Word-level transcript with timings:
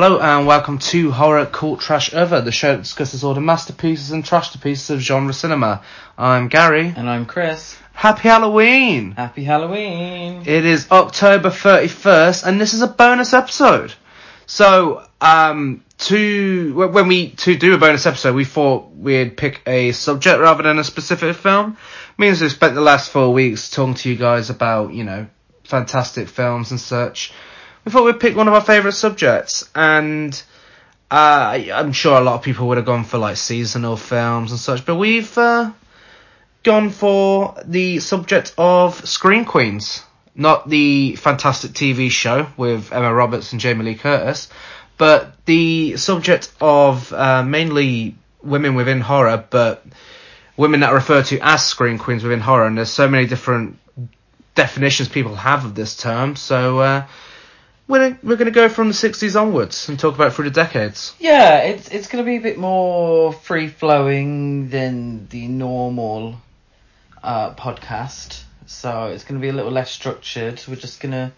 Hello 0.00 0.20
and 0.20 0.46
welcome 0.46 0.78
to 0.78 1.10
Horror 1.10 1.44
Cult 1.46 1.80
Trash 1.80 2.14
Over, 2.14 2.40
the 2.40 2.52
show 2.52 2.76
that 2.76 2.82
discusses 2.82 3.24
all 3.24 3.34
the 3.34 3.40
masterpieces 3.40 4.12
and 4.12 4.24
trash 4.24 4.56
pieces 4.60 4.90
of 4.90 5.00
genre 5.00 5.32
cinema. 5.32 5.82
I'm 6.16 6.46
Gary. 6.46 6.94
And 6.96 7.10
I'm 7.10 7.26
Chris. 7.26 7.76
Happy 7.94 8.28
Halloween! 8.28 9.10
Happy 9.10 9.42
Halloween! 9.42 10.44
It 10.46 10.64
is 10.64 10.88
October 10.92 11.48
31st 11.50 12.46
and 12.46 12.60
this 12.60 12.74
is 12.74 12.82
a 12.82 12.86
bonus 12.86 13.32
episode. 13.32 13.92
So, 14.46 15.04
um, 15.20 15.84
to, 16.06 16.74
when 16.76 17.08
we, 17.08 17.30
to 17.30 17.58
do 17.58 17.74
a 17.74 17.78
bonus 17.78 18.06
episode, 18.06 18.36
we 18.36 18.44
thought 18.44 18.92
we'd 18.92 19.36
pick 19.36 19.62
a 19.66 19.90
subject 19.90 20.38
rather 20.38 20.62
than 20.62 20.78
a 20.78 20.84
specific 20.84 21.34
film. 21.34 21.76
means 22.16 22.40
we've 22.40 22.52
spent 22.52 22.76
the 22.76 22.80
last 22.80 23.10
four 23.10 23.32
weeks 23.32 23.68
talking 23.68 23.94
to 23.94 24.08
you 24.08 24.14
guys 24.14 24.48
about, 24.48 24.94
you 24.94 25.02
know, 25.02 25.26
fantastic 25.64 26.28
films 26.28 26.70
and 26.70 26.78
such 26.78 27.32
we 27.88 27.92
thought 27.92 28.04
we'd 28.04 28.20
pick 28.20 28.36
one 28.36 28.48
of 28.48 28.52
our 28.52 28.60
favourite 28.60 28.92
subjects, 28.92 29.66
and 29.74 30.42
uh, 31.10 31.58
I'm 31.72 31.92
sure 31.92 32.18
a 32.18 32.20
lot 32.20 32.34
of 32.34 32.42
people 32.42 32.68
would 32.68 32.76
have 32.76 32.84
gone 32.84 33.04
for 33.04 33.16
like 33.16 33.38
seasonal 33.38 33.96
films 33.96 34.50
and 34.50 34.60
such, 34.60 34.84
but 34.84 34.96
we've 34.96 35.38
uh, 35.38 35.72
gone 36.64 36.90
for 36.90 37.54
the 37.64 37.98
subject 38.00 38.52
of 38.58 39.08
Scream 39.08 39.46
Queens, 39.46 40.02
not 40.34 40.68
the 40.68 41.16
fantastic 41.16 41.70
TV 41.70 42.10
show 42.10 42.46
with 42.58 42.92
Emma 42.92 43.14
Roberts 43.14 43.52
and 43.52 43.60
Jamie 43.60 43.86
Lee 43.86 43.94
Curtis, 43.94 44.50
but 44.98 45.32
the 45.46 45.96
subject 45.96 46.52
of 46.60 47.10
uh, 47.14 47.42
mainly 47.42 48.16
women 48.42 48.74
within 48.74 49.00
horror, 49.00 49.42
but 49.48 49.82
women 50.58 50.80
that 50.80 50.90
are 50.90 50.96
referred 50.96 51.24
to 51.24 51.38
as 51.40 51.64
Scream 51.64 51.96
Queens 51.96 52.22
within 52.22 52.40
horror, 52.40 52.66
and 52.66 52.76
there's 52.76 52.90
so 52.90 53.08
many 53.08 53.26
different 53.26 53.78
definitions 54.54 55.08
people 55.08 55.34
have 55.36 55.64
of 55.64 55.74
this 55.74 55.96
term, 55.96 56.36
so 56.36 56.80
uh, 56.80 57.06
we're 57.88 58.18
we're 58.22 58.36
going 58.36 58.46
to 58.46 58.50
go 58.50 58.68
from 58.68 58.88
the 58.88 58.94
60s 58.94 59.40
onwards 59.40 59.88
and 59.88 59.98
talk 59.98 60.14
about 60.14 60.34
through 60.34 60.44
the 60.44 60.50
decades. 60.50 61.14
Yeah, 61.18 61.58
it's 61.60 61.88
it's 61.88 62.06
going 62.08 62.24
to 62.24 62.30
be 62.30 62.36
a 62.36 62.40
bit 62.40 62.58
more 62.58 63.32
free 63.32 63.68
flowing 63.68 64.68
than 64.68 65.26
the 65.28 65.48
normal 65.48 66.36
uh, 67.22 67.54
podcast. 67.54 68.42
So 68.66 69.06
it's 69.06 69.24
going 69.24 69.40
to 69.40 69.42
be 69.42 69.48
a 69.48 69.52
little 69.52 69.72
less 69.72 69.90
structured. 69.90 70.62
We're 70.68 70.76
just 70.76 71.00
going 71.00 71.12
to 71.12 71.32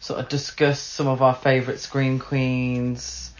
sort 0.00 0.18
of 0.18 0.28
discuss 0.28 0.80
some 0.80 1.06
of 1.06 1.22
our 1.22 1.34
favourite 1.34 1.78
Scream 1.78 2.18
Queens, 2.18 3.30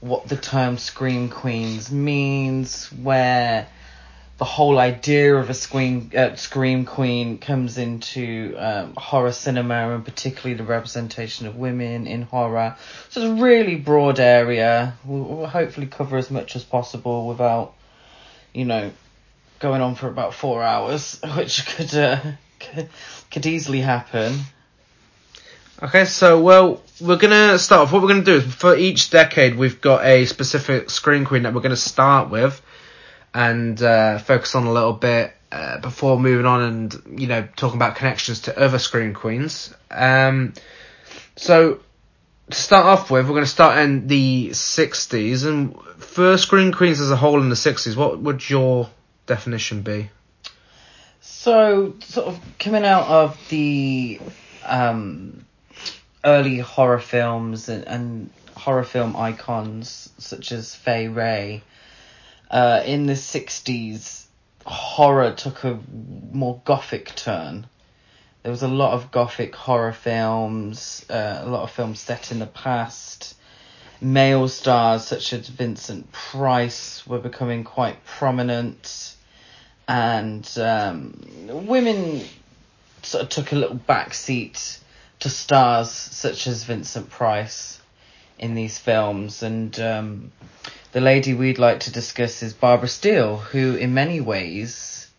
what 0.00 0.28
the 0.28 0.36
term 0.36 0.76
Scream 0.76 1.28
Queens 1.28 1.92
means, 1.92 2.88
where 2.92 3.68
the 4.36 4.44
whole 4.44 4.78
idea 4.78 5.36
of 5.36 5.48
a 5.48 5.54
scream 5.54 6.10
uh, 6.16 6.34
scream 6.34 6.84
queen 6.84 7.38
comes 7.38 7.78
into 7.78 8.56
um, 8.58 8.94
horror 8.96 9.30
cinema 9.30 9.94
and 9.94 10.04
particularly 10.04 10.54
the 10.54 10.64
representation 10.64 11.46
of 11.46 11.54
women 11.54 12.08
in 12.08 12.22
horror. 12.22 12.76
So 13.10 13.20
it's 13.22 13.30
a 13.30 13.42
really 13.42 13.76
broad 13.76 14.18
area. 14.18 14.94
We'll, 15.04 15.22
we'll 15.22 15.46
hopefully 15.46 15.86
cover 15.86 16.16
as 16.16 16.32
much 16.32 16.56
as 16.56 16.64
possible 16.64 17.28
without, 17.28 17.74
you 18.52 18.64
know, 18.64 18.90
going 19.60 19.80
on 19.80 19.94
for 19.94 20.08
about 20.08 20.34
four 20.34 20.62
hours, 20.64 21.20
which 21.36 21.64
could 21.66 21.94
uh, 21.94 22.20
could 23.30 23.46
easily 23.46 23.80
happen. 23.80 24.36
Okay, 25.80 26.06
so 26.06 26.40
well, 26.40 26.82
we're 27.00 27.18
gonna 27.18 27.56
start 27.60 27.82
off. 27.82 27.92
What 27.92 28.02
we're 28.02 28.08
gonna 28.08 28.24
do 28.24 28.36
is 28.36 28.52
for 28.52 28.74
each 28.74 29.10
decade, 29.10 29.56
we've 29.56 29.80
got 29.80 30.04
a 30.04 30.24
specific 30.26 30.90
scream 30.90 31.24
queen 31.24 31.44
that 31.44 31.54
we're 31.54 31.60
gonna 31.60 31.76
start 31.76 32.30
with 32.30 32.60
and 33.34 33.82
uh, 33.82 34.18
focus 34.18 34.54
on 34.54 34.66
a 34.66 34.72
little 34.72 34.92
bit 34.92 35.34
uh, 35.50 35.80
before 35.80 36.18
moving 36.18 36.46
on 36.46 36.62
and 36.62 37.20
you 37.20 37.26
know 37.26 37.46
talking 37.56 37.76
about 37.76 37.96
connections 37.96 38.40
to 38.42 38.58
other 38.58 38.78
Scream 38.78 39.12
Queens. 39.12 39.74
Um, 39.90 40.54
so 41.36 41.80
to 42.50 42.56
start 42.56 42.86
off 42.86 43.10
with, 43.10 43.26
we're 43.26 43.32
going 43.32 43.44
to 43.44 43.50
start 43.50 43.78
in 43.78 44.06
the 44.06 44.50
60s 44.50 45.46
and 45.46 45.76
for 45.98 46.36
Scream 46.38 46.72
Queens 46.72 47.00
as 47.00 47.10
a 47.10 47.16
whole 47.16 47.40
in 47.40 47.48
the 47.48 47.54
60s, 47.54 47.96
what 47.96 48.18
would 48.20 48.48
your 48.48 48.88
definition 49.26 49.82
be? 49.82 50.10
So, 51.20 51.94
sort 52.00 52.28
of 52.28 52.40
coming 52.58 52.84
out 52.84 53.06
of 53.06 53.38
the 53.48 54.20
um, 54.64 55.44
early 56.24 56.58
horror 56.58 56.98
films 56.98 57.68
and, 57.68 57.86
and 57.86 58.30
horror 58.56 58.84
film 58.84 59.16
icons 59.16 60.10
such 60.18 60.52
as 60.52 60.74
Fay 60.74 61.08
Wray, 61.08 61.62
uh, 62.50 62.82
in 62.84 63.06
the 63.06 63.14
60s, 63.14 64.26
horror 64.66 65.32
took 65.32 65.64
a 65.64 65.78
more 66.32 66.60
gothic 66.64 67.14
turn. 67.14 67.66
There 68.42 68.50
was 68.50 68.62
a 68.62 68.68
lot 68.68 68.92
of 68.92 69.10
gothic 69.10 69.54
horror 69.54 69.92
films, 69.92 71.06
uh, 71.08 71.40
a 71.42 71.48
lot 71.48 71.62
of 71.62 71.70
films 71.70 72.00
set 72.00 72.30
in 72.30 72.38
the 72.38 72.46
past. 72.46 73.34
Male 74.00 74.48
stars 74.48 75.04
such 75.06 75.32
as 75.32 75.48
Vincent 75.48 76.12
Price 76.12 77.06
were 77.06 77.20
becoming 77.20 77.64
quite 77.64 78.04
prominent, 78.04 79.14
and 79.88 80.46
um, 80.58 81.66
women 81.66 82.22
sort 83.02 83.22
of 83.22 83.28
took 83.30 83.52
a 83.52 83.56
little 83.56 83.78
backseat 83.78 84.78
to 85.20 85.30
stars 85.30 85.90
such 85.90 86.46
as 86.46 86.64
Vincent 86.64 87.08
Price 87.08 87.80
in 88.38 88.54
these 88.54 88.78
films, 88.78 89.42
and 89.42 89.78
um, 89.80 90.32
the 90.94 91.00
lady 91.00 91.34
we'd 91.34 91.58
like 91.58 91.80
to 91.80 91.92
discuss 91.92 92.40
is 92.44 92.54
Barbara 92.54 92.86
Steele, 92.86 93.36
who 93.36 93.74
in 93.74 93.94
many 93.94 94.20
ways 94.20 95.10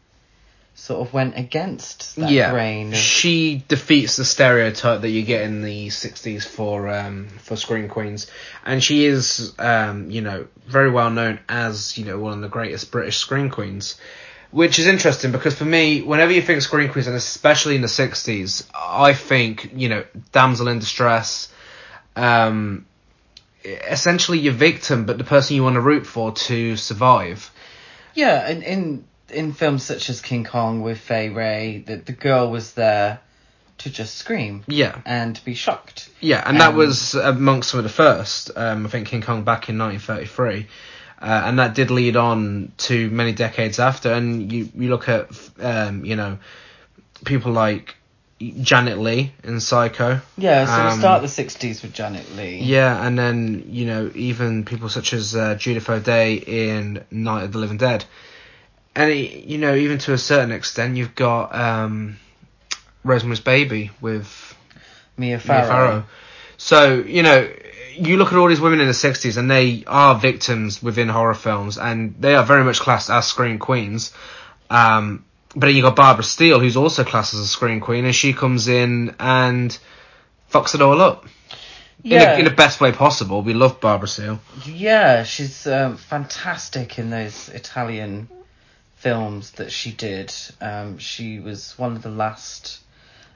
sort 0.74 1.06
of 1.06 1.14
went 1.14 1.38
against 1.38 2.16
that 2.16 2.32
yeah, 2.32 2.52
grain. 2.52 2.94
Of... 2.94 2.98
She 2.98 3.62
defeats 3.68 4.16
the 4.16 4.24
stereotype 4.24 5.02
that 5.02 5.10
you 5.10 5.24
get 5.24 5.42
in 5.42 5.64
the 5.64 5.90
'60s 5.90 6.46
for 6.46 6.88
um, 6.88 7.28
for 7.40 7.58
scream 7.58 7.90
queens, 7.90 8.32
and 8.66 8.82
she 8.82 9.04
is, 9.04 9.54
um, 9.60 10.10
you 10.10 10.22
know, 10.22 10.48
very 10.66 10.90
well 10.90 11.10
known 11.10 11.40
as 11.50 11.98
you 11.98 12.06
know 12.06 12.20
one 12.20 12.32
of 12.32 12.42
the 12.42 12.48
greatest 12.48 12.90
British 12.90 13.18
scream 13.18 13.50
queens. 13.50 14.00
Which 14.52 14.80
is 14.80 14.88
interesting 14.88 15.34
because 15.34 15.56
for 15.56 15.66
me, 15.66 16.02
whenever 16.02 16.32
you 16.32 16.42
think 16.42 16.62
scream 16.62 16.90
queens, 16.90 17.08
and 17.08 17.18
especially 17.18 17.76
in 17.76 17.82
the 17.82 17.88
'60s, 17.88 18.66
I 18.74 19.14
think 19.14 19.72
you 19.76 19.90
know 19.90 20.06
damsel 20.32 20.70
in 20.70 20.80
distress. 20.80 21.52
Um, 22.16 22.86
essentially 23.66 24.40
your 24.40 24.54
victim, 24.54 25.06
but 25.06 25.18
the 25.18 25.24
person 25.24 25.56
you 25.56 25.64
want 25.64 25.76
to 25.76 25.82
root 25.82 26.06
for 26.06 26.32
to 26.32 26.78
survive. 26.78 27.52
Yeah, 28.14 28.48
in 28.48 28.62
in, 28.62 29.06
in 29.30 29.54
films 29.54 29.84
such 29.84 30.10
as 30.10 30.22
King 30.22 30.44
Kong 30.44 30.82
with 30.82 31.00
Fay 31.00 31.30
Wray, 31.30 31.84
the 31.86 31.98
the 31.98 32.14
girl 32.14 32.50
was 32.50 32.74
there 32.74 33.20
to 33.80 33.90
just 33.90 34.16
scream. 34.16 34.64
Yeah. 34.68 35.02
And 35.06 35.40
be 35.44 35.54
shocked. 35.54 36.10
Yeah, 36.20 36.42
and 36.46 36.60
that 36.62 36.74
was 36.74 37.16
amongst 37.16 37.72
some 37.72 37.80
of 37.80 37.84
the 37.84 37.90
first. 37.90 38.52
Um, 38.56 38.86
I 38.86 38.90
think 38.90 39.08
King 39.08 39.22
Kong 39.22 39.44
back 39.44 39.70
in 39.70 39.78
1933. 39.78 40.68
Uh, 41.22 41.44
and 41.46 41.60
that 41.60 41.74
did 41.74 41.92
lead 41.92 42.16
on 42.16 42.72
to 42.78 43.10
many 43.10 43.32
decades 43.32 43.80
after. 43.80 44.12
And 44.12 44.52
you, 44.52 44.70
you 44.76 44.90
look 44.90 45.10
at, 45.10 45.30
um, 45.60 46.06
you 46.06 46.16
know, 46.16 46.38
people 47.24 47.52
like 47.52 47.96
Janet 48.40 48.98
Leigh 49.00 49.32
in 49.44 49.60
Psycho. 49.60 50.22
Yeah, 50.38 50.66
so 50.66 50.74
um, 50.74 50.94
we 50.94 51.00
start 51.00 51.22
the 51.22 51.28
60s 51.28 51.82
with 51.82 51.94
Janet 51.94 52.36
Leigh. 52.36 52.60
Yeah, 52.60 53.06
and 53.06 53.18
then, 53.18 53.66
you 53.70 53.86
know, 53.86 54.12
even 54.14 54.66
people 54.66 54.90
such 54.90 55.14
as 55.14 55.36
uh, 55.36 55.56
Judith 55.56 55.90
O'Dea 55.90 56.36
in 56.36 57.06
Night 57.12 57.44
of 57.44 57.54
the 57.54 57.60
Living 57.60 57.78
Dead. 57.78 58.04
And, 58.96 59.14
you 59.14 59.58
know, 59.58 59.76
even 59.76 60.00
to 60.00 60.14
a 60.14 60.18
certain 60.18 60.52
extent, 60.52 60.98
you've 60.98 61.16
got 61.16 61.56
um, 61.56 62.18
Rosemary's 63.04 63.40
Baby 63.40 63.92
with 64.02 64.56
Mia 65.18 65.40
Farrow. 65.40 65.60
Mia 65.60 65.68
Farrow. 65.68 66.04
So, 66.58 66.96
you 66.96 67.24
know, 67.24 67.50
you 67.98 68.18
look 68.18 68.32
at 68.32 68.38
all 68.38 68.48
these 68.48 68.62
women 68.62 68.82
in 68.82 68.88
the 68.88 68.94
60s 68.94 69.38
and 69.38 69.50
they 69.50 69.84
are 69.88 70.16
victims 70.16 70.84
within 70.84 71.08
horror 71.08 71.34
films 71.34 71.78
and 71.78 72.16
they 72.20 72.36
are 72.36 72.44
very 72.44 72.64
much 72.64 72.80
classed 72.80 73.10
as 73.10 73.28
scream 73.28 73.60
queens. 73.60 74.14
Um, 74.70 75.24
but 75.56 75.68
then 75.68 75.76
you 75.76 75.82
got 75.82 75.96
Barbara 75.96 76.24
Steele, 76.24 76.60
who's 76.60 76.76
also 76.76 77.04
classed 77.06 77.34
as 77.34 77.40
a 77.40 77.48
scream 77.48 77.80
queen, 77.80 78.04
and 78.04 78.14
she 78.14 78.34
comes 78.34 78.68
in 78.68 79.16
and 79.20 79.78
fucks 80.52 80.76
it 80.76 80.82
all 80.82 81.02
up. 81.02 81.26
Yeah. 82.04 82.34
In, 82.34 82.36
a, 82.36 82.40
in 82.40 82.46
the 82.46 82.52
best 82.52 82.82
way 82.82 82.92
possible. 82.92 83.42
We 83.42 83.54
love 83.54 83.80
Barbara 83.80 84.08
Steele. 84.08 84.40
Yeah, 84.66 85.24
she's 85.24 85.66
um, 85.66 85.98
fantastic 85.98 87.00
in 87.00 87.10
those 87.10 87.50
Italian 87.50 88.30
films 88.98 89.52
that 89.52 89.72
she 89.72 89.92
did. 89.92 90.34
Um, 90.60 90.98
she 90.98 91.40
was 91.40 91.78
one 91.80 91.96
of 91.96 92.02
the 92.02 92.10
last 92.10 92.82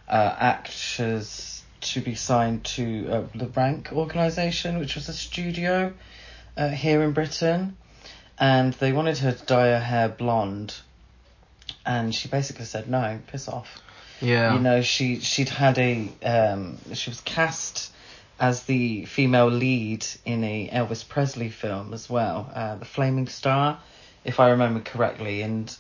uh, 0.07 0.35
actors 0.37 1.63
to 1.81 2.01
be 2.01 2.15
signed 2.15 2.65
to 2.65 3.07
uh, 3.09 3.23
the 3.33 3.47
Rank 3.47 3.89
organisation, 3.93 4.77
which 4.77 4.95
was 4.95 5.07
a 5.07 5.13
studio 5.13 5.93
uh, 6.57 6.69
here 6.69 7.01
in 7.01 7.13
Britain. 7.13 7.77
And 8.37 8.73
they 8.73 8.91
wanted 8.91 9.17
her 9.19 9.31
to 9.31 9.45
dye 9.45 9.67
her 9.67 9.79
hair 9.79 10.09
blonde 10.09 10.75
and 11.89 12.13
she 12.13 12.27
basically 12.27 12.65
said 12.65 12.87
no, 12.87 13.19
piss 13.27 13.47
off. 13.47 13.81
Yeah. 14.21 14.53
You 14.53 14.59
know, 14.59 14.81
she 14.83 15.19
she'd 15.21 15.49
had 15.49 15.79
a 15.79 16.07
um, 16.23 16.77
she 16.93 17.09
was 17.09 17.19
cast 17.21 17.91
as 18.39 18.63
the 18.63 19.05
female 19.05 19.47
lead 19.49 20.05
in 20.23 20.43
a 20.43 20.69
Elvis 20.69 21.07
Presley 21.07 21.49
film 21.49 21.93
as 21.93 22.07
well, 22.07 22.49
uh, 22.53 22.75
The 22.75 22.85
Flaming 22.85 23.27
Star, 23.27 23.79
if 24.23 24.39
I 24.39 24.51
remember 24.51 24.81
correctly, 24.81 25.41
and 25.41 25.75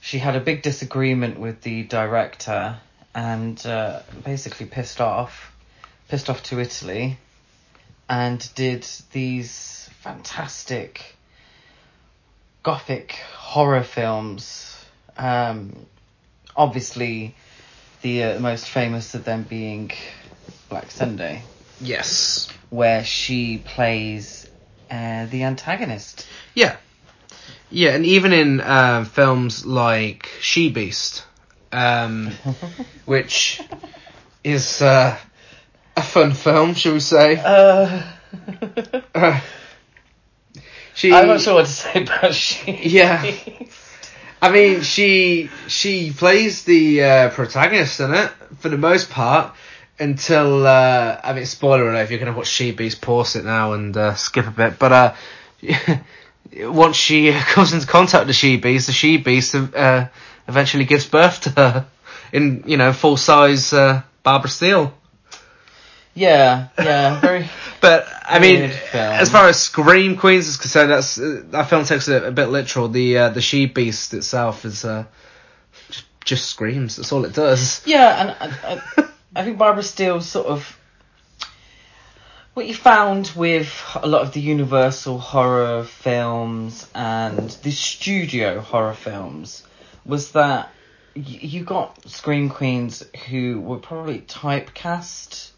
she 0.00 0.18
had 0.18 0.36
a 0.36 0.40
big 0.40 0.62
disagreement 0.62 1.40
with 1.40 1.60
the 1.62 1.82
director 1.82 2.78
and 3.14 3.66
uh, 3.66 4.00
basically 4.24 4.66
pissed 4.66 5.00
off, 5.00 5.52
pissed 6.08 6.30
off 6.30 6.42
to 6.44 6.60
Italy, 6.60 7.18
and 8.08 8.48
did 8.54 8.86
these 9.10 9.90
fantastic 10.02 11.16
gothic 12.62 13.12
horror 13.34 13.82
films. 13.82 14.71
Um, 15.16 15.86
obviously, 16.56 17.34
the 18.02 18.24
uh, 18.24 18.40
most 18.40 18.68
famous 18.68 19.14
of 19.14 19.24
them 19.24 19.42
being 19.48 19.90
Black 20.68 20.90
Sunday, 20.90 21.42
Yes. 21.80 22.48
where 22.70 23.04
she 23.04 23.58
plays 23.58 24.48
uh, 24.90 25.26
the 25.26 25.44
antagonist. 25.44 26.26
Yeah. 26.54 26.76
Yeah, 27.70 27.94
and 27.94 28.04
even 28.04 28.32
in 28.32 28.60
uh, 28.60 29.04
films 29.04 29.64
like 29.64 30.28
She 30.40 30.68
Beast, 30.70 31.24
um, 31.72 32.32
which 33.06 33.62
is 34.44 34.82
uh, 34.82 35.16
a 35.96 36.02
fun 36.02 36.32
film, 36.34 36.74
shall 36.74 36.92
we 36.92 37.00
say? 37.00 37.36
Uh, 37.36 38.02
Uh, 39.14 39.40
she, 40.94 41.12
I'm 41.12 41.26
not 41.28 41.40
sure 41.40 41.54
what 41.54 41.66
to 41.66 41.72
say 41.72 42.02
about 42.02 42.34
she. 42.34 42.72
Yeah. 42.88 43.30
I 44.42 44.50
mean, 44.50 44.82
she 44.82 45.50
she 45.68 46.10
plays 46.12 46.64
the 46.64 47.02
uh, 47.04 47.30
protagonist 47.30 48.00
in 48.00 48.12
it 48.12 48.28
for 48.58 48.68
the 48.70 48.76
most 48.76 49.08
part 49.08 49.54
until 50.00 50.66
uh, 50.66 51.20
I 51.22 51.32
mean, 51.32 51.46
spoiler 51.46 51.88
alert 51.88 52.02
if 52.02 52.10
you're 52.10 52.18
gonna 52.18 52.36
watch 52.36 52.48
She 52.48 52.72
Beast, 52.72 53.00
pause 53.00 53.36
it 53.36 53.44
now 53.44 53.74
and 53.74 53.96
uh, 53.96 54.14
skip 54.16 54.48
a 54.48 54.50
bit. 54.50 54.80
But 54.80 54.92
uh, 54.92 55.14
once 56.56 56.96
she 56.96 57.32
comes 57.52 57.72
into 57.72 57.86
contact 57.86 58.22
with 58.22 58.28
the 58.28 58.32
She 58.34 58.56
Beast, 58.56 58.88
the 58.88 58.92
She 58.92 59.16
Beast 59.16 59.54
uh, 59.54 60.08
eventually 60.48 60.86
gives 60.86 61.06
birth 61.06 61.42
to 61.42 61.50
her 61.50 61.86
in 62.32 62.64
you 62.66 62.76
know 62.78 62.92
full 62.92 63.16
size 63.16 63.72
uh, 63.72 64.02
Barbara 64.24 64.50
Steele. 64.50 64.92
Yeah, 66.14 66.68
yeah, 66.78 67.20
very. 67.20 67.48
But 67.80 68.06
I 68.24 68.38
mean, 68.38 68.70
film. 68.70 69.12
as 69.12 69.28
far 69.28 69.48
as 69.48 69.60
Scream 69.60 70.16
Queens 70.16 70.46
is 70.46 70.56
concerned, 70.56 70.92
that's 70.92 71.18
uh, 71.18 71.42
that 71.46 71.68
film 71.68 71.84
takes 71.84 72.06
it 72.06 72.22
a 72.22 72.30
bit 72.30 72.46
literal. 72.46 72.86
The 72.88 73.18
uh, 73.18 73.28
the 73.30 73.40
she 73.40 73.66
beast 73.66 74.14
itself 74.14 74.64
is 74.64 74.84
uh, 74.84 75.06
just, 75.90 76.04
just 76.24 76.46
screams. 76.46 76.94
That's 76.94 77.10
all 77.10 77.24
it 77.24 77.34
does. 77.34 77.82
Yeah, 77.84 78.36
and 78.40 78.52
I, 78.62 78.82
I, 78.98 79.08
I 79.34 79.44
think 79.44 79.58
Barbara 79.58 79.82
Steele 79.82 80.20
sort 80.20 80.46
of 80.46 80.78
what 82.54 82.66
you 82.66 82.74
found 82.74 83.32
with 83.34 83.72
a 83.96 84.06
lot 84.06 84.22
of 84.22 84.32
the 84.32 84.40
Universal 84.40 85.18
horror 85.18 85.84
films 85.84 86.86
and 86.94 87.48
the 87.62 87.70
studio 87.70 88.60
horror 88.60 88.94
films 88.94 89.64
was 90.04 90.32
that 90.32 90.70
you 91.14 91.64
got 91.64 92.08
scream 92.08 92.50
queens 92.50 93.02
who 93.28 93.60
were 93.60 93.78
probably 93.78 94.20
typecast. 94.20 95.51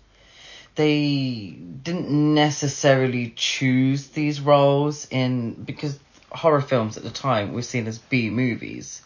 They 0.74 1.56
didn't 1.82 2.34
necessarily 2.34 3.32
choose 3.36 4.08
these 4.08 4.40
roles 4.40 5.06
in 5.10 5.52
because 5.52 5.98
horror 6.30 6.60
films 6.60 6.96
at 6.96 7.04
the 7.04 7.10
time 7.10 7.52
were 7.52 7.62
seen 7.62 7.86
as 7.86 7.98
B 7.98 8.30
movies 8.30 9.02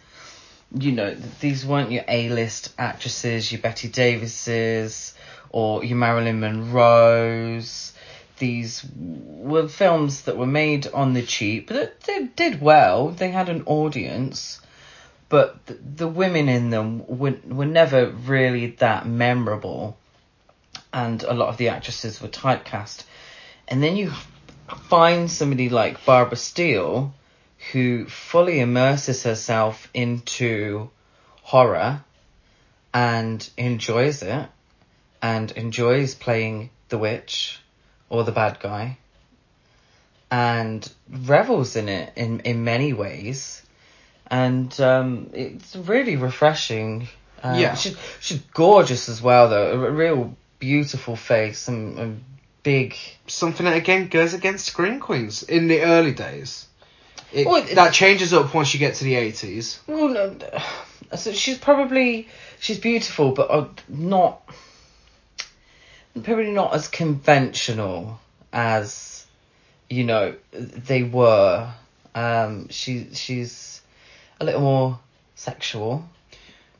you 0.74 0.92
know, 0.92 1.14
these 1.40 1.64
weren't 1.64 1.90
your 1.90 2.04
A-list 2.08 2.72
actresses, 2.78 3.50
your 3.50 3.60
Bette 3.60 3.88
Davises, 3.88 5.14
or 5.50 5.84
your 5.84 5.96
Marilyn 5.96 6.40
Monroes. 6.40 7.92
These 8.38 8.84
were 8.94 9.68
films 9.68 10.22
that 10.22 10.36
were 10.36 10.46
made 10.46 10.86
on 10.88 11.14
the 11.14 11.22
cheap, 11.22 11.68
but 11.68 12.00
they 12.02 12.24
did 12.24 12.60
well. 12.60 13.08
They 13.08 13.30
had 13.30 13.48
an 13.48 13.62
audience, 13.66 14.60
but 15.28 15.64
the, 15.66 15.74
the 15.74 16.08
women 16.08 16.48
in 16.48 16.70
them 16.70 17.04
were, 17.06 17.36
were 17.46 17.66
never 17.66 18.10
really 18.10 18.66
that 18.78 19.06
memorable. 19.06 19.96
And 20.92 21.22
a 21.22 21.34
lot 21.34 21.48
of 21.48 21.56
the 21.56 21.68
actresses 21.68 22.20
were 22.20 22.28
typecast. 22.28 23.04
And 23.66 23.82
then 23.82 23.96
you 23.96 24.12
find 24.88 25.30
somebody 25.30 25.68
like 25.68 26.04
Barbara 26.04 26.36
Steele, 26.36 27.12
who 27.72 28.06
fully 28.06 28.60
immerses 28.60 29.22
herself 29.24 29.88
into 29.92 30.90
horror 31.42 32.02
and 32.94 33.48
enjoys 33.56 34.22
it 34.22 34.48
and 35.20 35.50
enjoys 35.52 36.14
playing 36.14 36.70
the 36.88 36.98
witch 36.98 37.60
or 38.08 38.24
the 38.24 38.32
bad 38.32 38.60
guy 38.60 38.96
and 40.30 40.90
revels 41.10 41.76
in 41.76 41.88
it 41.88 42.12
in, 42.16 42.40
in 42.40 42.64
many 42.64 42.92
ways 42.92 43.62
and 44.30 44.78
um, 44.80 45.30
it's 45.32 45.74
really 45.74 46.16
refreshing 46.16 47.08
uh, 47.42 47.54
Yeah. 47.56 47.74
she's, 47.74 47.96
she's 48.20 48.40
gorgeous 48.52 49.08
as 49.08 49.22
well 49.22 49.48
though 49.48 49.72
a, 49.72 49.86
a 49.86 49.90
real 49.90 50.36
beautiful 50.58 51.16
face 51.16 51.68
and, 51.68 51.98
and 51.98 52.24
big 52.62 52.94
Something 53.26 53.66
that 53.66 53.76
again 53.76 54.08
goes 54.08 54.34
against 54.34 54.66
Scream 54.66 55.00
Queens 55.00 55.42
in 55.42 55.68
the 55.68 55.82
early 55.82 56.12
days. 56.12 56.66
It, 57.32 57.46
Well, 57.46 57.56
it- 57.62 57.74
that 57.74 57.92
changes 57.92 58.32
up 58.32 58.54
once 58.54 58.72
you 58.72 58.80
get 58.80 58.94
to 58.96 59.04
the 59.04 59.14
eighties. 59.16 59.80
Well, 59.86 60.08
no, 60.08 60.36
so 61.16 61.32
she's 61.32 61.58
probably 61.58 62.28
she's 62.60 62.78
beautiful, 62.78 63.32
but 63.32 63.50
uh, 63.50 63.68
not 63.88 64.42
probably 66.22 66.50
not 66.50 66.74
as 66.74 66.88
conventional 66.88 68.18
as 68.52 69.26
you 69.88 70.04
know 70.04 70.34
they 70.52 71.02
were. 71.02 71.70
Um, 72.14 72.68
she 72.70 73.08
she's 73.12 73.80
a 74.40 74.44
little 74.44 74.60
more 74.60 74.98
sexual. 75.34 76.08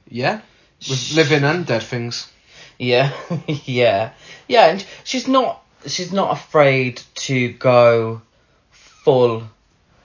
Yeah, 0.09 0.41
with 0.89 1.13
living 1.15 1.45
and 1.45 1.67
dead 1.67 1.83
things. 1.83 2.31
Yeah, 2.79 3.13
yeah, 3.47 4.13
yeah, 4.47 4.67
and 4.67 4.87
she's 5.05 5.27
not 5.27 5.63
she's 5.87 6.13
not 6.13 6.33
afraid 6.33 7.03
to 7.15 7.53
go 7.53 8.23
full 8.71 9.43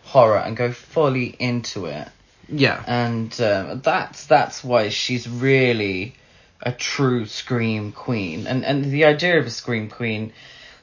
horror 0.03 0.37
and 0.37 0.55
go 0.57 0.71
fully 0.71 1.35
into 1.39 1.85
it. 1.85 2.07
Yeah, 2.49 2.83
and 2.87 3.39
um, 3.41 3.81
that's 3.81 4.25
that's 4.25 4.63
why 4.63 4.89
she's 4.89 5.29
really 5.29 6.15
a 6.61 6.71
true 6.71 7.25
scream 7.25 7.91
queen. 7.91 8.47
And 8.47 8.65
and 8.65 8.85
the 8.85 9.05
idea 9.05 9.39
of 9.39 9.45
a 9.45 9.49
scream 9.49 9.89
queen, 9.89 10.33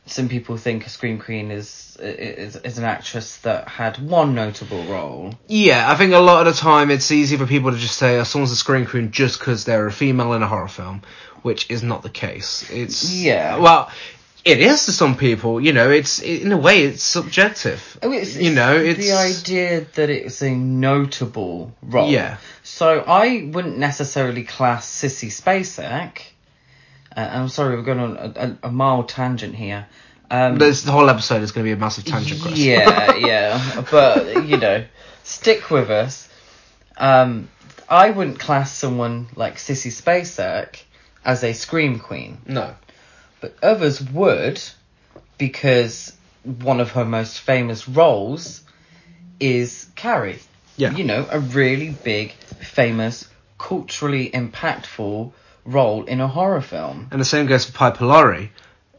some 0.06 0.28
people 0.28 0.56
think 0.56 0.86
a 0.86 0.90
scream 0.90 1.18
queen 1.18 1.50
is 1.50 1.96
is 2.00 2.56
is 2.56 2.78
an 2.78 2.84
actress 2.84 3.36
that 3.38 3.68
had 3.68 3.98
one 3.98 4.34
notable 4.34 4.84
role. 4.84 5.34
yeah. 5.48 5.90
I 5.90 5.96
think 5.96 6.14
a 6.14 6.18
lot 6.18 6.46
of 6.46 6.54
the 6.54 6.60
time 6.60 6.90
it's 6.90 7.10
easy 7.12 7.36
for 7.36 7.46
people 7.46 7.70
to 7.72 7.76
just 7.76 7.98
say, 7.98 8.18
"Oh, 8.18 8.24
someone's 8.24 8.52
a 8.52 8.56
Scream 8.56 8.86
Queen" 8.86 9.10
just 9.10 9.38
because 9.38 9.64
they're 9.64 9.86
a 9.86 9.92
female 9.92 10.32
in 10.32 10.42
a 10.42 10.48
horror 10.48 10.68
film, 10.68 11.02
which 11.42 11.70
is 11.70 11.82
not 11.82 12.02
the 12.02 12.10
case. 12.10 12.68
It's 12.70 13.12
Yeah. 13.12 13.58
Well, 13.58 13.90
it 14.44 14.60
is 14.60 14.86
to 14.86 14.92
some 14.92 15.16
people. 15.16 15.60
You 15.60 15.72
know, 15.72 15.90
it's 15.90 16.20
in 16.20 16.52
a 16.52 16.56
way 16.56 16.82
it's 16.84 17.02
subjective. 17.02 17.98
Oh, 18.02 18.12
it's, 18.12 18.36
you 18.36 18.52
know, 18.52 18.76
it's 18.76 18.98
the 18.98 19.12
idea 19.12 19.86
that 19.94 20.10
it's 20.10 20.42
a 20.42 20.50
notable 20.50 21.74
role. 21.82 22.10
Yeah. 22.10 22.38
So 22.62 23.00
I 23.06 23.48
wouldn't 23.52 23.78
necessarily 23.78 24.44
class 24.44 24.88
Sissy 24.88 25.28
Spacek. 25.28 26.22
Uh, 27.14 27.28
I'm 27.32 27.48
sorry, 27.48 27.76
we're 27.76 27.82
going 27.82 27.98
on 27.98 28.16
a, 28.16 28.32
a, 28.36 28.68
a 28.68 28.70
mild 28.70 29.08
tangent 29.08 29.54
here. 29.54 29.86
Um, 30.30 30.58
This 30.58 30.82
the 30.82 30.92
whole 30.92 31.10
episode 31.10 31.42
is 31.42 31.50
going 31.50 31.64
to 31.64 31.68
be 31.68 31.72
a 31.72 31.76
massive 31.76 32.04
tangent, 32.04 32.40
Chris. 32.40 32.56
Yeah, 32.58 33.16
yeah, 33.16 33.84
but 33.90 34.46
you 34.46 34.56
know, 34.58 34.84
stick 35.24 35.70
with 35.70 35.90
us. 35.90 36.28
Um, 36.96 37.48
I 37.88 38.10
wouldn't 38.10 38.38
class 38.38 38.72
someone 38.72 39.26
like 39.34 39.56
Sissy 39.56 39.90
Spacek 39.90 40.82
as 41.24 41.44
a 41.44 41.52
scream 41.52 41.98
queen, 41.98 42.38
no. 42.46 42.74
but 43.40 43.54
others 43.62 44.00
would, 44.00 44.60
because 45.38 46.12
one 46.44 46.80
of 46.80 46.92
her 46.92 47.04
most 47.04 47.40
famous 47.40 47.88
roles 47.88 48.62
is 49.38 49.86
Carrie. 49.96 50.38
Yeah. 50.76 50.92
you 50.92 51.04
know, 51.04 51.26
a 51.30 51.40
really 51.40 51.90
big, 51.90 52.32
famous, 52.32 53.28
culturally 53.58 54.30
impactful 54.30 55.32
role 55.66 56.04
in 56.04 56.20
a 56.20 56.28
horror 56.28 56.62
film. 56.62 57.08
And 57.10 57.20
the 57.20 57.24
same 57.26 57.46
goes 57.46 57.66
for 57.66 57.72
Piper 57.72 58.06
Laurie. 58.06 58.50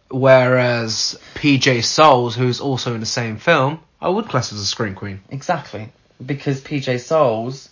Whereas 0.10 1.18
PJ 1.36 1.84
Soles, 1.84 2.36
who's 2.36 2.60
also 2.60 2.94
in 2.94 3.00
the 3.00 3.06
same 3.06 3.38
film, 3.38 3.80
I 4.00 4.10
would 4.10 4.28
class 4.28 4.52
as 4.52 4.60
a 4.60 4.66
Scream 4.66 4.94
Queen. 4.94 5.22
Exactly, 5.30 5.90
because 6.24 6.62
PJ 6.62 7.00
Soles 7.00 7.70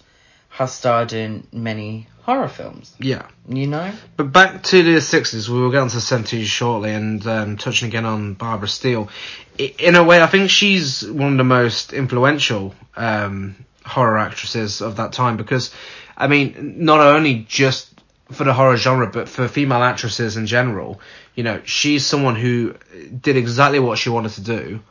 has 0.50 0.74
starred 0.74 1.14
in 1.14 1.46
many 1.52 2.08
horror 2.30 2.48
films. 2.48 2.94
Yeah. 3.00 3.26
You 3.48 3.66
know? 3.66 3.92
But 4.16 4.32
back 4.32 4.62
to 4.62 4.84
the 4.84 5.00
60s, 5.00 5.50
we 5.50 5.60
will 5.60 5.72
get 5.72 5.80
onto 5.80 5.96
the 5.96 6.00
70s 6.00 6.46
shortly 6.46 6.94
and 6.94 7.26
um, 7.26 7.58
touching 7.58 7.88
again 7.88 8.06
on 8.06 8.36
Barbara 8.36 8.68
Steele. 8.68 9.10
In 9.58 9.96
a 9.96 10.04
way, 10.04 10.22
I 10.22 10.28
think 10.28 10.52
she's 10.52 11.04
one 11.04 11.32
of 11.32 11.38
the 11.40 11.44
most 11.44 11.92
influential 11.92 12.76
um, 12.96 13.56
horror 13.84 14.20
actresses 14.20 14.82
of 14.82 14.98
that 14.98 15.12
time 15.12 15.38
because, 15.38 15.74
I 16.16 16.28
mean, 16.28 16.76
not 16.78 17.00
only 17.00 17.48
just 17.50 18.00
for 18.32 18.44
the 18.44 18.54
horror 18.54 18.78
genre, 18.78 19.08
but 19.08 19.28
for 19.28 19.48
female 19.48 19.82
actresses 19.82 20.38
in 20.38 20.46
general, 20.46 21.02
you 21.34 21.42
know, 21.42 21.60
she's 21.66 22.06
someone 22.06 22.36
who 22.36 22.76
did 23.20 23.38
exactly 23.38 23.80
what 23.80 23.98
she 23.98 24.10
wanted 24.10 24.34
to 24.34 24.42
do, 24.42 24.82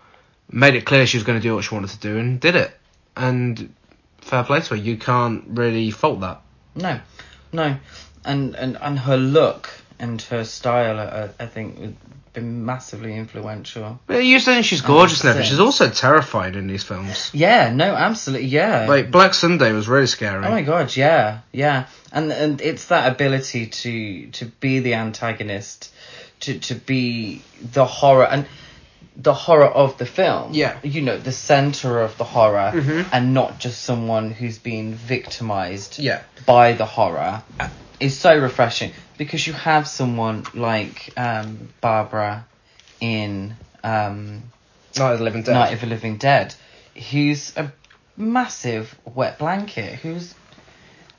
made 0.50 0.74
it 0.74 0.84
clear 0.84 1.06
she 1.06 1.18
was 1.18 1.24
going 1.24 1.38
to 1.38 1.42
do 1.48 1.54
what 1.54 1.62
she 1.62 1.72
wanted 1.72 1.90
to 1.90 2.00
do, 2.00 2.18
and 2.18 2.40
did 2.40 2.56
it. 2.56 2.76
And 3.16 3.72
fair 4.22 4.42
play 4.42 4.60
to 4.60 4.70
her, 4.70 4.76
you 4.76 4.96
can't 4.96 5.44
really 5.46 5.92
fault 5.92 6.18
that. 6.22 6.42
No, 6.74 7.00
no, 7.52 7.76
and 8.24 8.54
and 8.54 8.76
and 8.80 8.98
her 8.98 9.16
look 9.16 9.70
and 9.98 10.20
her 10.22 10.44
style, 10.44 10.98
uh, 10.98 11.28
I 11.40 11.46
think, 11.46 11.80
have 11.80 11.94
been 12.32 12.64
massively 12.64 13.16
influential. 13.16 13.98
But 14.06 14.24
you're 14.24 14.40
saying 14.40 14.62
she's 14.62 14.80
gorgeous 14.80 15.24
everything. 15.24 15.42
100%. 15.42 15.48
She's 15.48 15.60
also 15.60 15.90
terrifying 15.90 16.54
in 16.54 16.66
these 16.66 16.84
films. 16.84 17.30
Yeah, 17.34 17.72
no, 17.72 17.94
absolutely, 17.94 18.48
yeah. 18.48 18.86
Like 18.86 19.10
Black 19.10 19.34
Sunday 19.34 19.72
was 19.72 19.88
really 19.88 20.06
scary. 20.06 20.44
Oh 20.44 20.50
my 20.50 20.62
god, 20.62 20.94
yeah, 20.96 21.40
yeah, 21.52 21.86
and 22.12 22.32
and 22.32 22.60
it's 22.60 22.86
that 22.86 23.10
ability 23.12 23.66
to 23.66 24.26
to 24.28 24.44
be 24.46 24.80
the 24.80 24.94
antagonist, 24.94 25.92
to 26.40 26.58
to 26.60 26.74
be 26.74 27.42
the 27.60 27.84
horror 27.84 28.26
and 28.26 28.46
the 29.20 29.34
horror 29.34 29.66
of 29.66 29.98
the 29.98 30.06
film. 30.06 30.52
Yeah. 30.54 30.78
you 30.84 31.02
know, 31.02 31.18
the 31.18 31.32
center 31.32 32.00
of 32.00 32.16
the 32.18 32.24
horror, 32.24 32.70
Mhm. 32.74 33.06
and 33.12 33.34
not 33.34 33.58
just 33.58 33.82
someone 33.82 34.30
who's 34.30 34.58
been 34.58 34.94
victimized 34.94 35.98
yeah. 35.98 36.20
by 36.46 36.72
the 36.74 36.86
horror, 36.86 37.42
is 37.98 38.16
so 38.16 38.36
refreshing 38.38 38.92
because 39.16 39.44
you 39.46 39.52
have 39.54 39.88
someone 39.88 40.44
like 40.54 41.12
um, 41.16 41.68
Barbara 41.80 42.46
in 43.00 43.56
um, 43.82 44.44
Night 44.96 45.12
of 45.14 45.18
the 45.18 45.24
Living 45.24 45.42
Dead. 45.42 45.52
Night 45.52 45.72
of 45.72 45.80
the 45.80 45.86
Living 45.88 46.16
Dead, 46.16 46.54
who's 47.10 47.56
a 47.56 47.72
massive 48.16 48.94
wet 49.04 49.38
blanket, 49.38 49.94
who's 49.94 50.34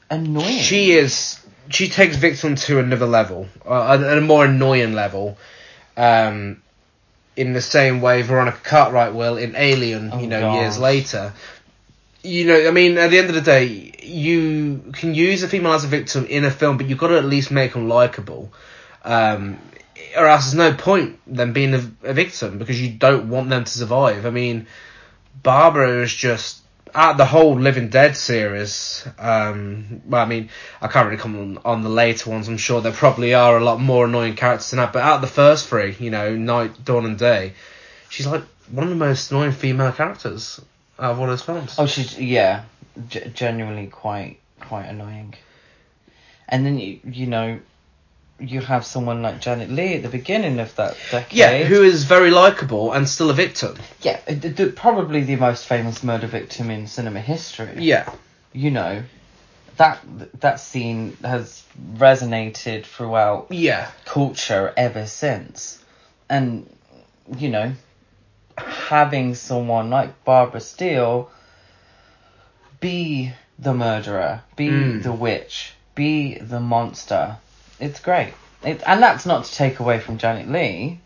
annoying. 0.10 0.60
She 0.60 0.91
is. 0.91 1.38
She 1.70 1.88
takes 1.89 2.15
Victim 2.15 2.56
to 2.56 2.79
another 2.79 3.06
level, 3.06 3.48
uh, 3.65 3.94
at 4.01 4.18
a 4.18 4.22
more 4.22 4.46
annoying 4.46 4.94
level. 4.94 5.38
Um, 5.98 6.62
in 7.39 7.53
the 7.53 7.62
same 7.62 8.01
way 8.01 8.22
Veronica 8.22 8.60
Cartwright 8.63 9.13
will 9.13 9.38
in 9.38 9.55
Alien, 9.55 10.10
Oh, 10.12 10.19
you 10.19 10.27
know, 10.27 10.41
gosh. 10.41 10.55
years 10.62 10.77
later. 10.77 11.31
You 12.22 12.46
know, 12.48 12.67
I 12.67 12.72
mean, 12.72 12.98
at 12.98 13.12
the 13.12 13.17
end 13.17 13.29
of 13.29 13.36
the 13.36 13.41
day, 13.41 13.93
you 14.03 14.84
can 14.91 15.15
use 15.15 15.41
a 15.41 15.48
female 15.48 15.72
as 15.72 15.86
a 15.86 15.88
victim 15.88 16.25
in 16.25 16.43
a 16.43 16.51
film, 16.51 16.75
but 16.77 16.88
you've 16.88 16.98
got 16.98 17.08
to 17.08 17.17
at 17.17 17.24
least 17.24 17.50
make 17.50 17.72
them 17.74 17.88
likable. 17.88 18.51
Um, 19.05 19.58
or 20.17 20.27
else 20.27 20.51
there's 20.51 20.55
no 20.55 20.74
point 20.77 21.17
them 21.27 21.53
being 21.53 21.74
a, 21.74 21.91
a 22.03 22.13
victim 22.13 22.58
because 22.58 22.81
you 22.81 22.89
don't 22.91 23.29
want 23.29 23.50
them 23.50 23.63
to 23.63 23.72
survive. 23.72 24.25
I 24.25 24.31
mean, 24.31 24.67
Barbara 25.41 26.01
is 26.01 26.13
just 26.13 26.62
out 26.96 27.17
the 27.17 27.25
whole 27.25 27.60
Living 27.60 27.89
Dead 27.89 28.15
series. 28.15 29.08
Um, 29.17 30.01
well, 30.05 30.22
I 30.22 30.25
mean, 30.25 30.50
I 30.81 30.88
can't 30.88 31.05
really 31.08 31.22
comment 31.22 31.60
on, 31.65 31.75
on 31.75 31.84
the 31.84 31.89
later 31.89 32.29
ones. 32.29 32.48
I'm 32.48 32.58
sure 32.58 32.81
there 32.81 32.91
probably 32.91 33.34
are 33.34 33.58
a 33.58 33.63
lot 33.63 33.79
more 33.79 34.05
annoying 34.05 34.36
characters 34.36 34.72
than 34.72 34.77
that. 34.77 34.93
But 34.93 35.03
out 35.03 35.15
of 35.15 35.22
the 35.22 35.27
first 35.27 35.67
three, 35.67 35.96
you 36.00 36.10
know, 36.10 36.36
Night, 36.36 36.84
Dawn, 36.84 37.05
and 37.05 37.17
Day, 37.17 37.53
she's 38.10 38.27
like 38.27 38.43
one 38.72 38.84
of 38.84 38.89
the 38.89 38.96
most 38.96 39.31
annoying 39.31 39.51
female 39.51 39.91
characters 39.91 40.62
out 40.98 41.12
of 41.12 41.19
all 41.19 41.27
those 41.27 41.41
films. 41.41 41.75
Oh, 41.77 41.86
she's 41.86 42.19
yeah, 42.19 42.63
g- 43.08 43.31
genuinely 43.34 43.88
quite 43.88 44.39
quite 44.60 44.86
annoying. 44.86 45.34
And 46.48 46.65
then 46.65 46.77
you 46.77 47.00
you 47.05 47.27
know, 47.27 47.60
you 48.39 48.62
have 48.62 48.86
someone 48.86 49.22
like 49.22 49.41
Janet 49.41 49.69
Leigh 49.69 49.96
at 49.96 50.03
the 50.03 50.10
beginning 50.10 50.60
of 50.60 50.74
that 50.75 50.96
decade. 51.12 51.38
yeah, 51.38 51.63
who 51.65 51.84
is 51.84 52.03
very 52.05 52.31
likable 52.31 52.91
and 52.93 53.08
still 53.08 53.29
a 53.29 53.34
victim. 53.34 53.75
yeah, 54.01 54.19
the, 54.27 54.50
the, 54.50 54.67
probably 54.67 55.24
the 55.24 55.36
most 55.36 55.65
famous 55.65 56.03
murder 56.03 56.27
victim 56.27 56.69
in 56.72 56.88
cinema 56.88 57.19
history. 57.19 57.75
Yeah, 57.77 58.10
You 58.53 58.72
know, 58.72 59.03
that 59.77 60.00
that 60.41 60.60
scene 60.60 61.17
has 61.24 61.63
resonated 61.96 62.86
throughout 62.86 63.48
yeah, 63.50 63.91
culture 64.05 64.74
ever 64.75 65.05
since. 65.05 65.84
And, 66.29 66.69
you 67.38 67.50
know, 67.50 67.74
having 68.58 69.36
someone 69.36 69.89
like 69.89 70.24
Barbara 70.25 70.60
Steele 70.62 71.29
be 72.79 73.31
the 73.58 73.74
murderer, 73.74 74.41
be 74.55 74.69
Mm. 74.69 75.03
the 75.03 75.12
witch, 75.12 75.74
be 75.96 76.36
the 76.39 76.60
monster, 76.60 77.38
it's 77.79 78.00
great. 78.00 78.33
It, 78.63 78.83
and 78.86 79.01
that's 79.01 79.25
not 79.25 79.45
to 79.45 79.53
take 79.53 79.79
away 79.79 80.00
from 80.00 80.17
Janet 80.17 80.50
Leigh, 80.50 81.00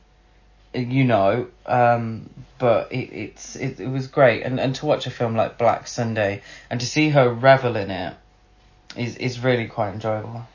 you 0.74 1.04
know, 1.04 1.48
um, 1.66 2.30
but 2.58 2.92
it, 2.92 3.14
it's 3.14 3.56
it, 3.56 3.80
it 3.80 3.88
was 3.88 4.08
great. 4.08 4.44
And, 4.44 4.60
and 4.60 4.74
to 4.76 4.86
watch 4.86 5.06
a 5.06 5.12
film 5.12 5.36
like 5.36 5.58
Black 5.58 5.88
Sunday 5.88 6.42
and 6.70 6.80
to 6.80 6.86
see 6.86 7.10
her 7.10 7.30
revel 7.32 7.76
in 7.76 7.92
it 7.92 8.16
is, 8.96 9.18
is 9.18 9.40
really 9.40 9.68
quite 9.68 9.94
enjoyable. 9.94 10.48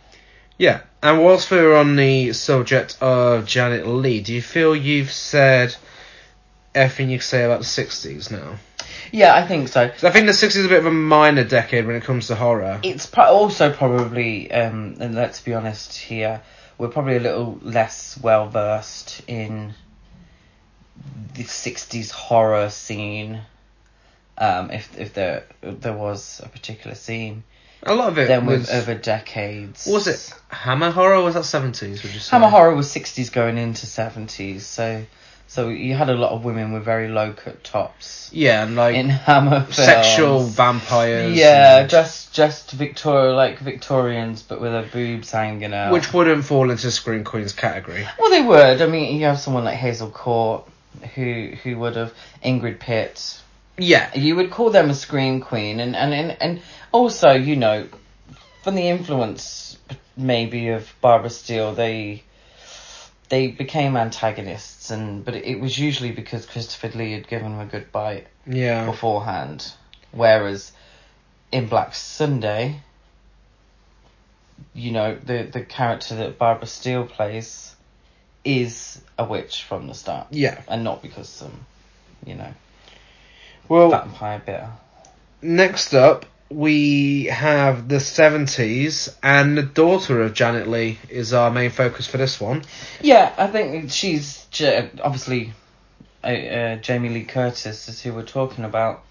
yeah. 0.57 0.81
And 1.01 1.23
whilst 1.25 1.51
we're 1.51 1.77
on 1.77 1.95
the 1.95 2.33
subject 2.33 2.99
of 3.01 3.47
Janet 3.47 3.87
Leigh, 3.87 4.21
do 4.21 4.35
you 4.35 4.43
feel 4.43 4.75
you've 4.75 5.13
said 5.13 5.77
everything 6.75 7.11
you 7.11 7.21
say 7.21 7.45
about 7.45 7.61
the 7.61 7.65
60s 7.65 8.33
now? 8.33 8.57
Yeah, 9.13 9.35
I 9.35 9.47
think 9.47 9.69
so. 9.69 9.83
I 9.83 10.11
think 10.11 10.27
the 10.27 10.33
60s 10.33 10.57
is 10.57 10.65
a 10.65 10.69
bit 10.69 10.79
of 10.79 10.87
a 10.87 10.91
minor 10.91 11.45
decade 11.45 11.87
when 11.87 11.97
it 11.97 12.05
comes 12.05 12.27
to 12.29 12.35
horror. 12.35 12.81
It's 12.83 13.07
pro- 13.07 13.25
also 13.25 13.73
probably, 13.73 14.51
um, 14.53 14.97
and 15.01 15.15
let's 15.15 15.41
be 15.41 15.55
honest 15.55 15.97
here, 15.97 16.43
we're 16.79 16.89
probably 16.89 17.17
a 17.17 17.21
little 17.21 17.59
less 17.63 18.19
well 18.23 18.49
versed 18.49 19.23
in 19.27 19.75
the 21.35 21.45
'60s 21.45 22.11
horror 22.11 22.71
scene. 22.71 23.41
Um, 24.37 24.71
if 24.71 24.97
if 24.99 25.15
there 25.15 25.45
there 25.63 25.93
was 25.95 26.41
a 26.45 26.49
particular 26.49 26.95
scene, 26.95 27.43
A 27.83 27.95
lot 27.95 28.09
of 28.09 28.19
it 28.19 28.29
then 28.29 28.47
was. 28.47 28.61
with 28.61 28.71
over 28.71 28.95
decades. 28.95 29.87
was 29.87 30.07
it 30.07 30.33
Hammer 30.51 30.91
horror 30.93 31.17
or 31.17 31.25
was 31.25 31.35
that 31.35 31.43
70s, 31.45 32.03
would 32.05 32.15
you 32.15 32.21
say? 32.21 32.31
Hammer 32.31 32.49
horror 32.49 32.75
was 32.75 32.89
'60s 32.89 33.33
going 33.33 33.59
into 33.59 33.87
'70s, 33.87 34.61
so 34.61 35.05
so 35.49 35.69
you 35.71 35.95
had 35.95 36.09
a 36.11 36.15
lot 36.15 36.31
of 36.33 36.45
women 36.45 36.73
with 36.73 36.85
very 36.85 37.09
low 37.09 37.33
cut 37.33 37.65
tops 37.65 38.31
Yeah, 38.33 38.63
and 38.65 38.77
like 38.77 38.95
in 38.95 39.09
Hammer 39.09 39.61
films. 39.63 39.77
sexual 39.77 40.45
vampires. 40.45 41.35
Yeah, 41.37 41.87
just 41.87 42.33
just 42.35 42.71
Victoria 42.73 43.33
like 43.35 43.59
Victorians, 43.59 44.43
but 44.43 44.61
with 44.61 44.73
their 44.73 44.83
boobs 44.85 45.31
hanging 45.33 45.73
out. 45.75 45.93
Which 45.93 46.13
wouldn't 46.13 46.45
fall 46.45 46.71
into 46.71 46.91
Scream 46.91 47.25
Queen's 47.25 47.53
category. 47.55 48.07
well, 48.19 48.31
they 48.31 48.43
would. 48.43 48.83
I 48.83 48.87
mean, 48.87 49.17
you 49.19 49.25
have 49.27 49.41
someone 49.41 49.65
like 49.65 49.77
Hazel 49.77 50.11
Court, 50.11 50.65
who 51.15 51.53
who 51.65 51.79
would 51.79 51.97
have 51.97 52.13
Ingrid 52.45 52.79
Pitt. 52.79 53.41
Yeah. 53.79 54.11
You 54.15 54.37
would 54.37 54.51
call 54.51 54.71
them 54.71 54.91
a 54.91 54.95
scream 54.95 55.41
queen, 55.41 55.81
and 55.81 55.97
and 55.97 56.13
and, 56.13 56.37
and 56.43 56.63
also, 56.93 57.31
you 57.31 57.57
know, 57.57 57.87
from 58.65 58.75
the 58.75 58.89
influence 58.89 59.79
maybe 60.17 60.69
of 60.69 60.93
Barbara 61.01 61.31
Steele, 61.31 61.73
they 61.75 62.25
they 63.29 63.47
became 63.49 63.97
antagonists, 63.97 64.78
and 64.91 65.25
but 65.25 65.35
it 65.35 65.61
was 65.61 65.79
usually 65.79 66.13
because 66.13 66.47
Christopher 66.47 66.97
Lee 66.97 67.13
had 67.13 67.29
given 67.29 67.53
him 67.53 67.61
a 67.61 67.67
good 67.67 67.91
bite 67.93 68.27
Yeah. 68.47 68.87
beforehand. 68.87 69.73
Whereas 70.13 70.73
in 71.53 71.67
Black 71.69 71.95
Sunday, 71.95 72.81
you 74.75 74.91
know, 74.93 75.17
the 75.17 75.43
the 75.45 75.63
character 75.63 76.15
that 76.17 76.39
Barbara 76.39 76.67
Steele 76.67 77.07
plays 77.07 77.75
is 78.45 79.01
a 79.19 79.25
witch 79.25 79.65
from 79.65 79.87
the 79.89 79.95
start. 79.95 80.29
Yeah. 80.31 80.61
And 80.69 80.85
not 80.85 81.03
because 81.03 81.29
some, 81.29 81.67
you 82.25 82.35
know, 82.35 82.53
Well, 83.69 83.91
vampire 83.91 84.43
bit. 84.45 84.65
next 85.43 85.93
up, 85.95 86.25
we 86.51 87.25
have 87.25 87.89
the 87.89 87.97
70s, 87.97 89.15
and 89.23 89.57
the 89.57 89.63
daughter 89.63 90.23
of 90.23 90.33
Janet 90.33 90.67
Leigh 90.67 90.99
is 91.09 91.33
our 91.35 91.51
main 91.51 91.71
focus 91.71 92.07
for 92.07 92.17
this 92.17 92.41
one. 92.41 92.63
Yeah, 93.01 93.35
I 93.37 93.49
think 93.49 93.91
she's 93.91 94.47
obviously 95.03 95.53
uh, 96.25 96.27
uh, 96.27 96.77
Jamie 96.77 97.11
Lee 97.11 97.25
Curtis 97.25 97.89
is 97.89 98.03
who 98.03 98.15
we're 98.15 98.23
talking 98.23 98.65
about. 98.65 99.05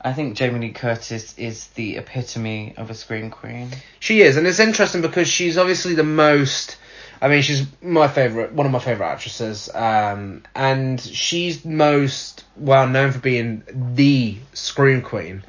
I 0.00 0.14
think 0.14 0.36
Jamie 0.36 0.60
Lee 0.60 0.72
Curtis 0.72 1.36
is 1.36 1.66
the 1.68 1.96
epitome 1.96 2.74
of 2.78 2.88
a 2.88 2.94
scream 2.94 3.30
queen. 3.30 3.70
She 3.98 4.22
is, 4.22 4.38
and 4.38 4.46
it's 4.46 4.58
interesting 4.58 5.02
because 5.02 5.28
she's 5.28 5.58
obviously 5.58 5.94
the 5.94 6.04
most. 6.04 6.78
I 7.22 7.28
mean, 7.28 7.42
she's 7.42 7.66
my 7.82 8.08
favorite, 8.08 8.52
one 8.52 8.64
of 8.64 8.72
my 8.72 8.78
favorite 8.78 9.06
actresses, 9.06 9.68
um, 9.74 10.42
and 10.54 10.98
she's 10.98 11.66
most 11.66 12.44
well 12.56 12.88
known 12.88 13.12
for 13.12 13.18
being 13.18 13.62
the 13.94 14.38
scream 14.54 15.02
queen. 15.02 15.44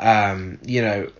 Um, 0.00 0.58
you 0.64 0.82
know, 0.82 1.10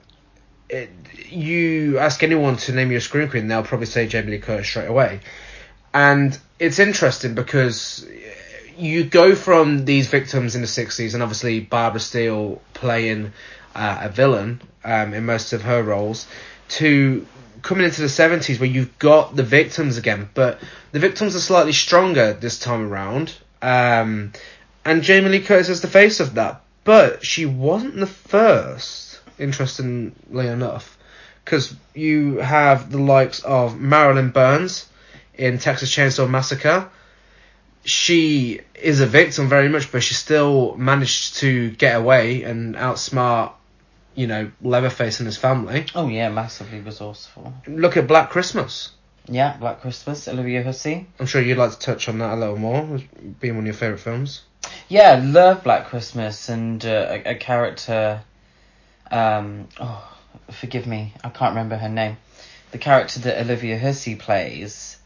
it, 0.68 0.90
you 1.28 1.99
ask 1.99 2.22
anyone 2.22 2.56
to 2.56 2.72
name 2.72 2.90
your 2.90 3.00
scream 3.00 3.28
queen, 3.28 3.46
they'll 3.46 3.62
probably 3.62 3.87
say 3.87 4.06
Jamie 4.06 4.32
Lee 4.32 4.38
Curtis 4.38 4.66
straight 4.66 4.88
away. 4.88 5.20
And 5.92 6.37
it's 6.58 6.78
interesting 6.78 7.34
because 7.34 8.08
you 8.76 9.04
go 9.04 9.34
from 9.34 9.84
these 9.84 10.06
victims 10.06 10.54
in 10.54 10.62
the 10.62 10.66
60s, 10.66 11.14
and 11.14 11.22
obviously 11.22 11.60
Barbara 11.60 12.00
Steele 12.00 12.62
playing 12.72 13.32
uh, 13.75 13.99
a 14.02 14.08
villain 14.08 14.60
um, 14.84 15.12
in 15.14 15.26
most 15.26 15.52
of 15.52 15.62
her 15.62 15.82
roles, 15.82 16.26
to 16.68 17.26
coming 17.62 17.84
into 17.84 18.00
the 18.00 18.06
70s 18.06 18.58
where 18.58 18.68
you've 18.68 18.99
got 18.99 19.37
the 19.37 19.42
victims 19.42 19.99
again, 19.99 20.28
but 20.34 20.60
the 20.92 20.99
victims 20.99 21.37
are 21.37 21.40
slightly 21.40 21.72
stronger 21.72 22.32
this 22.32 22.58
time 22.58 22.90
around. 22.90 23.34
Um, 23.60 24.32
and 24.84 25.02
Jamie 25.02 25.28
Lee 25.28 25.40
Curtis 25.40 25.68
is 25.68 25.82
the 25.82 25.88
face 25.88 26.20
of 26.20 26.34
that. 26.34 26.62
But 26.84 27.25
she 27.25 27.46
wasn't 27.46 27.96
the 27.96 28.06
first, 28.06 29.20
interestingly 29.38 30.46
enough, 30.46 30.96
because 31.44 31.75
you 31.94 32.37
have 32.38 32.90
the 32.90 32.99
likes 32.99 33.40
of 33.40 33.78
Marilyn 33.78 34.30
Burns 34.30 34.88
in 35.34 35.58
Texas 35.58 35.90
Chainsaw 35.94 36.28
Massacre. 36.28 36.88
She 37.84 38.60
is 38.75 39.00
a 39.00 39.06
victim 39.06 39.49
very 39.49 39.68
much, 39.68 39.90
but 39.92 40.02
she 40.02 40.14
still 40.14 40.76
managed 40.76 41.37
to 41.37 41.70
get 41.70 41.96
away 41.96 42.42
and 42.42 42.75
outsmart, 42.76 43.52
you 44.14 44.26
know, 44.26 44.50
Leatherface 44.62 45.20
and 45.20 45.26
his 45.26 45.37
family. 45.37 45.87
Oh 45.94 46.08
yeah, 46.08 46.28
massively 46.28 46.80
resourceful. 46.80 47.54
Look 47.66 47.96
at 47.96 48.06
Black 48.06 48.30
Christmas. 48.30 48.90
Yeah, 49.26 49.56
Black 49.58 49.80
Christmas, 49.80 50.28
Olivia 50.28 50.62
Hussey. 50.62 51.06
I'm 51.18 51.26
sure 51.26 51.40
you'd 51.40 51.58
like 51.58 51.72
to 51.72 51.78
touch 51.78 52.08
on 52.08 52.18
that 52.18 52.34
a 52.34 52.37
little 52.37 52.56
more, 52.56 53.00
being 53.38 53.54
one 53.54 53.64
of 53.64 53.66
your 53.66 53.75
favourite 53.75 54.00
films. 54.00 54.42
Yeah, 54.88 55.22
love 55.24 55.62
Black 55.62 55.86
Christmas 55.86 56.48
and 56.48 56.84
uh, 56.84 57.06
a, 57.10 57.30
a 57.30 57.34
character. 57.36 58.22
Um, 59.10 59.68
oh, 59.78 60.18
forgive 60.50 60.86
me, 60.86 61.12
I 61.22 61.28
can't 61.28 61.50
remember 61.50 61.76
her 61.76 61.88
name. 61.88 62.16
The 62.72 62.78
character 62.78 63.20
that 63.20 63.40
Olivia 63.40 63.78
Hussey 63.78 64.16
plays 64.16 64.96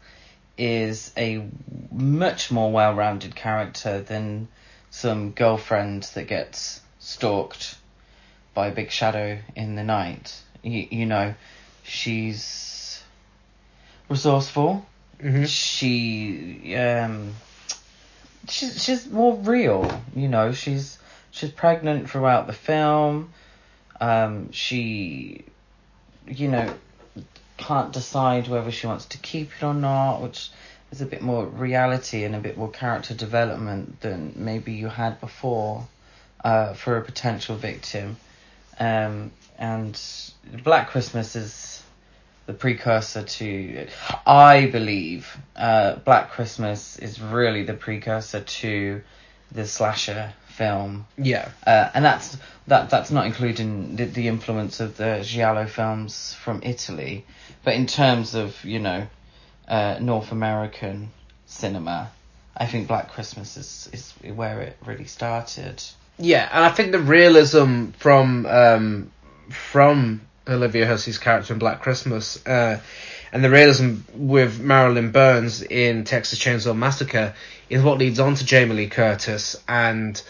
is 0.57 1.11
a 1.17 1.45
much 1.91 2.51
more 2.51 2.71
well-rounded 2.71 3.35
character 3.35 4.01
than 4.01 4.47
some 4.89 5.31
girlfriend 5.31 6.03
that 6.13 6.27
gets 6.27 6.81
stalked 6.99 7.77
by 8.53 8.67
a 8.67 8.71
big 8.71 8.89
shadow 8.89 9.37
in 9.55 9.75
the 9.75 9.83
night. 9.83 10.41
You, 10.63 10.87
you 10.89 11.05
know, 11.05 11.35
she's 11.83 13.03
resourceful. 14.09 14.85
Mm-hmm. 15.21 15.45
She 15.45 16.75
um 16.75 17.33
she's 18.47 18.83
she's 18.83 19.09
more 19.09 19.35
real, 19.35 20.01
you 20.15 20.27
know, 20.27 20.51
she's 20.51 20.97
she's 21.31 21.51
pregnant 21.51 22.09
throughout 22.09 22.47
the 22.47 22.53
film. 22.53 23.33
Um 23.99 24.51
she 24.51 25.45
you 26.27 26.47
know 26.49 26.73
can't 27.57 27.93
decide 27.93 28.47
whether 28.47 28.71
she 28.71 28.87
wants 28.87 29.05
to 29.05 29.17
keep 29.17 29.49
it 29.57 29.63
or 29.63 29.73
not, 29.73 30.21
which 30.21 30.49
is 30.91 31.01
a 31.01 31.05
bit 31.05 31.21
more 31.21 31.45
reality 31.45 32.23
and 32.23 32.35
a 32.35 32.39
bit 32.39 32.57
more 32.57 32.69
character 32.69 33.13
development 33.13 34.01
than 34.01 34.33
maybe 34.35 34.73
you 34.73 34.87
had 34.87 35.19
before 35.19 35.87
uh, 36.43 36.73
for 36.73 36.97
a 36.97 37.01
potential 37.01 37.55
victim. 37.55 38.17
Um, 38.79 39.31
and 39.57 39.99
Black 40.63 40.89
Christmas 40.89 41.35
is 41.35 41.81
the 42.45 42.53
precursor 42.53 43.23
to, 43.23 43.87
I 44.25 44.67
believe, 44.67 45.35
uh, 45.55 45.95
Black 45.97 46.31
Christmas 46.31 46.97
is 46.99 47.19
really 47.19 47.63
the 47.63 47.73
precursor 47.73 48.41
to 48.41 49.01
the 49.51 49.65
slasher 49.65 50.33
film 50.49 51.05
Yeah. 51.17 51.49
uh, 51.67 51.89
and 51.93 52.03
that's 52.05 52.37
that 52.67 52.89
that's 52.89 53.11
not 53.11 53.25
including 53.25 53.95
the, 53.97 54.05
the 54.05 54.27
influence 54.27 54.79
of 54.79 54.95
the 54.97 55.21
giallo 55.23 55.65
films 55.67 56.33
from 56.33 56.61
Italy, 56.63 57.25
but 57.63 57.73
in 57.73 57.87
terms 57.87 58.35
of 58.35 58.63
you 58.63 58.79
know 58.79 59.05
uh, 59.67 59.97
North 59.99 60.31
American 60.31 61.09
cinema, 61.45 62.09
I 62.55 62.65
think 62.67 62.87
Black 62.87 63.11
Christmas 63.11 63.57
is 63.57 63.89
is 63.91 64.13
where 64.35 64.61
it 64.61 64.77
really 64.85 65.05
started. 65.05 65.83
Yeah, 66.17 66.47
and 66.51 66.63
I 66.63 66.69
think 66.69 66.91
the 66.93 66.99
realism 66.99 67.89
from 67.99 68.45
um, 68.45 69.11
from 69.49 70.21
Olivia 70.47 70.87
Hussey's 70.87 71.17
character 71.17 71.53
in 71.53 71.59
Black 71.59 71.81
Christmas, 71.81 72.45
uh, 72.45 72.79
and 73.31 73.43
the 73.43 73.49
realism 73.49 73.95
with 74.13 74.59
Marilyn 74.59 75.11
Burns 75.11 75.61
in 75.61 76.03
Texas 76.03 76.39
Chainsaw 76.39 76.75
Massacre 76.75 77.33
is 77.69 77.81
what 77.81 77.97
leads 77.97 78.19
on 78.19 78.35
to 78.35 78.45
Jamie 78.45 78.75
Lee 78.75 78.87
Curtis 78.87 79.55
and 79.67 80.21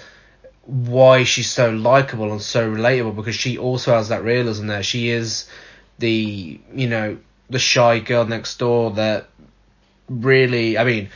why 0.65 1.23
she's 1.23 1.49
so 1.49 1.69
likable 1.69 2.31
and 2.31 2.41
so 2.41 2.69
relatable 2.69 3.15
because 3.15 3.35
she 3.35 3.57
also 3.57 3.93
has 3.93 4.09
that 4.09 4.23
realism 4.23 4.67
there. 4.67 4.83
She 4.83 5.09
is 5.09 5.47
the 5.99 6.59
you 6.73 6.87
know 6.87 7.17
the 7.49 7.59
shy 7.59 7.99
girl 7.99 8.25
next 8.25 8.57
door 8.57 8.91
that 8.91 9.27
really, 10.09 10.77
I 10.77 10.83
mean, 10.83 11.09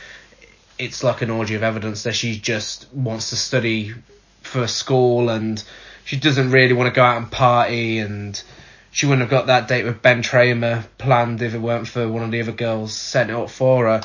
it's 0.78 1.02
like 1.02 1.22
an 1.22 1.30
orgy 1.30 1.54
of 1.54 1.62
evidence 1.62 2.04
that 2.04 2.14
she 2.14 2.38
just 2.38 2.92
wants 2.92 3.30
to 3.30 3.36
study 3.36 3.94
for 4.42 4.66
school 4.66 5.28
and 5.28 5.62
she 6.04 6.16
doesn't 6.16 6.50
really 6.50 6.72
want 6.72 6.88
to 6.88 6.94
go 6.96 7.02
out 7.02 7.18
and 7.18 7.30
party 7.30 7.98
and 7.98 8.42
she 8.90 9.06
wouldn't 9.06 9.22
have 9.22 9.30
got 9.30 9.46
that 9.46 9.68
date 9.68 9.84
with 9.84 10.02
Ben 10.02 10.22
Tramer 10.22 10.84
planned 10.98 11.42
if 11.42 11.54
it 11.54 11.58
weren't 11.58 11.88
for 11.88 12.08
one 12.08 12.22
of 12.22 12.30
the 12.30 12.40
other 12.40 12.52
girls 12.52 12.92
setting 12.92 13.34
it 13.34 13.38
up 13.38 13.50
for 13.50 13.86
her. 13.86 14.02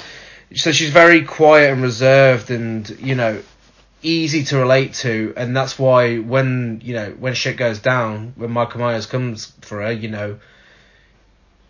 So 0.54 0.72
she's 0.72 0.92
very 0.92 1.24
quiet 1.24 1.72
and 1.72 1.82
reserved 1.82 2.52
and, 2.52 2.88
you 3.00 3.16
know, 3.16 3.42
easy 4.04 4.44
to 4.44 4.58
relate 4.58 4.94
to 4.94 5.34
and 5.36 5.58
that's 5.58 5.80
why 5.80 6.18
when, 6.20 6.82
you 6.84 6.94
know, 6.94 7.10
when 7.20 7.34
shit 7.34 7.58
goes 7.58 7.80
down, 7.80 8.34
when 8.36 8.52
Michael 8.52 8.82
Myers 8.82 9.08
comes 9.08 9.52
for 9.62 9.82
her, 9.82 9.92
you 9.92 10.10
know, 10.10 10.40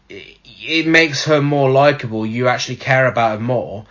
it, 0.09 0.37
it 0.43 0.87
makes 0.87 1.23
her 1.25 1.41
more 1.41 1.71
likable. 1.71 2.25
You 2.25 2.49
actually 2.49 2.75
care 2.75 3.07
about 3.07 3.39
her 3.39 3.43
more 3.43 3.85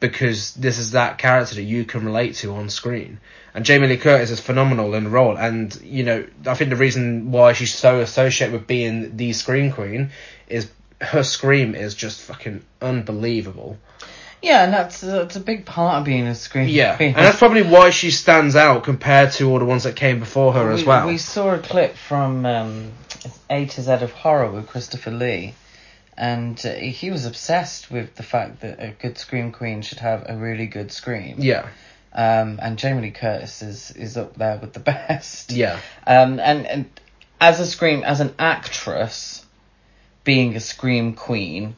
because 0.00 0.52
this 0.54 0.78
is 0.78 0.90
that 0.90 1.16
character 1.16 1.54
that 1.54 1.62
you 1.62 1.84
can 1.84 2.04
relate 2.04 2.34
to 2.36 2.54
on 2.54 2.68
screen. 2.68 3.18
And 3.56 3.64
Jamie 3.64 3.88
Lee 3.88 3.96
Curtis 3.96 4.30
is 4.30 4.38
phenomenal 4.38 4.94
in 4.94 5.04
the 5.04 5.10
role. 5.10 5.36
And, 5.38 5.74
you 5.82 6.04
know, 6.04 6.26
I 6.46 6.54
think 6.54 6.68
the 6.68 6.76
reason 6.76 7.32
why 7.32 7.54
she's 7.54 7.74
so 7.74 8.00
associated 8.00 8.52
with 8.52 8.66
being 8.66 9.16
the 9.16 9.32
scream 9.32 9.72
queen 9.72 10.10
is 10.46 10.70
her 11.00 11.22
scream 11.22 11.74
is 11.74 11.94
just 11.94 12.20
fucking 12.20 12.62
unbelievable. 12.82 13.78
Yeah, 14.42 14.64
and 14.64 14.72
that's 14.74 15.00
that's 15.00 15.36
a 15.36 15.40
big 15.40 15.64
part 15.64 15.96
of 16.00 16.04
being 16.04 16.26
a 16.26 16.34
scream 16.34 16.68
Yeah. 16.68 16.96
queen. 16.96 17.14
And 17.16 17.24
that's 17.24 17.38
probably 17.38 17.62
why 17.62 17.88
she 17.88 18.10
stands 18.10 18.54
out 18.56 18.84
compared 18.84 19.32
to 19.32 19.50
all 19.50 19.58
the 19.58 19.64
ones 19.64 19.84
that 19.84 19.96
came 19.96 20.20
before 20.20 20.52
her 20.52 20.70
as 20.70 20.84
well. 20.84 21.06
We 21.06 21.16
saw 21.16 21.54
a 21.54 21.58
clip 21.58 21.96
from 21.96 22.44
um, 22.44 22.92
A 23.48 23.64
to 23.64 23.80
Z 23.82 23.90
of 23.90 24.12
Horror 24.12 24.50
with 24.50 24.66
Christopher 24.68 25.10
Lee, 25.10 25.54
and 26.16 26.60
uh, 26.64 26.74
he 26.74 27.10
was 27.10 27.24
obsessed 27.24 27.90
with 27.90 28.14
the 28.16 28.22
fact 28.22 28.60
that 28.60 28.78
a 28.78 28.90
good 28.90 29.16
scream 29.16 29.50
queen 29.50 29.80
should 29.80 30.00
have 30.00 30.26
a 30.28 30.36
really 30.36 30.66
good 30.66 30.92
scream. 30.92 31.36
yeah. 31.38 31.68
Um, 32.16 32.58
and 32.62 32.78
Jamie 32.78 33.02
Lee 33.02 33.10
Curtis 33.10 33.60
is, 33.60 33.90
is 33.90 34.16
up 34.16 34.36
there 34.36 34.56
with 34.56 34.72
the 34.72 34.80
best. 34.94 35.52
Yeah. 35.52 35.78
Um, 36.06 36.40
and, 36.40 36.66
and 36.66 37.00
as 37.40 37.60
a 37.60 37.66
scream, 37.66 38.02
as 38.02 38.20
an 38.20 38.34
actress, 38.38 39.44
being 40.24 40.56
a 40.56 40.60
scream 40.60 41.12
queen, 41.12 41.76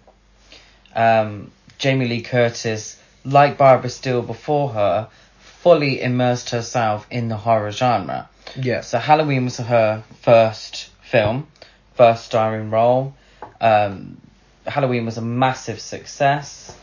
um, 0.94 1.51
Jamie 1.79 2.07
Lee 2.07 2.22
Curtis, 2.22 3.01
like 3.24 3.59
Barbara 3.59 3.90
Steele 3.90 4.22
before 4.22 4.70
her, 4.70 5.09
fully 5.40 6.01
immersed 6.01 6.51
herself 6.51 7.07
in 7.11 7.29
the 7.29 7.37
horror 7.37 7.72
genre. 7.72 8.29
Yeah. 8.57 8.83
So 8.83 8.98
Halloween 8.98 9.44
was 9.44 9.57
her 9.59 10.05
first 10.22 10.88
film, 11.03 11.48
first 11.94 12.24
starring 12.24 12.70
role. 12.70 13.14
Um, 13.61 14.20
Halloween 14.66 15.05
was 15.05 15.18
a 15.18 15.22
massive 15.22 15.81
success. 15.81 16.74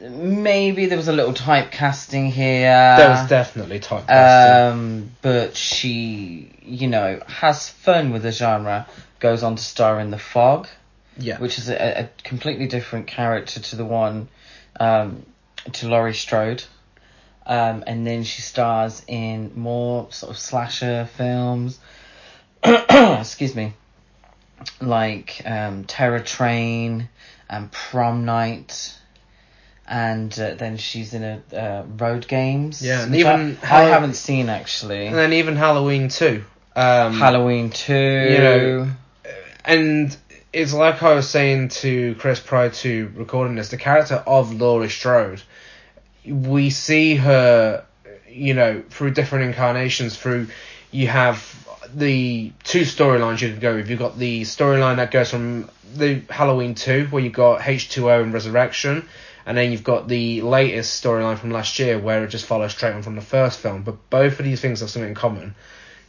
Maybe 0.00 0.86
there 0.86 0.96
was 0.96 1.08
a 1.08 1.12
little 1.12 1.32
typecasting 1.32 2.30
here. 2.30 2.96
There 2.96 3.10
was 3.10 3.28
definitely 3.28 3.80
typecasting. 3.80 4.72
Um, 4.72 5.10
but 5.22 5.56
she, 5.56 6.50
you 6.62 6.86
know, 6.86 7.20
has 7.26 7.68
fun 7.68 8.12
with 8.12 8.22
the 8.22 8.30
genre. 8.30 8.86
Goes 9.18 9.42
on 9.42 9.56
to 9.56 9.62
star 9.62 9.98
in 9.98 10.12
The 10.12 10.18
Fog, 10.18 10.68
yeah. 11.16 11.38
which 11.38 11.58
is 11.58 11.68
a, 11.68 12.02
a 12.02 12.10
completely 12.22 12.68
different 12.68 13.08
character 13.08 13.58
to 13.58 13.76
the 13.76 13.84
one, 13.84 14.28
um, 14.78 15.26
to 15.72 15.88
Laurie 15.88 16.14
Strode. 16.14 16.62
Um, 17.44 17.82
and 17.86 18.06
then 18.06 18.24
she 18.24 18.42
stars 18.42 19.02
in 19.08 19.52
more 19.56 20.12
sort 20.12 20.30
of 20.30 20.38
slasher 20.38 21.08
films. 21.16 21.80
Excuse 22.62 23.54
me. 23.54 23.72
Like 24.80 25.42
um, 25.44 25.84
Terror 25.84 26.20
Train 26.20 27.08
and 27.48 27.72
Prom 27.72 28.24
Night. 28.26 28.94
And 29.90 30.38
uh, 30.38 30.54
then 30.54 30.76
she's 30.76 31.14
in 31.14 31.24
a 31.24 31.56
uh, 31.56 31.86
Road 31.96 32.28
Games. 32.28 32.82
Yeah, 32.82 33.04
and 33.04 33.14
even 33.14 33.56
I, 33.62 33.80
I 33.80 33.82
haven't 33.84 34.14
seen 34.14 34.50
actually. 34.50 35.06
and 35.06 35.16
then 35.16 35.32
even 35.32 35.56
Halloween 35.56 36.08
Two. 36.08 36.44
Um, 36.76 37.14
Halloween 37.14 37.70
two. 37.70 37.94
you 37.94 38.38
know, 38.38 38.90
and 39.64 40.16
it's 40.52 40.72
like 40.72 41.02
I 41.02 41.14
was 41.14 41.28
saying 41.28 41.68
to 41.68 42.14
Chris 42.16 42.38
prior 42.38 42.70
to 42.70 43.10
recording 43.14 43.56
this, 43.56 43.70
the 43.70 43.78
character 43.78 44.22
of 44.26 44.52
Laurie 44.52 44.88
Strode, 44.88 45.42
we 46.24 46.70
see 46.70 47.16
her, 47.16 47.84
you 48.28 48.54
know, 48.54 48.82
through 48.90 49.12
different 49.12 49.46
incarnations. 49.46 50.16
Through 50.16 50.48
you 50.90 51.08
have 51.08 51.66
the 51.94 52.52
two 52.64 52.82
storylines 52.82 53.40
you 53.40 53.50
can 53.50 53.60
go 53.60 53.76
with. 53.76 53.88
You've 53.88 53.98
got 53.98 54.18
the 54.18 54.42
storyline 54.42 54.96
that 54.96 55.10
goes 55.10 55.30
from 55.30 55.70
the 55.94 56.22
Halloween 56.30 56.74
two, 56.74 57.06
where 57.06 57.22
you've 57.22 57.32
got 57.32 57.66
H 57.66 57.90
two 57.90 58.10
O 58.10 58.22
and 58.22 58.32
Resurrection. 58.32 59.08
And 59.48 59.56
then 59.56 59.72
you've 59.72 59.82
got 59.82 60.08
the 60.08 60.42
latest 60.42 61.02
storyline 61.02 61.38
from 61.38 61.52
last 61.52 61.78
year 61.78 61.98
where 61.98 62.22
it 62.22 62.28
just 62.28 62.44
follows 62.44 62.72
straight 62.72 62.92
on 62.92 63.02
from 63.02 63.16
the 63.16 63.22
first 63.22 63.58
film. 63.60 63.82
But 63.82 64.10
both 64.10 64.38
of 64.38 64.44
these 64.44 64.60
things 64.60 64.80
have 64.80 64.90
something 64.90 65.08
in 65.08 65.14
common. 65.14 65.54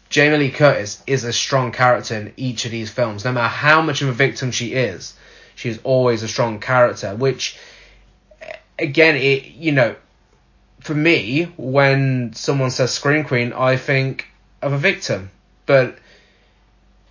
Jamie 0.09 0.35
Lee 0.35 0.51
Curtis 0.51 1.01
is 1.07 1.23
a 1.23 1.31
strong 1.31 1.71
character 1.71 2.15
in 2.15 2.33
each 2.35 2.65
of 2.65 2.71
these 2.71 2.91
films. 2.91 3.23
No 3.23 3.31
matter 3.31 3.47
how 3.47 3.81
much 3.81 4.01
of 4.01 4.09
a 4.09 4.11
victim 4.11 4.51
she 4.51 4.73
is, 4.73 5.13
she 5.55 5.69
is 5.69 5.79
always 5.85 6.21
a 6.21 6.27
strong 6.27 6.59
character. 6.59 7.15
Which, 7.15 7.57
again, 8.77 9.15
it 9.15 9.45
you 9.45 9.71
know, 9.71 9.95
for 10.81 10.93
me, 10.93 11.53
when 11.55 12.33
someone 12.33 12.71
says 12.71 12.91
Scream 12.91 13.23
Queen, 13.23 13.53
I 13.53 13.77
think 13.77 14.27
of 14.61 14.73
a 14.73 14.77
victim. 14.77 15.31
But 15.65 15.97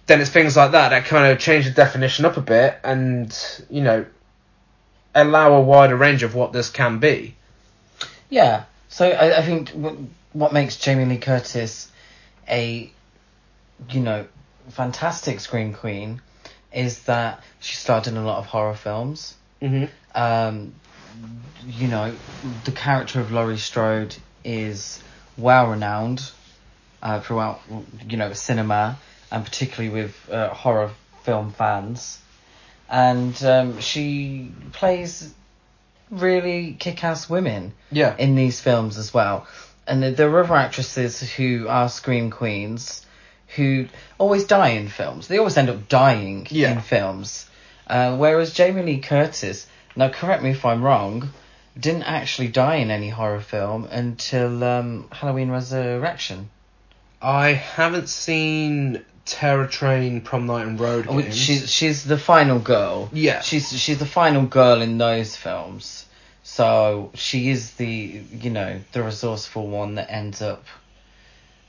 then 0.05 0.21
it's 0.21 0.29
things 0.29 0.59
like 0.59 0.73
that 0.73 0.91
that 0.91 1.07
kind 1.07 1.33
of 1.33 1.39
change 1.39 1.65
the 1.65 1.71
definition 1.71 2.27
up 2.27 2.37
a 2.37 2.43
bit, 2.43 2.79
and 2.85 3.35
you 3.71 3.81
know, 3.81 4.05
allow 5.21 5.55
a 5.55 5.61
wider 5.61 5.97
range 5.97 6.23
of 6.23 6.35
what 6.35 6.53
this 6.53 6.71
can 6.71 6.99
be. 6.99 7.35
Yeah. 8.29 8.65
So 8.89 9.09
I, 9.09 9.39
I 9.39 9.43
think 9.43 9.71
what, 9.71 9.97
what 10.33 10.53
makes 10.53 10.77
Jamie 10.77 11.05
Lee 11.05 11.19
Curtis 11.19 11.91
a, 12.49 12.91
you 13.91 14.01
know, 14.01 14.27
fantastic 14.71 15.41
scream 15.41 15.75
queen 15.75 16.21
is 16.73 17.05
that 17.05 17.43
she 17.61 17.77
starred 17.77 18.07
in 18.07 18.17
a 18.17 18.25
lot 18.25 18.39
of 18.39 18.47
horror 18.47 18.75
films. 18.75 19.35
Mm-hmm. 19.63 19.87
Um, 20.15 20.75
you 21.67 21.89
know, 21.89 22.15
the 22.65 22.73
character 22.73 23.21
of 23.21 23.33
Laurie 23.33 23.59
Strode 23.59 24.15
is 24.45 25.03
well 25.37 25.69
renowned 25.69 26.31
uh, 27.03 27.21
throughout, 27.21 27.61
you 28.09 28.17
know, 28.17 28.33
cinema 28.33 28.99
and 29.31 29.45
particularly 29.45 29.91
with 29.91 30.31
uh, 30.31 30.53
horror 30.53 30.91
film 31.23 31.53
fans. 31.53 32.19
And 32.89 33.43
um, 33.45 33.81
she 33.81 34.53
plays 34.73 35.33
really 36.11 36.75
kick-ass 36.79 37.29
women 37.29 37.73
Yeah. 37.91 38.17
in 38.17 38.35
these 38.35 38.61
films 38.61 38.97
as 38.97 39.13
well. 39.13 39.47
And 39.87 40.03
there- 40.03 40.31
are 40.31 40.43
other 40.45 40.55
actresses 40.57 41.21
who 41.33 41.67
are 41.69 41.89
scream 41.89 42.31
queens 42.31 43.05
who 43.57 43.87
always 44.19 44.45
die 44.45 44.71
in 44.71 44.89
films. 44.89 45.29
They 45.29 45.39
always 45.39 45.57
end 45.57 45.71
up 45.71 45.89
dying 45.89 46.47
Yeah. 46.51 46.73
in 46.73 46.81
films. 46.81 47.47
Uh, 47.87 48.17
whereas 48.17 48.53
Jamie 48.53 48.83
Lee 48.83 48.99
Curtis, 49.01 49.67
now 49.97 50.09
correct 50.11 50.43
me 50.43 50.51
if 50.51 50.65
I'm 50.67 50.83
wrong, 50.83 51.31
didn't 51.79 52.03
actually 52.03 52.49
die 52.49 52.77
in 52.77 52.91
any 52.91 53.09
horror 53.09 53.41
film 53.41 53.85
until 53.91 54.63
um, 54.65 55.09
Halloween 55.11 55.51
Resurrection. 55.51 56.51
I 57.23 57.49
haven't 57.55 58.09
seen 58.11 59.05
Terror 59.31 59.67
Train, 59.67 60.21
Prom 60.21 60.47
Night, 60.47 60.67
and 60.67 60.79
Road 60.81 61.07
Oh, 61.09 61.21
Games. 61.21 61.37
She's 61.37 61.71
she's 61.71 62.05
the 62.05 62.19
final 62.19 62.59
girl. 62.59 63.11
Yeah. 63.13 63.41
She's 63.41 63.71
she's 63.79 63.99
the 63.99 64.07
final 64.07 64.43
girl 64.47 64.83
in 64.83 64.99
those 64.99 65.37
films. 65.37 66.07
So 66.43 67.11
she 67.15 67.51
is 67.51 67.73
the 67.73 68.23
you 68.33 68.51
know 68.51 68.81
the 68.93 69.03
resourceful 69.03 69.67
one 69.69 69.97
that 69.97 70.11
ends 70.11 70.41
up, 70.43 70.65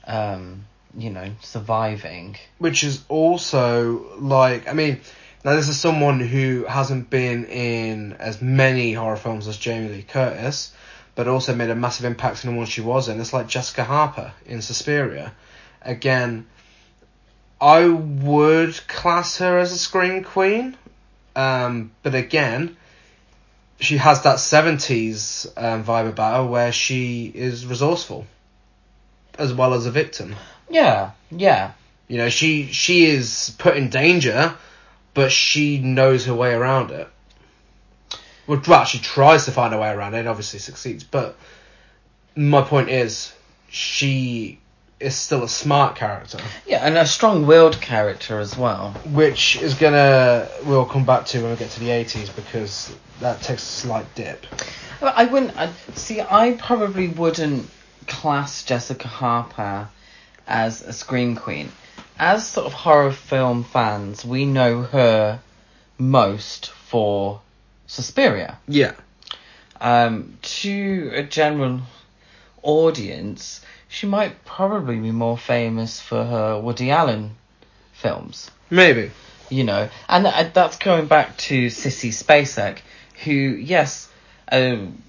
um, 0.06 0.64
you 0.96 1.10
know, 1.10 1.30
surviving. 1.40 2.36
which 2.58 2.82
is 2.84 3.02
also 3.08 4.16
like 4.18 4.68
I 4.68 4.72
mean 4.72 5.00
now 5.44 5.54
this 5.56 5.68
is 5.68 5.78
someone 5.78 6.20
who 6.20 6.64
hasn't 6.68 7.10
been 7.10 7.44
in 7.46 8.14
as 8.14 8.42
many 8.42 8.92
horror 8.92 9.16
films 9.16 9.48
as 9.48 9.56
Jamie 9.56 9.88
Lee 9.88 10.02
Curtis 10.02 10.72
but 11.14 11.26
also 11.28 11.54
made 11.54 11.70
a 11.70 11.74
massive 11.74 12.04
impact 12.06 12.44
in 12.44 12.50
the 12.52 12.56
one 12.56 12.66
she 12.66 12.80
was 12.80 13.08
in 13.08 13.20
it's 13.20 13.32
like 13.32 13.48
Jessica 13.48 13.84
Harper 13.84 14.32
in 14.46 14.62
Suspiria 14.62 15.32
again 15.82 16.46
I 17.60 17.86
would 17.86 18.86
class 18.86 19.38
her 19.38 19.58
as 19.58 19.72
a 19.72 19.78
scream 19.78 20.24
queen 20.24 20.76
um, 21.36 21.92
but 22.02 22.14
again 22.14 22.76
she 23.80 23.96
has 23.96 24.22
that 24.22 24.36
70s 24.36 25.46
um, 25.56 25.84
vibe 25.84 26.08
about 26.08 26.36
her 26.36 26.50
where 26.50 26.72
she 26.72 27.30
is 27.34 27.66
resourceful 27.66 28.26
as 29.38 29.52
well 29.54 29.74
as 29.74 29.86
a 29.86 29.90
victim 29.90 30.36
Yeah, 30.68 31.10
yeah, 31.30 31.72
you 32.10 32.16
know, 32.16 32.28
she 32.28 32.66
she 32.66 33.06
is 33.06 33.54
put 33.56 33.76
in 33.76 33.88
danger, 33.88 34.52
but 35.14 35.30
she 35.30 35.78
knows 35.78 36.26
her 36.26 36.34
way 36.34 36.52
around 36.52 36.90
it. 36.90 37.08
Well, 38.48 38.60
well, 38.66 38.84
she 38.84 38.98
tries 38.98 39.44
to 39.44 39.52
find 39.52 39.72
her 39.72 39.78
way 39.78 39.90
around 39.90 40.14
it 40.14 40.18
and 40.18 40.28
obviously 40.28 40.58
succeeds. 40.58 41.04
But 41.04 41.36
my 42.34 42.62
point 42.62 42.88
is, 42.88 43.32
she 43.68 44.58
is 45.00 45.16
still 45.16 45.42
a 45.42 45.48
smart 45.48 45.96
character, 45.96 46.38
yeah, 46.66 46.86
and 46.86 46.96
a 46.98 47.06
strong-willed 47.06 47.80
character 47.80 48.38
as 48.38 48.56
well. 48.56 48.92
which 49.06 49.56
is 49.56 49.74
gonna 49.74 50.46
we'll 50.64 50.84
come 50.84 51.04
back 51.04 51.24
to 51.26 51.40
when 51.42 51.50
we 51.50 51.56
get 51.56 51.70
to 51.70 51.80
the 51.80 51.90
eighties 51.90 52.28
because 52.28 52.94
that 53.20 53.40
takes 53.40 53.62
a 53.62 53.66
slight 53.66 54.14
dip. 54.14 54.44
I 55.02 55.24
wouldn't 55.24 55.56
I, 55.56 55.70
see. 55.94 56.20
I 56.20 56.52
probably 56.58 57.08
wouldn't 57.08 57.68
class 58.06 58.62
Jessica 58.64 59.08
Harper 59.08 59.88
as 60.46 60.82
a 60.82 60.92
scream 60.92 61.36
queen. 61.36 61.72
As 62.18 62.46
sort 62.46 62.66
of 62.66 62.74
horror 62.74 63.12
film 63.12 63.64
fans, 63.64 64.24
we 64.26 64.44
know 64.44 64.82
her 64.82 65.40
most 65.96 66.70
for 66.70 67.40
Suspiria. 67.86 68.58
Yeah, 68.68 68.92
Um, 69.80 70.36
to 70.42 71.10
a 71.14 71.22
general 71.22 71.80
audience, 72.62 73.62
she 73.90 74.06
might 74.06 74.44
probably 74.44 74.96
be 74.98 75.10
more 75.10 75.36
famous 75.36 76.00
for 76.00 76.24
her 76.24 76.58
Woody 76.58 76.90
Allen 76.90 77.36
films 77.92 78.50
maybe. 78.70 79.10
you 79.50 79.64
know, 79.64 79.88
and 80.08 80.26
uh, 80.26 80.48
that's 80.54 80.78
going 80.78 81.06
back 81.06 81.36
to 81.36 81.66
Sissy 81.66 82.10
Spacek, 82.10 82.78
who, 83.24 83.32
yes, 83.32 84.08
um, 84.50 85.02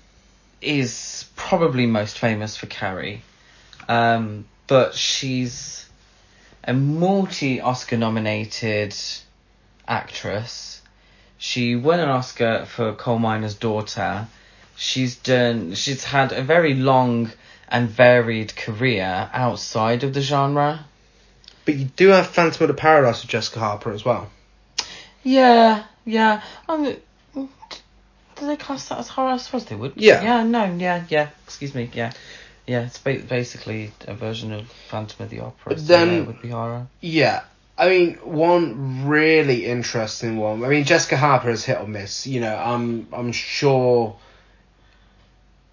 is 0.62 1.30
probably 1.36 1.86
most 1.86 2.17
famous 2.17 2.58
for 2.58 2.65
Carrie, 2.65 3.22
um, 3.88 4.46
but 4.67 4.96
she's 4.96 5.88
a 6.63 6.74
multi-Oscar 6.74 7.98
nominated 7.98 8.96
actress. 9.88 10.82
She 11.38 11.76
won 11.76 12.00
an 12.00 12.10
Oscar 12.10 12.65
for 12.65 12.94
Coal 12.94 13.20
Miner's 13.20 13.56
Daughter. 13.56 14.28
She's 14.76 15.15
done. 15.15 15.74
She's 15.74 16.04
had 16.04 16.32
a 16.32 16.44
very 16.44 16.76
long 16.76 17.32
and 17.72 17.90
varied 17.90 18.56
career 18.56 19.30
outside 19.34 20.04
of 20.04 20.14
the 20.14 20.22
genre. 20.22 20.86
But 21.66 21.76
you 21.76 21.86
do 21.96 22.10
have 22.10 22.28
Phantom 22.28 22.64
of 22.64 22.68
the 22.68 22.74
Paradise 22.74 23.22
with 23.22 23.32
Jessica 23.32 23.60
Harper 23.60 23.92
as 23.92 24.04
well. 24.04 24.30
Yeah, 25.24 25.84
yeah. 26.06 26.42
Um, 26.68 26.96
do 27.36 27.48
they 28.48 28.56
class 28.58 28.90
that 28.90 29.00
as 29.00 29.08
horror? 29.08 29.30
I 29.32 29.38
suppose 29.38 29.66
they 29.66 29.76
would. 29.76 29.94
Yeah. 29.96 30.24
Yeah, 30.24 30.44
no, 30.44 30.66
yeah, 30.66 31.04
yeah. 31.10 31.30
Excuse 31.46 31.76
me, 31.76 31.90
yeah. 31.94 32.12
Yeah, 32.68 32.86
it's 32.86 32.98
ba- 32.98 33.20
basically 33.20 33.92
a 34.08 34.14
version 34.14 34.52
of 34.52 34.68
Phantom 34.90 35.24
of 35.24 35.30
the 35.30 35.42
Opera. 35.42 35.78
So 35.78 35.86
Then- 35.86 36.08
yeah, 36.10 36.14
it 36.22 36.28
would 36.28 36.42
be 36.42 36.50
horror. 36.50 36.88
Yeah. 37.00 37.42
I 37.78 37.90
mean, 37.90 38.14
one 38.24 39.08
really 39.08 39.66
interesting 39.66 40.38
one. 40.38 40.64
I 40.64 40.68
mean, 40.68 40.84
Jessica 40.84 41.18
Harper 41.18 41.50
is 41.50 41.64
hit 41.66 41.80
or 41.80 41.88
miss. 41.88 42.28
You 42.28 42.42
know, 42.42 42.56
I'm 42.56 43.08
I'm 43.12 43.32
sure 43.32 44.18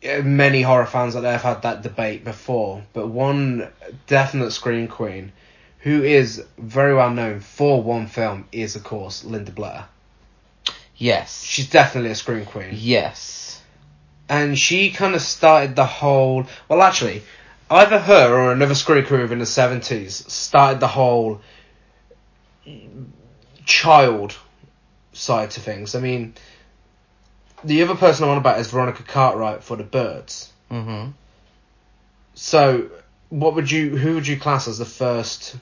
many 0.03 0.63
horror 0.63 0.87
fans 0.87 1.17
out 1.17 1.23
there 1.23 1.33
have 1.33 1.43
had 1.43 1.63
that 1.63 1.83
debate 1.83 2.25
before. 2.25 2.83
But 2.93 3.09
one 3.09 3.69
definite 4.07 4.53
scream 4.53 4.89
queen, 4.89 5.33
who 5.81 6.03
is 6.03 6.45
very 6.57 6.95
well 6.95 7.11
known 7.11 7.41
for 7.41 7.83
one 7.83 8.07
film, 8.07 8.47
is 8.53 8.77
of 8.77 8.85
course 8.85 9.25
Linda 9.25 9.53
Blair. 9.53 9.87
Yes. 10.97 11.43
She's 11.45 11.71
definitely 11.71 12.11
a 12.11 12.15
scream 12.17 12.45
queen, 12.45 12.71
Yes. 12.73 13.61
and 14.29 14.59
she 14.59 14.91
kind 14.91 15.15
of 15.15 15.23
started 15.23 15.77
the 15.77 15.87
whole. 15.87 16.47
Well, 16.69 16.83
actually, 16.83 17.23
either 17.71 17.99
her 17.99 18.35
or 18.35 18.53
another 18.53 18.75
scream 18.75 19.05
queen 19.07 19.21
in 19.21 19.39
the 19.39 19.47
seventies 19.47 20.31
started 20.33 20.81
the 20.81 20.89
whole 20.89 21.41
child 23.65 24.37
side 25.13 25.51
to 25.53 25.61
things. 25.61 25.95
I 25.95 26.01
mean, 26.01 26.35
the 27.64 27.83
other 27.83 27.94
person 27.94 28.25
I 28.25 28.29
want 28.29 28.38
about 28.38 28.59
is 28.61 28.71
Veronica 28.71 29.03
Cartwright 29.03 29.62
for 29.62 29.77
the 29.77 29.85
Birds. 29.85 30.53
Mm-hmm. 30.71 31.11
So, 32.35 32.90
what 33.31 33.55
would 33.55 33.71
you? 33.71 33.97
Who 33.97 34.14
would 34.14 34.27
you 34.27 34.38
class 34.38 34.68
as 34.68 34.79
the 34.79 34.85
first 34.85 35.57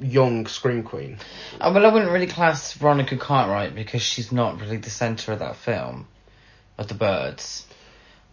young 0.00 0.46
scream 0.46 0.82
queen? 0.82 1.18
Uh, 1.60 1.70
well, 1.74 1.84
I 1.84 1.92
wouldn't 1.92 2.10
really 2.10 2.26
class 2.26 2.72
Veronica 2.74 3.16
Cartwright 3.16 3.74
because 3.74 4.02
she's 4.02 4.32
not 4.32 4.60
really 4.60 4.78
the 4.78 4.90
centre 4.90 5.32
of 5.32 5.40
that 5.40 5.56
film, 5.56 6.06
of 6.78 6.88
the 6.88 6.94
birds. 6.94 7.66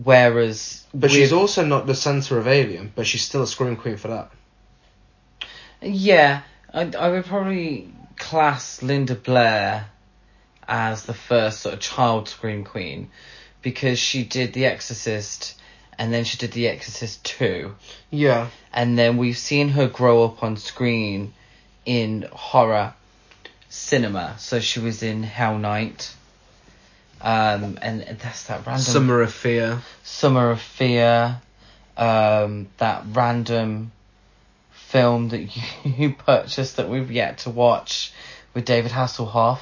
Whereas, 0.03 0.85
But 0.93 1.11
she's 1.11 1.31
also 1.31 1.63
not 1.65 1.87
the 1.87 1.95
center 1.95 2.37
of 2.37 2.47
Alien, 2.47 2.91
but 2.93 3.07
she's 3.07 3.23
still 3.23 3.43
a 3.43 3.47
scream 3.47 3.77
queen 3.77 3.95
for 3.95 4.09
that. 4.09 4.31
Yeah, 5.81 6.41
I, 6.73 6.91
I 6.97 7.09
would 7.09 7.25
probably 7.25 7.93
class 8.17 8.81
Linda 8.83 9.15
Blair 9.15 9.85
as 10.67 11.05
the 11.05 11.13
first 11.13 11.61
sort 11.61 11.73
of 11.75 11.79
child 11.79 12.27
scream 12.29 12.63
queen 12.63 13.09
because 13.61 13.99
she 13.99 14.23
did 14.23 14.53
The 14.53 14.65
Exorcist 14.65 15.59
and 15.97 16.13
then 16.13 16.23
she 16.23 16.37
did 16.37 16.51
The 16.51 16.67
Exorcist 16.67 17.23
2 17.25 17.73
Yeah. 18.11 18.49
and 18.73 18.97
then 18.97 19.17
we've 19.17 19.37
seen 19.37 19.69
her 19.69 19.87
grow 19.87 20.23
up 20.25 20.43
on 20.43 20.57
screen 20.57 21.33
in 21.85 22.27
horror 22.31 22.93
cinema. 23.69 24.35
So 24.39 24.59
she 24.59 24.79
was 24.79 25.03
in 25.03 25.23
Hell 25.23 25.57
Night. 25.57 26.13
Um, 27.21 27.79
and 27.81 28.01
that's 28.21 28.47
that 28.47 28.65
random 28.65 28.83
Summer 28.83 29.21
of 29.21 29.33
Fear. 29.33 29.81
Summer 30.03 30.51
of 30.51 30.61
Fear, 30.61 31.41
um, 31.97 32.67
that 32.77 33.03
random 33.11 33.91
film 34.71 35.29
that 35.29 35.39
you, 35.41 35.61
you 35.83 36.13
purchased 36.13 36.77
that 36.77 36.89
we've 36.89 37.11
yet 37.11 37.39
to 37.39 37.49
watch 37.49 38.11
with 38.53 38.65
David 38.65 38.91
Hasselhoff 38.91 39.59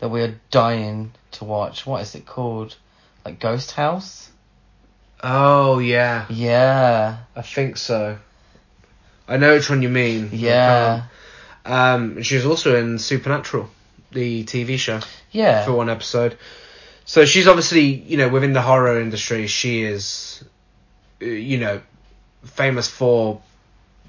that 0.00 0.08
we're 0.08 0.38
dying 0.50 1.12
to 1.32 1.44
watch. 1.44 1.86
What 1.86 2.02
is 2.02 2.14
it 2.14 2.26
called? 2.26 2.76
Like 3.24 3.40
Ghost 3.40 3.72
House? 3.72 4.30
Oh 5.22 5.78
yeah, 5.78 6.26
Yeah, 6.28 7.18
I 7.34 7.42
think 7.42 7.76
so. 7.78 8.18
I 9.26 9.38
know 9.38 9.54
which 9.54 9.68
one 9.70 9.82
you 9.82 9.88
mean. 9.88 10.28
yeah, 10.32 11.04
Um, 11.64 12.22
she 12.22 12.36
was 12.36 12.46
also 12.46 12.76
in 12.76 12.98
Supernatural, 12.98 13.68
the 14.12 14.44
TV 14.44 14.78
show, 14.78 15.00
Yeah. 15.32 15.64
for 15.64 15.72
one 15.72 15.88
episode. 15.90 16.38
So 17.06 17.24
she's 17.24 17.48
obviously, 17.48 17.84
you 17.86 18.18
know, 18.18 18.28
within 18.28 18.52
the 18.52 18.62
horror 18.62 19.00
industry, 19.00 19.46
she 19.48 19.82
is, 19.82 20.44
uh, 21.22 21.24
you 21.26 21.58
know, 21.58 21.80
famous 22.44 22.86
for 22.88 23.40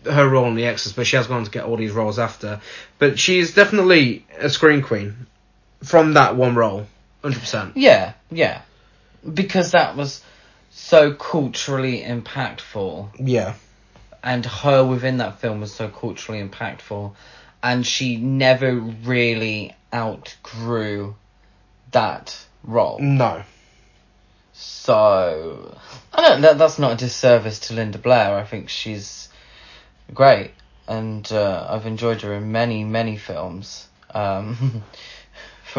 her 0.05 0.27
role 0.27 0.45
in 0.47 0.55
The 0.55 0.65
Exorcist, 0.65 0.95
but 0.95 1.07
she 1.07 1.15
has 1.15 1.27
gone 1.27 1.37
on 1.37 1.43
to 1.45 1.51
get 1.51 1.63
all 1.63 1.77
these 1.77 1.91
roles 1.93 2.19
after. 2.19 2.61
But 2.99 3.17
she's 3.17 3.53
definitely 3.55 4.25
a 4.37 4.49
scream 4.49 4.81
queen 4.83 5.25
from 5.83 6.13
that 6.13 6.35
one 6.35 6.55
role. 6.55 6.87
hundred 7.21 7.39
percent. 7.39 7.77
Yeah, 7.77 8.13
yeah. 8.31 8.61
Because 9.33 9.71
that 9.71 9.95
was 9.95 10.23
so 10.69 11.13
culturally 11.13 12.01
impactful 12.01 13.09
Yeah, 13.19 13.55
and 14.23 14.45
her 14.45 14.85
within 14.85 15.17
that 15.17 15.39
film 15.39 15.59
was 15.61 15.73
so 15.73 15.89
culturally 15.89 16.41
impactful 16.47 17.13
and 17.63 17.85
she 17.85 18.17
never 18.17 18.73
really 18.75 19.75
outgrew 19.93 21.15
that 21.91 22.37
role. 22.63 22.99
no, 22.99 23.43
So 24.53 25.77
I 26.13 26.21
don't 26.21 26.41
that 26.41 26.57
that's 26.57 26.79
not 26.79 26.93
a 26.93 26.95
disservice 26.97 27.59
to 27.67 27.73
Linda 27.73 27.97
Blair. 27.97 28.35
I 28.35 28.43
think 28.43 28.69
she's 28.69 29.29
great 30.13 30.51
and 30.87 31.29
uh, 31.31 31.65
I've 31.69 31.85
enjoyed 31.85 32.21
her 32.21 32.33
in 32.33 32.51
many 32.51 32.83
many 32.83 33.17
films. 33.17 33.87
Um, 34.13 34.83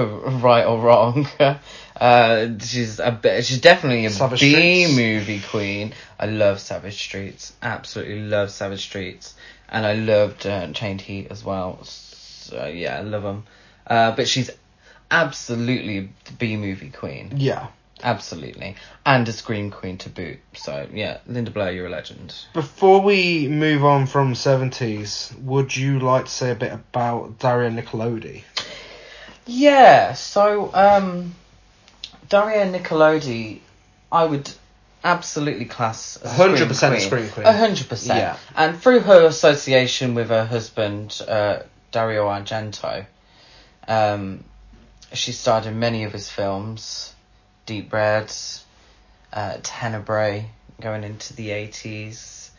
for 0.06 0.30
right 0.30 0.64
or 0.64 0.80
wrong, 0.80 1.26
uh, 2.00 2.48
she's 2.60 3.00
a 3.00 3.10
bit, 3.10 3.44
she's 3.44 3.60
definitely 3.60 4.06
a 4.06 4.10
Savage 4.10 4.40
B 4.40 4.52
Streets. 4.52 4.96
movie 4.96 5.40
queen. 5.40 5.92
I 6.20 6.26
love 6.26 6.60
Savage 6.60 6.98
Streets, 7.02 7.52
absolutely 7.62 8.20
love 8.20 8.50
Savage 8.50 8.82
Streets, 8.82 9.34
and 9.68 9.84
I 9.84 9.94
loved 9.94 10.46
uh, 10.46 10.70
Chained 10.72 11.00
Heat 11.00 11.28
as 11.30 11.44
well. 11.44 11.82
So 11.82 12.66
yeah, 12.66 12.98
I 12.98 13.02
love 13.02 13.22
them. 13.24 13.44
Uh, 13.86 14.14
but 14.14 14.28
she's 14.28 14.50
absolutely 15.10 16.10
the 16.26 16.32
B 16.32 16.56
movie 16.56 16.90
queen. 16.90 17.32
yeah. 17.36 17.68
Absolutely. 18.00 18.76
And 19.04 19.28
a 19.28 19.32
scream 19.32 19.72
queen 19.72 19.98
to 19.98 20.08
boot. 20.08 20.38
So, 20.54 20.86
yeah, 20.92 21.18
Linda 21.26 21.50
Blair, 21.50 21.72
you're 21.72 21.88
a 21.88 21.90
legend. 21.90 22.32
Before 22.54 23.00
we 23.00 23.48
move 23.48 23.84
on 23.84 24.06
from 24.06 24.36
seventies, 24.36 25.34
would 25.40 25.76
you 25.76 25.98
like 25.98 26.26
to 26.26 26.30
say 26.30 26.52
a 26.52 26.54
bit 26.54 26.72
about 26.72 27.40
Daria 27.40 27.70
Nicolodi? 27.70 28.44
Yeah, 29.48 30.12
so, 30.12 30.70
um, 30.74 31.34
Daria 32.28 32.70
Nicolodi, 32.70 33.60
I 34.12 34.24
would 34.24 34.50
absolutely 35.02 35.64
class 35.64 36.18
as 36.18 36.38
a 36.38 36.42
100% 36.42 36.70
a 36.70 36.74
scream 36.74 37.00
scream 37.00 37.28
queen. 37.30 37.46
A 37.46 37.52
hundred 37.52 37.88
percent. 37.88 38.18
Yeah. 38.18 38.36
And 38.54 38.78
through 38.78 39.00
her 39.00 39.24
association 39.24 40.14
with 40.14 40.28
her 40.28 40.44
husband, 40.44 41.18
uh, 41.26 41.60
Dario 41.92 42.26
Argento, 42.26 43.06
um, 43.86 44.44
she 45.14 45.32
starred 45.32 45.64
in 45.64 45.78
many 45.78 46.04
of 46.04 46.12
his 46.12 46.28
films, 46.28 47.14
Deep 47.64 47.90
Red, 47.90 48.30
uh, 49.32 49.56
Tenebrae, 49.62 50.50
going 50.78 51.04
into 51.04 51.34
the 51.34 51.48
80s, 51.48 52.50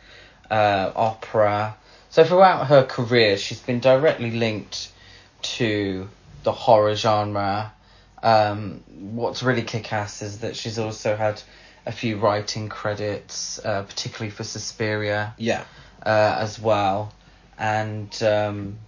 uh, 0.50 0.90
opera. 0.96 1.76
So 2.10 2.24
throughout 2.24 2.66
her 2.66 2.84
career, 2.84 3.36
she's 3.36 3.60
been 3.60 3.78
directly 3.78 4.32
linked 4.32 4.90
to 5.42 6.08
the 6.42 6.52
horror 6.52 6.94
genre. 6.94 7.72
Um, 8.22 8.82
what's 9.14 9.42
really 9.42 9.62
kick-ass 9.62 10.22
is 10.22 10.38
that 10.40 10.54
she's 10.56 10.78
also 10.78 11.16
had 11.16 11.40
a 11.86 11.92
few 11.92 12.18
writing 12.18 12.68
credits, 12.68 13.58
uh, 13.64 13.82
particularly 13.82 14.30
for 14.30 14.44
Suspiria 14.44 15.34
Yeah. 15.38 15.64
uh, 16.04 16.36
as 16.38 16.60
well, 16.60 17.12
and 17.58 18.22
um, 18.22 18.78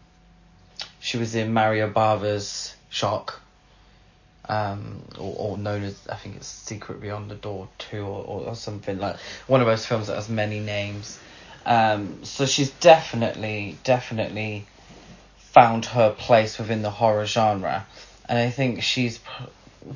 she 1.01 1.17
was 1.17 1.35
in 1.35 1.53
Mario 1.55 1.89
Bava's 1.89 2.75
Shock, 2.91 3.41
um, 4.49 5.03
or, 5.19 5.35
or 5.53 5.59
known 5.59 5.83
as 5.85 5.99
I 6.09 6.17
think 6.17 6.37
it's 6.37 6.47
Secret 6.47 7.01
Beyond 7.01 7.31
the 7.31 7.35
Door 7.37 7.69
Two 7.79 8.03
or, 8.03 8.25
or, 8.25 8.41
or 8.49 8.55
something 8.55 8.99
like 8.99 9.17
one 9.47 9.61
of 9.63 9.67
those 9.67 9.87
films 9.87 10.09
that 10.09 10.17
has 10.17 10.29
many 10.29 10.61
names. 10.61 11.19
Um, 11.65 12.25
so 12.25 12.45
she's 12.45 12.71
definitely 12.71 13.79
definitely 13.85 14.67
found 15.53 15.85
her 15.87 16.11
place 16.11 16.59
within 16.59 16.83
the 16.83 16.91
horror 16.91 17.27
genre, 17.27 17.87
and 18.29 18.39
I 18.39 18.51
think 18.51 18.83
she's 18.83 19.21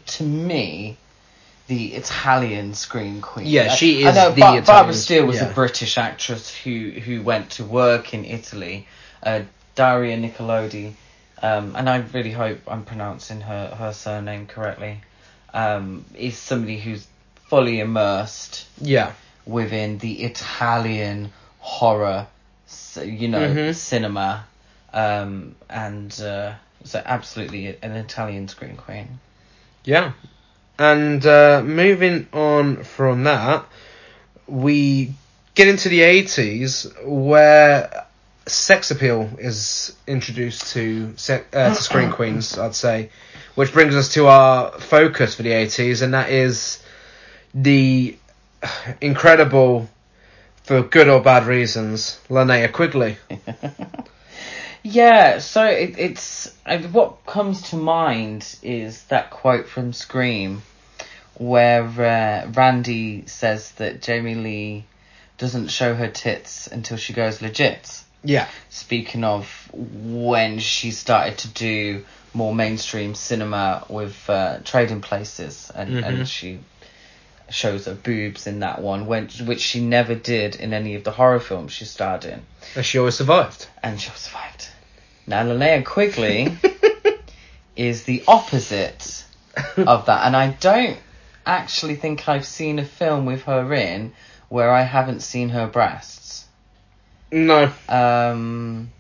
to 0.07 0.23
me. 0.25 0.97
The 1.69 1.95
Italian 1.95 2.75
scream 2.75 3.21
queen. 3.21 3.47
Yeah, 3.49 3.75
she 3.75 4.07
I 4.07 4.11
is 4.11 4.15
know 4.15 4.31
the 4.31 4.41
Bar- 4.41 4.63
Barbara 4.63 4.95
Steele 4.95 5.27
was 5.27 5.39
yeah. 5.39 5.51
a 5.51 5.53
British 5.53 5.99
actress 5.99 6.55
who 6.55 6.91
who 6.91 7.23
went 7.23 7.51
to 7.53 7.65
work 7.65 8.15
in 8.15 8.25
Italy. 8.25 8.87
Uh, 9.21 9.41
Daria 9.75 10.17
Nicolodi, 10.17 10.93
um, 11.43 11.75
and 11.75 11.89
I 11.91 11.97
really 12.15 12.31
hope 12.31 12.61
I'm 12.69 12.85
pronouncing 12.85 13.41
her 13.41 13.75
her 13.75 13.93
surname 13.93 14.47
correctly. 14.47 15.01
Um, 15.53 16.05
is 16.15 16.37
somebody 16.39 16.79
who's 16.79 17.05
fully 17.49 17.81
immersed 17.81 18.67
Yeah. 18.81 19.13
within 19.45 19.99
the 19.99 20.23
Italian 20.23 21.33
horror, 21.59 22.29
you 23.03 23.27
know, 23.27 23.49
Mhm. 23.49 23.75
cinema, 23.75 24.45
um, 24.97 25.55
and 25.69 26.19
uh, 26.21 26.55
so 26.85 27.01
absolutely 27.05 27.77
an 27.83 27.93
Italian 27.93 28.49
scream 28.49 28.77
queen. 28.77 29.21
Yeah. 29.85 30.13
And 30.79 31.25
uh, 31.25 31.63
moving 31.63 32.27
on 32.33 32.83
from 32.83 33.25
that, 33.25 33.67
we 34.47 35.13
get 35.55 35.69
into 35.69 35.91
the 35.91 36.01
80s 36.01 37.07
where 37.07 38.07
sex 38.47 38.91
appeal 38.91 39.29
is 39.39 39.95
introduced 40.07 40.73
to 40.73 41.13
uh, 41.53 41.75
to 41.75 41.75
scream 41.75 42.11
queens, 42.19 42.57
I'd 42.57 42.75
say, 42.75 43.11
which 43.55 43.73
brings 43.73 43.95
us 43.95 44.15
to 44.15 44.29
our 44.29 44.73
focus 44.81 45.35
for 45.35 45.43
the 45.43 45.51
80s, 45.51 46.01
and 46.01 46.15
that 46.15 46.31
is 46.31 46.83
the 47.55 48.17
incredible, 49.03 49.91
for 50.63 50.83
good 50.83 51.09
or 51.09 51.21
bad 51.21 51.47
reasons, 51.47 52.19
Linnea 52.31 52.73
Quigley. 52.73 53.19
Yeah, 54.89 55.39
so 55.41 55.65
it, 55.67 55.99
it's 55.99 56.55
what 56.93 57.27
comes 57.27 57.71
to 57.71 57.77
mind 57.77 58.57
is 58.63 59.03
that 59.05 59.31
quote 59.31 59.69
from 59.69 59.93
Scream, 59.93 60.63
where 61.35 61.83
uh, 61.85 62.51
Randy 62.53 63.27
says 63.27 63.73
that 63.73 64.01
Jamie 64.01 64.37
Lee 64.37 64.85
doesn't 65.39 65.69
show 65.69 65.95
her 65.95 66.09
tits 66.09 66.67
until 66.69 66.97
she 66.97 67.13
goes 67.13 67.43
legit. 67.43 68.03
Yeah. 68.23 68.47
Speaking 68.71 69.25
of 69.25 69.69
when 69.73 70.61
she 70.61 70.93
started 70.93 71.39
to 71.39 71.49
do 71.49 72.05
more 72.33 72.55
mainstream 72.55 73.15
cinema 73.17 73.85
with 73.89 74.29
uh, 74.31 74.59
Trading 74.65 75.01
Places, 75.01 75.71
and, 75.75 75.91
Mhm. 75.91 76.07
and 76.07 76.29
she 76.29 76.61
shows 77.51 77.87
her 77.87 77.95
boobs 77.95 78.47
in 78.47 78.61
that 78.61 78.81
one, 78.83 79.07
when, 79.07 79.29
which 79.45 79.61
she 79.61 79.81
never 79.81 80.15
did 80.15 80.57
in 80.57 80.73
any 80.73 80.95
of 80.95 81.03
the 81.05 81.13
horror 81.13 81.41
films 81.41 81.73
she 81.73 81.85
starred 81.85 82.25
in 82.25 82.43
And 82.75 82.85
she 82.85 82.99
always 82.99 83.15
survived. 83.17 83.67
and 83.83 84.01
she 84.01 84.09
always 84.11 84.21
survived. 84.23 84.69
Now 85.27 85.43
Linnea 85.45 85.85
Quigley 85.85 86.57
is 87.77 88.05
the 88.05 88.23
opposite 88.29 89.25
of 89.77 90.07
that, 90.07 90.27
and 90.27 90.37
I 90.37 90.51
don't 90.61 90.99
actually 91.45 91.97
think 91.97 92.29
I've 92.29 92.47
seen 92.47 92.79
a 92.79 92.85
film 92.85 93.27
with 93.27 93.43
her 93.45 93.73
in 93.75 94.13
where 94.49 94.71
I 94.71 94.83
haven't 94.83 95.21
seen 95.21 95.49
her 95.51 95.67
breasts. 95.67 96.47
No. 97.33 97.71
Um, 97.89 98.91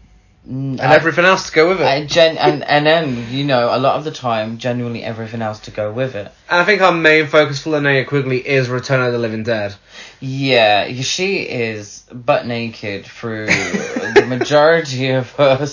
And 0.48 0.80
everything 0.80 1.24
else 1.24 1.48
to 1.48 1.54
go 1.54 1.68
with 1.68 1.80
it. 1.80 1.86
I 1.86 2.04
gen- 2.06 2.38
and 2.38 2.62
and 2.64 2.86
then 2.86 3.26
you 3.30 3.44
know 3.44 3.74
a 3.74 3.78
lot 3.78 3.96
of 3.96 4.04
the 4.04 4.12
time, 4.12 4.58
genuinely 4.58 5.02
everything 5.02 5.42
else 5.42 5.60
to 5.60 5.70
go 5.70 5.92
with 5.92 6.14
it. 6.14 6.30
I 6.48 6.64
think 6.64 6.82
our 6.82 6.92
main 6.92 7.26
focus 7.26 7.62
for 7.62 7.70
Linnea 7.70 8.06
Quigley 8.06 8.38
is 8.46 8.68
Return 8.68 9.00
of 9.04 9.12
the 9.12 9.18
Living 9.18 9.42
Dead. 9.42 9.74
Yeah, 10.20 10.88
she 11.02 11.38
is 11.42 12.02
butt 12.12 12.46
naked 12.46 13.06
through 13.06 13.46
the 14.20 14.26
majority 14.26 15.08
of 15.10 15.30
her 15.32 15.66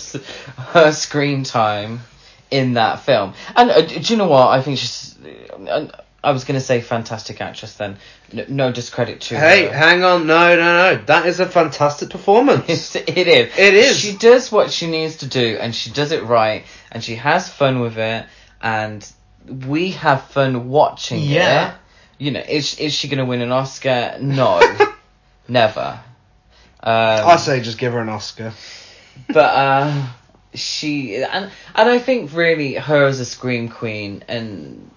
her 0.57 0.91
screen 0.91 1.43
time 1.43 2.01
in 2.51 2.73
that 2.73 2.99
film. 3.01 3.33
And 3.55 3.69
uh, 3.71 3.81
do 3.81 3.99
you 3.99 4.17
know 4.17 4.27
what? 4.27 4.47
I 4.49 4.61
think 4.61 4.77
she's. 4.77 5.15
Uh, 5.67 5.87
I 6.25 6.31
was 6.31 6.45
going 6.45 6.57
to 6.57 6.65
say 6.65 6.79
fantastic 6.79 7.41
actress. 7.41 7.73
Then 7.75 7.97
no, 8.31 8.45
no 8.47 8.71
discredit 8.71 9.19
to 9.21 9.37
Hey, 9.37 9.65
her. 9.67 9.73
hang 9.73 10.05
on, 10.05 10.25
no, 10.25 10.55
no, 10.55 10.95
no. 10.95 11.03
That 11.05 11.25
is 11.25 11.41
a 11.41 11.45
fantastic 11.45 12.09
performance. 12.11 12.63
It's, 12.69 12.95
it 12.95 13.27
is. 13.27 13.57
It 13.57 13.73
is. 13.73 13.97
She 13.99 14.15
does 14.15 14.49
what 14.49 14.71
she 14.71 14.87
needs 14.89 15.17
to 15.17 15.27
do, 15.27 15.57
and 15.59 15.75
she 15.75 15.91
does 15.91 16.13
it 16.13 16.23
right, 16.23 16.63
and 16.93 17.03
she 17.03 17.15
has 17.15 17.49
fun 17.51 17.81
with 17.81 17.97
it, 17.97 18.25
and 18.61 19.05
we 19.67 19.91
have 19.91 20.23
fun 20.27 20.69
watching 20.69 21.19
Yeah. 21.21 21.71
it. 21.71 21.75
You 22.19 22.31
know, 22.31 22.39
is 22.47 22.79
is 22.79 22.93
she 22.93 23.09
going 23.09 23.17
to 23.17 23.25
win 23.25 23.41
an 23.41 23.51
Oscar? 23.51 24.17
No, 24.21 24.61
never. 25.49 25.99
Um, 26.83 27.27
I 27.29 27.35
say 27.37 27.61
just 27.61 27.77
give 27.77 27.93
her 27.93 27.99
an 27.99 28.09
Oscar. 28.09 28.53
but 29.29 29.37
uh, 29.55 30.07
she 30.53 31.15
and 31.23 31.49
and 31.75 31.89
I 31.89 31.99
think 31.99 32.33
really 32.33 32.73
her 32.75 33.05
as 33.05 33.19
a 33.19 33.25
scream 33.25 33.69
queen 33.69 34.23
and 34.27 34.89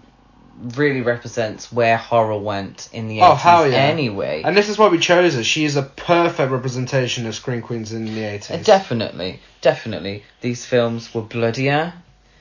really 0.74 1.02
represents 1.02 1.70
where 1.70 1.96
horror 1.98 2.38
went 2.38 2.88
in 2.92 3.08
the 3.08 3.18
80s 3.18 3.30
Oh, 3.30 3.34
hell 3.34 3.70
yeah. 3.70 3.76
anyway. 3.76 4.42
And 4.42 4.56
this 4.56 4.70
is 4.70 4.78
why 4.78 4.88
we 4.88 4.98
chose 4.98 5.34
her. 5.34 5.44
She 5.44 5.64
is 5.66 5.76
a 5.76 5.82
perfect 5.82 6.50
representation 6.50 7.26
of 7.26 7.34
Scream 7.34 7.60
Queens 7.60 7.92
in 7.92 8.06
the 8.06 8.24
Uh, 8.26 8.38
80s. 8.38 8.64
definitely, 8.64 9.40
definitely. 9.60 10.24
These 10.40 10.64
films 10.64 11.12
were 11.14 11.20
bloodier. 11.22 11.92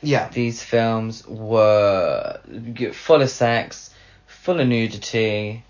yeah. 0.02 0.30
These 0.30 0.64
films 0.64 1.28
were 1.28 2.40
full 2.94 3.22
of 3.22 3.30
sex, 3.30 3.90
full 4.28 4.62
of 4.62 4.68
nudity. 4.70 5.64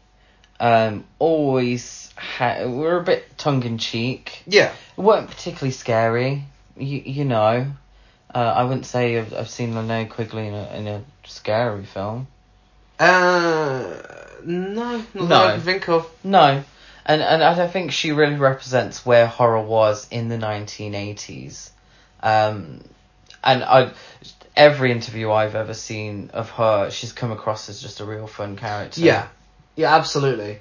Um, 0.60 1.04
always 1.20 2.13
ha- 2.15 2.65
were 2.65 2.98
a 2.98 3.04
bit 3.04 3.38
tongue 3.38 3.63
in 3.63 3.78
cheek. 3.78 4.41
Yeah. 4.48 4.72
weren't 4.96 5.30
particularly 5.30 5.72
scary. 5.72 6.44
You 6.78 7.02
you 7.06 7.26
know, 7.26 7.68
Uh, 8.34 8.54
I 8.58 8.63
wouldn't 8.63 8.86
say 8.86 9.18
I've, 9.18 9.34
I've 9.34 9.50
seen 9.50 9.74
Linnea 9.74 10.10
Quigley 10.10 10.48
in 10.48 10.54
a 10.54 10.68
in 10.76 10.88
a 10.88 11.02
scary 11.26 11.86
film. 11.86 12.28
Uh, 13.00 13.84
no, 14.46 14.98
not 14.98 15.15
No. 15.15 15.26
that 15.28 15.46
I 15.48 15.52
can 15.54 15.62
think 15.62 15.89
of. 15.89 16.10
No, 16.24 16.63
and 17.06 17.22
and 17.22 17.44
I 17.44 17.68
think 17.68 17.91
she 17.91 18.12
really 18.12 18.36
represents 18.36 19.06
where 19.06 19.28
horror 19.28 19.62
was 19.62 20.08
in 20.12 20.30
the 20.30 20.38
nineteen 20.38 20.96
eighties. 20.96 21.72
Um, 22.24 22.82
and 23.44 23.63
I, 23.63 23.91
every 24.56 24.91
interview 24.91 25.32
I've 25.32 25.56
ever 25.56 25.74
seen 25.74 26.32
of 26.34 26.50
her, 26.52 26.89
she's 26.89 27.13
come 27.13 27.32
across 27.32 27.70
as 27.70 27.82
just 27.82 28.00
a 28.00 28.06
real 28.06 28.28
fun 28.28 28.56
character. 28.56 29.02
Yeah, 29.02 29.28
yeah, 29.76 29.96
absolutely. 29.96 30.60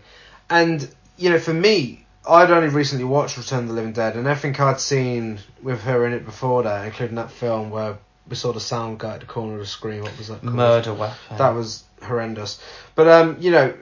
And 0.51 0.89
you 1.17 1.31
know, 1.31 1.39
for 1.39 1.55
me, 1.55 2.05
I'd 2.29 2.51
only 2.51 2.69
recently 2.69 3.05
watched 3.05 3.37
Return 3.37 3.65
of 3.65 3.69
the 3.69 3.75
Living 3.75 3.93
Dead, 3.93 4.17
and 4.17 4.27
everything 4.27 4.61
I'd 4.61 4.81
seen 4.81 5.39
with 5.63 5.83
her 5.83 6.07
in 6.07 6.13
it 6.13 6.25
before 6.25 6.63
that, 6.65 6.87
including 6.87 7.17
that 7.17 7.31
film 7.31 7.71
where 7.71 7.99
we 8.29 8.37
saw 8.37 8.53
the 8.53 8.61
sound 8.61 8.99
guy 8.99 9.15
at 9.15 9.21
the 9.21 9.27
corner 9.27 9.55
of 9.55 9.61
the 9.61 9.67
screen. 9.67 10.03
What 10.03 10.17
was 10.17 10.29
that? 10.29 10.41
Called? 10.41 10.55
murder 10.55 10.95
weapon. 10.95 11.37
That 11.37 11.51
was 11.51 11.85
horrendous. 12.03 12.61
But 12.95 13.09
um, 13.09 13.37
you 13.41 13.51
know, 13.51 13.75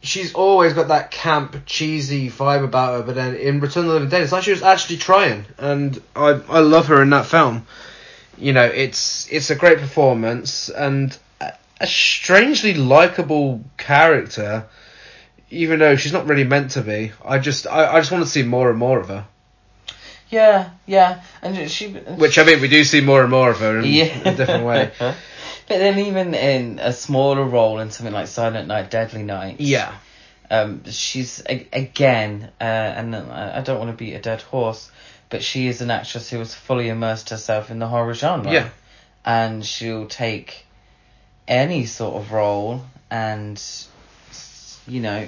she's 0.00 0.34
always 0.34 0.72
got 0.72 0.88
that 0.88 1.10
camp, 1.10 1.56
cheesy 1.66 2.30
vibe 2.30 2.64
about 2.64 2.98
her. 2.98 3.02
But 3.04 3.14
then 3.14 3.36
in 3.36 3.60
Return 3.60 3.84
of 3.84 3.88
the 3.88 3.94
Living 3.94 4.08
Dead, 4.08 4.22
it's 4.22 4.32
like 4.32 4.44
she 4.44 4.50
was 4.50 4.62
actually 4.62 4.98
trying, 4.98 5.46
and 5.58 6.00
I 6.14 6.40
I 6.48 6.60
love 6.60 6.88
her 6.88 7.00
in 7.02 7.10
that 7.10 7.26
film. 7.26 7.66
You 8.36 8.52
know, 8.52 8.64
it's 8.64 9.30
it's 9.30 9.50
a 9.50 9.56
great 9.56 9.78
performance 9.78 10.68
and 10.68 11.16
a, 11.80 11.86
strangely 11.86 12.74
likable 12.74 13.62
character, 13.76 14.66
even 15.50 15.78
though 15.78 15.96
she's 15.96 16.12
not 16.12 16.26
really 16.26 16.44
meant 16.44 16.72
to 16.72 16.82
be. 16.82 17.12
I 17.24 17.38
just 17.38 17.66
I, 17.66 17.94
I 17.94 18.00
just 18.00 18.10
want 18.10 18.24
to 18.24 18.30
see 18.30 18.42
more 18.42 18.70
and 18.70 18.78
more 18.78 19.00
of 19.00 19.08
her. 19.08 19.26
yeah, 20.30 20.70
yeah, 20.86 21.22
and 21.42 21.70
she. 21.70 21.88
Which 21.92 22.38
I 22.38 22.44
mean, 22.44 22.60
we 22.60 22.68
do 22.68 22.84
see 22.84 23.00
more 23.00 23.22
and 23.22 23.30
more 23.30 23.50
of 23.50 23.58
her 23.58 23.78
in 23.78 23.84
yeah. 23.84 24.28
a 24.28 24.34
different 24.34 24.64
way. 24.64 24.90
but 24.98 25.16
then 25.68 25.98
even 25.98 26.34
in 26.34 26.78
a 26.78 26.92
smaller 26.92 27.44
role 27.44 27.78
in 27.78 27.90
something 27.90 28.14
like 28.14 28.26
Silent 28.26 28.68
Night, 28.68 28.90
Deadly 28.90 29.22
Night. 29.22 29.60
Yeah. 29.60 29.94
Um, 30.50 30.82
she's 30.90 31.42
a- 31.48 31.68
again, 31.72 32.50
uh, 32.60 32.64
and 32.64 33.14
I 33.14 33.58
I 33.58 33.60
don't 33.60 33.78
want 33.78 33.90
to 33.90 33.96
beat 33.96 34.14
a 34.14 34.20
dead 34.20 34.40
horse, 34.40 34.90
but 35.28 35.42
she 35.42 35.66
is 35.68 35.82
an 35.82 35.90
actress 35.90 36.30
who 36.30 36.38
has 36.38 36.54
fully 36.54 36.88
immersed 36.88 37.30
herself 37.30 37.70
in 37.70 37.78
the 37.78 37.86
horror 37.86 38.14
genre. 38.14 38.50
Yeah. 38.50 38.68
and 39.24 39.64
she'll 39.64 40.06
take 40.06 40.64
any 41.48 41.86
sort 41.86 42.14
of 42.16 42.30
role 42.30 42.84
and 43.10 43.60
you 44.86 45.00
know 45.00 45.26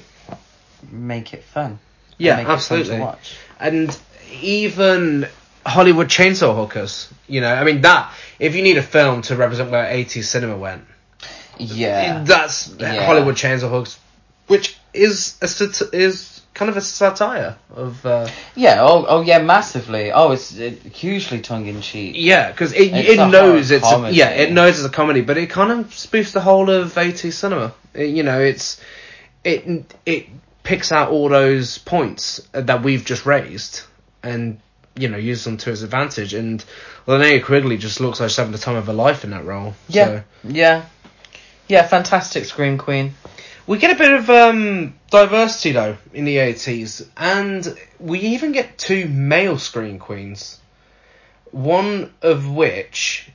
make 0.90 1.34
it 1.34 1.42
fun. 1.42 1.78
Yeah, 2.18 2.36
fun 2.36 2.46
absolutely. 2.46 2.96
to 2.96 3.00
watch. 3.00 3.36
and 3.58 3.98
even 4.42 5.26
Hollywood 5.66 6.08
chainsaw 6.08 6.54
hookers. 6.54 7.12
You 7.26 7.40
know, 7.40 7.52
I 7.52 7.64
mean 7.64 7.80
that 7.80 8.12
if 8.38 8.54
you 8.54 8.62
need 8.62 8.76
a 8.76 8.82
film 8.82 9.22
to 9.22 9.36
represent 9.36 9.70
where 9.70 9.84
80s 9.84 10.24
cinema 10.24 10.56
went, 10.56 10.84
Yeah, 11.58 12.22
that's 12.24 12.74
Yeah. 12.78 13.04
Hollywood 13.04 13.36
chainsaw 13.36 13.70
hookers, 13.70 13.98
which 14.46 14.76
is 14.92 15.36
a 15.42 15.96
is 15.96 16.39
kind 16.60 16.68
of 16.68 16.76
a 16.76 16.80
satire 16.82 17.56
of 17.74 18.04
uh, 18.04 18.28
yeah. 18.54 18.82
Oh, 18.82 19.06
oh, 19.08 19.22
yeah, 19.22 19.38
massively. 19.40 20.12
Oh, 20.12 20.32
it's 20.32 20.58
uh, 20.60 20.74
hugely 20.92 21.40
tongue 21.40 21.66
in 21.66 21.80
cheek. 21.80 22.16
yeah, 22.18 22.50
because 22.50 22.74
it 22.74 22.92
It's 22.92 23.08
it 23.08 23.16
knows 23.16 23.70
it's 23.70 23.90
a, 23.90 24.10
yeah 24.12 24.28
it 24.28 24.52
knows 24.52 24.78
it's 24.78 24.86
a 24.86 24.90
comedy, 24.94 25.22
but 25.22 25.38
it 25.38 25.48
kind 25.48 25.72
of 25.72 25.86
spoofs 25.88 26.32
the 26.32 26.42
whole 26.42 26.68
of 26.68 26.92
80s 26.92 27.32
cinema. 27.32 27.72
It- 27.94 28.10
you 28.14 28.22
know, 28.22 28.38
it's 28.40 28.78
it 29.42 29.86
it 30.04 30.26
picks 30.62 30.92
out 30.92 31.08
all 31.10 31.30
those 31.30 31.78
points 31.78 32.46
that 32.52 32.82
we've 32.82 33.06
just 33.06 33.24
raised 33.24 33.82
and 34.22 34.60
you 34.94 35.08
know 35.08 35.16
uses 35.16 35.44
them 35.44 35.56
to 35.56 35.70
his 35.70 35.82
advantage. 35.82 36.34
And 36.34 36.62
Linnea 37.06 37.42
Quigley 37.42 37.78
just 37.78 38.00
looks 38.00 38.20
like 38.20 38.28
she's 38.28 38.36
having 38.36 38.52
the 38.52 38.58
time 38.58 38.76
of 38.76 38.86
her 38.86 38.92
life 38.92 39.24
in 39.24 39.30
that 39.30 39.46
role. 39.46 39.72
Yeah, 39.88 40.04
So. 40.06 40.22
yeah, 40.44 40.84
yeah. 41.68 41.86
Fantastic 41.88 42.44
scream 42.44 42.76
queen. 42.76 43.14
We 43.70 43.78
get 43.78 43.92
a 43.92 43.98
bit 43.98 44.12
of 44.14 44.28
um, 44.28 44.94
diversity 45.10 45.70
though 45.70 45.96
in 46.12 46.24
the 46.24 46.38
80s, 46.38 47.06
and 47.16 47.78
we 48.00 48.18
even 48.18 48.50
get 48.50 48.76
two 48.76 49.06
male 49.06 49.58
screen 49.58 50.00
queens. 50.00 50.58
One 51.52 52.12
of 52.20 52.50
which 52.50 53.30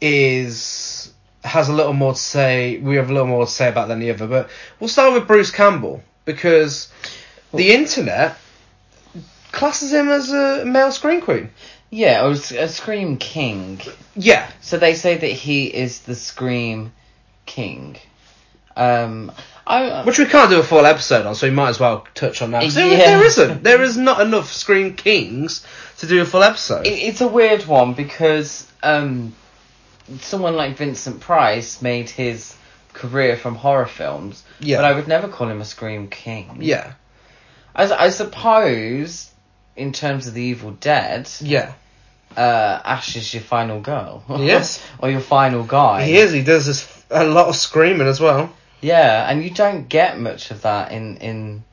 is 0.00 1.12
has 1.44 1.68
a 1.68 1.72
little 1.72 1.92
more 1.92 2.14
to 2.14 2.18
say. 2.18 2.78
We 2.78 2.96
have 2.96 3.10
a 3.10 3.12
little 3.12 3.28
more 3.28 3.46
to 3.46 3.50
say 3.52 3.68
about 3.68 3.86
than 3.86 4.00
the 4.00 4.10
other, 4.10 4.26
but 4.26 4.50
we'll 4.80 4.88
start 4.88 5.12
with 5.12 5.28
Bruce 5.28 5.52
Campbell 5.52 6.02
because 6.24 6.90
the 7.54 7.70
internet 7.70 8.38
classes 9.52 9.92
him 9.92 10.08
as 10.08 10.32
a 10.32 10.64
male 10.64 10.90
screen 10.90 11.20
queen. 11.20 11.50
Yeah, 11.90 12.26
or 12.26 12.32
a 12.32 12.68
scream 12.68 13.18
king. 13.18 13.80
Yeah, 14.16 14.50
So 14.62 14.78
they 14.78 14.94
say 14.94 15.16
that 15.16 15.30
he 15.30 15.66
is 15.66 16.00
the 16.00 16.16
scream 16.16 16.92
king. 17.46 17.98
Um, 18.78 19.32
I 19.66 20.02
which 20.04 20.18
we 20.18 20.24
can't 20.24 20.48
do 20.50 20.58
a 20.60 20.62
full 20.62 20.86
episode 20.86 21.26
on, 21.26 21.34
so 21.34 21.46
we 21.46 21.52
might 21.52 21.68
as 21.70 21.78
well 21.80 22.06
touch 22.14 22.40
on 22.40 22.52
that. 22.52 22.62
'Cause 22.62 22.74
there- 22.74 22.96
There 22.96 23.24
isn't. 23.24 23.62
There 23.64 23.82
is 23.82 23.96
not 23.98 24.20
enough 24.20 24.50
Scream 24.52 24.94
kings 24.94 25.66
to 25.98 26.06
do 26.06 26.22
a 26.22 26.24
full 26.24 26.42
episode. 26.42 26.86
it, 26.86 26.90
it's 26.90 27.20
a 27.20 27.28
weird 27.28 27.66
one 27.66 27.92
because 27.92 28.66
um, 28.82 29.34
someone 30.20 30.56
like 30.56 30.76
Vincent 30.78 31.20
Price 31.20 31.82
made 31.82 32.08
his 32.08 32.54
career 32.94 33.36
from 33.36 33.56
horror 33.56 33.86
films, 33.86 34.42
Yeah. 34.60 34.78
but 34.78 34.84
I 34.86 34.92
would 34.94 35.06
never 35.08 35.28
call 35.28 35.48
him 35.48 35.60
a 35.60 35.64
scream 35.64 36.08
king. 36.08 36.58
Yeah, 36.60 36.92
I, 37.74 37.84
s- 37.84 37.90
I 37.90 38.08
suppose 38.10 39.30
in 39.76 39.92
terms 39.92 40.26
of 40.26 40.34
the 40.34 40.42
Evil 40.42 40.70
Dead, 40.72 41.28
yeah. 41.40 41.72
uh, 42.36 42.80
Ash 42.84 43.16
is 43.16 43.32
your 43.34 43.42
final 43.42 43.80
girl. 43.80 44.22
Yes. 44.38 44.82
or 44.98 45.10
your 45.10 45.20
final 45.20 45.62
guy. 45.62 46.04
He 46.04 46.16
is. 46.16 46.32
He 46.32 46.42
does 46.42 46.66
this 46.66 47.04
a 47.10 47.24
lot 47.24 47.48
of 47.48 47.56
screaming 47.56 48.06
as 48.08 48.18
well. 48.20 48.50
Yeah, 48.80 49.28
and 49.28 49.42
you 49.42 49.50
don't 49.50 49.88
get 49.88 50.18
much 50.18 50.50
of 50.50 50.62
that 50.62 50.92
in 50.92 51.16
in 51.18 51.64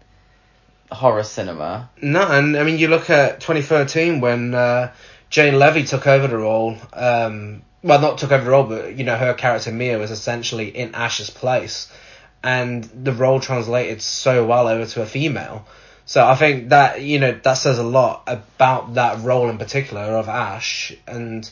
horror 0.92 1.24
cinema. 1.24 1.90
No, 2.02 2.22
and 2.22 2.58
I 2.58 2.64
mean 2.64 2.78
you 2.78 2.88
look 2.88 3.10
at 3.10 3.42
2013 3.42 4.22
when 4.22 4.54
uh, 4.54 4.92
Jane 5.30 5.58
Levy 5.60 5.84
took 5.84 6.08
over 6.08 6.28
the 6.28 6.38
role. 6.38 6.78
Um, 6.94 7.64
well, 7.84 8.02
not 8.02 8.18
took 8.18 8.32
over 8.32 8.44
the 8.44 8.50
role, 8.50 8.64
but 8.64 8.96
you 8.96 9.04
know 9.04 9.16
her 9.16 9.34
character 9.34 9.72
Mia 9.72 10.00
was 10.00 10.12
essentially 10.12 10.70
in 10.70 10.96
Ash's 10.96 11.30
place, 11.30 11.92
and 12.44 12.84
the 12.84 13.14
role 13.14 13.40
translated 13.40 14.02
so 14.02 14.46
well 14.46 14.68
over 14.68 14.86
to 14.86 15.02
a 15.02 15.06
female. 15.06 15.66
So 16.08 16.26
I 16.26 16.36
think 16.36 16.70
that 16.70 17.02
you 17.02 17.20
know 17.20 17.40
that 17.44 17.54
says 17.56 17.78
a 17.78 17.84
lot 17.84 18.24
about 18.28 18.96
that 18.96 19.24
role 19.24 19.50
in 19.50 19.58
particular 19.58 20.02
of 20.02 20.28
Ash, 20.28 20.94
and 21.08 21.50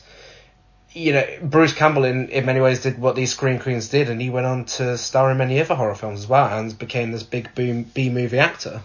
you 0.94 1.12
know 1.12 1.26
Bruce 1.42 1.74
Campbell 1.74 2.04
in 2.04 2.28
in 2.28 2.46
many 2.46 2.60
ways 2.60 2.82
did 2.82 2.98
what 2.98 3.16
these 3.16 3.32
Scream 3.32 3.58
Queens 3.58 3.88
did, 3.88 4.08
and 4.08 4.20
he 4.20 4.30
went 4.30 4.46
on 4.46 4.64
to 4.64 4.96
star 4.96 5.30
in 5.30 5.36
many 5.38 5.60
other 5.60 5.74
horror 5.74 5.94
films 5.94 6.20
as 6.20 6.28
well, 6.28 6.58
and 6.58 6.76
became 6.78 7.12
this 7.12 7.24
big 7.24 7.54
boom 7.54 7.82
B 7.82 8.08
movie 8.08 8.38
actor. 8.38 8.82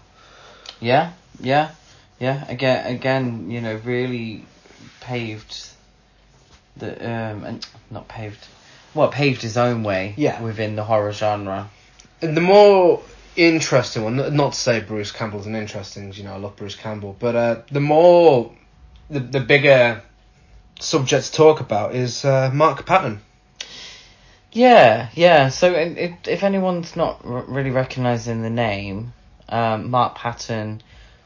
Yeah, 0.81 1.13
yeah, 1.39 1.71
yeah. 2.19 2.45
Again, 2.49 2.95
again, 2.95 3.51
you 3.51 3.61
know, 3.61 3.79
really 3.85 4.45
paved 5.01 5.69
the 6.77 6.93
um 6.97 7.43
and 7.43 7.67
not 7.91 8.07
paved, 8.07 8.45
well, 8.93 9.09
paved 9.09 9.41
his 9.41 9.55
own 9.55 9.83
way. 9.83 10.15
Yeah. 10.17 10.41
Within 10.41 10.75
the 10.75 10.83
horror 10.83 11.13
genre. 11.13 11.69
And 12.21 12.35
the 12.35 12.41
more 12.41 13.01
interesting 13.35 14.03
one, 14.03 14.35
not 14.35 14.53
to 14.53 14.59
say 14.59 14.81
Bruce 14.81 15.11
Campbell's 15.11 15.47
an 15.47 15.55
interesting, 15.55 16.11
you 16.13 16.23
know, 16.23 16.33
I 16.33 16.37
love 16.37 16.57
Bruce 16.57 16.75
Campbell, 16.75 17.15
but 17.17 17.35
uh, 17.35 17.61
the 17.71 17.79
more, 17.79 18.53
the, 19.09 19.21
the 19.21 19.39
bigger 19.39 20.01
subject 20.79 21.25
to 21.27 21.31
talk 21.33 21.59
about 21.59 21.93
is 21.95 22.25
uh, 22.25 22.49
Mark 22.53 22.85
Patton. 22.85 23.21
Yeah, 24.51 25.09
yeah. 25.13 25.49
So 25.49 25.73
it, 25.73 25.97
it, 25.97 26.13
if 26.27 26.43
anyone's 26.43 26.95
not 26.95 27.21
r- 27.23 27.43
really 27.47 27.69
recognizing 27.69 28.41
the 28.41 28.49
name, 28.49 29.13
um, 29.47 29.89
Mark 29.91 30.15
Patton 30.15 30.81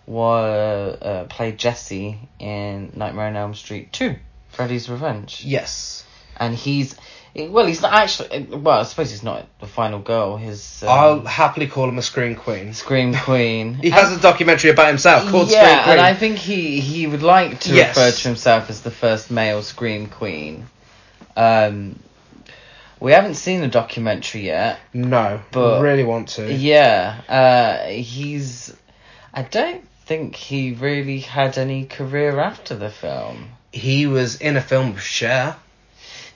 was 0.05 0.97
uh, 1.01 1.25
played 1.29 1.57
Jesse 1.57 2.19
in 2.39 2.91
Nightmare 2.95 3.27
on 3.27 3.35
Elm 3.37 3.53
Street 3.53 3.93
Two, 3.93 4.15
Freddy's 4.49 4.89
Revenge, 4.89 5.43
Yes. 5.45 6.05
and 6.35 6.53
he's 6.53 6.95
well, 7.35 7.65
he's 7.65 7.81
not 7.81 7.93
actually. 7.93 8.43
Well, 8.43 8.79
I 8.79 8.83
suppose 8.83 9.09
he's 9.11 9.23
not 9.23 9.47
the 9.59 9.67
final 9.67 9.99
girl. 9.99 10.37
His 10.37 10.83
um, 10.83 10.89
I'll 10.89 11.19
happily 11.25 11.67
call 11.67 11.89
him 11.89 11.97
a 11.97 12.01
screen 12.01 12.35
queen. 12.35 12.73
Scream 12.73 13.13
Queen. 13.25 13.73
He 13.75 13.89
has 13.89 14.15
a 14.15 14.21
documentary 14.21 14.69
about 14.71 14.87
himself 14.89 15.29
called 15.29 15.49
yeah, 15.49 15.83
Queen. 15.83 15.91
and 15.97 16.01
I 16.01 16.13
think 16.13 16.37
he 16.37 16.79
he 16.79 17.07
would 17.07 17.23
like 17.23 17.59
to 17.61 17.73
Yes. 17.73 17.95
refer 17.97 18.11
to 18.11 18.27
himself 18.27 18.69
as 18.69 18.81
the 18.81 18.91
first 18.91 19.31
male 19.31 19.61
scream 19.63 20.07
queen. 20.07 20.67
Um, 21.35 21.99
we 22.99 23.11
haven't 23.11 23.35
seen 23.35 23.61
the 23.61 23.67
documentary 23.67 24.45
yet. 24.45 24.79
no, 24.93 25.41
But- 25.51 25.81
really 25.81 26.03
want 26.03 26.29
to. 26.29 26.53
Yeah, 26.53 27.19
uh, 27.27 27.87
he's. 27.89 28.73
I 29.33 29.41
don't 29.41 29.83
think 30.05 30.35
he 30.35 30.73
really 30.73 31.19
had 31.19 31.57
any 31.57 31.85
career 31.85 32.39
after 32.39 32.75
the 32.75 32.89
film. 32.91 33.49
He 33.71 34.05
was 34.05 34.35
in 34.39 34.55
a 34.57 34.61
film 34.61 34.93
with 34.93 35.01
Cher. 35.01 35.55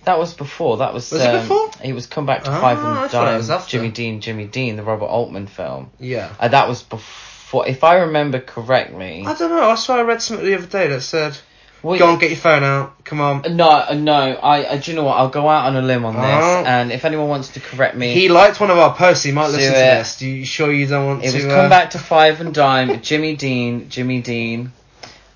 That 0.05 0.19
was 0.19 0.33
before. 0.33 0.77
That 0.77 0.93
was. 0.93 1.11
Was 1.11 1.21
it 1.21 1.27
um, 1.35 1.41
before? 1.41 1.69
He 1.83 1.93
was 1.93 2.07
come 2.07 2.25
back 2.25 2.43
to 2.45 2.51
Ah, 2.51 2.61
Five 2.61 2.77
and 2.79 3.05
it 3.05 3.11
Dime. 3.49 3.67
Jimmy 3.67 3.89
Dean, 3.89 4.21
Jimmy 4.21 4.45
Dean, 4.45 4.75
the 4.77 4.83
Robert 4.83 5.05
Altman 5.07 5.47
film. 5.47 5.91
Yeah. 5.99 6.33
Uh, 6.39 6.47
that 6.47 6.67
was 6.69 6.83
before, 6.83 7.67
if 7.67 7.83
I 7.83 7.95
remember 7.99 8.39
correctly. 8.39 9.23
I 9.25 9.33
don't 9.33 9.49
know. 9.49 9.69
I 9.69 9.75
swear 9.75 9.99
I 9.99 10.01
read 10.03 10.21
something 10.21 10.45
the 10.45 10.55
other 10.55 10.65
day 10.67 10.87
that 10.87 11.01
said 11.01 11.37
Well, 11.83 11.99
Go 11.99 12.07
on, 12.07 12.19
get 12.19 12.29
your 12.31 12.39
phone 12.39 12.63
out. 12.63 13.03
Come 13.03 13.19
on. 13.21 13.55
No, 13.55 13.69
uh, 13.69 13.93
no. 13.93 14.13
I, 14.13 14.73
I. 14.73 14.77
Do 14.77 14.91
you 14.91 14.95
know 14.97 15.03
what? 15.03 15.17
I'll 15.17 15.29
go 15.29 15.47
out 15.49 15.65
on 15.67 15.75
a 15.75 15.81
limb 15.81 16.05
on 16.05 16.15
this, 16.15 16.23
Oh. 16.23 16.63
and 16.65 16.91
if 16.91 17.03
anyone 17.05 17.27
wants 17.27 17.49
to 17.49 17.59
correct 17.59 17.95
me, 17.95 18.13
He 18.13 18.29
liked 18.29 18.59
one 18.61 18.71
of 18.71 18.77
our 18.77 18.95
posts. 18.95 19.23
He 19.23 19.31
might 19.31 19.47
listen 19.47 19.73
to 19.73 19.77
this. 19.77 20.17
Do 20.17 20.27
you 20.27 20.45
sure 20.45 20.71
you 20.71 20.87
don't 20.87 21.05
want 21.05 21.23
it 21.25 21.31
to? 21.31 21.37
It 21.37 21.43
was 21.43 21.53
uh, 21.53 21.55
come 21.55 21.69
back 21.69 21.89
to 21.91 21.99
five 21.99 22.39
and 22.41 22.53
dime. 22.53 23.01
Jimmy 23.09 23.35
Dean, 23.35 23.89
Jimmy 23.89 24.21
Dean, 24.21 24.71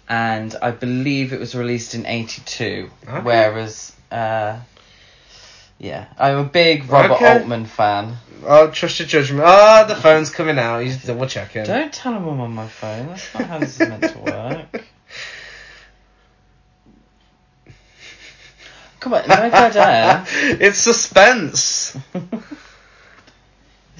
and 0.09 0.55
I 0.61 0.71
believe 0.71 1.33
it 1.33 1.39
was 1.39 1.55
released 1.55 1.93
in 1.95 2.05
'82. 2.05 2.89
Okay. 3.07 3.19
Whereas, 3.21 3.93
uh, 4.11 4.59
yeah, 5.79 6.05
I'm 6.17 6.37
a 6.37 6.43
big 6.43 6.89
Robert 6.89 7.15
Okay. 7.15 7.39
Altman 7.39 7.65
fan. 7.65 8.15
I'll 8.47 8.71
trust 8.71 8.99
your 8.99 9.07
judgment. 9.07 9.43
Ah, 9.45 9.85
the 9.87 9.95
phone's 9.95 10.29
coming 10.29 10.57
out. 10.57 10.79
He's 10.79 11.03
double 11.03 11.27
checking. 11.27 11.63
Don't 11.63 11.93
tell 11.93 12.13
him 12.13 12.27
I'm 12.27 12.39
on 12.39 12.51
my 12.51 12.67
phone. 12.67 13.07
That's 13.07 13.33
not 13.33 13.43
how 13.45 13.59
this 13.59 13.79
is 13.79 13.87
meant 13.87 14.03
to 14.03 14.19
work. 14.19 14.83
Come 18.99 19.13
on, 19.13 19.27
no 19.27 19.49
dead 19.49 19.75
air. 19.77 20.25
it's 20.27 20.77
suspense. 20.77 21.97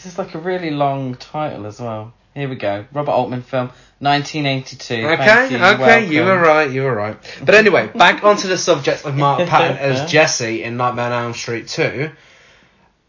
This 0.04 0.14
is 0.14 0.18
like 0.18 0.34
a 0.34 0.40
really 0.40 0.72
long 0.72 1.14
title 1.14 1.68
as 1.68 1.80
well. 1.80 2.12
Here 2.34 2.50
we 2.50 2.56
go. 2.56 2.86
Robert 2.92 3.12
Altman 3.12 3.44
film, 3.44 3.70
1982. 4.02 4.94
Okay, 4.94 5.52
you. 5.52 5.64
okay, 5.64 6.12
you 6.12 6.24
were 6.24 6.40
right, 6.40 6.72
you 6.72 6.82
were 6.82 6.96
right. 6.96 7.18
But 7.44 7.54
anyway, 7.54 7.88
back 7.96 8.24
onto 8.24 8.48
the 8.48 8.58
subject 8.58 9.06
of 9.06 9.16
Mark 9.16 9.48
Patton 9.48 9.78
as 9.78 10.12
Jesse 10.12 10.64
in 10.64 10.76
Nightmare 10.76 11.06
on 11.06 11.24
Elm 11.26 11.34
Street 11.34 11.68
2. 11.68 12.10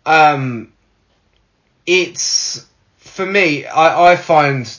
Um, 0.05 0.73
it's 1.87 2.67
for 2.99 3.25
me. 3.25 3.65
I 3.65 4.13
I 4.13 4.17
find 4.17 4.71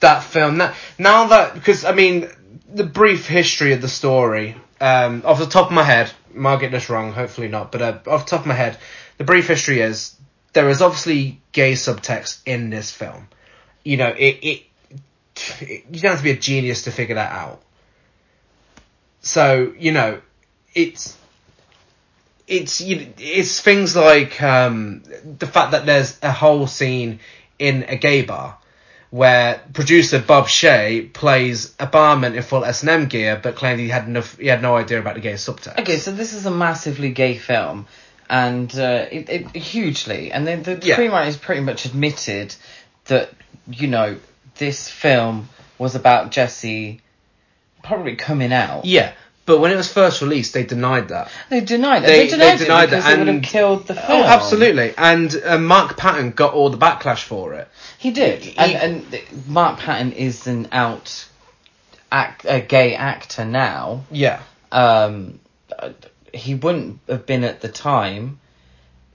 that 0.00 0.22
film 0.22 0.58
now 0.58 0.74
now 0.96 1.26
that 1.28 1.54
because 1.54 1.84
I 1.84 1.92
mean 1.92 2.28
the 2.72 2.84
brief 2.84 3.26
history 3.26 3.72
of 3.72 3.80
the 3.80 3.88
story. 3.88 4.56
Um, 4.80 5.22
off 5.24 5.40
the 5.40 5.46
top 5.46 5.66
of 5.66 5.72
my 5.72 5.82
head, 5.82 6.12
I 6.32 6.38
might 6.38 6.60
get 6.60 6.70
this 6.70 6.88
wrong. 6.88 7.12
Hopefully 7.12 7.48
not, 7.48 7.72
but 7.72 7.82
uh, 7.82 7.98
off 8.06 8.26
the 8.26 8.30
top 8.30 8.40
of 8.42 8.46
my 8.46 8.54
head, 8.54 8.78
the 9.16 9.24
brief 9.24 9.48
history 9.48 9.80
is 9.80 10.14
there 10.52 10.68
is 10.68 10.82
obviously 10.82 11.40
gay 11.50 11.72
subtext 11.72 12.42
in 12.46 12.70
this 12.70 12.92
film. 12.92 13.28
You 13.84 13.96
know, 13.96 14.08
it, 14.08 14.38
it, 14.42 14.46
it 14.46 14.62
you 15.60 16.00
don't 16.00 16.10
have 16.12 16.18
to 16.18 16.24
be 16.24 16.30
a 16.30 16.36
genius 16.36 16.82
to 16.84 16.90
figure 16.90 17.16
that 17.16 17.32
out. 17.32 17.60
So 19.20 19.72
you 19.78 19.92
know, 19.92 20.20
it's 20.74 21.16
it's 22.46 22.80
you, 22.80 23.12
it's 23.18 23.60
things 23.60 23.94
like 23.96 24.40
um, 24.42 25.02
the 25.38 25.46
fact 25.46 25.72
that 25.72 25.86
there's 25.86 26.18
a 26.22 26.32
whole 26.32 26.66
scene 26.66 27.20
in 27.58 27.84
a 27.88 27.96
gay 27.96 28.22
bar 28.22 28.58
where 29.10 29.62
producer 29.72 30.18
Bob 30.20 30.46
Shaye 30.46 31.12
plays 31.12 31.74
a 31.78 31.86
barman 31.86 32.34
in 32.34 32.42
full 32.42 32.64
S 32.64 32.82
and 32.82 32.90
M 32.90 33.06
gear, 33.06 33.40
but 33.42 33.56
claimed 33.56 33.80
he 33.80 33.88
had 33.88 34.06
enough 34.06 34.36
he 34.38 34.46
had 34.46 34.62
no 34.62 34.76
idea 34.76 34.98
about 34.98 35.14
the 35.14 35.20
gay 35.20 35.32
subtext. 35.34 35.78
Okay, 35.78 35.98
so 35.98 36.12
this 36.12 36.32
is 36.34 36.46
a 36.46 36.50
massively 36.50 37.10
gay 37.10 37.36
film, 37.38 37.86
and 38.30 38.72
uh, 38.78 39.06
it, 39.10 39.28
it 39.30 39.56
hugely, 39.56 40.30
and 40.30 40.46
then 40.46 40.62
the 40.62 40.78
Yeah. 40.82 40.96
screenwriters 40.96 41.40
pretty 41.40 41.62
much 41.62 41.84
admitted 41.86 42.54
that 43.06 43.30
you 43.70 43.88
know 43.88 44.16
this 44.58 44.88
film 44.88 45.48
was 45.78 45.94
about 45.94 46.30
Jesse 46.30 47.00
probably 47.82 48.16
coming 48.16 48.52
out. 48.52 48.84
Yeah, 48.84 49.12
but 49.46 49.60
when 49.60 49.70
it 49.72 49.76
was 49.76 49.90
first 49.90 50.20
released, 50.20 50.52
they 50.52 50.64
denied 50.64 51.08
that. 51.08 51.30
They 51.48 51.60
denied 51.60 52.02
it. 52.02 52.06
They- 52.06 52.26
They, 52.26 52.28
denied, 52.28 52.58
they 52.58 52.64
denied 52.64 52.82
it 52.84 52.90
because 52.90 53.04
that, 53.04 53.14
it 53.14 53.18
would 53.20 53.28
have 53.34 53.42
killed 53.42 53.86
the 53.86 53.94
film. 53.94 54.06
Oh, 54.10 54.24
absolutely. 54.24 54.92
And 54.98 55.34
uh, 55.44 55.58
Mark 55.58 55.96
Patton 55.96 56.32
got 56.32 56.52
all 56.54 56.70
the 56.70 56.76
backlash 56.76 57.22
for 57.22 57.54
it. 57.54 57.68
He 57.98 58.10
did, 58.10 58.42
He- 58.44 58.56
and, 58.58 59.04
and 59.14 59.46
Mark 59.48 59.78
Patton 59.78 60.12
is 60.12 60.46
an 60.46 60.68
out 60.72 61.26
act, 62.12 62.44
a 62.48 62.60
gay 62.60 62.94
actor 62.94 63.44
now. 63.44 64.04
Yeah. 64.10 64.42
Um, 64.70 65.40
uh, 65.78 65.90
he 66.34 66.54
wouldn't 66.54 66.98
have 67.08 67.24
been 67.24 67.42
at 67.44 67.60
the 67.62 67.68
time 67.68 68.38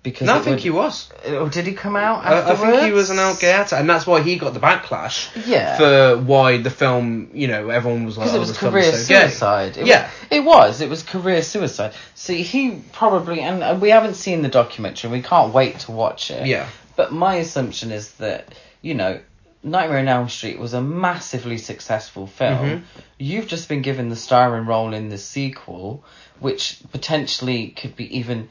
because 0.04 0.28
No, 0.28 0.34
I 0.36 0.40
think 0.40 0.56
would- 0.56 0.60
he 0.64 0.70
was. 0.70 1.10
Or 1.26 1.50
did 1.50 1.66
he 1.66 1.74
come 1.74 1.96
out 1.96 2.26
I, 2.26 2.52
I 2.52 2.56
think 2.56 2.84
he 2.84 2.92
was 2.92 3.10
an 3.10 3.20
out 3.20 3.40
gay 3.40 3.52
actor, 3.52 3.78
and 3.78 3.90
that's 3.90 4.06
why 4.06 4.22
he 4.22 4.36
got 4.36 4.54
the 4.54 4.60
backlash 4.60 5.30
Yeah. 5.48 5.78
for 5.78 6.18
why 6.22 6.58
the 6.58 6.70
film. 6.70 7.30
You 7.34 7.48
know, 7.48 7.70
everyone 7.70 8.06
was 8.06 8.18
like, 8.18 8.26
Because 8.26 8.34
"Oh, 8.34 8.38
it 8.38 8.40
was 8.40 8.50
this 8.50 8.58
film 8.58 8.74
career 8.74 8.92
so 8.92 9.08
gay." 9.08 9.22
suicide. 9.28 9.78
It 9.78 9.88
Yeah. 9.88 10.04
was, 10.04 10.12
it 10.30 10.44
was. 10.44 10.82
It 10.82 10.90
was 10.90 11.04
career 11.04 11.42
suicide. 11.42 11.94
See, 12.16 12.44
he 12.44 12.82
probably, 12.92 13.40
and 13.40 13.82
we 13.82 13.90
haven't 13.92 14.16
seen 14.16 14.42
the 14.42 14.50
documentary. 14.50 15.10
We 15.10 15.22
can't 15.22 15.54
wait 15.54 15.80
to 15.80 15.92
watch 15.92 16.30
it. 16.32 16.46
Yeah. 16.48 16.68
But 16.96 17.12
my 17.14 17.36
assumption 17.36 17.92
is 17.92 18.12
that 18.14 18.50
you 18.82 18.96
know, 18.96 19.20
Nightmare 19.64 20.00
on 20.00 20.10
Elm 20.10 20.28
Street 20.28 20.60
was 20.60 20.74
a 20.74 20.82
massively 20.82 21.58
successful 21.58 22.28
film. 22.28 22.58
Mhm. 22.60 22.82
You've 23.18 23.48
just 23.48 23.70
been 23.70 23.82
given 23.82 24.10
the 24.10 24.18
starring 24.18 24.66
role 24.66 24.94
in 24.94 25.08
the 25.08 25.18
sequel, 25.18 26.04
which 26.40 26.80
potentially 26.92 27.68
could 27.70 27.96
be 27.96 28.18
even 28.18 28.50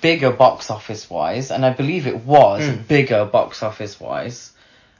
bigger 0.00 0.30
box 0.30 0.70
office 0.70 1.08
wise, 1.08 1.50
and 1.50 1.64
I 1.64 1.70
believe 1.70 2.06
it 2.06 2.24
was 2.24 2.62
Mm. 2.62 2.86
bigger 2.88 3.24
box 3.24 3.62
office 3.62 4.00
wise. 4.00 4.52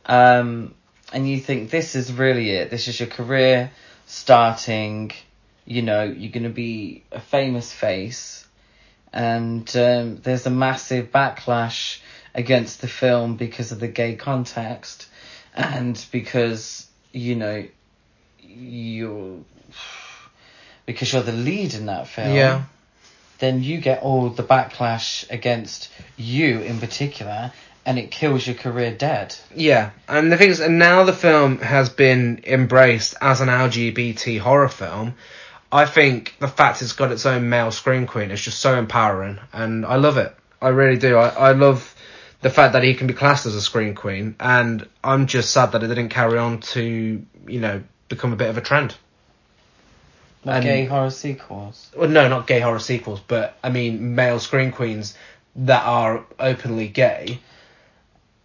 Um, 0.06 0.74
and 1.12 1.28
you 1.28 1.40
think 1.40 1.70
this 1.70 1.94
is 1.94 2.12
really 2.12 2.50
it. 2.50 2.70
This 2.70 2.88
is 2.88 2.98
your 3.00 3.08
career 3.08 3.70
starting. 4.06 5.12
You 5.66 5.82
know, 5.82 6.04
you're 6.04 6.32
going 6.32 6.44
to 6.44 6.48
be 6.50 7.02
a 7.12 7.20
famous 7.20 7.72
face, 7.72 8.46
and 9.12 9.68
um, 9.76 10.16
there's 10.22 10.46
a 10.46 10.50
massive 10.50 11.12
backlash 11.12 11.98
against 12.34 12.80
the 12.80 12.88
film 12.88 13.36
because 13.36 13.72
of 13.72 13.80
the 13.80 13.88
gay 13.88 14.14
context, 14.14 15.08
and 15.54 16.02
because 16.10 16.86
you 17.12 17.34
know 17.36 17.66
you're 18.40 19.38
because 20.86 21.12
you're 21.12 21.22
the 21.22 21.32
lead 21.32 21.74
in 21.74 21.86
that 21.86 22.06
film 22.08 22.34
Yeah. 22.34 22.64
Then 23.38 23.62
you 23.62 23.80
get 23.80 24.02
all 24.02 24.28
the 24.30 24.42
backlash 24.42 25.30
against 25.30 25.90
you 26.16 26.60
in 26.60 26.78
particular, 26.78 27.52
and 27.86 27.98
it 27.98 28.10
kills 28.10 28.46
your 28.46 28.56
career 28.56 28.92
dead. 28.92 29.34
Yeah, 29.54 29.90
and 30.08 30.30
the 30.30 30.36
thing 30.36 30.50
is, 30.50 30.60
and 30.60 30.78
now 30.78 31.04
the 31.04 31.12
film 31.12 31.58
has 31.58 31.88
been 31.88 32.42
embraced 32.44 33.14
as 33.20 33.40
an 33.40 33.48
LGBT 33.48 34.40
horror 34.40 34.68
film. 34.68 35.14
I 35.70 35.86
think 35.86 36.34
the 36.38 36.48
fact 36.48 36.82
it's 36.82 36.92
got 36.92 37.12
its 37.12 37.26
own 37.26 37.48
male 37.48 37.70
screen 37.70 38.06
queen 38.06 38.30
is 38.30 38.40
just 38.40 38.58
so 38.58 38.78
empowering, 38.78 39.38
and 39.52 39.86
I 39.86 39.96
love 39.96 40.16
it. 40.16 40.34
I 40.60 40.68
really 40.68 40.98
do. 40.98 41.16
I, 41.16 41.28
I 41.28 41.52
love 41.52 41.94
the 42.40 42.50
fact 42.50 42.72
that 42.72 42.82
he 42.82 42.94
can 42.94 43.06
be 43.06 43.14
classed 43.14 43.46
as 43.46 43.54
a 43.54 43.62
screen 43.62 43.94
queen, 43.94 44.36
and 44.40 44.86
I'm 45.02 45.26
just 45.26 45.50
sad 45.50 45.72
that 45.72 45.82
it 45.82 45.88
didn't 45.88 46.08
carry 46.08 46.38
on 46.38 46.60
to, 46.60 47.24
you 47.46 47.60
know, 47.60 47.82
become 48.08 48.32
a 48.32 48.36
bit 48.36 48.50
of 48.50 48.58
a 48.58 48.60
trend. 48.60 48.96
And- 50.56 50.64
gay 50.64 50.84
horror 50.84 51.10
sequels? 51.10 51.90
Well, 51.96 52.08
no, 52.08 52.28
not 52.28 52.46
gay 52.46 52.60
horror 52.60 52.78
sequels, 52.78 53.20
but 53.20 53.56
I 53.62 53.70
mean 53.70 54.14
male 54.14 54.40
screen 54.40 54.72
queens 54.72 55.14
that 55.56 55.84
are 55.84 56.24
openly 56.38 56.88
gay 56.88 57.40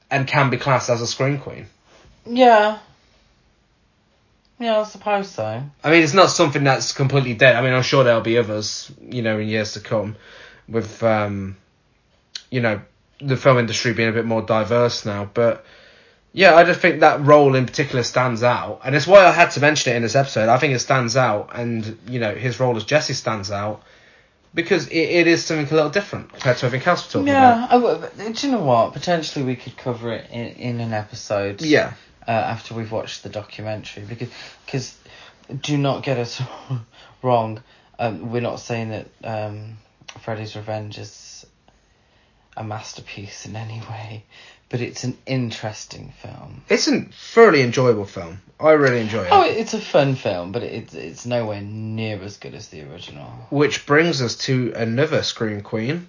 and 0.09 0.27
can 0.27 0.49
be 0.49 0.57
classed 0.57 0.89
as 0.89 1.01
a 1.01 1.07
screen 1.07 1.39
queen. 1.39 1.67
Yeah. 2.25 2.79
Yeah, 4.59 4.79
I 4.79 4.83
suppose 4.83 5.29
so. 5.29 5.63
I 5.83 5.91
mean, 5.91 6.03
it's 6.03 6.13
not 6.13 6.29
something 6.29 6.63
that's 6.63 6.93
completely 6.93 7.33
dead. 7.33 7.55
I 7.55 7.61
mean, 7.61 7.73
I'm 7.73 7.83
sure 7.83 8.03
there'll 8.03 8.21
be 8.21 8.37
others, 8.37 8.91
you 9.01 9.21
know, 9.21 9.39
in 9.39 9.47
years 9.47 9.73
to 9.73 9.79
come, 9.79 10.15
with, 10.69 11.03
um, 11.03 11.57
you 12.49 12.61
know, 12.61 12.81
the 13.19 13.35
film 13.35 13.57
industry 13.57 13.93
being 13.93 14.09
a 14.09 14.13
bit 14.13 14.25
more 14.25 14.41
diverse 14.41 15.05
now. 15.05 15.29
But 15.33 15.65
yeah, 16.33 16.55
I 16.55 16.63
just 16.63 16.79
think 16.79 16.99
that 17.01 17.21
role 17.21 17.55
in 17.55 17.65
particular 17.65 18.03
stands 18.03 18.43
out, 18.43 18.81
and 18.83 18.95
it's 18.95 19.05
why 19.07 19.25
I 19.25 19.31
had 19.31 19.51
to 19.51 19.59
mention 19.59 19.93
it 19.93 19.97
in 19.97 20.01
this 20.01 20.15
episode. 20.15 20.49
I 20.49 20.57
think 20.57 20.73
it 20.73 20.79
stands 20.79 21.15
out, 21.15 21.51
and 21.53 21.97
you 22.07 22.19
know, 22.19 22.33
his 22.33 22.59
role 22.59 22.75
as 22.75 22.83
Jesse 22.83 23.13
stands 23.13 23.51
out 23.51 23.83
because 24.55 24.87
it, 24.87 24.95
it 24.97 25.27
is 25.27 25.45
something 25.45 25.67
a 25.71 25.75
little 25.75 25.89
different 25.91 26.31
compared 26.31 26.57
to 26.57 26.65
everything 26.65 26.87
else 26.87 27.05
we're 27.07 27.21
talking 27.21 27.33
about. 27.33 27.57
Yeah, 27.59 27.67
I 27.69 27.81
w- 27.81 28.33
do 28.33 28.47
you 28.47 28.53
know 28.53 28.63
what? 28.63 28.93
Potentially 28.93 29.45
we 29.45 29.55
could 29.55 29.77
cover 29.77 30.11
it 30.11 30.29
in, 30.31 30.47
in 30.47 30.79
an 30.79 30.93
episode. 30.93 31.61
Yeah, 31.61 31.93
Uh, 32.27 32.31
after 32.31 32.73
we've 32.73 32.91
watched 32.91 33.23
the 33.23 33.29
documentary, 33.29 34.03
because 34.03 34.29
cause, 34.67 34.97
do 35.61 35.77
not 35.77 36.03
get 36.03 36.17
us 36.17 36.41
wrong. 37.21 37.61
Um, 37.99 38.31
we're 38.31 38.41
not 38.41 38.59
saying 38.59 38.89
that 38.89 39.07
um, 39.23 39.77
Freddy's 40.21 40.55
Revenge 40.55 40.97
is 40.97 41.45
a 42.55 42.63
masterpiece 42.63 43.45
in 43.45 43.55
any 43.55 43.81
way, 43.89 44.25
but 44.73 44.81
it's 44.81 45.03
an 45.03 45.15
interesting 45.27 46.11
film. 46.19 46.63
it's 46.67 46.87
a 46.87 47.01
thoroughly 47.01 47.61
enjoyable 47.61 48.05
film. 48.05 48.41
I 48.59 48.71
really 48.71 49.01
enjoy 49.01 49.21
it. 49.21 49.29
Oh, 49.31 49.43
it's 49.43 49.75
a 49.75 49.79
fun 49.79 50.15
film, 50.15 50.51
but 50.51 50.63
it's 50.63 50.95
it's 50.95 51.27
nowhere 51.27 51.61
near 51.61 52.19
as 52.23 52.37
good 52.37 52.55
as 52.55 52.69
the 52.69 52.81
original. 52.81 53.27
Which 53.51 53.85
brings 53.85 54.19
us 54.19 54.35
to 54.47 54.73
another 54.75 55.21
scream 55.21 55.61
queen, 55.61 56.07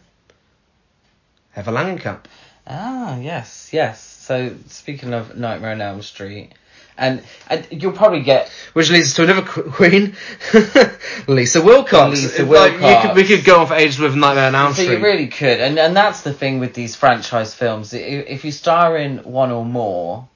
Heather 1.50 1.72
Langenkamp. 1.72 2.20
Ah, 2.66 3.18
yes, 3.18 3.68
yes. 3.70 4.02
So 4.02 4.56
speaking 4.68 5.12
of 5.12 5.36
Nightmare 5.36 5.72
on 5.72 5.82
Elm 5.82 6.00
Street, 6.00 6.52
and, 6.96 7.22
and 7.48 7.66
you'll 7.70 7.92
probably 7.92 8.22
get 8.22 8.48
Which 8.72 8.90
leads 8.90 9.08
us 9.08 9.14
to 9.16 9.24
another 9.24 9.42
queen, 9.42 10.14
Lisa 11.28 11.60
Wilcox. 11.60 12.22
Lisa 12.22 12.44
Like, 12.44 12.74
you 12.74 13.08
could, 13.08 13.16
we 13.16 13.24
could 13.24 13.44
go 13.44 13.60
on 13.60 13.66
for 13.66 13.74
ages 13.74 13.98
with 13.98 14.14
Nightmare 14.14 14.46
on 14.46 14.54
Elm 14.54 14.74
so 14.74 14.82
Street. 14.82 14.98
you 14.98 15.04
really 15.04 15.28
could, 15.28 15.60
and 15.60 15.78
and 15.78 15.96
that's 15.96 16.22
the 16.22 16.32
thing 16.32 16.60
with 16.60 16.74
these 16.74 16.94
franchise 16.94 17.54
films. 17.54 17.92
If 17.92 18.44
you 18.44 18.52
star 18.52 18.96
in 18.96 19.18
one 19.18 19.50
or 19.50 19.64
more, 19.64 20.28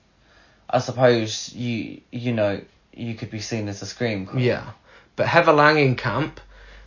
I 0.69 0.81
suppose 0.81 1.53
you 1.55 2.01
you 2.11 2.33
know 2.33 2.61
you 2.93 3.15
could 3.15 3.31
be 3.31 3.41
seen 3.41 3.69
as 3.69 3.81
a 3.83 3.87
scream 3.87 4.27
queen. 4.27 4.45
Yeah. 4.45 4.71
but 5.15 5.27
Heather 5.27 5.53
Langenkamp 5.53 6.39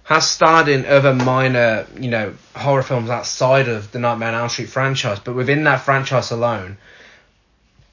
has 0.04 0.30
starred 0.30 0.68
in 0.68 0.86
other 0.86 1.14
minor, 1.14 1.88
you 1.98 2.10
know, 2.10 2.34
horror 2.56 2.84
films 2.84 3.10
outside 3.10 3.70
of 3.70 3.92
the 3.92 4.00
Nightmare 4.00 4.30
on 4.30 4.36
Elm 4.36 4.50
Street 4.50 4.68
franchise, 4.68 5.20
but 5.20 5.36
within 5.36 5.64
that 5.64 5.78
franchise 5.78 6.32
alone, 6.32 6.78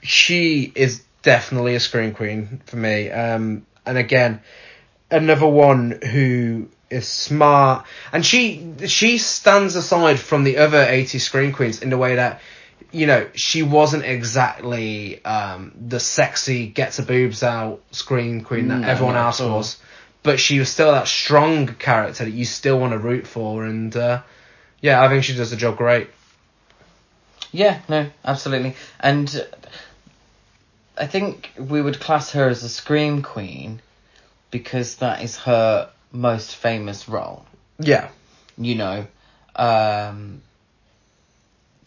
she 0.02 0.72
is 0.74 1.02
definitely 1.22 1.74
a 1.74 1.80
scream 1.80 2.12
queen 2.14 2.60
for 2.66 2.76
me. 2.76 3.10
Um, 3.10 3.66
and 3.84 3.98
again, 3.98 4.40
another 5.10 5.46
one 5.46 6.00
who 6.02 6.68
is 6.90 7.06
smart, 7.06 7.86
and 8.12 8.24
she 8.24 8.74
she 8.86 9.18
stands 9.18 9.76
aside 9.76 10.18
from 10.18 10.44
the 10.44 10.58
other 10.58 10.82
80 10.88 11.18
scream 11.18 11.52
queens 11.52 11.82
in 11.82 11.90
the 11.90 11.98
way 11.98 12.16
that 12.16 12.40
you 12.90 13.06
know, 13.06 13.28
she 13.34 13.62
wasn't 13.62 14.04
exactly 14.04 15.22
um, 15.24 15.72
the 15.78 16.00
sexy 16.00 16.66
gets 16.66 16.96
her 16.96 17.04
boobs 17.04 17.42
out 17.42 17.82
scream 17.90 18.40
queen 18.42 18.68
that 18.68 18.80
No, 18.80 18.88
everyone 18.88 19.16
else 19.16 19.40
all. 19.40 19.56
was, 19.58 19.76
but 20.22 20.40
she 20.40 20.58
was 20.58 20.70
still 20.70 20.92
that 20.92 21.06
strong 21.06 21.66
character 21.66 22.24
that 22.24 22.30
you 22.30 22.44
still 22.46 22.78
want 22.78 22.92
to 22.92 22.98
root 22.98 23.26
for, 23.26 23.64
and 23.64 23.94
uh, 23.94 24.22
yeah, 24.80 25.02
I 25.02 25.08
think 25.08 25.24
she 25.24 25.34
does 25.34 25.50
the 25.50 25.56
job 25.56 25.76
great. 25.76 26.08
Yeah, 27.52 27.80
no, 27.88 28.08
absolutely. 28.24 28.74
And 29.00 29.46
I 30.98 31.06
think 31.06 31.50
we 31.58 31.80
would 31.80 32.00
class 32.00 32.32
her 32.32 32.48
as 32.48 32.64
a 32.64 32.68
scream 32.68 33.22
queen 33.22 33.80
because 34.50 34.96
that 34.96 35.22
is 35.22 35.36
her 35.38 35.90
most 36.12 36.56
famous 36.56 37.08
role. 37.08 37.44
Yeah, 37.78 38.08
You 38.56 38.74
know, 38.74 39.06
um, 39.54 40.42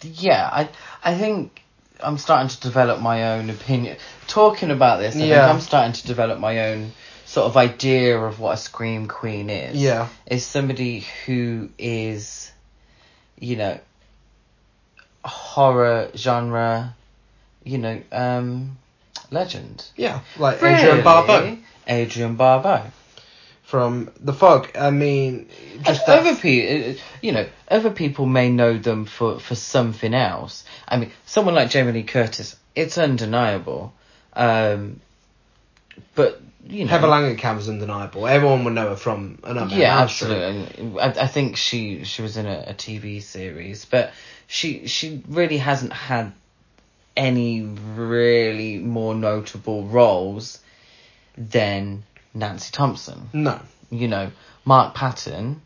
yeah, 0.02 0.50
I 0.52 0.70
I 1.04 1.18
think 1.18 1.62
I'm 2.00 2.18
starting 2.18 2.50
to 2.50 2.60
develop 2.62 3.02
my 3.02 3.34
own 3.34 3.50
opinion. 3.50 3.98
Talking 4.28 4.72
about 4.72 5.00
this, 5.00 5.16
I 5.16 5.20
Yeah. 5.26 5.46
think 5.46 5.56
I'm 5.56 5.62
starting 5.62 5.94
to 5.94 6.08
develop 6.08 6.40
my 6.40 6.72
own 6.72 6.94
sort 7.26 7.48
of 7.48 7.58
idea 7.58 8.18
of 8.20 8.40
what 8.40 8.54
a 8.54 8.58
scream 8.58 9.08
queen 9.08 9.50
is. 9.50 9.76
yeah, 9.78 10.08
is 10.28 10.46
somebody 10.46 11.06
who 11.26 11.70
is, 11.78 12.52
you 13.40 13.56
know, 13.58 13.80
horror 15.24 16.10
genre, 16.16 16.96
you 17.64 17.78
know, 17.78 18.02
um, 18.12 18.78
legend. 19.32 19.84
yeah, 19.96 20.20
like 20.38 20.62
Adrienne 20.62 21.04
Barbeau 21.04 21.58
Adrienne 21.88 22.36
Barbeau. 22.36 22.84
from 23.64 24.12
The 24.20 24.34
Fog. 24.34 24.70
I 24.78 24.92
mean, 24.92 25.48
just 25.84 26.06
that- 26.06 26.20
other 26.20 26.36
people, 26.36 27.02
you 27.22 27.32
know, 27.32 27.48
other 27.70 27.90
people 27.90 28.26
may 28.26 28.50
know 28.50 28.78
them 28.78 29.06
for, 29.06 29.40
for 29.40 29.56
something 29.56 30.14
else. 30.14 30.66
I 30.88 30.98
mean, 30.98 31.12
someone 31.26 31.56
like 31.56 31.70
Jamie 31.70 31.94
Lee 31.94 32.04
Curtis, 32.04 32.56
it's 32.76 32.98
undeniable. 32.98 33.94
Um, 34.34 35.00
but, 36.16 36.42
you 36.68 36.84
know. 36.86 36.92
Heather 36.92 37.08
Langenkamp 37.08 37.60
is 37.60 37.70
undeniable. 37.70 38.28
Everyone 38.28 38.64
would 38.66 38.74
know 38.74 38.90
her 38.90 38.96
from 38.96 39.40
another. 39.44 39.76
Yeah, 39.76 40.00
absolutely. 40.00 41.00
I, 41.00 41.08
I 41.08 41.28
think 41.28 41.58
she 41.58 42.04
she 42.04 42.22
was 42.22 42.38
in 42.38 42.46
a, 42.46 42.66
a 42.68 42.74
TV 42.74 43.22
series, 43.22 43.86
but 43.86 44.12
she 44.48 44.88
she 44.88 45.24
really 45.28 45.58
hasn't 45.58 45.94
had 45.94 46.34
any 47.16 47.62
really 47.62 48.78
more 48.80 49.14
notable 49.16 49.86
roles 49.86 50.60
than 51.38 52.04
Nancy 52.34 52.72
Thompson. 52.72 53.30
No, 53.34 53.60
You 53.90 54.08
know, 54.08 54.32
Mark 54.66 54.96
Patton. 54.96 55.62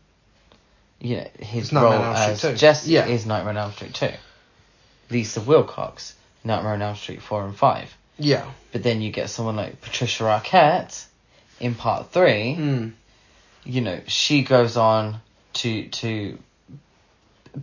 You 0.98 1.16
know 1.16 1.28
his 1.38 1.72
role 1.72 1.92
on 1.92 2.16
Elm 2.16 2.36
Street 2.36 2.52
as. 2.54 2.60
Jesse 2.60 2.90
Yeah. 2.92 3.06
is 3.06 3.26
Nightmare 3.26 3.50
on 3.50 3.56
Elm 3.58 3.72
Street 3.72 3.94
two. 3.94 4.12
Lisa 5.10 5.40
Wilcox, 5.40 6.14
Nightmare 6.42 6.72
on 6.72 6.82
Elm 6.82 6.96
Street 6.96 7.22
four 7.22 7.44
and 7.44 7.54
five. 7.54 7.94
yeah, 8.18 8.44
But 8.72 8.82
then 8.82 9.02
you 9.02 9.12
get 9.12 9.28
someone 9.30 9.56
like 9.56 9.80
Patricia 9.82 10.24
Arquette 10.24 11.04
in 11.60 11.74
part 11.74 12.10
three 12.12 12.56
mm. 12.58 12.92
you 13.64 13.80
know, 13.82 14.00
she 14.06 14.42
goes 14.42 14.76
on 14.76 15.20
to 15.54 15.88
to 15.88 16.38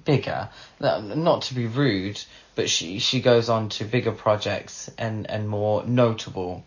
bigger, 0.05 0.49
not 0.79 1.43
to 1.43 1.53
be 1.53 1.67
rude, 1.67 2.21
but 2.55 2.69
she 2.69 2.99
she 2.99 3.21
goes 3.21 3.49
on 3.49 3.69
to 3.69 3.85
bigger 3.85 4.11
projects 4.11 4.89
and 4.97 5.29
and 5.29 5.47
more 5.49 5.85
notable 5.85 6.63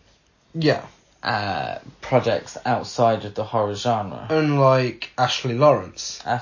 yeah. 0.53 0.85
uh 1.23 1.79
projects 2.01 2.57
outside 2.65 3.25
of 3.25 3.35
the 3.35 3.43
horror 3.43 3.75
genre. 3.75 4.27
Unlike 4.29 5.11
Ashley 5.17 5.53
Laurence, 5.55 6.21
Uh, 6.25 6.39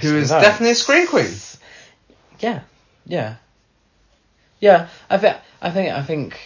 who 0.00 0.16
is 0.16 0.30
Laurence. 0.30 0.46
definitely 0.46 0.70
a 0.72 0.74
scream 0.74 1.06
queen. 1.06 1.30
Yeah, 2.40 2.60
yeah, 3.06 3.36
yeah. 4.60 4.88
I 5.10 5.18
think 5.18 5.36
I 5.60 5.70
think 5.70 5.92
I 5.92 6.02
think 6.02 6.40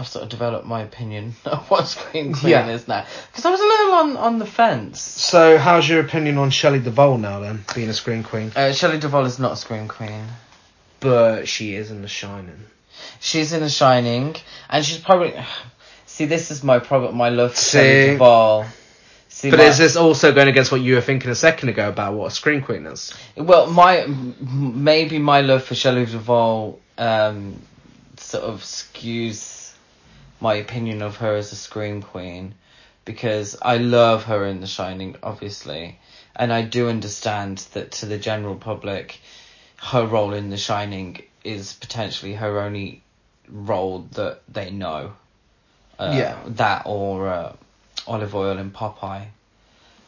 I've 0.00 0.08
sort 0.08 0.22
of 0.22 0.30
developed 0.30 0.66
my 0.66 0.80
opinion 0.80 1.34
of 1.44 1.70
what 1.70 1.86
Scream 1.86 2.32
Queen 2.32 2.52
Yeah. 2.52 2.68
is 2.68 2.88
now 2.88 3.04
because 3.30 3.44
I 3.44 3.50
was 3.50 3.60
a 3.60 3.64
little 3.64 3.92
on 3.92 4.16
on 4.16 4.38
the 4.38 4.46
fence. 4.46 4.98
So, 4.98 5.58
how's 5.58 5.86
your 5.86 6.00
opinion 6.00 6.38
on 6.38 6.48
Shelley 6.48 6.78
Duvall 6.78 7.18
now 7.18 7.40
then, 7.40 7.64
being 7.74 7.90
a 7.90 7.92
screen 7.92 8.22
queen? 8.22 8.50
Uh, 8.56 8.72
Shelley 8.72 8.98
Duvall 8.98 9.26
is 9.26 9.38
not 9.38 9.52
a 9.52 9.56
screen 9.56 9.88
Queen. 9.88 10.24
But 11.00 11.46
she 11.48 11.74
is 11.74 11.90
in 11.90 12.00
The 12.00 12.08
Shining. 12.08 12.64
She's 13.20 13.52
in 13.52 13.60
The 13.60 13.68
Shining, 13.68 14.36
and 14.70 14.84
she's 14.84 14.98
probably. 14.98 15.34
See, 16.06 16.24
this 16.24 16.50
is 16.50 16.64
my 16.64 16.78
problem. 16.78 17.16
My 17.16 17.28
love 17.28 17.50
for 17.52 17.56
See? 17.58 17.78
Shelley 17.78 18.06
Duvall. 18.12 18.66
See, 19.28 19.50
But 19.50 19.58
my, 19.58 19.64
is 19.66 19.76
this 19.78 19.96
also 19.96 20.32
going 20.32 20.48
against 20.48 20.72
what 20.72 20.80
you 20.80 20.94
were 20.94 21.00
thinking 21.02 21.30
a 21.30 21.34
second 21.34 21.68
ago 21.68 21.88
about 21.90 22.14
what 22.14 22.26
a 22.26 22.30
screen 22.30 22.62
queen 22.62 22.86
is? 22.86 23.12
well, 23.36 23.70
my 23.70 24.06
maybe 24.06 25.18
my 25.18 25.42
love 25.42 25.62
for 25.64 25.74
Shelley 25.74 26.06
Duvall 26.06 26.80
um, 26.98 27.60
sort 28.16 28.44
of 28.44 28.62
skews 28.62 29.59
my 30.40 30.54
opinion 30.54 31.02
of 31.02 31.16
her 31.16 31.36
as 31.36 31.52
a 31.52 31.56
scream 31.56 32.02
queen 32.02 32.54
because 33.04 33.56
I 33.60 33.76
love 33.78 34.24
her 34.24 34.46
in 34.46 34.60
The 34.60 34.66
Shining, 34.66 35.16
obviously, 35.22 35.98
and 36.36 36.52
I 36.52 36.62
do 36.62 36.88
understand 36.88 37.58
that 37.72 37.92
to 37.92 38.06
the 38.06 38.18
general 38.18 38.56
public, 38.56 39.20
her 39.76 40.06
role 40.06 40.32
in 40.34 40.50
The 40.50 40.56
Shining 40.56 41.22
is 41.44 41.72
potentially 41.72 42.34
her 42.34 42.60
only 42.60 43.02
role 43.48 44.06
that 44.12 44.42
they 44.48 44.70
know. 44.70 45.14
Uh, 45.98 46.12
Yeah. 46.14 46.38
That 46.46 46.82
or 46.86 47.28
uh, 47.28 47.56
Olive 48.06 48.34
Oyl 48.34 48.58
in 48.58 48.70
Popeye. 48.70 49.26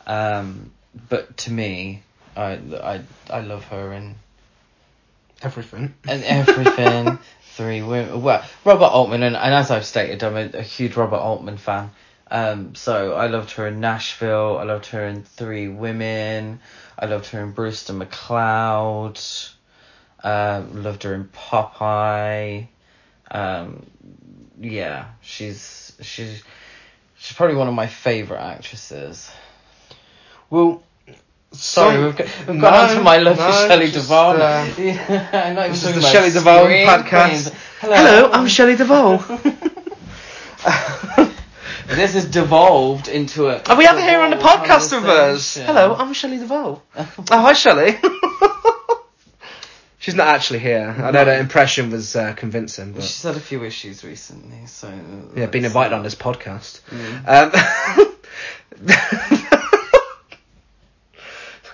Um, 0.07 0.71
but 1.09 1.37
to 1.39 1.53
me, 1.53 2.03
I 2.37 2.53
I 2.53 3.01
I 3.31 3.41
love 3.41 3.65
her 3.65 3.93
in 3.93 4.17
Everything. 5.43 5.95
and 6.07 6.23
everything. 6.25 7.19
Three 7.57 7.83
women. 7.83 8.23
Well, 8.23 8.45
Robert 8.65 8.87
Altman, 8.87 9.23
and, 9.23 9.37
and 9.37 9.55
as 9.55 9.71
I've 9.71 9.85
stated, 9.85 10.23
I'm 10.25 10.37
a, 10.37 10.59
a 10.59 10.63
huge 10.63 10.97
Robert 10.97 11.19
Altman 11.19 11.59
fan. 11.59 11.91
Um, 12.31 12.75
so 12.75 13.13
I 13.13 13.27
loved 13.27 13.51
her 13.53 13.67
in 13.67 13.81
Nashville. 13.81 14.57
I 14.59 14.63
loved 14.63 14.87
her 14.87 15.07
in 15.07 15.23
Three 15.23 15.69
Women. 15.69 16.61
I 16.99 17.05
loved 17.05 17.27
her 17.27 17.43
in 17.43 17.53
Brewster 17.53 17.93
McCloud. 17.93 19.53
Um, 20.25 20.83
loved 20.83 21.03
her 21.03 21.15
in 21.15 21.25
Popeye. 21.25 22.69
Um, 23.31 23.87
yeah, 24.59 25.09
she's 25.21 25.95
she's 26.01 26.43
she's 27.19 27.37
probably 27.37 27.57
one 27.57 27.69
of 27.69 27.75
my 27.75 27.87
favorite 27.87 28.41
actresses. 28.41 29.31
Well, 30.49 30.83
Sorry, 31.53 31.95
some- 31.95 32.05
we've 32.05 32.17
got, 32.17 32.27
we've 32.49 32.57
No, 32.57 32.61
got 32.63 32.91
onto 32.91 33.03
my 33.03 33.19
love 33.19 33.39
no, 33.39 33.47
for 33.47 33.53
Shelley 33.69 33.91
Duvall. 33.91 34.41
uh, 34.43 34.67
yeah, 34.79 35.53
not 35.55 35.67
even 35.67 35.71
This 35.73 35.85
is 35.85 35.95
the 35.95 36.01
Shelley 36.01 36.31
Duvall 36.31 36.67
podcast. 36.67 37.29
queens. 37.29 37.53
Hello, 37.81 38.31
I'm 38.33 38.49
Shelley 38.49 38.77
Duvall. 38.77 39.19
This 41.89 42.15
has 42.15 42.25
devolved 42.25 43.09
into 43.09 43.49
a. 43.49 43.61
Are 43.65 43.77
we 43.77 43.87
ever 43.87 44.01
here 44.01 44.21
on 44.21 44.31
the 44.31 44.37
podcast 44.37 44.99
with 44.99 45.09
us? 45.11 45.57
Hello, 45.59 45.95
I'm 45.95 46.15
Shelley 46.15 46.39
Duvall. 46.39 46.83
oh, 46.97 47.07
hi, 47.29 47.53
Shelley. 47.53 47.99
She's 49.99 50.15
not 50.15 50.29
actually 50.29 50.61
here. 50.61 50.95
I 50.97 51.11
know 51.11 51.25
that 51.25 51.41
impression 51.41 51.91
was 51.91 52.17
uh, 52.17 52.33
convincing, 52.35 52.93
but 52.93 53.03
She's 53.03 53.23
had 53.23 53.37
a 53.37 53.41
few 53.41 53.63
issues 53.65 54.05
recently, 54.05 54.67
so. 54.67 54.91
yeah, 55.37 55.47
been 55.47 55.65
invited 55.65 55.93
on 55.93 56.03
this 56.03 56.15
podcast. 56.15 56.81
Mm. 56.89 58.09
Um, 59.29 59.39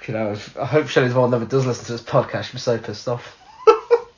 fucking 0.08 0.36
hell, 0.36 0.62
I 0.62 0.66
hope 0.66 0.88
Shelley 0.88 1.08
Duvall 1.08 1.28
never 1.28 1.44
does 1.44 1.66
listen 1.66 1.84
to 1.86 1.92
this 1.92 2.02
podcast. 2.02 2.44
She'll 2.44 2.54
be 2.54 2.58
so 2.58 2.78
pissed 2.78 3.08
off. 3.08 3.36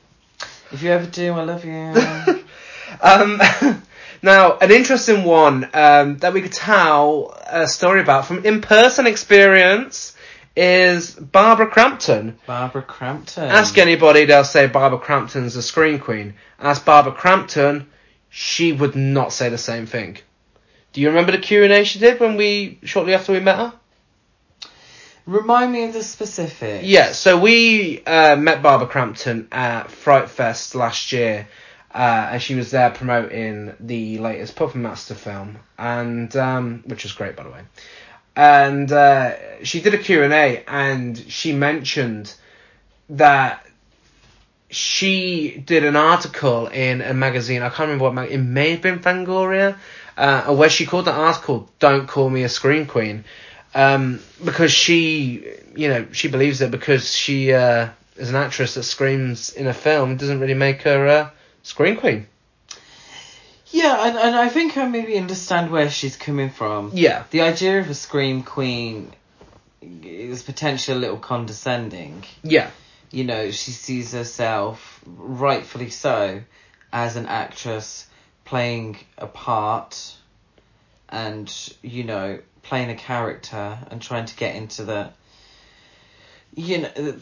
If 0.73 0.83
you 0.83 0.91
ever 0.91 1.05
do, 1.05 1.33
I 1.33 1.43
love 1.43 1.65
you. 1.65 2.43
Um, 3.01 3.41
now, 4.21 4.57
an 4.57 4.69
interesting 4.69 5.23
one 5.23 5.69
um, 5.73 6.17
that 6.17 6.33
we 6.33 6.41
could 6.41 6.51
tell 6.51 7.33
a 7.49 7.65
story 7.65 8.01
about 8.01 8.25
from 8.25 8.45
in-person 8.45 9.07
experience 9.07 10.13
is 10.57 11.15
Barbara 11.15 11.67
Crampton. 11.67 12.37
Barbara 12.45 12.81
Crampton. 12.81 13.45
Ask 13.45 13.77
anybody, 13.77 14.25
they'll 14.25 14.43
say 14.43 14.67
Barbara 14.67 14.99
Crampton's 14.99 15.55
a 15.55 15.61
screen 15.61 15.99
queen. 15.99 16.33
Ask 16.59 16.83
Barbara 16.83 17.13
Crampton, 17.13 17.87
she 18.29 18.73
would 18.73 18.97
not 18.97 19.31
say 19.31 19.47
the 19.47 19.57
same 19.57 19.85
thing. 19.85 20.17
Do 20.91 20.99
you 20.99 21.07
remember 21.07 21.31
the 21.31 21.37
Q&A 21.37 21.85
she 21.85 21.99
did 21.99 22.19
when 22.19 22.35
we, 22.35 22.77
shortly 22.83 23.13
after 23.13 23.31
we 23.31 23.39
met 23.39 23.55
her? 23.57 23.73
Remind 25.25 25.71
me 25.71 25.83
of 25.85 25.93
the 25.93 26.03
specific. 26.03 26.81
Yeah, 26.83 27.11
so 27.11 27.39
we 27.39 28.03
uh, 28.05 28.35
met 28.35 28.61
Barbara 28.63 28.87
Crampton 28.87 29.47
at 29.51 29.91
Fright 29.91 30.29
Fest 30.29 30.73
last 30.75 31.11
year, 31.11 31.47
uh, 31.93 32.29
and 32.31 32.41
she 32.41 32.55
was 32.55 32.71
there 32.71 32.89
promoting 32.89 33.73
the 33.79 34.17
latest 34.17 34.55
Puppet 34.55 34.77
Master 34.77 35.13
film, 35.15 35.57
and 35.77 36.35
um, 36.35 36.83
which 36.85 37.03
was 37.03 37.13
great, 37.13 37.35
by 37.35 37.43
the 37.43 37.49
way. 37.51 37.61
and 38.35 38.91
uh, 38.91 39.63
she 39.63 39.81
did 39.81 39.93
a 39.93 39.97
Q&A 39.97 40.63
and 40.67 41.17
she 41.17 41.53
mentioned 41.53 42.33
that 43.09 43.65
she 44.69 45.61
did 45.65 45.83
an 45.83 45.97
article 45.97 46.67
in 46.67 47.01
a 47.01 47.13
magazine, 47.13 47.61
I 47.61 47.67
can't 47.69 47.81
remember 47.89 48.05
what 48.05 48.13
mag- 48.13 48.31
it 48.31 48.37
may 48.37 48.71
have 48.71 48.81
been 48.81 48.99
Fangoria, 48.99 49.75
uh, 50.17 50.55
where 50.55 50.69
she 50.69 50.85
called 50.85 51.05
the 51.05 51.11
article 51.11 51.69
"Don't 51.79 52.07
Call 52.07 52.29
Me 52.29 52.43
a 52.43 52.49
Scream 52.49 52.85
Queen," 52.85 53.25
um, 53.73 54.19
because 54.43 54.71
she, 54.71 55.45
you 55.75 55.87
know, 55.87 56.07
she 56.11 56.27
believes 56.27 56.61
it 56.61 56.71
because 56.71 57.13
she 57.13 57.53
uh, 57.53 57.89
is 58.17 58.29
an 58.29 58.35
actress 58.35 58.75
that 58.75 58.83
screams 58.83 59.51
in 59.51 59.67
a 59.67 59.73
film 59.73 60.17
doesn't 60.17 60.39
really 60.39 60.53
make 60.53 60.81
her 60.83 61.05
a 61.07 61.33
scream 61.63 61.97
queen. 61.97 62.27
Yeah, 63.67 64.05
and, 64.07 64.17
and 64.17 64.35
I 64.35 64.49
think 64.49 64.77
I 64.77 64.85
maybe 64.87 65.17
understand 65.17 65.71
where 65.71 65.89
she's 65.89 66.17
coming 66.17 66.49
from. 66.49 66.91
Yeah, 66.93 67.23
The 67.31 67.41
idea 67.41 67.79
of 67.79 67.89
a 67.89 67.93
scream 67.93 68.43
queen 68.43 69.13
is 69.81 70.43
potentially 70.43 70.97
a 70.97 70.99
little 70.99 71.17
condescending. 71.17 72.25
yeah, 72.43 72.69
You 73.11 73.23
know, 73.23 73.51
she 73.51 73.71
sees 73.71 74.11
herself, 74.11 75.01
rightfully 75.05 75.89
so, 75.89 76.41
as 76.91 77.15
an 77.15 77.27
actress 77.27 78.07
playing 78.43 78.97
a 79.17 79.27
part 79.27 80.15
and, 81.11 81.73
you 81.81 82.03
know, 82.03 82.39
playing 82.63 82.89
a 82.89 82.95
character 82.95 83.77
and 83.89 84.01
trying 84.01 84.25
to 84.25 84.35
get 84.35 84.55
into 84.55 84.83
the, 84.83 85.11
you 86.55 86.79
know, 86.79 87.15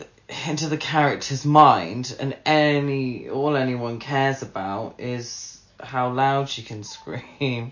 into 0.47 0.67
the 0.67 0.77
character's 0.77 1.45
mind 1.45 2.15
and 2.19 2.37
any, 2.45 3.29
all 3.29 3.55
anyone 3.55 3.99
cares 3.99 4.41
about 4.41 4.95
is 4.99 5.59
how 5.79 6.11
loud 6.11 6.49
she 6.49 6.61
can 6.61 6.83
scream 6.95 7.71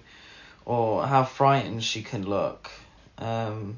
or 0.66 1.06
how 1.06 1.24
frightened 1.24 1.84
she 1.84 2.02
can 2.02 2.26
look. 2.26 2.72
Um, 3.20 3.76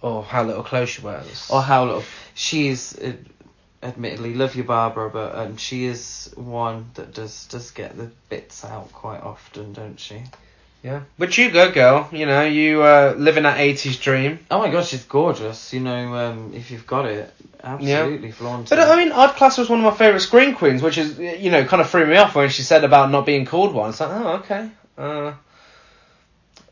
or 0.00 0.22
how 0.22 0.44
little 0.44 0.62
clothes 0.62 0.90
she 0.90 1.02
wears. 1.02 1.48
or 1.50 1.62
how 1.62 1.84
little 1.84 2.04
she's 2.34 2.96
uh, 2.98 3.12
admittedly 3.82 4.34
love 4.34 4.54
you 4.54 4.64
Barbara 4.64 5.10
but 5.10 5.34
um 5.34 5.56
she 5.56 5.84
is 5.84 6.32
one 6.34 6.90
that 6.94 7.14
does 7.14 7.46
does 7.46 7.70
get 7.70 7.96
the 7.96 8.10
bits 8.28 8.64
out 8.64 8.92
quite 8.92 9.20
often 9.20 9.72
don't 9.72 9.98
she 9.98 10.22
yeah, 10.82 11.00
but 11.18 11.36
you 11.36 11.50
go, 11.50 11.70
girl. 11.72 12.08
You 12.12 12.26
know, 12.26 12.42
you 12.44 12.82
uh, 12.82 13.14
live 13.16 13.36
in 13.36 13.42
that 13.42 13.58
'80s 13.58 14.00
dream. 14.00 14.38
oh 14.50 14.58
my 14.58 14.70
gosh, 14.70 14.88
she's 14.88 15.04
gorgeous 15.04 15.72
you 15.72 15.80
know 15.80 16.14
um 16.14 16.52
if 16.54 16.70
you've 16.70 16.86
got 16.86 17.06
it 17.06 17.32
absolutely 17.62 18.30
flaunt 18.30 18.68
But. 18.70 18.78
I 18.78 18.96
mean, 18.96 19.12
I'd 19.12 19.34
class 19.34 19.56
her 19.56 19.62
as 19.62 19.68
one 19.68 19.80
of 19.80 19.84
my 19.84 19.90
favourite 19.96 20.20
screen 20.22 20.54
queens, 20.54 20.80
which 20.80 20.96
is, 20.96 21.18
you 21.18 21.50
know, 21.50 21.64
kind 21.64 21.82
of 21.82 21.90
threw 21.90 22.06
me 22.06 22.16
off 22.16 22.34
when 22.36 22.48
she 22.50 22.62
said 22.62 22.84
about 22.84 23.10
not 23.10 23.26
being 23.26 23.44
called 23.46 23.74
one. 23.74 23.90
It's 23.90 23.98
like, 24.00 24.10
oh, 24.12 24.28
okay. 24.36 24.70
Uh, 24.96 25.32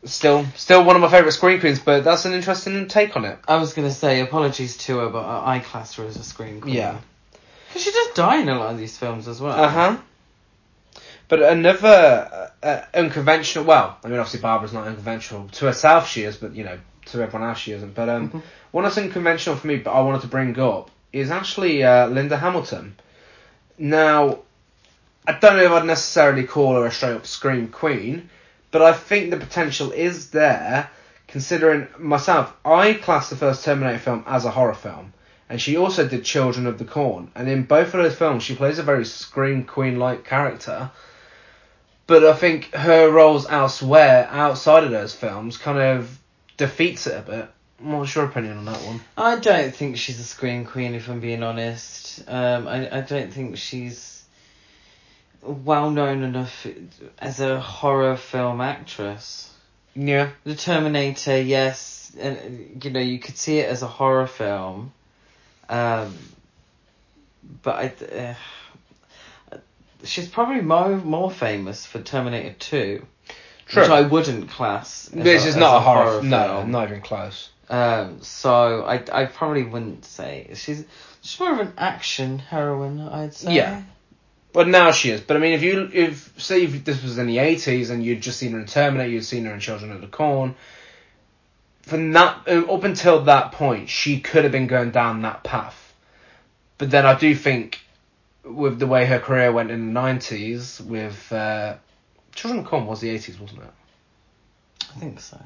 still, 0.05 0.45
still 0.55 0.83
one 0.85 0.95
of 0.95 1.01
my 1.01 1.09
favourite 1.09 1.33
screen 1.33 1.59
queens, 1.59 1.79
but 1.79 2.03
that's 2.05 2.23
an 2.25 2.33
interesting 2.33 2.87
take 2.87 3.15
on 3.17 3.25
it. 3.25 3.37
I 3.47 3.57
was 3.57 3.73
gonna 3.73 3.91
say 3.91 4.21
apologies 4.21 4.77
to 4.77 4.99
her 4.99 5.09
but 5.09 5.23
I 5.25 5.55
I 5.55 5.59
class 5.59 5.93
her 5.95 6.05
as 6.05 6.15
a 6.15 6.23
screen 6.23 6.61
queen 6.61 6.75
Yeah. 6.75 6.97
because 7.67 7.83
she 7.83 7.91
does 7.91 8.13
die 8.15 8.37
in 8.41 8.47
a 8.49 8.57
lot 8.57 8.71
of 8.71 8.77
these 8.77 8.97
films 8.97 9.27
as 9.27 9.41
well 9.41 9.59
Uh 9.59 9.69
huh. 9.69 9.97
But 11.29 11.41
another 11.41 12.49
uh, 12.63 12.65
uh, 12.65 12.85
unconventional. 12.93 13.65
Well, 13.65 13.97
I 14.03 14.07
mean, 14.07 14.17
obviously 14.19 14.39
Barbara's 14.39 14.73
not 14.73 14.87
unconventional 14.87 15.49
to 15.53 15.65
herself. 15.65 16.07
She 16.09 16.23
is, 16.23 16.37
but 16.37 16.55
you 16.55 16.63
know, 16.63 16.77
to 17.07 17.21
everyone 17.21 17.47
else 17.49 17.59
she 17.59 17.73
isn't. 17.73 17.93
But 17.95 18.09
um, 18.09 18.29
Mhm. 18.29 18.41
one 18.71 18.83
that's 18.83 18.97
unconventional 18.97 19.57
for 19.57 19.67
me, 19.67 19.77
but 19.77 19.91
I 19.91 20.01
wanted 20.01 20.21
to 20.21 20.27
bring 20.27 20.57
up 20.59 20.89
is 21.11 21.31
actually 21.31 21.83
uh, 21.83 22.07
Linda 22.07 22.37
Hamilton. 22.37 22.95
Now, 23.77 24.39
I 25.27 25.33
don't 25.33 25.57
know 25.57 25.63
if 25.63 25.71
I'd 25.71 25.85
necessarily 25.85 26.43
call 26.43 26.75
her 26.75 26.85
a 26.85 26.91
straight 26.91 27.15
up 27.15 27.27
scream 27.27 27.67
queen, 27.67 28.29
but 28.71 28.81
I 28.81 28.93
think 28.93 29.29
the 29.31 29.37
potential 29.37 29.91
is 29.91 30.29
there. 30.31 30.89
Considering 31.27 31.87
myself, 31.97 32.53
I 32.63 32.93
class 32.93 33.29
the 33.29 33.35
first 33.35 33.65
Terminator 33.65 33.99
film 33.99 34.23
as 34.25 34.45
a 34.45 34.51
horror 34.51 34.73
film, 34.73 35.11
and 35.49 35.59
she 35.59 35.75
also 35.75 36.07
did 36.07 36.23
Children 36.23 36.67
of 36.67 36.77
the 36.77 36.85
Corn, 36.85 37.29
and 37.35 37.49
in 37.49 37.63
both 37.63 37.93
of 37.93 38.01
those 38.01 38.15
films, 38.15 38.43
she 38.43 38.55
plays 38.55 38.79
a 38.79 38.83
very 38.83 39.03
scream 39.03 39.65
queen 39.65 39.99
like 39.99 40.23
character. 40.23 40.89
But 42.07 42.23
I 42.23 42.33
think 42.33 42.73
her 42.73 43.11
roles 43.11 43.47
elsewhere, 43.49 44.27
outside 44.31 44.85
of 44.85 44.91
those 44.91 45.13
films, 45.13 45.57
kind 45.57 45.77
of 45.77 46.17
defeats 46.55 47.05
it 47.05 47.17
a 47.17 47.21
bit. 47.21 47.49
What's 47.79 48.15
your 48.15 48.25
opinion 48.25 48.57
on 48.57 48.65
that 48.65 48.81
one? 48.81 49.01
I 49.17 49.37
don't 49.37 49.75
think 49.75 49.97
she's 49.97 50.19
a 50.19 50.23
screen 50.23 50.65
queen, 50.65 50.95
if 50.95 51.09
I'm 51.09 51.19
being 51.19 51.43
honest. 51.43 52.23
Um, 52.27 52.67
I, 52.67 52.97
I 52.97 53.01
don't 53.01 53.31
think 53.31 53.57
she's 53.57 54.23
well 55.43 55.91
known 55.91 56.23
enough 56.23 56.65
as 57.19 57.39
a 57.39 57.59
horror 57.59 58.15
film 58.15 58.61
actress. 58.61 59.53
Yeah. 59.95 60.29
The 60.43 60.55
Terminator, 60.55 61.41
yes, 61.41 62.11
and 62.19 62.83
you 62.83 62.89
know 62.91 62.99
you 62.99 63.19
could 63.19 63.37
see 63.37 63.59
it 63.59 63.69
as 63.69 63.83
a 63.83 63.87
horror 63.87 64.27
film, 64.27 64.91
um, 65.69 66.17
but 67.63 67.75
I, 67.75 68.05
uh, 68.15 68.33
she's 70.07 70.27
probably 70.27 70.61
more 70.61 70.97
more 70.97 71.31
famous 71.31 71.85
for 71.85 72.01
Terminator 72.01 72.55
Two, 72.57 73.05
True. 73.67 73.81
which 73.83 73.91
I 73.91 74.01
wouldn't 74.01 74.49
class. 74.49 75.09
as 75.13 75.23
this 75.23 75.45
is 75.45 75.55
not 75.55 75.77
a 75.77 75.79
horror. 75.81 76.19
film. 76.19 76.29
no, 76.29 76.65
not 76.65 76.89
even 76.89 77.01
close. 77.01 77.49
Um, 77.69 78.21
so 78.21 78.83
I 78.83 79.03
I 79.11 79.25
probably 79.25 79.63
wouldn't 79.63 80.05
say 80.05 80.49
she's 80.55 80.85
she's 81.21 81.39
more 81.39 81.53
of 81.53 81.59
an 81.59 81.73
action 81.77 82.39
heroine. 82.39 82.99
I'd 83.01 83.33
say. 83.33 83.55
Yeah. 83.55 83.83
Well, 84.53 84.65
now 84.65 84.91
she 84.91 85.11
is. 85.11 85.21
But 85.21 85.37
I 85.37 85.39
mean, 85.39 85.53
if 85.53 85.61
you 85.61 85.89
if 85.93 86.33
say 86.37 86.63
if 86.63 86.83
this 86.83 87.03
was 87.03 87.17
in 87.17 87.27
the 87.27 87.39
eighties 87.39 87.89
and 87.89 88.03
you'd 88.03 88.21
just 88.21 88.39
seen 88.39 88.53
her 88.53 88.59
in 88.59 88.65
Terminator, 88.65 89.09
you'd 89.09 89.25
seen 89.25 89.45
her 89.45 89.53
in 89.53 89.59
Children 89.59 89.91
of 89.91 90.01
the 90.01 90.07
Corn. 90.07 90.55
From 91.83 92.11
that 92.13 92.47
uh, 92.47 92.65
up 92.71 92.83
until 92.83 93.23
that 93.25 93.51
point, 93.51 93.89
she 93.89 94.19
could 94.19 94.43
have 94.43 94.51
been 94.51 94.67
going 94.67 94.91
down 94.91 95.21
that 95.21 95.43
path. 95.43 95.93
But 96.77 96.91
then 96.91 97.05
I 97.05 97.17
do 97.17 97.33
think, 97.33 97.79
with 98.49 98.79
the 98.79 98.87
way 98.87 99.05
her 99.05 99.19
career 99.19 99.51
went 99.51 99.71
in 99.71 99.87
the 99.87 99.91
nineties, 99.91 100.81
with 100.81 101.31
uh, 101.31 101.75
Children 102.35 102.59
of 102.59 102.65
the 102.65 102.69
Corn 102.69 102.85
was 102.85 103.01
the 103.01 103.09
eighties, 103.09 103.39
wasn't 103.39 103.63
it? 103.63 103.73
I 104.95 104.99
think 104.99 105.19
so. 105.19 105.39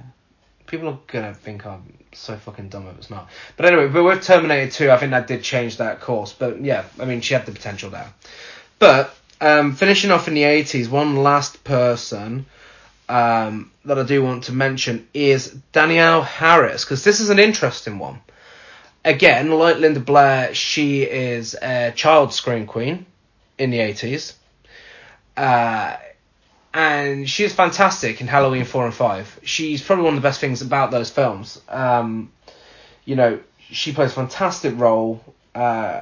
People 0.67 0.89
are 0.89 0.99
gonna 1.07 1.33
think 1.33 1.65
I'm 1.65 1.97
so 2.13 2.35
fucking 2.35 2.69
dumb 2.69 2.87
if 2.87 2.97
it's 2.97 3.09
not. 3.09 3.29
But 3.57 3.65
anyway, 3.65 3.87
but 3.87 4.03
with 4.03 4.23
Terminator 4.23 4.71
2, 4.71 4.91
I 4.91 4.97
think 4.97 5.11
that 5.11 5.27
did 5.27 5.43
change 5.43 5.77
that 5.77 6.01
course. 6.01 6.33
But 6.33 6.63
yeah, 6.63 6.85
I 6.99 7.05
mean, 7.05 7.21
she 7.21 7.33
had 7.33 7.45
the 7.45 7.51
potential 7.51 7.89
there. 7.89 8.13
But 8.79 9.13
um, 9.41 9.75
finishing 9.75 10.11
off 10.11 10.27
in 10.27 10.33
the 10.33 10.43
80s, 10.43 10.89
one 10.89 11.17
last 11.17 11.63
person 11.63 12.45
um, 13.09 13.71
that 13.85 13.99
I 13.99 14.03
do 14.03 14.23
want 14.23 14.45
to 14.45 14.53
mention 14.53 15.07
is 15.13 15.51
Danielle 15.71 16.21
Harris, 16.21 16.85
because 16.85 17.03
this 17.03 17.19
is 17.19 17.29
an 17.29 17.39
interesting 17.39 17.99
one. 17.99 18.21
Again, 19.03 19.49
like 19.51 19.77
Linda 19.77 19.99
Blair, 19.99 20.53
she 20.53 21.03
is 21.03 21.55
a 21.55 21.91
child 21.95 22.33
screen 22.33 22.67
queen 22.67 23.05
in 23.57 23.71
the 23.71 23.79
80s. 23.79 24.33
Uh, 25.35 25.97
and 26.73 27.29
she's 27.29 27.53
fantastic 27.53 28.21
in 28.21 28.27
Halloween 28.27 28.63
4 28.63 28.85
and 28.85 28.93
5. 28.93 29.39
She's 29.43 29.81
probably 29.81 30.05
one 30.05 30.15
of 30.15 30.21
the 30.21 30.27
best 30.27 30.39
things 30.39 30.61
about 30.61 30.91
those 30.91 31.09
films. 31.09 31.59
Um, 31.67 32.31
you 33.05 33.15
know, 33.15 33.39
she 33.59 33.91
plays 33.91 34.11
a 34.11 34.15
fantastic 34.15 34.77
role, 34.77 35.23
uh, 35.55 36.01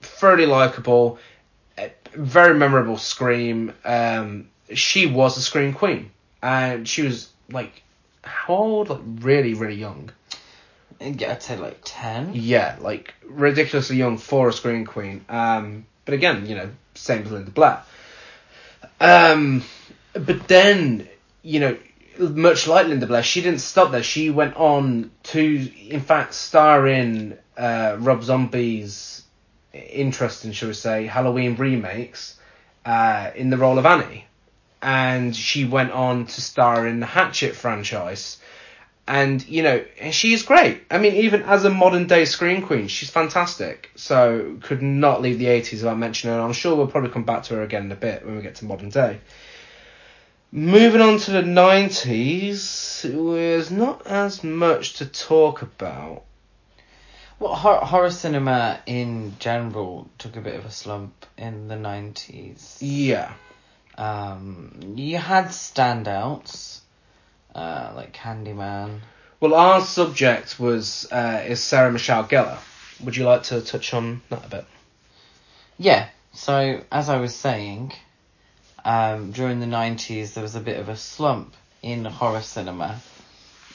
thoroughly 0.00 0.46
likable, 0.46 1.18
very 2.14 2.54
memorable 2.54 2.96
scream. 2.96 3.74
Um, 3.84 4.48
she 4.72 5.06
was 5.06 5.36
a 5.36 5.42
scream 5.42 5.72
queen, 5.72 6.10
and 6.42 6.88
she 6.88 7.02
was 7.02 7.28
like, 7.50 7.82
how 8.22 8.54
old? 8.54 8.88
Like 8.88 9.00
really, 9.04 9.54
really 9.54 9.74
young. 9.74 10.10
Yeah, 11.00 11.32
I'd 11.32 11.42
say 11.42 11.56
like 11.56 11.80
ten. 11.84 12.32
Yeah, 12.34 12.76
like 12.80 13.14
ridiculously 13.24 13.96
young 13.96 14.18
for 14.18 14.48
a 14.48 14.52
screen 14.52 14.84
queen. 14.84 15.24
Um, 15.28 15.86
but 16.04 16.14
again, 16.14 16.46
you 16.46 16.54
know, 16.54 16.70
same 16.94 17.22
as 17.22 17.32
Linda 17.32 17.50
Blair. 17.50 17.82
Um, 19.00 19.64
but 20.12 20.46
then, 20.48 21.08
you 21.42 21.60
know, 21.60 21.78
much 22.18 22.66
like 22.66 22.86
Linda 22.86 23.06
Blair, 23.06 23.22
she 23.22 23.40
didn't 23.40 23.60
stop 23.60 23.92
there. 23.92 24.02
She 24.02 24.30
went 24.30 24.56
on 24.56 25.10
to, 25.24 25.70
in 25.88 26.00
fact, 26.00 26.34
star 26.34 26.86
in 26.86 27.38
uh, 27.56 27.96
Rob 27.98 28.22
Zombie's 28.22 29.22
interesting, 29.72 30.52
shall 30.52 30.68
we 30.68 30.74
say, 30.74 31.06
Halloween 31.06 31.56
remakes 31.56 32.38
uh, 32.84 33.30
in 33.34 33.50
the 33.50 33.56
role 33.56 33.78
of 33.78 33.86
Annie. 33.86 34.26
And 34.82 35.34
she 35.36 35.64
went 35.64 35.92
on 35.92 36.26
to 36.26 36.40
star 36.40 36.86
in 36.86 37.00
the 37.00 37.06
Hatchet 37.06 37.54
franchise. 37.54 38.38
And, 39.06 39.46
you 39.48 39.62
know, 39.62 39.84
she's 40.12 40.44
great. 40.44 40.82
I 40.90 40.98
mean, 40.98 41.14
even 41.14 41.42
as 41.42 41.64
a 41.64 41.70
modern 41.70 42.06
day 42.06 42.24
screen 42.24 42.62
queen, 42.62 42.86
she's 42.86 43.10
fantastic. 43.10 43.90
So, 43.96 44.58
could 44.62 44.82
not 44.82 45.20
leave 45.20 45.38
the 45.38 45.46
80s 45.46 45.72
without 45.72 45.98
mentioning 45.98 46.36
her. 46.36 46.42
I'm 46.42 46.52
sure 46.52 46.76
we'll 46.76 46.86
probably 46.86 47.10
come 47.10 47.24
back 47.24 47.42
to 47.44 47.54
her 47.54 47.62
again 47.62 47.84
in 47.86 47.92
a 47.92 47.96
bit 47.96 48.24
when 48.24 48.36
we 48.36 48.42
get 48.42 48.56
to 48.56 48.66
modern 48.66 48.90
day. 48.90 49.20
Moving 50.52 51.00
on 51.00 51.18
to 51.18 51.30
the 51.32 51.42
90s, 51.42 53.02
there's 53.02 53.70
not 53.70 54.06
as 54.06 54.44
much 54.44 54.94
to 54.94 55.06
talk 55.06 55.62
about. 55.62 56.24
Well, 57.40 57.54
hor- 57.54 57.78
horror 57.78 58.10
cinema 58.10 58.80
in 58.84 59.36
general 59.38 60.10
took 60.18 60.36
a 60.36 60.42
bit 60.42 60.56
of 60.56 60.66
a 60.66 60.70
slump 60.70 61.24
in 61.38 61.68
the 61.68 61.76
nineties. 61.76 62.76
Yeah. 62.80 63.32
Um, 63.96 64.94
you 64.96 65.16
had 65.16 65.46
standouts, 65.46 66.80
uh, 67.54 67.92
like 67.94 68.12
Candyman. 68.12 69.00
Well, 69.40 69.54
our 69.54 69.80
subject 69.80 70.60
was 70.60 71.10
uh, 71.10 71.42
is 71.46 71.62
Sarah 71.62 71.90
Michelle 71.90 72.24
Gellar. 72.24 72.58
Would 73.02 73.16
you 73.16 73.24
like 73.24 73.44
to 73.44 73.60
touch 73.62 73.94
on 73.94 74.22
that 74.28 74.44
a 74.46 74.48
bit? 74.48 74.64
Yeah. 75.78 76.08
So 76.32 76.82
as 76.92 77.08
I 77.08 77.16
was 77.18 77.34
saying, 77.34 77.92
um, 78.84 79.32
during 79.32 79.60
the 79.60 79.66
nineties 79.66 80.34
there 80.34 80.42
was 80.42 80.54
a 80.54 80.60
bit 80.60 80.78
of 80.78 80.88
a 80.88 80.96
slump 80.96 81.54
in 81.82 82.04
horror 82.04 82.42
cinema. 82.42 83.00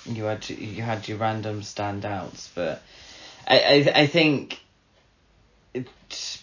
You 0.05 0.25
had 0.25 0.47
you 0.49 0.83
had 0.83 1.07
your 1.07 1.17
random 1.17 1.61
standouts, 1.61 2.49
but 2.53 2.83
I 3.47 3.59
I, 3.59 4.01
I 4.01 4.07
think 4.07 4.59
it, 5.73 5.87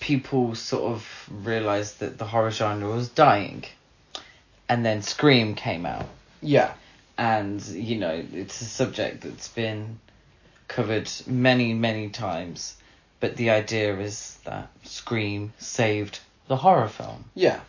people 0.01 0.55
sort 0.57 0.93
of 0.93 1.29
realized 1.31 2.01
that 2.01 2.19
the 2.19 2.27
horror 2.27 2.51
genre 2.51 2.89
was 2.89 3.09
dying, 3.09 3.65
and 4.69 4.85
then 4.85 5.03
Scream 5.03 5.55
came 5.55 5.87
out, 5.87 6.07
Yeah. 6.41 6.75
And 7.23 7.65
you 7.67 7.97
know 7.99 8.25
it's 8.33 8.61
a 8.63 8.65
subject 8.65 9.21
that's 9.23 9.49
been 9.49 10.01
covered 10.67 11.09
many 11.27 11.73
many 11.73 12.09
times, 12.09 12.75
but 13.21 13.37
the 13.37 13.51
idea 13.51 13.97
is 14.01 14.39
that 14.45 14.71
Scream 14.83 15.53
saved 15.59 16.19
the 16.49 16.57
horror 16.57 16.89
film 16.89 17.25
Yeah. 17.35 17.61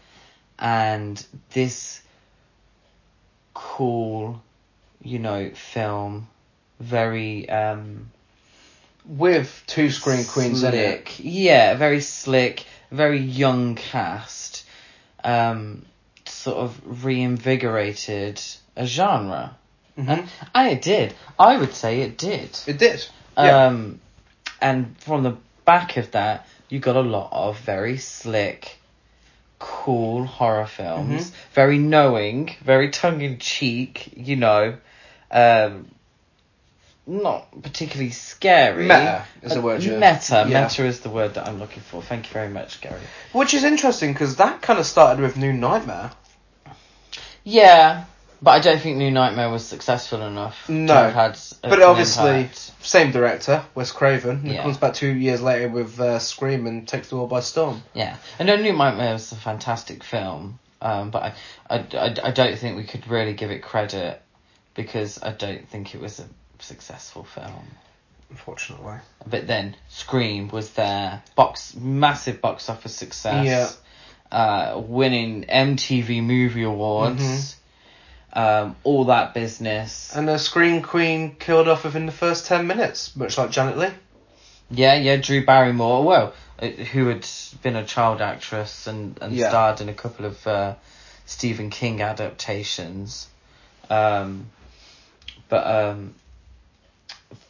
and 0.57 1.23
this 1.51 2.01
cool, 3.53 4.41
you 5.03 5.19
know, 5.19 5.51
film, 5.51 6.27
very 6.79 7.47
um 7.49 8.09
With 9.05 9.63
two 9.67 9.91
screen 9.91 10.25
queens 10.25 10.63
in 10.63 10.73
it. 10.73 11.19
Yeah, 11.19 11.75
very 11.75 12.01
slick, 12.01 12.65
very 12.89 13.19
young 13.19 13.75
cast. 13.75 14.65
Um, 15.23 15.85
sort 16.25 16.57
of 16.57 17.03
reinvigorated 17.05 18.41
a 18.75 18.85
genre, 18.85 19.55
Mhm. 19.97 20.09
and, 20.09 20.29
and 20.55 20.69
it 20.71 20.81
did. 20.81 21.13
I 21.37 21.57
would 21.57 21.73
say 21.73 22.01
it 22.01 22.17
did. 22.17 22.57
It 22.67 22.77
did. 22.77 23.05
Yeah. 23.37 23.65
Um, 23.67 23.99
and 24.61 24.95
from 24.99 25.23
the 25.23 25.37
back 25.65 25.97
of 25.97 26.11
that, 26.11 26.47
you 26.69 26.79
got 26.79 26.95
a 26.95 27.01
lot 27.01 27.29
of 27.31 27.59
very 27.59 27.97
slick, 27.97 28.77
cool 29.59 30.25
horror 30.25 30.65
films. 30.65 31.29
Mhm. 31.29 31.33
Very 31.53 31.77
knowing, 31.77 32.55
very 32.63 32.89
tongue 32.89 33.21
in 33.21 33.37
cheek, 33.39 34.11
you 34.15 34.35
know. 34.35 34.77
Um, 35.31 35.87
not 37.05 37.61
particularly 37.61 38.11
scary. 38.11 38.83
Meta 38.83 39.25
is 39.41 39.53
the 39.53 39.61
word 39.61 39.83
you- 39.83 39.93
Meta. 39.97 40.45
yeah. 40.47 40.63
Meta 40.63 40.85
is 40.85 41.01
the 41.01 41.09
word 41.09 41.33
that 41.33 41.47
I'm 41.47 41.59
looking 41.59 41.83
for. 41.83 42.01
Thank 42.01 42.27
you 42.27 42.33
very 42.33 42.47
much, 42.49 42.79
Gary. 42.81 43.01
Which 43.33 43.53
is 43.53 43.63
interesting 43.65 44.13
because 44.13 44.37
that 44.37 44.61
kind 44.61 44.79
of 44.79 44.85
started 44.85 45.21
with 45.21 45.35
New 45.35 45.51
Nightmare. 45.51 46.11
Yeah, 47.43 48.05
but 48.43 48.51
I 48.51 48.59
don't 48.59 48.79
think 48.81 48.97
New 48.97 49.09
Nightmare 49.09 49.49
was 49.49 49.65
successful 49.65 50.21
enough. 50.21 50.67
No, 50.67 50.87
to 50.87 50.93
have 50.93 51.13
had 51.13 51.39
a- 51.63 51.69
But 51.69 51.81
obviously, 51.81 52.41
impact. 52.41 52.71
same 52.81 53.11
director, 53.11 53.63
Wes 53.73 53.91
Craven. 53.93 54.41
and 54.43 54.51
Yeah. 54.51 54.61
comes 54.63 54.77
back 54.77 54.93
two 54.93 55.07
years 55.13 55.41
later 55.41 55.69
with 55.69 55.97
uh, 55.99 56.19
Scream 56.19 56.67
and 56.67 56.85
takes 56.85 57.09
the 57.09 57.15
world 57.15 57.29
by 57.29 57.39
storm. 57.39 57.81
Yeah, 57.93 58.17
I 58.39 58.43
know 58.43 58.57
New 58.57 58.73
Nightmare 58.73 59.13
was 59.13 59.31
a 59.31 59.35
fantastic 59.37 60.03
film, 60.03 60.59
um, 60.81 61.09
but 61.09 61.23
I, 61.23 61.33
I, 61.69 61.77
I, 61.97 62.15
I 62.25 62.31
don't 62.31 62.57
think 62.59 62.75
we 62.75 62.83
could 62.83 63.07
really 63.07 63.33
give 63.33 63.49
it 63.49 63.63
credit 63.63 64.21
because 64.75 65.23
I 65.23 65.31
don't 65.31 65.67
think 65.69 65.95
it 65.95 66.01
was 66.01 66.19
a 66.19 66.25
successful 66.59 67.23
film. 67.23 67.65
Unfortunately. 68.29 68.95
But 69.27 69.47
then 69.47 69.75
Scream 69.89 70.49
was 70.49 70.71
their 70.71 71.21
box 71.35 71.75
massive 71.75 72.41
box 72.41 72.67
office 72.67 72.95
success, 72.95 73.45
Yeah. 73.45 74.37
uh, 74.37 74.79
winning 74.79 75.45
MTV 75.47 76.21
Movie 76.23 76.63
Awards, 76.63 77.55
um, 78.33 78.75
all 78.83 79.05
that 79.05 79.33
business. 79.33 80.15
And 80.15 80.27
the 80.27 80.37
Scream 80.37 80.81
Queen 80.81 81.35
killed 81.39 81.67
off 81.67 81.83
within 81.83 82.05
the 82.05 82.11
first 82.11 82.45
ten 82.47 82.67
minutes, 82.67 83.15
much 83.15 83.37
like 83.37 83.51
Janet 83.51 83.77
Leigh. 83.77 83.93
Yeah, 84.71 84.95
yeah, 84.95 85.17
Drew 85.17 85.45
Barrymore, 85.45 86.03
well, 86.03 86.33
uh, 86.59 86.67
who 86.67 87.07
had 87.07 87.27
been 87.61 87.75
a 87.75 87.85
child 87.85 88.21
actress 88.21 88.87
and, 88.87 89.17
and 89.21 89.33
Yeah. 89.33 89.49
starred 89.49 89.81
in 89.81 89.89
a 89.89 89.93
couple 89.93 90.25
of 90.25 90.47
uh, 90.47 90.75
Stephen 91.25 91.69
King 91.69 92.01
adaptations. 92.01 93.27
Um, 93.89 94.49
but 95.49 95.67
um, 95.67 96.15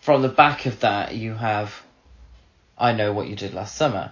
from 0.01 0.21
the 0.21 0.29
back 0.29 0.65
of 0.65 0.81
that, 0.81 1.15
you 1.15 1.33
have 1.33 1.81
I 2.77 2.91
Know 2.91 3.13
What 3.13 3.27
You 3.27 3.35
Did 3.35 3.53
Last 3.53 3.75
Summer, 3.75 4.11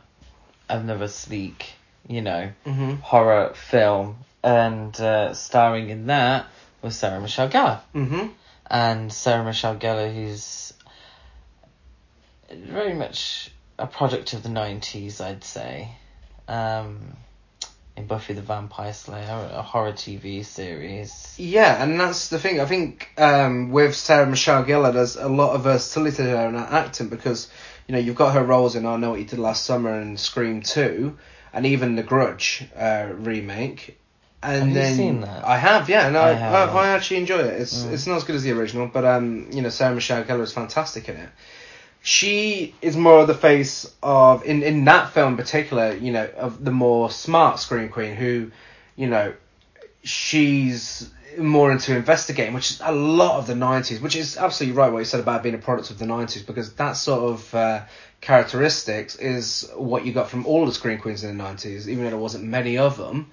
another 0.70 1.08
sleek, 1.10 1.66
you 2.08 2.22
know, 2.22 2.52
Mm-hmm. 2.66 2.96
horror 3.02 3.54
film, 3.56 4.18
and 4.44 4.98
uh, 5.02 5.34
starring 5.34 5.90
in 5.90 6.06
that 6.08 6.46
was 6.82 6.96
Sarah 6.98 7.22
Michelle 7.22 7.50
Gellar 7.50 7.82
Mm-hmm. 7.96 8.28
and 8.70 9.12
Sarah 9.14 9.44
Michelle 9.44 9.78
Gellar, 9.78 10.14
who's 10.14 10.74
very 12.54 12.94
much 12.94 13.52
a 13.80 13.88
product 13.88 14.34
of 14.34 14.44
the 14.44 14.50
nineties, 14.50 15.22
I'd 15.22 15.44
say. 15.44 15.90
Um, 16.48 17.16
in 17.98 18.08
Buffy 18.08 18.34
the 18.34 18.42
Vampire 18.42 18.94
Slayer, 18.94 19.50
a 19.54 19.62
horror 19.62 19.92
TV 19.92 20.46
series. 20.46 21.36
Yeah, 21.38 21.82
and 21.84 22.00
that's 22.00 22.30
the 22.30 22.40
thing. 22.40 22.60
I 22.60 22.66
think 22.66 23.10
um, 23.18 23.72
with 23.72 23.96
Sarah 23.96 24.26
Michelle 24.26 24.64
Gellar, 24.64 24.94
there's 24.94 25.16
a 25.18 25.28
lot 25.30 25.56
of 25.56 25.64
versatility 25.64 26.24
there 26.24 26.48
in 26.48 26.56
her 26.56 26.68
acting 26.70 27.10
because 27.10 27.50
you 27.88 27.94
know 27.94 28.00
you've 28.00 28.16
got 28.16 28.34
her 28.34 28.44
roles 28.44 28.76
in 28.76 28.86
I 28.86 28.96
Know 28.98 29.12
What 29.12 29.20
You 29.20 29.26
Did 29.26 29.40
Last 29.40 29.66
Summer 29.66 29.94
and 29.94 30.20
Scream 30.20 30.62
Two, 30.62 31.18
and 31.54 31.66
even 31.66 31.96
the 31.96 32.04
Grudge 32.04 32.66
uh, 32.76 33.10
remake. 33.14 33.98
And 34.44 34.60
Have 34.60 34.68
you 34.70 34.74
then 34.74 34.96
seen 34.96 35.22
that? 35.22 35.46
I 35.46 35.58
have, 35.58 35.88
yeah, 35.90 36.08
and 36.08 36.18
I, 36.18 36.30
I 36.30 36.32
I, 36.32 36.34
haven't. 36.34 36.76
I, 36.78 36.88
actually 36.90 37.18
enjoy 37.18 37.40
it. 37.40 37.62
It's 37.62 37.84
Mm. 37.84 37.94
it's 37.94 38.08
not 38.08 38.18
as 38.18 38.24
good 38.24 38.36
as 38.36 38.44
the 38.44 38.52
original, 38.52 38.88
but 38.88 39.06
um, 39.06 39.48
you 39.52 39.62
know 39.62 39.70
Sarah 39.70 39.94
Michelle 39.94 40.24
Gellar 40.24 40.42
is 40.42 40.52
fantastic 40.54 41.08
in 41.10 41.18
it. 41.18 41.30
She 42.02 42.74
is 42.82 42.98
more 42.98 43.20
of 43.20 43.28
the 43.28 43.36
face 43.36 43.92
of 44.02 44.44
in 44.44 44.64
in 44.64 44.86
that 44.86 45.12
film 45.12 45.34
in 45.34 45.38
particular, 45.38 45.94
you 45.94 46.12
know, 46.12 46.28
of 46.38 46.64
the 46.64 46.72
more 46.72 47.12
smart 47.12 47.60
screen 47.60 47.90
Queen 47.90 48.16
who, 48.16 48.52
you 48.96 49.08
know, 49.08 49.34
she's 50.04 51.12
more 51.38 51.72
into 51.72 51.96
investigating, 51.96 52.54
which 52.54 52.72
is 52.72 52.82
a 52.84 52.92
lot 52.92 53.38
of 53.38 53.48
the 53.48 53.54
90s, 53.54 54.02
which 54.02 54.16
is 54.16 54.38
absolutely 54.38 54.76
right 54.76 54.92
what 54.92 55.00
you 55.00 55.06
said 55.06 55.20
about 55.20 55.44
being 55.44 55.56
a 55.56 55.60
product 55.60 55.90
of 55.92 55.98
the 56.00 56.06
90s, 56.06 56.46
because 56.46 56.74
that 56.74 56.94
sort 56.94 57.32
of 57.32 57.56
uh, 57.56 57.82
characteristics 58.20 59.16
is 59.16 59.70
what 59.76 60.06
you 60.06 60.12
got 60.12 60.30
from 60.30 60.46
all 60.46 60.66
the 60.66 60.74
screen 60.74 60.98
Queens 60.98 61.24
in 61.24 61.38
the 61.38 61.44
90s, 61.44 61.88
even 61.88 62.04
though 62.04 62.10
there 62.10 62.20
wasn't 62.20 62.44
many 62.44 62.78
of 62.78 62.98
them. 62.98 63.32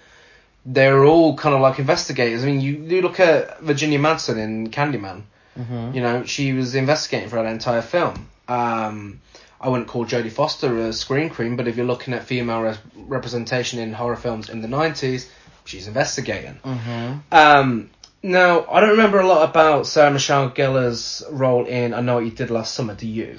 They're 0.71 1.05
all 1.05 1.35
kind 1.37 1.55
of 1.55 1.63
like 1.63 1.79
investigators. 1.79 2.43
I 2.43 2.47
mean, 2.47 2.61
you, 2.61 2.75
you 2.85 3.01
look 3.01 3.21
at 3.21 3.61
Virginia 3.61 3.99
Madsen 3.99 4.37
in 4.37 4.71
Candyman. 4.71 5.23
Mm-hmm. 5.59 5.95
You 5.95 6.03
know, 6.03 6.25
she 6.25 6.53
was 6.53 6.75
investigating 6.75 7.31
for 7.31 7.37
that 7.37 7.47
entire 7.47 7.83
film. 7.83 8.29
Um, 8.47 9.21
I 9.61 9.69
wouldn't 9.69 9.89
call 9.89 10.05
Jodie 10.05 10.31
Foster 10.31 10.79
a 10.79 10.93
screen 10.93 11.31
queen, 11.31 11.57
but 11.57 11.67
if 11.67 11.77
you're 11.77 11.87
looking 11.87 12.15
at 12.15 12.25
female 12.25 12.61
re- 12.61 12.77
representation 12.97 13.81
in 13.81 13.93
horror 13.93 14.17
films 14.17 14.51
in 14.51 14.61
the 14.61 14.69
90s, 14.69 15.29
she's 15.65 15.89
investigating. 15.89 16.61
Mm-hmm. 16.65 17.19
Um, 17.33 17.91
now, 18.23 18.67
I 18.71 18.81
don't 18.81 18.91
remember 18.91 19.21
a 19.21 19.27
lot 19.27 19.49
about 19.49 19.87
Sarah 19.87 20.13
Michelle 20.13 20.51
Gellar's 20.51 21.25
role 21.31 21.67
in 21.67 21.95
I 21.95 22.01
Know 22.01 22.17
What 22.17 22.25
You 22.25 22.31
Did 22.31 22.51
Last 22.51 22.75
Summer, 22.75 22.95
do 22.95 23.09
you? 23.09 23.39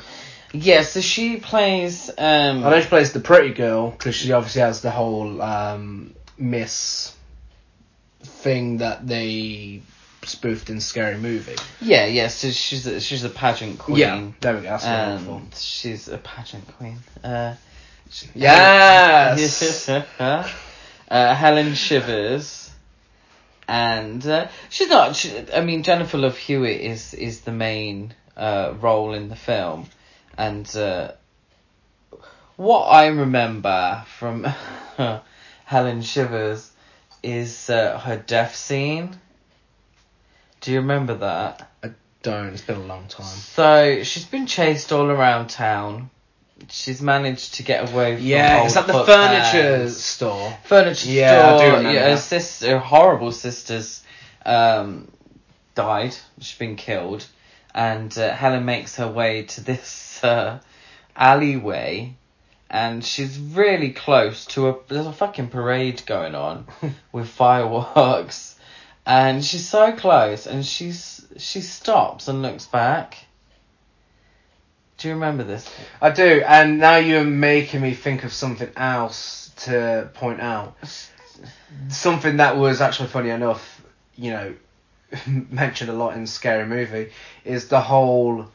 Yeah, 0.51 0.81
so 0.81 0.99
she 0.99 1.37
plays. 1.37 2.09
Um, 2.17 2.65
I 2.65 2.71
know 2.71 2.81
she 2.81 2.87
plays 2.87 3.13
the 3.13 3.19
pretty 3.19 3.53
girl, 3.53 3.91
because 3.91 4.15
she 4.15 4.31
obviously 4.31 4.61
has 4.61 4.81
the 4.81 4.89
whole 4.89 5.41
um, 5.41 6.15
Miss 6.37 7.13
thing 8.23 8.77
that 8.77 9.07
they 9.07 9.81
spoofed 10.23 10.69
in 10.69 10.81
Scary 10.81 11.17
Movie. 11.17 11.55
yeah, 11.81 12.05
yeah. 12.05 12.27
So 12.27 12.49
she's 12.51 12.85
a, 12.87 12.99
she's 12.99 13.23
a 13.23 13.29
pageant 13.29 13.79
queen. 13.79 13.97
Yeah, 13.97 14.31
there 14.41 14.55
we 14.55 14.61
go, 14.61 14.69
that's 14.69 14.83
what 14.83 14.91
I'm 14.93 15.11
looking 15.11 15.25
for. 15.27 15.35
and 15.41 15.55
she's 15.55 16.07
a 16.07 16.17
pageant 16.17 16.67
queen. 16.77 16.97
Uh, 17.23 17.55
Yes! 18.33 19.87
uh, 20.19 20.43
Helen 21.35 21.75
Shivers, 21.75 22.71
and 23.67 24.25
uh, 24.25 24.47
she's 24.69 24.89
not. 24.89 25.15
She, 25.15 25.31
I 25.53 25.61
mean, 25.61 25.83
Jennifer 25.83 26.17
Love 26.17 26.37
Hewitt 26.37 26.81
is 26.81 27.13
is 27.13 27.41
the 27.41 27.51
main 27.51 28.13
uh, 28.35 28.73
role 28.81 29.13
in 29.13 29.29
the 29.29 29.35
film, 29.35 29.87
and 30.37 30.67
uh, 30.75 31.11
what 32.55 32.85
I 32.85 33.07
remember 33.07 34.03
from 34.17 34.43
Helen 35.65 36.01
Shivers 36.01 36.71
is 37.23 37.69
uh, 37.69 37.99
her 37.99 38.17
death 38.17 38.55
scene. 38.55 39.17
Do 40.61 40.71
you 40.71 40.79
remember 40.79 41.15
that? 41.15 41.69
I 41.83 41.91
don't, 42.21 42.47
it's 42.47 42.61
been 42.61 42.77
a 42.77 42.85
long 42.85 43.07
time. 43.07 43.25
So 43.25 44.03
she's 44.03 44.25
been 44.25 44.45
chased 44.45 44.91
all 44.91 45.09
around 45.09 45.49
town. 45.49 46.09
She's 46.69 47.01
managed 47.01 47.55
to 47.55 47.63
get 47.63 47.89
away 47.91 48.17
from 48.17 48.25
Yeah, 48.25 48.65
is 48.65 48.73
that 48.73 48.87
the 48.87 49.05
furniture 49.05 49.89
store? 49.89 50.57
furniture 50.65 51.09
Yeah, 51.09 51.53
I 51.53 51.57
store? 51.57 51.59
do 51.59 51.77
remember 51.77 51.93
yeah, 51.93 52.09
her 52.09 52.17
sister, 52.17 52.71
her 52.71 52.79
horrible 52.79 53.31
sisters, 53.31 54.03
um, 54.45 55.09
died. 55.75 56.15
She's 56.39 56.57
been 56.57 56.75
killed, 56.75 57.25
and 57.73 58.15
uh, 58.17 58.33
Helen 58.35 58.65
makes 58.65 58.97
her 58.97 59.07
way 59.07 59.43
to 59.43 59.61
this 59.61 60.21
uh, 60.21 60.59
alleyway, 61.15 62.15
and 62.69 63.03
she's 63.03 63.39
really 63.39 63.91
close 63.91 64.45
to 64.47 64.69
a. 64.69 64.75
There's 64.87 65.07
a 65.07 65.13
fucking 65.13 65.47
parade 65.47 66.03
going 66.05 66.35
on 66.35 66.67
with 67.11 67.27
fireworks, 67.27 68.55
and 69.05 69.43
she's 69.43 69.67
so 69.67 69.91
close, 69.93 70.45
and 70.45 70.65
she's 70.65 71.25
she 71.37 71.61
stops 71.61 72.27
and 72.27 72.41
looks 72.41 72.67
back. 72.67 73.17
Do 74.97 75.07
you 75.07 75.13
remember 75.13 75.43
this? 75.43 75.69
I 76.01 76.11
do, 76.11 76.43
and 76.45 76.79
now 76.79 76.97
you're 76.97 77.23
making 77.23 77.81
me 77.81 77.93
think 77.93 78.23
of 78.25 78.33
something 78.33 78.69
else 78.75 79.51
to 79.63 80.09
point 80.13 80.41
out. 80.41 80.75
Something 81.87 82.37
that 82.37 82.57
was 82.57 82.81
actually 82.81 83.07
funny 83.07 83.29
enough, 83.29 83.81
you 84.15 84.31
know, 84.31 84.55
mentioned 85.27 85.89
a 85.89 85.93
lot 85.93 86.17
in 86.17 86.27
Scary 86.27 86.65
Movie, 86.65 87.11
is 87.45 87.69
the 87.69 87.79
whole 87.79 88.49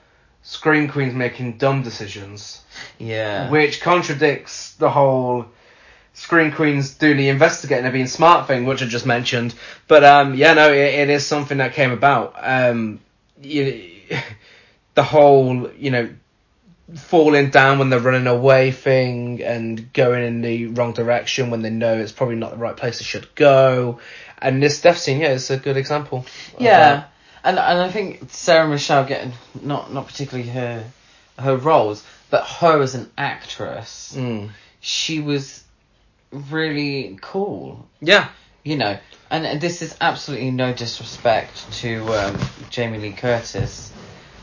Scream 0.44 0.88
Queens 0.88 1.14
making 1.14 1.56
dumb 1.56 1.82
decisions, 1.82 2.60
Yeah. 2.98 3.50
which 3.50 3.80
contradicts 3.80 4.74
the 4.74 4.90
whole 4.90 5.46
Scream 6.12 6.52
Queens 6.52 6.94
doing 6.94 7.16
the 7.16 7.28
investigating 7.30 7.84
and 7.84 7.92
being 7.92 8.06
smart 8.06 8.46
thing, 8.46 8.66
which 8.66 8.82
I 8.82 8.86
just 8.86 9.06
mentioned. 9.06 9.54
But 9.88 10.04
um, 10.04 10.34
yeah, 10.34 10.52
no, 10.54 10.70
it, 10.72 10.76
it 10.94 11.10
is 11.10 11.26
something 11.26 11.58
that 11.58 11.72
came 11.72 11.90
about. 11.90 12.34
Um, 12.38 13.00
you, 13.40 13.90
the 14.94 15.02
whole, 15.02 15.70
you 15.72 15.90
know, 15.90 16.10
falling 16.94 17.48
down 17.48 17.78
when 17.78 17.88
they're 17.88 17.98
running 17.98 18.26
away 18.26 18.70
thing 18.70 19.42
and 19.42 19.92
going 19.94 20.22
in 20.22 20.42
the 20.42 20.66
wrong 20.66 20.92
direction 20.92 21.50
when 21.50 21.62
they 21.62 21.70
know 21.70 21.98
it's 21.98 22.12
probably 22.12 22.36
not 22.36 22.50
the 22.50 22.58
right 22.58 22.76
place 22.76 22.98
they 22.98 23.04
should 23.04 23.34
go. 23.34 23.98
And 24.38 24.62
this 24.62 24.82
death 24.82 24.98
scene, 24.98 25.20
yeah, 25.20 25.32
is 25.32 25.50
a 25.50 25.56
good 25.56 25.78
example. 25.78 26.26
Yeah. 26.58 27.04
And 27.44 27.58
and 27.58 27.80
I 27.80 27.90
think 27.90 28.30
Sarah 28.30 28.68
Michelle 28.68 29.04
getting 29.04 29.32
not 29.62 29.92
not 29.92 30.06
particularly 30.06 30.48
her 30.50 30.84
her 31.38 31.56
roles, 31.56 32.04
but 32.30 32.44
her 32.44 32.80
as 32.82 32.94
an 32.94 33.10
actress, 33.18 34.14
Mm. 34.16 34.50
she 34.80 35.20
was 35.20 35.62
really 36.30 37.18
cool. 37.20 37.86
Yeah. 38.00 38.28
You 38.64 38.78
know, 38.78 38.98
and 39.30 39.60
this 39.60 39.82
is 39.82 39.94
absolutely 40.00 40.50
no 40.50 40.72
disrespect 40.72 41.70
to 41.80 42.02
um, 42.14 42.38
Jamie 42.70 42.96
Lee 42.98 43.12
Curtis, 43.12 43.92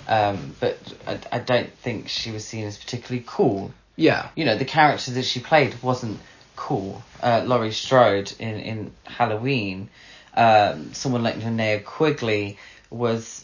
um, 0.07 0.55
but 0.59 0.77
I, 1.07 1.19
I 1.31 1.39
don't 1.39 1.71
think 1.77 2.07
she 2.07 2.29
was 2.31 2.45
seen 2.45 2.67
as 2.67 2.77
particularly 2.77 3.23
cool. 3.27 3.73
Yeah. 3.95 4.29
You 4.35 4.45
know, 4.45 4.55
the 4.57 4.65
character 4.65 5.09
that 5.11 5.25
she 5.25 5.39
played 5.39 5.81
wasn't 5.81 6.19
cool. 6.55 7.01
Uh, 7.23 7.41
Laurie 7.47 7.71
Strode 7.71 8.31
in, 8.37 8.59
in 8.59 8.91
Halloween, 9.05 9.89
um, 10.35 10.93
someone 10.93 11.23
like 11.23 11.35
Linnea 11.37 11.83
Quigley 11.83 12.59
was, 12.91 13.43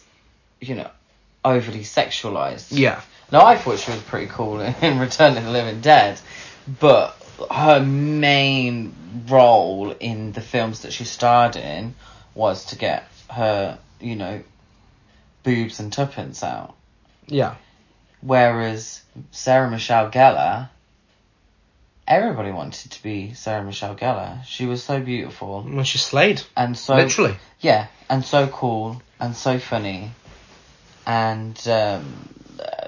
you 0.62 0.76
know, 0.76 0.91
overly 1.43 1.82
sexualized. 1.82 2.68
Yeah. 2.72 3.02
Now, 3.32 3.45
I 3.45 3.58
thought 3.58 3.80
she 3.80 3.91
was 3.91 4.02
pretty 4.02 4.28
cool 4.28 4.60
in, 4.82 5.00
Return 5.00 5.38
of 5.38 5.43
the 5.43 5.52
Living 5.52 5.82
Dead, 5.82 6.20
but 6.80 7.16
her 7.52 7.82
main 7.84 8.93
role 9.28 9.91
in 10.00 10.32
the 10.34 10.41
films 10.41 10.82
that 10.82 10.93
she 10.93 11.04
starred 11.04 11.56
in 11.56 11.95
was 12.36 12.66
to 12.66 12.78
get 12.78 13.08
her, 13.30 13.80
you 14.00 14.16
know, 14.16 14.43
boobs 15.43 15.80
and 15.80 15.91
tuppence 15.91 16.43
out. 16.43 16.76
Yeah. 17.26 17.56
Whereas 18.22 19.02
Sarah 19.32 19.70
Michelle 19.70 20.10
Gellar, 20.10 20.70
everybody 22.08 22.51
wanted 22.51 22.91
to 22.91 23.03
be 23.03 23.34
Sarah 23.34 23.64
Michelle 23.64 23.95
Gellar. 23.95 24.43
She 24.45 24.66
was 24.66 24.84
so 24.84 24.99
beautiful 25.01 25.66
Well, 25.70 25.84
she 25.84 25.97
slayed. 25.97 26.41
and 26.55 26.78
so 26.78 26.95
Literally. 26.95 27.36
yeah, 27.60 27.88
and 28.10 28.24
so 28.24 28.47
cool 28.47 29.01
and 29.20 29.36
so 29.36 29.60
funny, 29.60 30.12
and 31.05 31.58
um, 31.68 32.30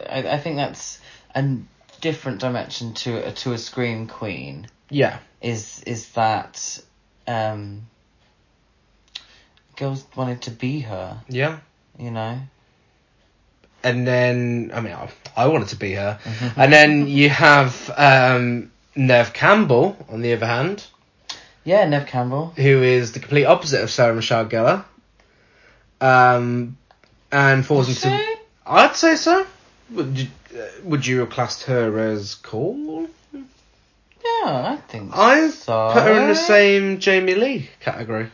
I, 0.09 0.24
I 0.32 0.38
think 0.39 0.57
that's 0.57 0.99
a 1.36 1.57
different 2.01 2.39
dimension 2.39 2.93
to 2.93 3.28
a, 3.28 3.32
to 3.32 3.53
a 3.53 3.57
scream 3.57 4.07
queen. 4.07 4.67
Yeah. 4.89 5.20
Is 5.41 5.84
is 5.84 6.09
that 6.13 6.80
um, 7.28 7.84
girls 9.78 10.05
wanted 10.15 10.41
to 10.43 10.51
be 10.51 10.82
her, 10.82 11.22
Yeah. 11.30 11.59
you 11.97 12.11
know? 12.11 12.39
and 13.82 14.05
then 14.05 14.72
I 14.74 14.82
mean 14.82 14.91
I, 14.93 15.09
I 15.38 15.47
wanted 15.47 15.70
to 15.70 15.78
be 15.78 15.93
her, 15.93 16.20
and 16.57 16.72
then 16.74 17.07
you 17.07 17.30
have 17.30 17.89
um, 17.95 18.72
Neve 18.95 19.33
Campbell 19.33 19.97
on 20.09 20.21
the 20.21 20.33
other 20.33 20.45
hand, 20.45 20.85
Yeah, 21.63 21.85
Neve 21.87 22.05
Campbell. 22.07 22.47
who 22.55 22.83
is 22.83 23.11
the 23.13 23.19
complete 23.19 23.45
opposite 23.45 23.81
of 23.81 23.89
Sarah 23.91 24.13
Michelle 24.15 24.45
Gellar, 24.45 24.83
um, 26.01 26.77
and 27.31 27.65
falls 27.65 27.87
into? 27.89 28.19
I'd 28.65 28.95
say 28.95 29.15
so. 29.15 29.45
Would 29.91 30.17
you, 30.19 30.27
uh, 30.55 30.65
would 30.83 31.05
you 31.05 31.19
have 31.21 31.29
classed 31.29 31.63
her 31.63 31.97
as 31.99 32.35
cool? 32.35 33.07
Yeah, 33.33 34.75
I 34.75 34.77
think 34.87 35.11
I 35.15 35.49
so. 35.49 35.91
put 35.93 36.03
her 36.03 36.19
in 36.21 36.27
the 36.27 36.35
same 36.35 36.99
Jamie 36.99 37.35
Lee 37.35 37.69
category. 37.79 38.29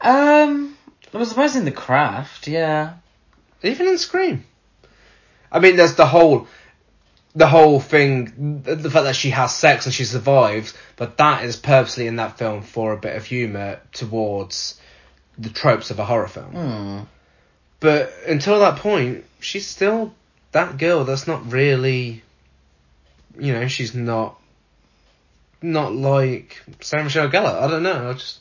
Um, 0.00 0.76
I 1.12 1.18
was 1.18 1.28
surprised 1.28 1.56
in 1.56 1.64
the 1.64 1.70
craft. 1.70 2.46
Yeah. 2.48 2.94
Even 3.62 3.88
in 3.88 3.98
Scream. 3.98 4.44
I 5.50 5.60
mean, 5.60 5.76
there's 5.76 5.94
the 5.94 6.06
whole, 6.06 6.46
the 7.34 7.46
whole 7.46 7.80
thing, 7.80 8.62
the 8.62 8.90
fact 8.90 9.04
that 9.04 9.16
she 9.16 9.30
has 9.30 9.54
sex 9.54 9.86
and 9.86 9.94
she 9.94 10.04
survives, 10.04 10.74
but 10.96 11.16
that 11.18 11.44
is 11.44 11.56
purposely 11.56 12.06
in 12.06 12.16
that 12.16 12.38
film 12.38 12.62
for 12.62 12.92
a 12.92 12.96
bit 12.96 13.16
of 13.16 13.24
humour 13.24 13.80
towards 13.92 14.80
the 15.36 15.50
tropes 15.50 15.90
of 15.90 15.98
a 15.98 16.04
horror 16.04 16.28
film. 16.28 16.52
Hmm. 16.52 17.00
But 17.80 18.12
until 18.26 18.60
that 18.60 18.78
point, 18.78 19.24
she's 19.40 19.66
still 19.66 20.14
that 20.52 20.78
girl 20.78 21.04
that's 21.04 21.26
not 21.26 21.52
really, 21.52 22.22
you 23.38 23.52
know, 23.52 23.66
she's 23.66 23.94
not, 23.94 24.40
not 25.60 25.92
like 25.92 26.62
Sarah 26.80 27.04
Michelle 27.04 27.28
Gellar. 27.28 27.62
I 27.62 27.66
don't 27.68 27.82
know. 27.82 28.10
I 28.10 28.12
just 28.12 28.38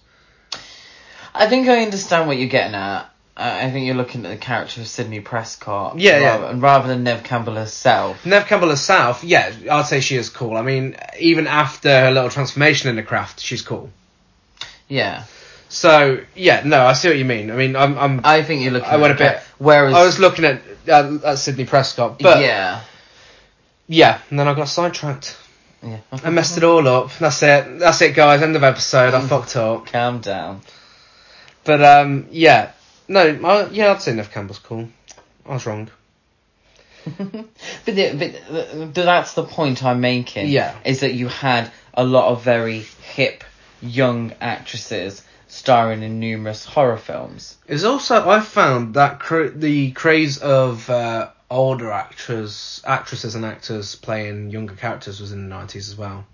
I 1.34 1.48
think 1.48 1.68
I 1.68 1.82
understand 1.82 2.28
what 2.28 2.38
you're 2.38 2.48
getting 2.48 2.76
at. 2.76 3.10
I 3.36 3.66
I 3.68 3.72
think 3.72 3.86
you're 3.86 3.96
looking 3.96 4.26
at 4.26 4.30
the 4.30 4.38
character 4.38 4.82
of 4.82 4.88
Sidney 4.88 5.20
Prescott. 5.20 5.98
Yeah, 6.00 6.20
yeah. 6.20 6.26
rather, 6.30 6.46
And 6.46 6.62
rather 6.62 6.88
than 6.88 7.04
Neve 7.04 7.24
Campbell 7.24 7.56
herself. 7.56 8.26
Neve 8.26 8.46
Campbell 8.46 8.70
herself, 8.70 9.24
yeah, 9.24 9.54
I'd 9.72 9.86
say 9.86 10.00
she 10.00 10.16
is 10.16 10.30
cool. 10.30 10.58
I 10.58 10.62
mean, 10.62 10.96
even 11.20 11.48
after 11.48 11.90
her 11.90 12.12
little 12.12 12.30
transformation 12.30 12.90
in 12.90 12.96
the 12.96 13.04
craft, 13.04 13.40
she's 13.40 13.62
cool. 13.62 13.90
Yeah. 14.88 15.24
So 15.70 16.20
yeah, 16.36 16.62
no, 16.66 16.86
I 16.86 16.94
see 16.94 17.08
what 17.08 17.18
you 17.18 17.26
mean. 17.26 17.50
I 17.50 17.56
mean, 17.56 17.76
I'm, 17.76 17.98
I'm 17.98 18.22
I 18.24 18.44
think 18.44 18.62
you're 18.62 18.72
looking 18.72 18.90
I 18.90 18.98
went 18.98 19.20
at 19.20 19.22
a 19.22 19.34
bit- 19.36 19.44
Whereas. 19.58 19.94
I 19.94 20.06
was 20.06 20.20
looking 20.20 20.46
at 20.46 20.62
uh, 20.88 21.18
at 21.26 21.40
Sidney 21.40 21.66
Prescott, 21.66 22.20
but 22.20 22.42
yeah. 22.42 22.82
yeah. 23.88 24.20
and 24.30 24.38
then 24.38 24.48
I 24.48 24.54
got 24.54 24.68
sidetracked. 24.68 25.38
Yeah. 25.82 26.00
I 26.12 26.30
messed 26.30 26.58
it 26.58 26.64
all 26.64 26.88
up. 26.88 27.12
That's 27.18 27.42
it. 27.44 27.80
That's 27.80 28.02
it, 28.02 28.16
guys. 28.16 28.42
End 28.42 28.56
of 28.56 28.64
episode. 28.64 29.14
I 29.14 29.22
fucked 29.22 29.56
up. 29.58 29.88
Calm 29.88 30.20
down. 30.20 30.62
But 31.66 31.84
um, 31.84 32.28
yeah, 32.32 32.72
no, 33.14 33.48
I, 33.48 33.70
yeah, 33.70 33.92
I'd 33.92 34.02
say 34.02 34.14
Neve 34.14 34.32
Campbell's 34.32 34.60
cool. 34.60 34.90
I 35.46 35.54
was 35.54 35.66
wrong. 35.66 35.90
but, 37.06 37.46
the, 37.86 38.92
but 38.94 39.06
that's 39.06 39.34
the 39.34 39.44
point 39.44 39.84
I'm 39.84 40.02
making. 40.02 40.50
Yeah. 40.50 40.76
Is 40.86 41.02
that 41.02 41.14
you 41.14 41.28
had 41.28 41.72
a 41.94 42.04
lot 42.04 42.32
of 42.32 42.44
very 42.44 42.80
hip 42.80 43.44
young 43.82 44.34
actresses 44.42 45.24
starring 45.48 46.02
in 46.02 46.20
numerous 46.20 46.66
horror 46.66 46.98
films. 46.98 47.58
It's 47.68 47.84
also 47.84 48.28
I 48.28 48.40
found 48.40 48.96
that 48.96 49.20
cra- 49.20 49.52
the 49.52 49.92
craze 49.92 50.40
of 50.40 50.90
uh, 50.90 51.30
older 51.52 51.92
actors, 51.92 52.82
actresses, 52.86 53.36
and 53.36 53.46
actors 53.46 53.96
playing 53.96 54.50
younger 54.50 54.76
characters 54.76 55.22
was 55.22 55.32
in 55.32 55.44
the 55.44 55.56
nineties 55.56 55.90
as 55.90 55.96
well. 55.98 56.26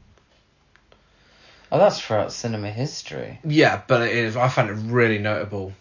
Oh, 1.71 1.77
that's 1.77 1.99
throughout 1.99 2.31
cinema 2.31 2.71
history. 2.71 3.39
Yeah, 3.43 3.81
but 3.87 4.01
it 4.01 4.15
is. 4.15 4.37
I 4.37 4.47
found 4.47 4.69
it 4.69 4.73
really 4.73 5.19
notable 5.19 5.73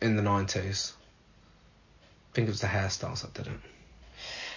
in 0.00 0.16
the 0.16 0.22
nineties. 0.22 0.92
I 2.30 2.34
think 2.34 2.48
it 2.48 2.50
was 2.50 2.60
the 2.60 2.68
hairstyles 2.68 3.22
that 3.22 3.34
did 3.34 3.48
it. 3.48 3.58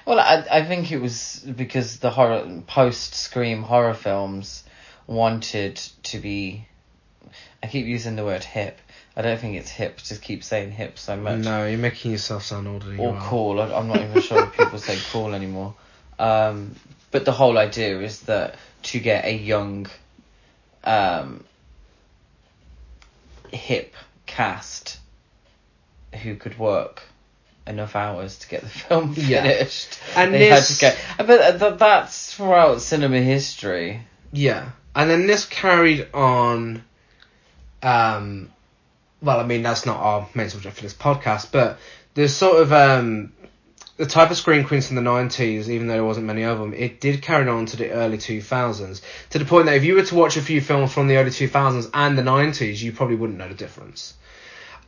Well, 0.05 0.19
I 0.19 0.45
I 0.51 0.65
think 0.65 0.91
it 0.91 0.99
was 0.99 1.39
because 1.55 1.99
the 1.99 2.09
horror 2.09 2.61
post 2.67 3.15
Scream 3.15 3.63
horror 3.63 3.93
films 3.93 4.63
wanted 5.07 5.77
to 6.03 6.19
be. 6.19 6.67
I 7.61 7.67
keep 7.67 7.85
using 7.85 8.15
the 8.15 8.25
word 8.25 8.43
hip. 8.43 8.79
I 9.15 9.21
don't 9.21 9.39
think 9.39 9.55
it's 9.55 9.69
hip. 9.69 9.97
Just 9.97 10.21
keep 10.21 10.43
saying 10.43 10.71
hip 10.71 10.97
so 10.97 11.15
much. 11.15 11.39
No, 11.39 11.65
you're 11.65 11.77
making 11.77 12.11
yourself 12.11 12.43
sound 12.43 12.67
older 12.67 12.95
or 12.97 13.17
cool. 13.21 13.61
I, 13.61 13.73
I'm 13.73 13.87
not 13.87 14.01
even 14.01 14.21
sure 14.21 14.43
if 14.43 14.57
people 14.57 14.79
say 14.79 14.97
cool 15.11 15.33
anymore. 15.33 15.75
Um, 16.19 16.75
but 17.11 17.25
the 17.25 17.31
whole 17.31 17.57
idea 17.57 17.99
is 18.01 18.21
that 18.21 18.55
to 18.83 18.99
get 18.99 19.25
a 19.25 19.33
young, 19.33 19.87
um, 20.83 21.43
hip 23.51 23.93
cast 24.25 24.99
who 26.15 26.35
could 26.35 26.57
work 26.59 27.03
enough 27.65 27.95
hours 27.95 28.39
to 28.39 28.47
get 28.49 28.61
the 28.61 28.67
film 28.69 29.13
Yeah. 29.17 29.41
finished, 29.43 29.99
And 30.15 30.33
they 30.33 30.49
this- 30.49 30.79
had 30.81 30.95
to 30.95 30.97
go. 31.17 31.25
But 31.25 31.59
th- 31.59 31.79
that's 31.79 32.33
throughout 32.35 32.81
cinema 32.81 33.19
history. 33.19 34.01
Yeah, 34.31 34.69
and 34.95 35.09
then 35.09 35.27
this 35.27 35.45
carried 35.45 36.07
on. 36.13 36.83
Um, 37.81 38.51
well, 39.21 39.39
I 39.39 39.43
mean 39.43 39.61
that's 39.63 39.85
not 39.85 39.97
our 39.97 40.27
main 40.33 40.49
subject 40.49 40.75
for 40.75 40.81
this 40.81 40.93
podcast, 40.93 41.51
but 41.51 41.77
there's 42.13 42.33
sort 42.33 42.61
of 42.61 42.71
um, 42.73 43.33
the 43.97 44.05
type 44.05 44.31
of 44.31 44.37
screen 44.37 44.63
queens 44.63 44.89
in 44.89 44.95
the 44.95 45.01
90s, 45.01 45.67
even 45.69 45.87
though 45.87 45.93
there 45.93 46.03
wasn't 46.03 46.25
many 46.25 46.43
of 46.43 46.59
them, 46.59 46.73
it 46.73 46.99
did 46.99 47.21
carry 47.21 47.47
on 47.47 47.65
to 47.67 47.77
the 47.77 47.91
early 47.91 48.17
2000s. 48.17 49.01
To 49.31 49.39
the 49.39 49.45
point 49.45 49.65
that 49.67 49.75
if 49.75 49.83
you 49.83 49.95
were 49.95 50.03
to 50.03 50.15
watch 50.15 50.35
a 50.37 50.41
few 50.41 50.61
films 50.61 50.93
from 50.93 51.07
the 51.07 51.17
early 51.17 51.29
2000s 51.29 51.89
and 51.93 52.17
the 52.17 52.21
90s, 52.23 52.81
you 52.81 52.91
probably 52.91 53.15
wouldn't 53.15 53.37
know 53.37 53.47
the 53.49 53.53
difference. 53.55 54.13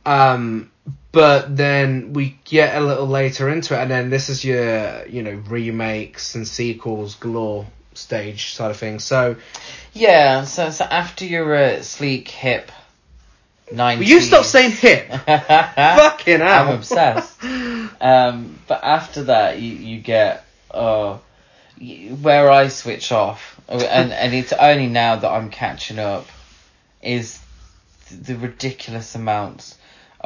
Um, 0.06 0.70
but 1.10 1.56
then 1.56 2.12
we 2.12 2.38
get 2.44 2.76
a 2.76 2.80
little 2.80 3.06
later 3.06 3.48
into 3.48 3.74
it, 3.74 3.82
and 3.82 3.90
then 3.90 4.10
this 4.10 4.28
is 4.28 4.44
your, 4.44 5.06
you 5.06 5.22
know, 5.22 5.42
remakes 5.48 6.34
and 6.34 6.46
sequels 6.46 7.16
galore 7.16 7.66
stage 7.94 8.54
side 8.54 8.70
of 8.70 8.76
things. 8.76 9.02
So, 9.02 9.36
Yeah, 9.92 10.44
so 10.44 10.70
so 10.70 10.84
after 10.84 11.24
your 11.24 11.54
uh, 11.54 11.82
sleek 11.82 12.28
hip 12.28 12.70
90s. 13.72 13.98
will 13.98 14.04
you 14.04 14.20
stop 14.20 14.44
saying 14.44 14.72
hip? 14.72 15.08
Fucking 15.26 16.40
hell. 16.40 16.68
I'm 16.68 16.74
obsessed. 16.74 17.42
Um, 17.42 18.58
but 18.68 18.84
after 18.84 19.24
that, 19.24 19.58
you 19.58 19.72
you 19.72 20.00
get 20.00 20.44
uh, 20.70 21.18
where 22.20 22.50
I 22.50 22.68
switch 22.68 23.10
off, 23.10 23.58
and 23.68 24.12
and 24.12 24.34
it's 24.34 24.52
only 24.52 24.86
now 24.86 25.16
that 25.16 25.28
I'm 25.28 25.50
catching 25.50 25.98
up, 25.98 26.26
is 27.02 27.40
the 28.10 28.36
ridiculous 28.36 29.14
amounts 29.14 29.76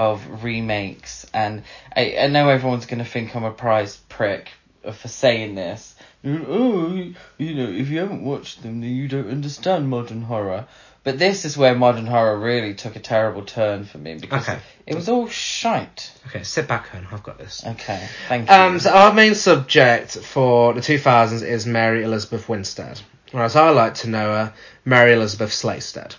of 0.00 0.42
remakes, 0.42 1.26
and 1.34 1.62
I 1.94 2.16
I 2.22 2.26
know 2.28 2.48
everyone's 2.48 2.86
gonna 2.86 3.04
think 3.04 3.36
I'm 3.36 3.44
a 3.44 3.50
prize 3.52 3.98
prick 4.08 4.48
for 4.94 5.08
saying 5.08 5.54
this. 5.54 5.94
Oh, 6.24 7.12
you 7.38 7.54
know, 7.54 7.68
if 7.70 7.88
you 7.88 7.98
haven't 8.00 8.24
watched 8.24 8.62
them, 8.62 8.80
then 8.80 8.90
you 8.90 9.08
don't 9.08 9.30
understand 9.30 9.88
modern 9.88 10.22
horror. 10.22 10.66
But 11.02 11.18
this 11.18 11.44
is 11.46 11.56
where 11.56 11.74
modern 11.74 12.06
horror 12.06 12.38
really 12.38 12.74
took 12.74 12.94
a 12.96 13.00
terrible 13.00 13.42
turn 13.42 13.84
for 13.84 13.96
me 13.98 14.14
because 14.16 14.46
Okay. 14.48 14.58
it 14.86 14.94
was 14.94 15.08
all 15.08 15.28
shite. 15.28 16.12
Okay, 16.28 16.42
sit 16.42 16.68
back, 16.68 16.88
hon. 16.88 17.06
I've 17.10 17.22
got 17.22 17.38
this. 17.38 17.62
Okay, 17.66 18.06
thank 18.28 18.48
you. 18.48 18.54
Um, 18.54 18.78
so 18.80 18.90
our 18.90 19.12
main 19.14 19.34
subject 19.34 20.18
for 20.18 20.74
the 20.74 20.80
2000s 20.82 21.42
is 21.42 21.66
Mary 21.66 22.02
Elizabeth 22.04 22.48
Winstead, 22.50 23.00
or 23.32 23.42
as 23.42 23.56
I 23.56 23.70
like 23.70 23.94
to 23.96 24.08
know 24.10 24.28
her, 24.32 24.52
Mary 24.84 25.12
Elizabeth 25.14 25.50
Slaystead. 25.52 26.14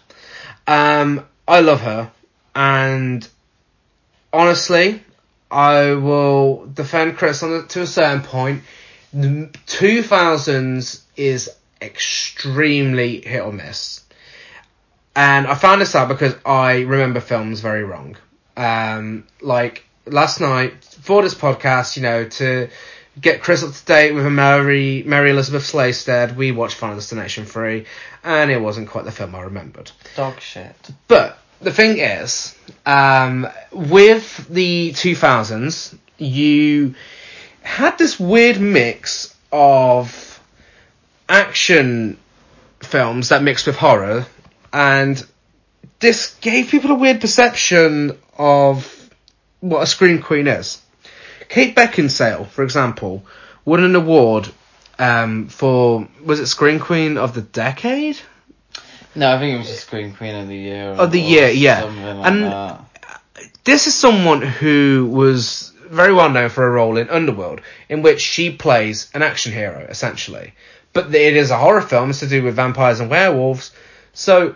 Um, 0.68 1.26
I 1.48 1.62
love 1.62 1.82
her, 1.82 2.12
and 2.56 3.28
honestly, 4.34 5.02
I 5.50 5.94
will 5.94 6.66
defend 6.68 7.18
Chris 7.18 7.44
on 7.44 7.52
the, 7.52 7.64
to 7.64 7.82
a 7.82 7.88
certain 7.88 8.22
point. 8.22 8.64
The 9.14 9.50
2000s 9.68 11.02
is 11.18 11.50
extremely 11.82 13.22
hit 13.22 13.42
or 13.42 13.52
miss. 13.52 14.04
And 15.16 15.46
I 15.48 15.56
found 15.56 15.82
this 15.82 15.94
out 15.94 16.08
because 16.08 16.36
I 16.46 16.82
remember 16.82 17.20
films 17.20 17.60
very 17.60 17.84
wrong. 17.84 18.16
Um, 18.56 19.26
like 19.42 19.84
last 20.06 20.40
night 20.40 20.84
for 20.84 21.22
this 21.22 21.36
podcast, 21.36 21.98
you 21.98 22.04
know, 22.04 22.26
to 22.30 22.70
get 23.20 23.42
Chris 23.42 23.64
up 23.64 23.74
to 23.74 23.86
date 23.86 24.14
with 24.14 24.26
a 24.26 24.30
Mary 24.30 25.04
Mary 25.06 25.32
Elizabeth 25.32 25.64
Slaystead, 25.64 26.36
we 26.36 26.52
watched 26.54 26.76
Final 26.76 26.96
Destination 26.96 27.46
3, 27.46 27.86
and 28.24 28.52
it 28.52 28.60
wasn't 28.60 28.90
quite 28.90 29.04
the 29.04 29.12
film 29.12 29.36
I 29.36 29.42
remembered. 29.42 29.92
Dog 30.16 30.40
shit. 30.40 30.76
But 31.10 31.38
the 31.62 31.72
thing 31.72 32.00
is, 32.00 32.56
um, 32.86 33.48
with 33.72 34.48
the 34.50 34.92
2000s, 34.92 35.96
you 36.18 36.96
had 37.62 37.98
this 37.98 38.20
weird 38.20 38.60
mix 38.60 39.36
of 39.52 40.40
action 41.30 42.18
films 42.80 43.30
that 43.30 43.44
mixed 43.44 43.68
with 43.68 43.76
horror, 43.78 44.26
and 44.74 45.24
this 46.00 46.36
gave 46.42 46.70
people 46.70 46.92
a 46.92 46.96
weird 46.96 47.22
perception 47.22 48.18
of 48.38 49.10
what 49.60 49.84
a 49.84 49.88
scream 49.88 50.22
queen 50.22 50.48
is. 50.48 50.82
Kate 51.48 51.76
Beckinsale, 51.76 52.48
for 52.48 52.64
example, 52.64 53.24
won 53.66 53.84
an 53.84 53.96
award 53.96 54.50
um, 54.98 55.48
for 55.48 56.08
was 56.24 56.40
it 56.40 56.46
Scream 56.48 56.80
Queen 56.80 57.18
of 57.18 57.34
the 57.34 57.42
Decade? 57.42 58.18
No, 59.16 59.32
I 59.36 59.40
think 59.40 59.56
it 59.56 59.58
was 59.58 59.68
just 59.68 59.82
Scream 59.88 60.14
Queen 60.14 60.36
of 60.36 60.48
the 60.48 60.56
Year. 60.58 60.92
Of 60.92 61.12
the 61.12 61.20
year, 61.20 61.50
yeah. 61.50 61.84
Like 61.84 62.28
And- 62.28 62.44
that. 62.46 62.82
this 63.66 63.88
is 63.88 63.96
someone 63.96 64.42
who 64.42 65.10
was 65.12 65.74
very 65.90 66.14
well 66.14 66.30
known 66.30 66.50
for 66.50 66.66
a 66.66 66.72
role 66.72 66.98
in 66.98 67.10
Underworld, 67.10 67.62
in 67.90 68.02
which 68.02 68.22
she 68.22 68.50
plays 68.52 69.10
an 69.14 69.22
action 69.22 69.52
hero, 69.52 69.86
essentially. 69.90 70.54
But 70.94 71.14
it 71.14 71.36
is 71.36 71.52
a 71.52 71.58
horror 71.58 71.82
film, 71.82 72.10
it's 72.10 72.20
to 72.20 72.28
do 72.28 72.44
with 72.44 72.56
vampires 72.56 73.00
and 73.00 73.10
werewolves. 73.10 73.72
So 74.14 74.56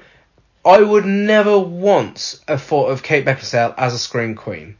I 0.65 0.81
would 0.81 1.05
never 1.05 1.59
once 1.59 2.39
have 2.47 2.61
thought 2.61 2.87
of 2.89 3.03
Kate 3.03 3.25
Beckinsale 3.25 3.73
as 3.77 3.93
a 3.93 3.99
scream 3.99 4.35
queen. 4.35 4.77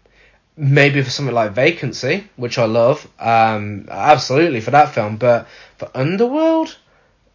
Maybe 0.57 1.01
for 1.01 1.09
something 1.09 1.36
like 1.36 1.51
Vacancy, 1.51 2.30
which 2.38 2.57
I 2.57 2.65
love, 2.65 3.05
um, 3.19 3.88
absolutely 3.91 4.61
for 4.61 4.71
that 4.71 4.93
film, 4.93 5.17
but 5.17 5.47
for 5.78 5.89
Underworld, 5.93 6.78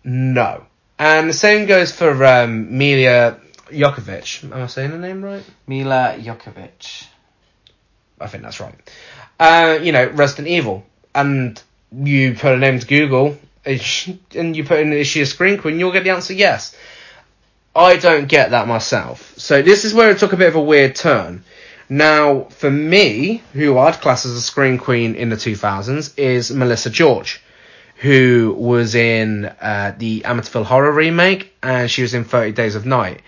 no. 0.02 0.64
And 1.00 1.30
the 1.30 1.32
same 1.32 1.66
goes 1.66 1.92
for 1.92 2.10
um, 2.26 2.72
Milia 2.72 3.40
Jokovic. 3.70 4.44
Am 4.44 4.52
I 4.52 4.66
saying 4.66 4.90
the 4.90 4.98
name 4.98 5.24
right? 5.24 5.42
Mila 5.66 6.16
Jokovic. 6.18 7.06
I 8.20 8.26
think 8.26 8.42
that's 8.42 8.60
right. 8.60 8.74
Uh, 9.38 9.78
you 9.80 9.92
know, 9.92 10.08
Resident 10.08 10.48
Evil, 10.48 10.84
and 11.14 11.60
you 11.90 12.34
put 12.34 12.52
a 12.52 12.58
name 12.58 12.78
to 12.78 12.86
Google, 12.86 13.38
and 13.64 14.54
you 14.54 14.62
put 14.62 14.80
in 14.80 14.92
is 14.92 15.06
she 15.06 15.22
a 15.22 15.26
scream 15.26 15.58
queen? 15.58 15.78
You'll 15.78 15.90
get 15.90 16.04
the 16.04 16.10
answer 16.10 16.34
yes. 16.34 16.76
I 17.74 17.96
don't 17.96 18.28
get 18.28 18.50
that 18.50 18.68
myself. 18.68 19.32
So 19.38 19.62
this 19.62 19.86
is 19.86 19.94
where 19.94 20.10
it 20.10 20.18
took 20.18 20.34
a 20.34 20.36
bit 20.36 20.48
of 20.48 20.56
a 20.56 20.60
weird 20.60 20.96
turn. 20.96 21.44
Now, 21.88 22.42
for 22.50 22.70
me, 22.70 23.42
who 23.54 23.78
I'd 23.78 24.02
class 24.02 24.26
as 24.26 24.32
a 24.32 24.42
scream 24.42 24.76
queen 24.76 25.14
in 25.14 25.30
the 25.30 25.36
2000s 25.36 26.18
is 26.18 26.50
Melissa 26.50 26.90
George, 26.90 27.40
who 28.00 28.54
was 28.58 28.94
in 28.94 29.46
uh, 29.46 29.94
the 29.96 30.20
Amityville 30.20 30.64
Horror 30.64 30.92
remake, 30.92 31.54
and 31.62 31.90
she 31.90 32.02
was 32.02 32.14
in 32.14 32.24
30 32.24 32.52
Days 32.52 32.74
of 32.74 32.84
Night 32.84 33.22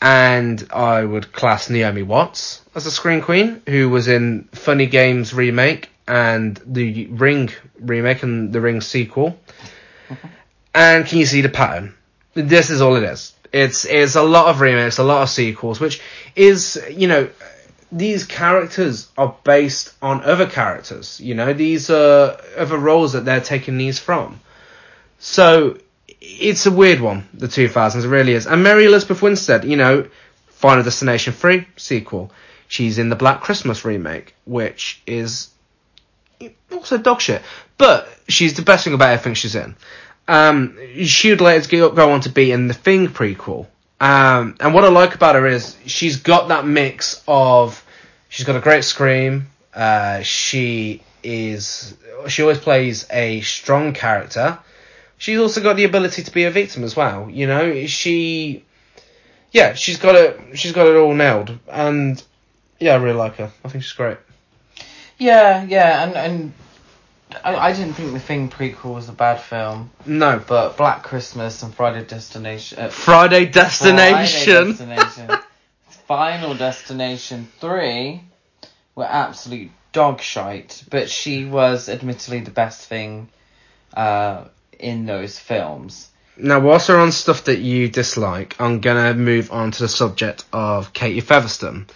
and 0.00 0.66
I 0.72 1.04
would 1.04 1.32
class 1.32 1.68
Naomi 1.68 2.02
Watts 2.02 2.62
as 2.74 2.86
a 2.86 2.90
scream 2.90 3.20
queen, 3.20 3.62
who 3.66 3.90
was 3.90 4.08
in 4.08 4.44
Funny 4.52 4.86
Games 4.86 5.34
remake 5.34 5.90
and 6.08 6.60
the 6.66 7.06
Ring 7.06 7.50
remake 7.78 8.22
and 8.22 8.52
the 8.52 8.60
Ring 8.60 8.80
sequel. 8.80 9.38
And 10.74 11.06
can 11.06 11.18
you 11.18 11.26
see 11.26 11.40
the 11.40 11.48
pattern? 11.48 11.94
This 12.34 12.70
is 12.70 12.80
all 12.80 12.96
it 12.96 13.02
is. 13.02 13.34
It's 13.52 13.84
it's 13.84 14.14
a 14.14 14.22
lot 14.22 14.46
of 14.46 14.60
remakes, 14.60 14.98
a 14.98 15.02
lot 15.02 15.22
of 15.22 15.28
sequels, 15.28 15.80
which 15.80 16.00
is 16.36 16.80
you 16.90 17.08
know 17.08 17.28
these 17.92 18.24
characters 18.24 19.08
are 19.18 19.34
based 19.44 19.92
on 20.00 20.22
other 20.22 20.46
characters. 20.46 21.20
You 21.20 21.34
know 21.34 21.52
these 21.52 21.90
are 21.90 22.40
other 22.56 22.78
roles 22.78 23.12
that 23.12 23.24
they're 23.24 23.40
taking 23.40 23.78
these 23.78 23.98
from. 23.98 24.40
So 25.18 25.78
it's 26.20 26.66
a 26.66 26.70
weird 26.70 27.00
one, 27.00 27.28
the 27.34 27.46
2000s, 27.46 28.04
it 28.04 28.08
really 28.08 28.32
is. 28.32 28.46
And 28.46 28.62
Mary 28.62 28.86
Elizabeth 28.86 29.22
Winstead, 29.22 29.64
you 29.64 29.76
know, 29.76 30.08
Final 30.48 30.82
Destination 30.82 31.32
3 31.32 31.66
sequel. 31.76 32.30
She's 32.68 32.98
in 32.98 33.08
the 33.08 33.16
Black 33.16 33.40
Christmas 33.40 33.84
remake, 33.84 34.34
which 34.44 35.02
is 35.06 35.48
also 36.70 36.98
dog 36.98 37.20
shit. 37.20 37.42
But 37.78 38.08
she's 38.28 38.54
the 38.54 38.62
best 38.62 38.84
thing 38.84 38.94
about 38.94 39.10
everything 39.10 39.34
she's 39.34 39.54
in. 39.54 39.74
Um, 40.28 40.78
she 41.04 41.30
would 41.30 41.40
later 41.40 41.68
go 41.68 41.90
go 41.90 42.12
on 42.12 42.20
to 42.20 42.28
be 42.28 42.52
in 42.52 42.68
the 42.68 42.74
Thing 42.74 43.08
prequel. 43.08 43.66
Um, 44.00 44.56
and 44.60 44.72
what 44.72 44.84
I 44.84 44.88
like 44.88 45.14
about 45.14 45.34
her 45.34 45.46
is 45.46 45.76
she's 45.86 46.16
got 46.16 46.48
that 46.48 46.66
mix 46.66 47.22
of, 47.28 47.84
she's 48.28 48.46
got 48.46 48.56
a 48.56 48.60
great 48.60 48.84
scream, 48.84 49.48
uh, 49.74 50.22
she 50.22 51.02
is, 51.22 51.94
she 52.28 52.42
always 52.42 52.58
plays 52.58 53.06
a 53.10 53.42
strong 53.42 53.92
character, 53.92 54.58
she's 55.18 55.38
also 55.38 55.62
got 55.62 55.76
the 55.76 55.84
ability 55.84 56.22
to 56.22 56.30
be 56.30 56.44
a 56.44 56.50
victim 56.50 56.82
as 56.82 56.96
well. 56.96 57.28
You 57.30 57.46
know, 57.46 57.86
she, 57.86 58.64
yeah, 59.52 59.74
she's 59.74 59.98
got 59.98 60.14
it. 60.16 60.58
She's 60.58 60.72
got 60.72 60.86
it 60.86 60.96
all 60.96 61.14
nailed, 61.14 61.58
and 61.68 62.22
yeah, 62.78 62.94
I 62.94 62.96
really 62.96 63.16
like 63.16 63.36
her. 63.36 63.52
I 63.64 63.68
think 63.68 63.84
she's 63.84 63.92
great. 63.92 64.18
Yeah, 65.18 65.64
yeah, 65.64 66.04
and 66.04 66.16
and 66.16 66.52
I, 67.44 67.54
I 67.54 67.72
didn't 67.72 67.94
think 67.94 68.12
the 68.12 68.20
Thing 68.20 68.48
prequel 68.48 68.94
was 68.94 69.08
a 69.08 69.12
bad 69.12 69.40
film, 69.40 69.90
No, 70.06 70.42
but 70.46 70.76
Black 70.76 71.02
Christmas 71.02 71.62
and 71.62 71.74
Friday 71.74 72.04
Destination. 72.04 72.78
Uh, 72.78 72.88
Friday 72.88 73.44
Friday 73.44 73.50
Destination. 73.50 74.66
Destination, 74.68 75.30
Final 76.06 76.54
Destination 76.54 77.48
three 77.60 78.22
were 78.94 79.04
absolute 79.04 79.70
dog 79.92 80.20
shite, 80.20 80.84
but 80.90 81.08
she 81.08 81.44
was 81.44 81.88
admittedly 81.88 82.40
the 82.40 82.50
best 82.50 82.86
thing 82.86 83.28
uh, 83.94 84.44
in 84.78 85.06
those 85.06 85.38
films. 85.38 86.08
Now, 86.36 86.60
whilst 86.60 86.88
we're 86.88 86.98
on 86.98 87.12
stuff 87.12 87.44
that 87.44 87.58
you 87.58 87.88
dislike, 87.88 88.56
I'm 88.58 88.80
gonna 88.80 89.14
move 89.14 89.52
on 89.52 89.72
to 89.72 89.82
the 89.82 89.88
subject 89.88 90.44
of 90.52 90.92
Katie 90.92 91.20
Featherston, 91.20 91.86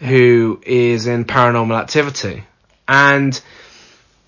who 0.00 0.60
is 0.64 1.06
in 1.06 1.24
Paranormal 1.24 1.78
Activity, 1.80 2.44
and 2.86 3.40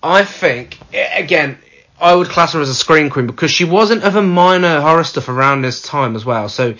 I 0.03 0.25
think 0.25 0.77
again. 0.93 1.57
I 1.99 2.15
would 2.15 2.29
class 2.29 2.53
her 2.53 2.61
as 2.61 2.69
a 2.69 2.73
scream 2.73 3.11
queen 3.11 3.27
because 3.27 3.51
she 3.51 3.63
wasn't 3.63 4.03
of 4.03 4.15
a 4.15 4.23
minor 4.23 4.81
horror 4.81 5.03
stuff 5.03 5.29
around 5.29 5.61
this 5.61 5.83
time 5.83 6.15
as 6.15 6.25
well. 6.25 6.49
So 6.49 6.73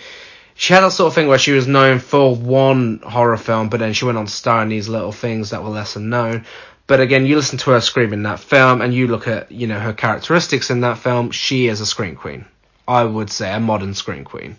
she 0.54 0.74
had 0.74 0.80
that 0.80 0.90
sort 0.90 1.06
of 1.06 1.14
thing 1.14 1.28
where 1.28 1.38
she 1.38 1.52
was 1.52 1.68
known 1.68 2.00
for 2.00 2.34
one 2.34 3.00
horror 3.04 3.36
film, 3.36 3.68
but 3.68 3.78
then 3.78 3.92
she 3.92 4.04
went 4.04 4.18
on 4.18 4.26
to 4.26 4.32
star 4.32 4.62
in 4.62 4.68
these 4.68 4.88
little 4.88 5.12
things 5.12 5.50
that 5.50 5.62
were 5.62 5.70
lesser 5.70 6.00
known. 6.00 6.44
But 6.88 7.00
again, 7.00 7.24
you 7.24 7.36
listen 7.36 7.58
to 7.58 7.70
her 7.70 7.80
scream 7.80 8.12
in 8.12 8.24
that 8.24 8.40
film, 8.40 8.82
and 8.82 8.92
you 8.92 9.06
look 9.06 9.28
at 9.28 9.52
you 9.52 9.66
know 9.68 9.78
her 9.78 9.92
characteristics 9.92 10.70
in 10.70 10.80
that 10.80 10.98
film. 10.98 11.30
She 11.30 11.68
is 11.68 11.80
a 11.80 11.86
scream 11.86 12.16
queen. 12.16 12.44
I 12.86 13.04
would 13.04 13.30
say 13.30 13.52
a 13.52 13.60
modern 13.60 13.94
scream 13.94 14.24
queen. 14.24 14.56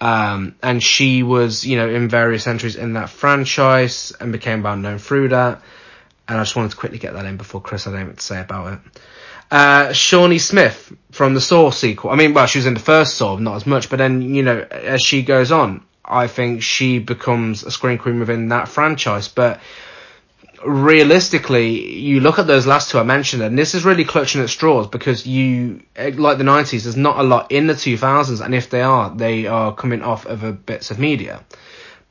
Um, 0.00 0.56
and 0.62 0.82
she 0.82 1.22
was, 1.22 1.64
you 1.64 1.76
know, 1.76 1.88
in 1.88 2.08
various 2.08 2.46
entries 2.46 2.76
in 2.76 2.94
that 2.94 3.08
franchise 3.08 4.12
and 4.20 4.32
became 4.32 4.62
well 4.62 4.76
known 4.76 4.98
through 4.98 5.28
that. 5.28 5.62
And 6.28 6.38
I 6.38 6.42
just 6.42 6.56
wanted 6.56 6.72
to 6.72 6.76
quickly 6.76 6.98
get 6.98 7.14
that 7.14 7.24
in 7.24 7.36
before 7.36 7.60
Chris 7.60 7.84
had 7.84 7.94
anything 7.94 8.16
to 8.16 8.22
say 8.22 8.40
about 8.40 8.74
it. 8.74 8.78
Uh, 9.50 9.92
Shawnee 9.92 10.38
Smith 10.38 10.92
from 11.12 11.34
the 11.34 11.40
Saw 11.40 11.70
sequel. 11.70 12.10
I 12.10 12.16
mean, 12.16 12.34
well, 12.34 12.46
she 12.46 12.58
was 12.58 12.66
in 12.66 12.74
the 12.74 12.80
first 12.80 13.16
Saw, 13.16 13.36
not 13.36 13.54
as 13.54 13.66
much, 13.66 13.88
but 13.88 13.96
then, 13.96 14.22
you 14.22 14.42
know, 14.42 14.58
as 14.58 15.02
she 15.02 15.22
goes 15.22 15.52
on, 15.52 15.84
I 16.04 16.26
think 16.26 16.62
she 16.62 16.98
becomes 16.98 17.62
a 17.62 17.70
scream 17.70 17.98
queen 17.98 18.18
within 18.18 18.48
that 18.48 18.68
franchise. 18.68 19.28
But 19.28 19.60
realistically, 20.64 21.94
you 21.98 22.20
look 22.20 22.38
at 22.38 22.46
those 22.46 22.66
last 22.66 22.90
two 22.90 22.98
I 22.98 23.04
mentioned, 23.04 23.42
and 23.42 23.58
this 23.58 23.74
is 23.74 23.84
really 23.84 24.04
clutching 24.04 24.40
at 24.40 24.50
straws 24.50 24.88
because 24.88 25.26
you, 25.26 25.82
like 25.96 26.38
the 26.38 26.44
90s, 26.44 26.82
there's 26.82 26.96
not 26.96 27.18
a 27.18 27.22
lot 27.22 27.52
in 27.52 27.66
the 27.66 27.74
2000s, 27.74 28.44
and 28.44 28.54
if 28.54 28.70
they 28.70 28.82
are, 28.82 29.10
they 29.10 29.46
are 29.46 29.74
coming 29.74 30.02
off 30.02 30.26
of 30.26 30.42
a 30.42 30.52
bits 30.52 30.90
of 30.90 30.98
media. 30.98 31.44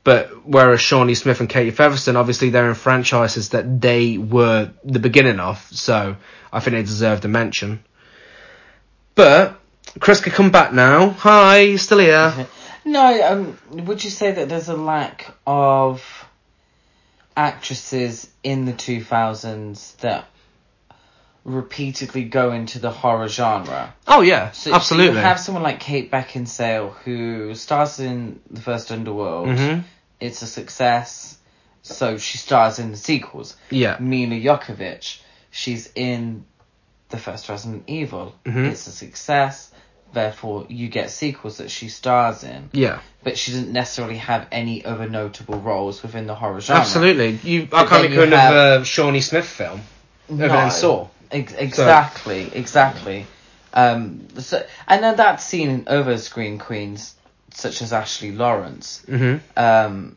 But 0.06 0.46
whereas 0.46 0.80
Shawnee 0.80 1.16
Smith 1.16 1.40
and 1.40 1.48
Katie 1.48 1.72
Featherston, 1.72 2.14
obviously 2.14 2.50
they're 2.50 2.68
in 2.68 2.76
franchises 2.76 3.48
that 3.48 3.80
they 3.80 4.16
were 4.16 4.70
the 4.84 5.00
beginning 5.00 5.40
of, 5.40 5.58
so 5.72 6.14
I 6.52 6.60
think 6.60 6.76
they 6.76 6.82
deserve 6.84 7.24
a 7.24 7.28
mention. 7.28 7.82
But 9.16 9.60
Chris 9.98 10.20
could 10.20 10.32
come 10.32 10.52
back 10.52 10.72
now. 10.72 11.08
Hi, 11.10 11.74
still 11.74 11.98
here. 11.98 12.46
No, 12.84 13.20
um, 13.32 13.58
would 13.84 14.04
you 14.04 14.10
say 14.10 14.30
that 14.30 14.48
there's 14.48 14.68
a 14.68 14.76
lack 14.76 15.34
of 15.44 16.04
actresses 17.36 18.30
in 18.44 18.64
the 18.64 18.72
2000s 18.72 19.96
that 19.96 20.26
repeatedly 21.42 22.22
go 22.22 22.52
into 22.52 22.78
the 22.78 22.92
horror 22.92 23.26
genre? 23.26 23.92
Oh 24.06 24.20
yeah, 24.20 24.52
So, 24.52 24.72
absolutely. 24.72 25.14
So 25.14 25.18
you 25.20 25.26
have 25.26 25.40
someone 25.40 25.64
like 25.64 25.80
Kate 25.80 26.12
Beckinsale 26.12 26.92
who 27.04 27.56
stars 27.56 27.98
in 27.98 28.38
the 28.52 28.60
first 28.60 28.92
Underworld. 28.92 29.48
Mhm. 29.48 29.82
It's 30.20 30.42
a 30.42 30.46
success, 30.46 31.36
so 31.82 32.18
she 32.18 32.38
stars 32.38 32.78
in 32.78 32.90
the 32.90 32.96
sequels. 32.96 33.56
Yeah. 33.70 33.96
Mina 34.00 34.36
Jokovic, 34.36 35.18
she's 35.50 35.90
in 35.94 36.44
the 37.10 37.18
first 37.18 37.48
Resident 37.48 37.84
Evil. 37.86 38.34
Mhm. 38.44 38.70
It's 38.70 38.86
a 38.86 38.90
success, 38.92 39.70
therefore 40.12 40.66
you 40.68 40.88
get 40.88 41.10
sequels 41.10 41.58
that 41.58 41.70
she 41.70 41.88
stars 41.88 42.44
in. 42.44 42.70
Yeah, 42.72 43.00
But 43.22 43.36
she 43.36 43.52
didn't 43.52 43.72
necessarily 43.72 44.16
have 44.18 44.46
any 44.50 44.84
other 44.84 45.08
notable 45.08 45.58
roles 45.60 46.02
within 46.02 46.26
the 46.26 46.34
horror 46.34 46.60
genre. 46.60 46.80
absolutely. 46.80 47.38
You, 47.42 47.62
I 47.72 47.84
can't 47.84 47.90
then 47.90 48.00
think 48.02 48.12
of 48.14 48.28
have- 48.30 48.52
another 48.52 48.84
Shawnee 48.84 49.20
Smith 49.20 49.46
film 49.46 49.82
other 50.30 50.48
than 50.48 50.70
Saw. 50.70 51.08
Ex- 51.30 51.52
exactly, 51.52 52.50
exactly. 52.54 53.26
Um, 53.74 54.28
so, 54.38 54.64
and 54.88 55.02
then 55.02 55.16
that's 55.16 55.44
seen 55.44 55.68
in 55.70 55.84
other 55.88 56.16
scream 56.18 56.58
queens 56.58 57.14
such 57.56 57.80
as 57.82 57.92
Ashley 57.92 58.32
Laurence. 58.32 59.02
hmm 59.06 59.36
Um, 59.56 60.16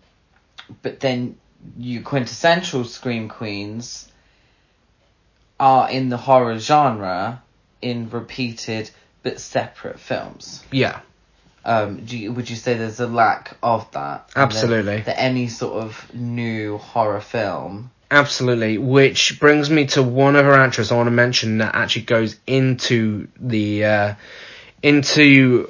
but 0.82 1.00
then 1.00 1.38
you 1.78 2.02
quintessential 2.02 2.84
scream 2.84 3.30
queens 3.30 4.08
are 5.60 5.90
in 5.90 6.10
the 6.10 6.18
horror 6.18 6.58
genre 6.60 7.42
in 7.82 8.10
repeated 8.10 8.90
but 9.24 9.40
separate 9.40 10.00
films. 10.00 10.64
Yeah, 10.72 11.00
Um, 11.66 12.06
do 12.06 12.18
you, 12.18 12.32
would 12.32 12.50
you 12.50 12.56
say 12.56 12.76
there's 12.76 13.00
a 13.02 13.08
lack 13.08 13.58
of 13.62 13.90
that? 13.92 14.30
That- 14.30 14.38
Absolutely. 14.42 15.02
That 15.02 15.20
any 15.20 15.48
sort 15.48 15.84
of 15.84 16.14
new 16.14 16.78
horror 16.78 17.20
film. 17.22 17.92
absolutely. 18.12 18.78
Which 18.78 19.40
brings 19.40 19.70
me 19.70 19.86
to 19.88 20.02
one 20.04 20.36
other 20.38 20.54
actress 20.54 20.92
I 20.92 20.96
want 20.96 21.08
to 21.08 21.12
mention 21.12 21.58
that 21.60 21.76
actually 21.76 22.04
goes 22.06 22.38
into 22.48 23.28
the 23.40 23.86
uh, 23.86 24.14
into 24.82 25.70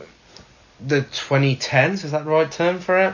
the 0.85 1.01
2010s. 1.01 2.03
Is 2.05 2.11
that 2.11 2.25
the 2.25 2.31
right 2.31 2.51
term 2.51 2.79
for 2.79 2.99
it? 2.99 3.13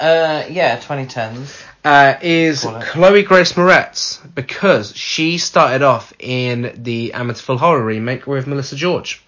Uh, 0.00 0.44
yeah, 0.50 0.78
2010s. 0.78 1.62
uh, 1.84 2.14
is 2.20 2.66
Chloe 2.80 3.22
Grace 3.22 3.52
Moretz 3.52 4.18
because 4.34 4.94
she 4.96 5.38
started 5.38 5.82
off 5.82 6.12
in 6.18 6.72
the 6.82 7.12
Amityville 7.14 7.58
Horror 7.58 7.84
remake 7.84 8.26
with 8.26 8.46
Melissa 8.46 8.74
George. 8.76 9.22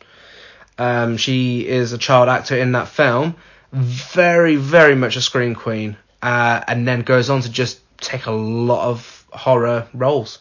Um, 0.79 1.17
she 1.17 1.67
is 1.67 1.93
a 1.93 1.99
child 1.99 2.29
actor 2.29 2.57
in 2.57 2.73
that 2.73 2.89
film, 2.89 3.37
very, 3.73 4.57
very 4.57 4.95
much 4.95 5.17
a 5.17 5.21
scream 5.23 5.55
queen, 5.55 5.97
uh, 6.21 6.63
and 6.67 6.87
then 6.87 7.01
goes 7.03 7.31
on 7.31 7.43
to 7.43 7.51
just 7.51 7.81
take 7.99 8.27
a 8.27 8.33
lot 8.33 8.89
of 8.89 9.25
horror 9.31 9.87
roles, 9.95 10.41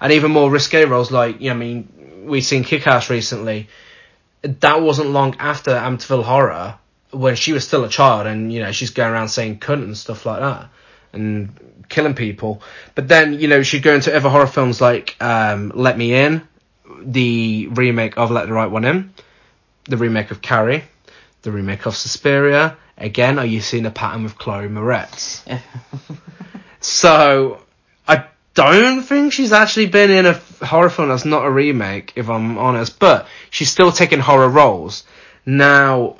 and 0.00 0.12
even 0.12 0.30
more 0.30 0.50
risque 0.50 0.84
roles. 0.84 1.10
Like, 1.10 1.40
you 1.40 1.50
know, 1.50 1.56
I 1.56 1.58
mean, 1.58 2.24
we've 2.26 2.44
seen 2.44 2.64
Kick-Ass 2.64 3.10
recently. 3.10 3.68
That 4.60 4.82
wasn't 4.82 5.10
long 5.10 5.36
after 5.38 5.72
Amityville 5.72 6.24
Horror, 6.24 6.78
when 7.10 7.36
she 7.36 7.52
was 7.52 7.66
still 7.66 7.84
a 7.84 7.88
child, 7.88 8.26
and 8.26 8.52
you 8.52 8.60
know, 8.60 8.72
she's 8.72 8.90
going 8.90 9.12
around 9.12 9.28
saying 9.28 9.58
cunt 9.58 9.82
and 9.82 9.96
stuff 9.96 10.26
like 10.26 10.40
that 10.40 10.68
and 11.12 11.84
killing 11.88 12.14
people. 12.14 12.62
But 12.94 13.08
then, 13.08 13.40
you 13.40 13.48
know, 13.48 13.62
she'd 13.62 13.82
go 13.82 13.94
into 13.94 14.14
other 14.14 14.28
horror 14.28 14.46
films 14.46 14.80
like 14.80 15.16
um, 15.20 15.72
Let 15.74 15.98
Me 15.98 16.14
In, 16.14 16.46
the 17.02 17.68
remake 17.68 18.16
of 18.16 18.30
Let 18.30 18.46
the 18.46 18.52
Right 18.52 18.70
One 18.70 18.84
In, 18.84 19.12
the 19.84 19.96
remake 19.96 20.30
of 20.30 20.40
Carrie, 20.40 20.84
the 21.42 21.50
remake 21.50 21.86
of 21.86 21.96
Suspiria. 21.96 22.76
Again, 22.98 23.38
are 23.38 23.46
you 23.46 23.60
seeing 23.60 23.86
a 23.86 23.90
pattern 23.90 24.22
with 24.22 24.38
Chloe 24.38 24.68
Moretz? 24.68 25.42
So, 26.78 27.62
I 28.06 28.26
don't 28.54 29.02
think 29.02 29.32
she's 29.32 29.50
actually 29.50 29.86
been 29.86 30.10
in 30.10 30.24
a 30.24 30.40
horror 30.64 30.90
film 30.90 31.08
that's 31.08 31.24
not 31.24 31.44
a 31.44 31.50
remake, 31.50 32.12
if 32.16 32.28
I'm 32.28 32.58
honest, 32.58 32.98
but 32.98 33.26
she's 33.50 33.70
still 33.70 33.92
taking 33.92 34.20
horror 34.20 34.48
roles. 34.48 35.04
Now, 35.44 36.16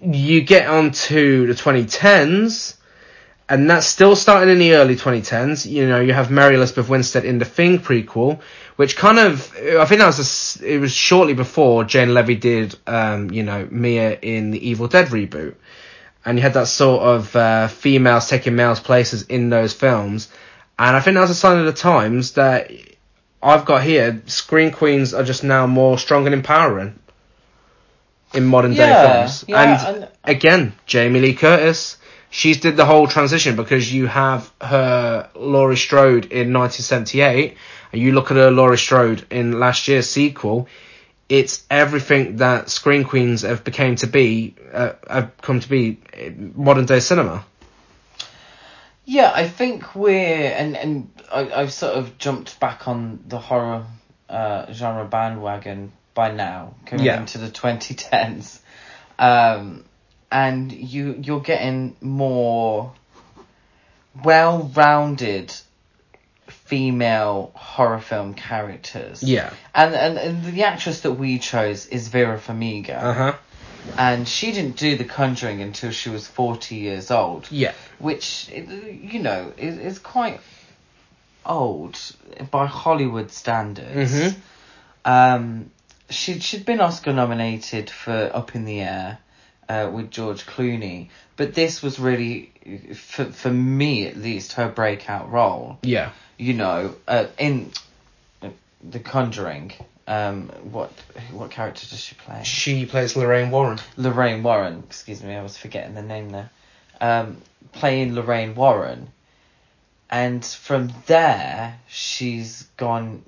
you 0.00 0.40
get 0.40 0.68
onto 0.68 1.46
the 1.46 1.54
2010s, 1.54 2.76
and 3.48 3.68
that's 3.70 3.86
still 3.86 4.14
starting 4.14 4.50
in 4.50 4.58
the 4.58 4.74
early 4.74 4.94
2010s. 4.94 5.68
You 5.68 5.88
know, 5.88 6.00
you 6.00 6.12
have 6.12 6.30
Mary 6.30 6.56
Elizabeth 6.56 6.88
Winstead 6.88 7.24
in 7.24 7.38
the 7.38 7.44
Thing 7.44 7.78
prequel, 7.78 8.40
which 8.76 8.96
kind 8.96 9.18
of, 9.18 9.54
I 9.56 9.84
think 9.86 10.00
that 10.00 10.06
was, 10.06 10.60
a 10.60 10.74
it 10.74 10.78
was 10.78 10.92
shortly 10.92 11.34
before 11.34 11.84
Jane 11.84 12.12
Levy 12.12 12.34
did, 12.34 12.76
um, 12.86 13.30
you 13.30 13.42
know, 13.42 13.66
Mia 13.70 14.18
in 14.20 14.50
the 14.50 14.68
Evil 14.68 14.86
Dead 14.86 15.08
reboot. 15.08 15.54
And 16.24 16.36
you 16.36 16.42
had 16.42 16.54
that 16.54 16.68
sort 16.68 17.02
of, 17.02 17.34
uh, 17.34 17.68
females 17.68 18.28
taking 18.28 18.54
males' 18.54 18.80
places 18.80 19.22
in 19.22 19.48
those 19.48 19.72
films. 19.72 20.28
And 20.78 20.94
I 20.94 21.00
think 21.00 21.14
that 21.14 21.22
was 21.22 21.30
a 21.30 21.34
sign 21.34 21.58
of 21.58 21.66
the 21.66 21.72
times 21.72 22.32
that 22.32 22.70
I've 23.42 23.64
got 23.64 23.82
here, 23.82 24.22
scream 24.26 24.70
queens 24.72 25.14
are 25.14 25.22
just 25.24 25.44
now 25.44 25.66
more 25.66 25.98
strong 25.98 26.26
and 26.26 26.34
empowering 26.34 26.98
in 28.34 28.44
modern 28.44 28.74
day 28.74 28.92
films. 29.22 29.44
yeah, 29.48 29.88
and, 29.88 29.96
and- 30.02 30.08
again, 30.24 30.72
Jamie 30.86 31.20
Lee 31.20 31.34
Curtis, 31.34 31.96
she's 32.30 32.60
did 32.60 32.76
the 32.76 32.84
whole 32.84 33.06
transition 33.06 33.56
because 33.56 33.92
you 33.92 34.06
have 34.06 34.50
her 34.60 35.30
Laurie 35.34 35.76
Strode 35.76 36.26
in 36.26 36.52
1978, 36.52 37.56
and 37.92 38.02
you 38.02 38.12
look 38.12 38.30
at 38.30 38.36
her 38.36 38.50
Laurie 38.50 38.76
Strode 38.78 39.24
in 39.30 39.58
last 39.60 39.88
year's 39.88 40.08
sequel. 40.08 40.68
It's 41.28 41.64
everything 41.70 42.36
that 42.36 42.70
scream 42.70 43.04
queens 43.04 43.42
have 43.42 43.62
became 43.62 43.96
to 43.96 44.06
be, 44.06 44.54
uh, 44.72 44.92
have 45.08 45.30
come 45.42 45.60
to 45.60 45.68
be 45.68 45.98
in 46.14 46.52
modern 46.56 46.86
day 46.86 47.00
cinema. 47.00 47.44
Yeah, 49.10 49.32
I 49.34 49.48
think 49.48 49.94
we're 49.94 50.52
and 50.52 50.76
and 50.76 51.10
I, 51.32 51.50
I've 51.50 51.72
sort 51.72 51.94
of 51.94 52.18
jumped 52.18 52.60
back 52.60 52.86
on 52.86 53.24
the 53.26 53.38
horror 53.38 53.86
uh, 54.28 54.70
genre 54.72 55.06
bandwagon 55.06 55.92
by 56.12 56.30
now, 56.32 56.74
coming 56.84 57.06
Yeah. 57.06 57.18
into 57.20 57.38
the 57.38 57.48
2010s, 57.48 58.58
um, 59.18 59.84
and 60.30 60.70
you 60.70 61.18
you're 61.22 61.40
getting 61.40 61.96
more 62.02 62.92
well-rounded 64.24 65.54
female 66.48 67.50
horror 67.54 68.00
film 68.00 68.34
characters. 68.34 69.22
Yeah. 69.22 69.52
And, 69.74 69.94
and 69.94 70.18
and 70.18 70.44
the 70.44 70.64
actress 70.64 71.00
that 71.02 71.12
we 71.12 71.38
chose 71.38 71.86
is 71.86 72.08
Vera 72.08 72.38
Farmiga, 72.38 73.02
Uh 73.02 73.12
huh. 73.14 73.34
And 73.96 74.28
she 74.28 74.52
didn't 74.52 74.76
do 74.76 74.96
The 74.96 75.04
Conjuring 75.04 75.62
until 75.62 75.90
she 75.90 76.10
was 76.10 76.26
40 76.26 76.74
years 76.76 77.10
old 77.10 77.46
Yeah. 77.50 77.72
which 77.98 78.48
you 78.50 79.20
know 79.20 79.52
is, 79.56 79.78
is 79.78 79.98
quite 79.98 80.40
old 81.46 81.98
by 82.50 82.66
Hollywood 82.66 83.30
standards. 83.30 84.12
Mhm. 84.12 84.34
Um, 85.04 85.70
she 86.10 86.40
she'd 86.40 86.64
been 86.66 86.80
Oscar 86.80 87.12
nominated 87.12 87.88
for 87.90 88.30
Up 88.34 88.54
in 88.54 88.64
the 88.64 88.80
Air 88.80 89.18
uh, 89.68 89.90
with 89.92 90.10
George 90.10 90.44
Clooney, 90.46 91.08
but 91.36 91.54
this 91.54 91.82
was 91.82 91.98
really 91.98 92.50
for 92.94 93.24
for 93.26 93.50
me 93.50 94.06
at 94.06 94.16
least 94.16 94.52
her 94.52 94.68
breakout 94.68 95.30
role. 95.30 95.78
Yeah. 95.82 96.10
You 96.36 96.54
know, 96.54 96.94
uh, 97.06 97.26
in 97.38 97.72
The 98.82 99.00
Conjuring. 99.00 99.72
Um, 100.08 100.48
what 100.72 100.90
what 101.32 101.50
character 101.50 101.86
does 101.86 102.00
she 102.00 102.14
play? 102.14 102.42
She 102.42 102.86
plays 102.86 103.14
Lorraine 103.14 103.50
Warren. 103.50 103.78
Lorraine 103.98 104.42
Warren. 104.42 104.82
Excuse 104.86 105.22
me, 105.22 105.34
I 105.34 105.42
was 105.42 105.58
forgetting 105.58 105.94
the 105.94 106.02
name 106.02 106.30
there. 106.30 106.48
Um, 106.98 107.36
playing 107.72 108.14
Lorraine 108.14 108.54
Warren, 108.54 109.08
and 110.08 110.42
from 110.42 110.90
there 111.06 111.78
she's 111.88 112.62
gone 112.78 113.22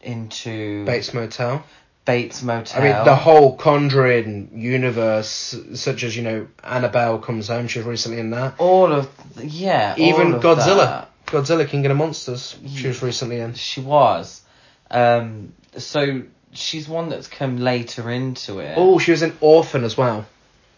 into 0.00 0.84
Bates 0.84 1.12
Motel. 1.12 1.64
Bates 2.04 2.44
Motel. 2.44 2.80
I 2.80 2.84
mean, 2.84 3.04
the 3.04 3.16
whole 3.16 3.56
Conjuring 3.56 4.50
universe, 4.54 5.56
such 5.74 6.04
as 6.04 6.16
you 6.16 6.22
know, 6.22 6.46
Annabelle 6.62 7.18
comes 7.18 7.48
home. 7.48 7.66
She 7.66 7.80
was 7.80 7.86
recently 7.86 8.20
in 8.20 8.30
that. 8.30 8.54
all 8.58 8.92
of 8.92 9.10
yeah, 9.42 9.96
Even 9.98 10.34
Godzilla, 10.34 10.76
that. 10.76 11.10
Godzilla 11.26 11.66
King 11.66 11.84
of 11.86 11.90
the 11.90 11.96
Monsters. 11.96 12.56
She 12.72 12.86
was 12.86 13.02
recently 13.02 13.40
in. 13.40 13.54
She 13.54 13.80
was. 13.80 14.42
Um, 14.92 15.52
so 15.76 16.22
she's 16.52 16.88
one 16.88 17.08
that's 17.08 17.28
come 17.28 17.56
later 17.58 18.10
into 18.10 18.58
it. 18.58 18.74
Oh, 18.76 18.98
she 18.98 19.10
was 19.12 19.22
in 19.22 19.36
Orphan 19.40 19.84
as 19.84 19.96
well. 19.96 20.26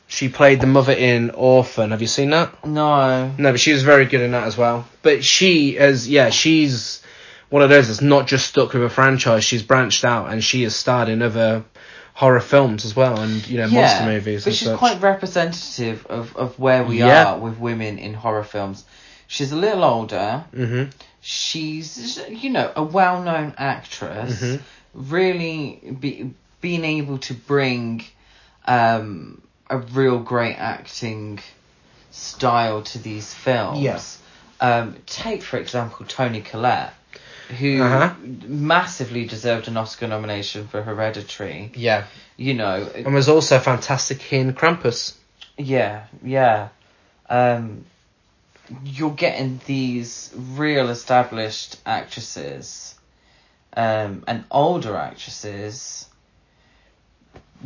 She 0.09 0.28
played 0.28 0.60
the 0.60 0.66
mother 0.66 0.93
in 0.93 1.31
Orphan. 1.31 1.90
Have 1.90 2.02
you 2.02 2.06
seen 2.06 2.31
that? 2.31 2.66
No. 2.66 3.32
No, 3.39 3.51
but 3.52 3.60
she 3.60 3.73
was 3.73 3.82
very 3.82 4.05
good 4.05 4.20
in 4.20 4.32
that 4.32 4.44
as 4.47 4.59
well. 4.59 4.86
But 5.01 5.24
she 5.24 5.77
is, 5.78 6.06
yeah, 6.09 6.28
she's 6.28 7.02
one 7.48 7.62
of 7.62 7.70
those 7.70 7.89
that's 7.89 8.02
not 8.02 8.27
just 8.27 8.47
stuck 8.48 8.74
with 8.74 8.82
a 8.85 8.90
franchise. 8.90 9.43
She's 9.44 9.62
branched 9.62 10.05
out 10.05 10.31
and 10.31 10.44
she 10.44 10.64
has 10.64 10.77
starred 10.77 11.09
in 11.09 11.23
other 11.23 11.64
horror 12.14 12.40
films 12.40 12.85
as 12.85 12.94
well 12.94 13.19
and 13.19 13.47
you 13.48 13.56
know 13.56 13.69
monster 13.69 14.05
movies. 14.05 14.44
and 14.44 14.52
Which 14.52 14.60
is 14.60 14.69
such. 14.69 14.78
quite 14.78 15.01
representative 15.01 16.05
of, 16.09 16.36
of 16.36 16.59
where 16.59 16.85
we 16.85 16.98
Yeah. 16.98 17.32
are 17.32 17.39
with 17.39 17.59
women 17.59 17.98
in 17.98 18.12
horror 18.12 18.44
films. 18.44 18.85
She's 19.28 19.51
a 19.51 19.56
little 19.56 19.82
older. 19.82 20.44
Mhm. 20.55 20.93
She's, 21.23 22.20
you 22.28 22.51
know, 22.51 22.70
a 22.77 22.82
well 22.82 23.23
known 23.23 23.55
actress. 23.56 24.43
Mhm. 24.43 24.60
Really 24.94 25.97
be, 25.98 26.35
being 26.60 26.85
able 26.85 27.19
to 27.19 27.35
bring 27.35 28.05
um, 28.66 29.40
a 29.70 29.78
real 29.78 30.19
great 30.19 30.56
acting 30.56 31.40
style 32.10 32.82
to 32.82 32.98
these 32.98 33.32
films. 33.32 33.81
Yeah. 33.81 34.01
Um, 34.60 34.97
take, 35.06 35.43
for 35.43 35.56
example, 35.56 36.06
Toni 36.06 36.40
Collette, 36.43 36.93
who 37.59 37.82
Uh-huh. 37.82 38.14
massively 38.47 39.24
deserved 39.27 39.66
an 39.69 39.77
Oscar 39.77 40.06
nomination 40.06 40.69
for 40.69 40.82
Hereditary. 40.82 41.73
Yeah, 41.74 42.05
You 42.36 42.55
know, 42.55 42.89
and 42.94 43.12
was 43.14 43.28
also 43.28 43.59
fantastic 43.59 44.32
in 44.32 44.52
Krampus. 44.52 45.14
yeah, 45.56 46.05
yeah. 46.23 46.69
Um, 47.28 47.86
you're 48.85 49.10
getting 49.10 49.60
these 49.66 50.31
real 50.36 50.90
established 50.90 51.77
actresses, 51.85 52.94
um, 53.74 54.24
and 54.27 54.44
older 54.51 54.97
actresses, 54.97 56.09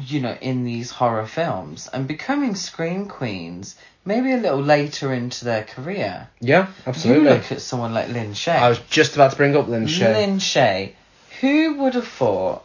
you 0.00 0.20
know, 0.20 0.36
in 0.40 0.64
these 0.64 0.90
horror 0.90 1.26
films 1.26 1.88
and 1.92 2.06
becoming 2.06 2.54
scream 2.54 3.06
queens 3.06 3.76
maybe 4.06 4.32
a 4.32 4.36
little 4.36 4.62
later 4.62 5.12
into 5.12 5.44
their 5.44 5.64
career. 5.64 6.28
Yeah, 6.40 6.68
absolutely. 6.86 7.24
You 7.24 7.30
look 7.30 7.52
at 7.52 7.60
someone 7.60 7.92
like 7.92 8.08
Lin 8.08 8.30
Shaye. 8.30 8.56
I 8.56 8.68
was 8.68 8.78
just 8.88 9.14
about 9.14 9.32
to 9.32 9.36
bring 9.36 9.56
up 9.56 9.68
Lin 9.68 9.86
Shaye. 9.86 10.14
Lin 10.14 10.38
Shaye. 10.38 10.92
Who 11.40 11.74
would 11.82 11.94
have 11.94 12.08
thought 12.08 12.64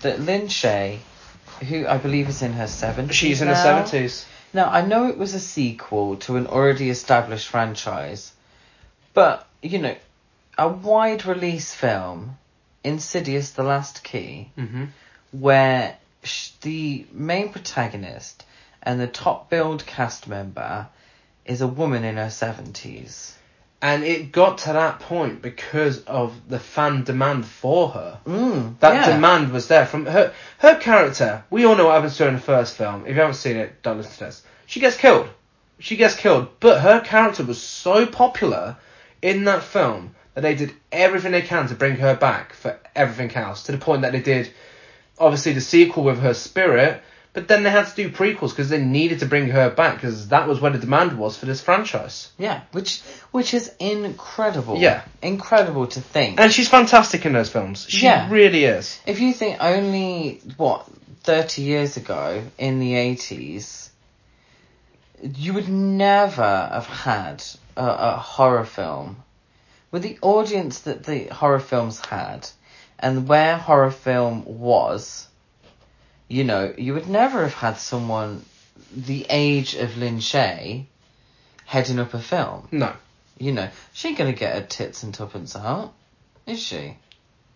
that 0.00 0.18
Lin 0.18 0.48
Shaye, 0.48 0.98
who 1.68 1.86
I 1.86 1.98
believe 1.98 2.28
is 2.28 2.42
in 2.42 2.54
her 2.54 2.64
70s 2.64 3.12
She's 3.12 3.40
in 3.42 3.48
her 3.48 3.54
seventies. 3.54 4.26
Now, 4.52 4.70
I 4.70 4.84
know 4.84 5.08
it 5.08 5.18
was 5.18 5.34
a 5.34 5.40
sequel 5.40 6.16
to 6.16 6.36
an 6.36 6.46
already 6.46 6.88
established 6.88 7.48
franchise, 7.48 8.32
but, 9.12 9.46
you 9.62 9.78
know, 9.78 9.94
a 10.56 10.68
wide 10.68 11.26
release 11.26 11.74
film, 11.74 12.38
Insidious 12.84 13.50
The 13.50 13.62
Last 13.62 14.02
Key, 14.04 14.50
Mm-hmm. 14.58 14.84
where 15.32 15.96
sh- 16.22 16.50
the 16.62 17.06
main 17.12 17.50
protagonist 17.50 18.44
and 18.82 19.00
the 19.00 19.06
top 19.06 19.50
billed 19.50 19.84
cast 19.86 20.28
member 20.28 20.86
is 21.44 21.60
a 21.60 21.66
woman 21.66 22.04
in 22.04 22.16
her 22.16 22.26
70s. 22.26 23.32
And 23.80 24.02
it 24.02 24.32
got 24.32 24.58
to 24.58 24.72
that 24.72 24.98
point 25.00 25.40
because 25.40 26.02
of 26.04 26.34
the 26.48 26.58
fan 26.58 27.04
demand 27.04 27.46
for 27.46 27.90
her. 27.90 28.18
Mm, 28.26 28.78
That 28.80 28.94
yeah. 29.06 29.14
demand 29.14 29.52
was 29.52 29.68
there 29.68 29.86
from 29.86 30.04
her. 30.06 30.32
Her 30.58 30.74
character. 30.76 31.44
We 31.48 31.64
all 31.64 31.76
know 31.76 31.86
what 31.86 31.94
happens 31.94 32.16
to 32.16 32.24
her 32.24 32.28
in 32.30 32.34
the 32.34 32.40
first 32.40 32.76
film. 32.76 33.02
If 33.06 33.14
you 33.14 33.20
haven't 33.20 33.34
seen 33.36 33.56
it, 33.56 33.80
don't 33.82 33.98
listen 33.98 34.14
to 34.14 34.24
this. 34.24 34.42
She 34.66 34.80
gets 34.80 34.96
killed. 34.96 35.28
She 35.78 35.94
gets 35.96 36.16
killed. 36.16 36.48
But 36.58 36.80
her 36.80 37.00
character 37.00 37.44
was 37.44 37.62
so 37.62 38.04
popular 38.06 38.76
in 39.22 39.44
that 39.44 39.62
film 39.62 40.14
that 40.38 40.42
they 40.42 40.54
did 40.54 40.72
everything 40.92 41.32
they 41.32 41.42
can 41.42 41.66
to 41.66 41.74
bring 41.74 41.96
her 41.96 42.14
back 42.14 42.52
for 42.52 42.78
everything 42.94 43.34
else. 43.36 43.64
To 43.64 43.72
the 43.72 43.78
point 43.78 44.02
that 44.02 44.12
they 44.12 44.20
did, 44.20 44.48
obviously, 45.18 45.52
the 45.52 45.60
sequel 45.60 46.04
with 46.04 46.20
her 46.20 46.32
spirit. 46.32 47.02
But 47.32 47.48
then 47.48 47.64
they 47.64 47.70
had 47.70 47.88
to 47.88 47.96
do 47.96 48.08
prequels 48.08 48.50
because 48.50 48.68
they 48.68 48.80
needed 48.80 49.18
to 49.18 49.26
bring 49.26 49.48
her 49.48 49.68
back 49.68 49.96
because 49.96 50.28
that 50.28 50.46
was 50.46 50.60
where 50.60 50.70
the 50.70 50.78
demand 50.78 51.18
was 51.18 51.36
for 51.36 51.46
this 51.46 51.60
franchise. 51.60 52.30
Yeah, 52.38 52.60
which 52.70 53.00
which 53.32 53.52
is 53.52 53.72
incredible. 53.80 54.76
Yeah. 54.78 55.02
Incredible 55.22 55.88
to 55.88 56.00
think. 56.00 56.38
And 56.38 56.52
she's 56.52 56.68
fantastic 56.68 57.26
in 57.26 57.32
those 57.32 57.50
films. 57.50 57.86
She 57.88 58.04
Yeah. 58.06 58.30
really 58.30 58.64
is. 58.64 59.00
If 59.06 59.18
you 59.18 59.32
think 59.32 59.56
only 59.60 60.40
what 60.56 60.86
thirty 61.24 61.62
years 61.62 61.96
ago 61.96 62.44
in 62.58 62.78
the 62.78 62.94
eighties, 62.94 63.90
you 65.20 65.54
would 65.54 65.68
never 65.68 66.68
have 66.72 66.86
had 66.86 67.42
a, 67.76 67.84
a 67.84 68.16
horror 68.16 68.64
film 68.64 69.16
with 69.90 70.02
the 70.02 70.18
audience 70.22 70.80
that 70.80 71.04
the 71.04 71.24
horror 71.26 71.60
films 71.60 72.00
had, 72.06 72.48
and 72.98 73.26
where 73.28 73.56
horror 73.56 73.90
film 73.90 74.44
was. 74.44 75.26
You 76.28 76.44
know, 76.44 76.74
you 76.76 76.94
would 76.94 77.08
never 77.08 77.42
have 77.42 77.54
had 77.54 77.78
someone 77.78 78.44
the 78.94 79.26
age 79.30 79.74
of 79.74 79.96
Lin 79.96 80.18
Shaye 80.18 80.84
heading 81.64 81.98
up 81.98 82.12
a 82.14 82.18
film. 82.20 82.68
No, 82.70 82.92
You 83.38 83.52
know, 83.52 83.68
she 83.92 84.08
ain't 84.08 84.18
gonna 84.18 84.32
get 84.32 84.54
her 84.54 84.62
tits 84.62 85.02
and 85.02 85.14
tuppence 85.14 85.56
out, 85.56 85.92
is 86.46 86.60
she? 86.60 86.96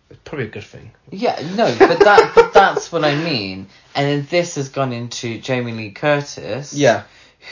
it's 0.09 0.19
probably 0.25 0.45
a 0.45 0.49
good 0.49 0.63
thing. 0.63 0.91
Yeah, 1.11 1.39
no, 1.55 1.75
but 1.79 1.99
that 1.99 2.31
but 2.35 2.53
that's 2.53 2.91
what 2.91 3.03
I 3.03 3.15
mean. 3.15 3.67
And 3.95 4.07
then 4.07 4.27
this 4.29 4.55
has 4.55 4.69
gone 4.69 4.91
into 4.93 5.39
Jamie 5.39 5.71
Lee 5.71 5.91
Curtis, 5.91 6.73
Yeah. 6.73 7.03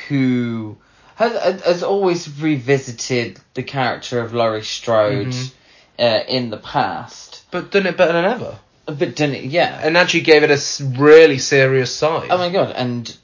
who 0.07 0.77
has 1.21 1.61
has 1.61 1.83
always 1.83 2.27
revisited 2.39 3.39
the 3.53 3.63
character 3.63 4.19
of 4.21 4.33
Laurie 4.33 4.63
Strode 4.63 5.27
Mhm. 5.27 5.51
uh, 5.99 6.23
in 6.27 6.49
the 6.49 6.57
past, 6.57 7.43
But 7.51 7.71
done 7.71 7.85
it 7.87 7.97
better 7.97 8.13
than 8.13 8.25
ever. 8.25 8.57
but 8.85 8.97
didn't 9.15 9.35
it? 9.35 9.43
Yeah. 9.45 9.79
And 9.83 9.95
actually 9.97 10.21
gave 10.21 10.43
it 10.43 10.51
a 10.51 10.59
really 10.99 11.37
serious 11.37 11.95
side. 11.95 12.27
Oh 12.31 12.37
my 12.37 12.49
god! 12.49 12.73
And 12.75 13.15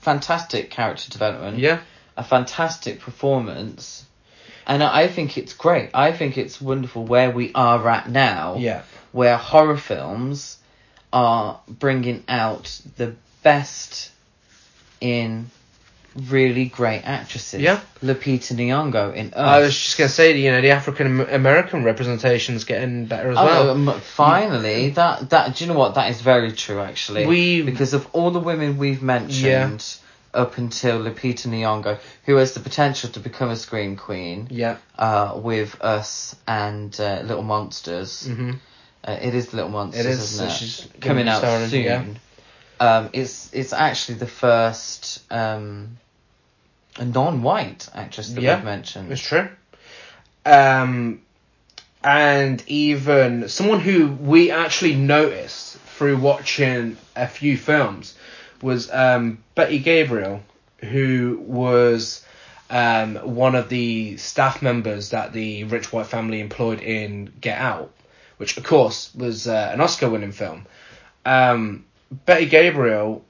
fantastic 0.00 0.70
character 0.70 1.10
development. 1.10 1.58
yeah. 1.58 1.80
a 2.16 2.22
fantastic 2.24 3.00
performance. 3.00 4.04
And 4.66 4.82
I 4.82 5.02
I 5.04 5.08
think 5.08 5.38
it's 5.38 5.54
great. 5.54 5.90
I 5.94 6.12
think 6.12 6.36
it's 6.36 6.60
wonderful 6.60 7.04
where 7.04 7.30
we 7.30 7.52
are 7.54 7.88
at 7.88 8.08
now. 8.10 8.56
Yeah. 8.58 8.82
where 9.12 9.36
horror 9.36 9.76
films 9.76 10.56
are 11.12 11.60
bringing 11.68 12.24
out 12.28 12.80
the 12.96 13.14
best 13.42 14.10
in 15.00 15.50
really 16.28 16.66
great 16.66 17.02
actresses. 17.02 17.60
Yeah. 17.60 17.80
Lupita 18.02 18.54
Nyong'o 18.54 19.14
in 19.14 19.26
Us. 19.28 19.34
I 19.36 19.60
was 19.60 19.74
just 19.78 19.96
gonna 19.98 20.08
say, 20.08 20.36
you 20.38 20.50
know, 20.50 20.60
the 20.60 20.70
African 20.70 21.20
American 21.20 21.84
representation's 21.84 22.64
getting 22.64 23.06
better 23.06 23.30
as 23.30 23.36
well. 23.36 23.68
Oh, 23.68 23.70
um, 23.72 24.00
finally, 24.00 24.90
that 24.90 25.30
that 25.30 25.56
do 25.56 25.64
you 25.64 25.72
know 25.72 25.78
what? 25.78 25.94
That 25.94 26.10
is 26.10 26.20
very 26.20 26.52
true, 26.52 26.80
actually. 26.80 27.26
We- 27.26 27.62
because 27.62 27.92
of 27.94 28.06
all 28.12 28.30
the 28.30 28.40
women 28.40 28.78
we've 28.78 29.02
mentioned 29.02 29.84
up 30.34 30.56
until 30.56 30.98
Lupita 31.00 31.46
Nyong'o, 31.48 31.98
who 32.24 32.36
has 32.36 32.54
the 32.54 32.60
potential 32.60 33.10
to 33.10 33.20
become 33.20 33.50
a 33.50 33.56
scream 33.56 33.96
queen, 33.96 34.48
yeah. 34.50 34.78
uh, 34.98 35.32
with 35.36 35.78
us 35.82 36.34
and 36.48 36.98
uh, 36.98 37.20
Little 37.24 37.42
Monsters. 37.42 38.26
hmm 38.26 38.52
Uh, 39.04 39.18
it 39.20 39.34
is 39.34 39.52
Little 39.52 39.68
Monsters, 39.70 40.06
It 40.06 40.10
is, 40.10 40.18
isn't 40.34 40.46
it? 40.48 40.52
she's 40.52 40.88
Coming 41.00 41.28
out 41.28 41.42
soon. 41.68 41.82
yeah. 41.84 42.04
Um, 42.80 43.10
it's 43.12 43.50
it's 43.52 43.72
actually 43.72 44.18
the 44.18 44.26
first 44.26 45.20
um, 45.30 45.98
a 46.98 47.04
non-white 47.04 47.88
actress 47.94 48.30
that 48.30 48.40
Yeah, 48.40 48.56
we've 48.56 48.64
mentioned. 48.64 49.10
It's 49.12 49.22
true. 49.22 49.48
Um, 50.44 51.22
and 52.04 52.62
even 52.66 53.48
someone 53.48 53.80
who 53.80 54.08
we 54.08 54.50
actually 54.50 54.96
noticed 54.96 55.76
through 55.78 56.18
watching 56.18 56.96
a 57.14 57.28
few 57.28 57.56
films 57.56 58.16
was 58.60 58.90
um, 58.90 59.42
Betty 59.54 59.78
Gabriel, 59.78 60.42
who 60.78 61.42
was 61.46 62.24
um, 62.70 63.16
one 63.16 63.54
of 63.54 63.68
the 63.68 64.16
staff 64.16 64.62
members 64.62 65.10
that 65.10 65.32
the 65.32 65.64
rich 65.64 65.92
white 65.92 66.06
family 66.06 66.40
employed 66.40 66.80
in 66.80 67.32
Get 67.40 67.58
Out, 67.58 67.92
which 68.38 68.56
of 68.56 68.64
course 68.64 69.14
was 69.14 69.46
uh, 69.46 69.70
an 69.72 69.80
Oscar-winning 69.80 70.32
film. 70.32 70.66
Um, 71.24 71.84
Betty 72.10 72.46
Gabriel, 72.46 73.24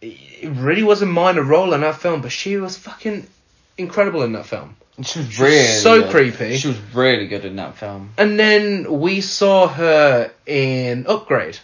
it 0.00 0.50
really 0.50 0.82
was 0.82 1.02
a 1.02 1.06
minor 1.06 1.42
role 1.42 1.72
in 1.74 1.80
that 1.82 1.96
film, 2.00 2.22
but 2.22 2.32
she 2.32 2.56
was 2.56 2.76
fucking 2.78 3.26
incredible 3.76 4.22
in 4.22 4.32
that 4.32 4.46
film. 4.46 4.76
She 5.02 5.18
was 5.20 5.38
really 5.40 5.64
so 5.64 6.02
good. 6.02 6.10
creepy. 6.10 6.56
She 6.58 6.68
was 6.68 6.78
really 6.94 7.26
good 7.26 7.44
in 7.44 7.56
that 7.56 7.76
film. 7.76 8.10
And 8.18 8.38
then 8.38 9.00
we 9.00 9.20
saw 9.22 9.66
her 9.68 10.30
in 10.46 11.06
Upgrade. 11.06 11.58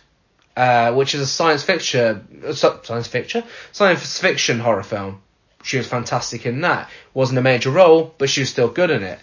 uh, 0.57 0.93
which 0.95 1.15
is 1.15 1.21
a 1.21 1.27
science 1.27 1.63
fiction, 1.63 2.43
uh, 2.47 2.53
science 2.55 3.07
fiction, 3.09 3.45
science 3.73 4.19
fiction 4.19 4.59
horror 4.59 4.83
film. 4.83 5.21
She 5.63 5.77
was 5.77 5.87
fantastic 5.87 6.47
in 6.47 6.63
that. 6.63 6.89
Wasn't 7.13 7.39
a 7.39 7.43
major 7.43 7.71
role, 7.71 8.15
but 8.17 8.31
she 8.31 8.41
was 8.41 8.49
still 8.49 8.69
good 8.69 8.91
in 8.91 9.03
it. 9.03 9.19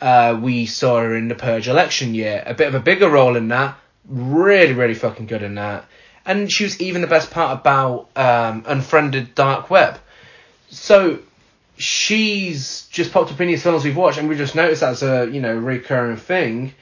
Uh, 0.00 0.38
we 0.40 0.66
saw 0.66 1.00
her 1.00 1.16
in 1.16 1.28
the 1.28 1.34
Purge 1.34 1.66
election 1.68 2.14
year, 2.14 2.42
a 2.46 2.54
bit 2.54 2.68
of 2.68 2.74
a 2.74 2.80
bigger 2.80 3.08
role 3.10 3.36
in 3.36 3.48
that. 3.48 3.76
Really, 4.06 4.74
really 4.74 4.94
fucking 4.94 5.26
good 5.26 5.42
in 5.42 5.56
that. 5.56 5.86
And 6.24 6.50
she 6.52 6.64
was 6.64 6.80
even 6.80 7.00
the 7.00 7.08
best 7.08 7.30
part 7.30 7.58
about 7.58 8.08
um, 8.16 8.64
Unfriended 8.66 9.34
Dark 9.34 9.70
Web. 9.70 9.98
So 10.68 11.20
she's 11.76 12.86
just 12.90 13.12
popped 13.12 13.32
up 13.32 13.40
in 13.40 13.48
these 13.48 13.62
films 13.62 13.84
we've 13.84 13.96
watched, 13.96 14.18
and 14.18 14.28
we 14.28 14.36
just 14.36 14.54
noticed 14.54 14.82
that 14.82 14.90
as 14.90 15.02
a 15.02 15.28
you 15.30 15.40
know 15.40 15.56
recurring 15.56 16.16
thing. 16.16 16.74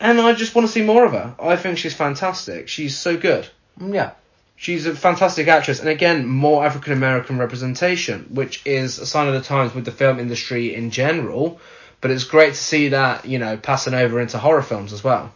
And 0.00 0.20
I 0.20 0.34
just 0.34 0.54
want 0.54 0.66
to 0.66 0.72
see 0.72 0.82
more 0.82 1.04
of 1.04 1.12
her. 1.12 1.34
I 1.40 1.56
think 1.56 1.78
she's 1.78 1.94
fantastic. 1.94 2.68
She's 2.68 2.98
so 2.98 3.16
good. 3.16 3.48
Yeah. 3.80 4.10
She's 4.56 4.86
a 4.86 4.94
fantastic 4.94 5.48
actress, 5.48 5.80
and 5.80 5.88
again, 5.88 6.26
more 6.26 6.64
African 6.64 6.92
American 6.92 7.38
representation, 7.38 8.26
which 8.30 8.64
is 8.64 8.98
a 8.98 9.06
sign 9.06 9.28
of 9.28 9.34
the 9.34 9.40
times 9.40 9.74
with 9.74 9.84
the 9.84 9.92
film 9.92 10.20
industry 10.20 10.74
in 10.74 10.90
general. 10.90 11.60
But 12.00 12.10
it's 12.10 12.24
great 12.24 12.54
to 12.54 12.60
see 12.60 12.88
that 12.88 13.24
you 13.24 13.38
know 13.38 13.56
passing 13.56 13.94
over 13.94 14.20
into 14.20 14.38
horror 14.38 14.62
films 14.62 14.92
as 14.92 15.02
well. 15.02 15.32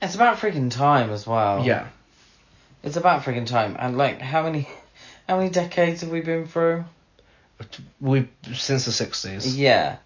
It's 0.00 0.14
about 0.14 0.38
freaking 0.38 0.70
time 0.70 1.10
as 1.10 1.26
well. 1.26 1.64
Yeah, 1.64 1.88
It's 2.82 2.96
about 2.96 3.22
freaking 3.22 3.46
time. 3.46 3.76
And 3.78 3.96
like 3.96 4.20
how 4.20 4.42
many 4.42 4.68
how 5.28 5.38
many 5.38 5.50
decades 5.50 6.00
have 6.00 6.10
we 6.10 6.20
been 6.20 6.46
through? 6.46 6.84
we 8.00 8.28
since 8.54 8.86
the 8.86 8.92
sixties, 8.92 9.56
Yeah. 9.56 9.98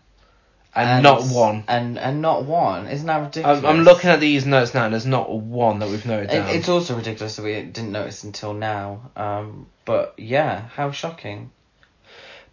and, 0.75 1.03
not 1.03 1.23
one. 1.25 1.65
And 1.69 1.99
and 1.99 2.21
not 2.21 2.45
one. 2.45 2.87
Isn't 2.87 3.07
that 3.07 3.23
ridiculous? 3.23 3.61
I'm, 3.61 3.67
I'm 3.67 3.81
looking 3.85 4.11
at 4.11 4.21
these 4.21 4.45
notes 4.45 4.75
now, 4.75 4.85
and 4.85 4.93
there's 4.93 5.07
not 5.07 5.31
one 5.33 5.79
that 5.79 5.89
we've 5.89 6.05
noted 6.05 6.31
It, 6.31 6.33
down. 6.35 6.49
it's 6.51 6.69
also 6.69 6.97
ridiculous 6.97 7.37
that 7.37 7.43
we 7.43 7.55
didn't 7.55 7.93
notice 7.93 8.25
until 8.25 8.53
now. 8.53 9.11
Um, 9.17 9.67
but 9.87 10.15
yeah, 10.19 10.69
how 10.75 10.91
shocking. 10.91 11.51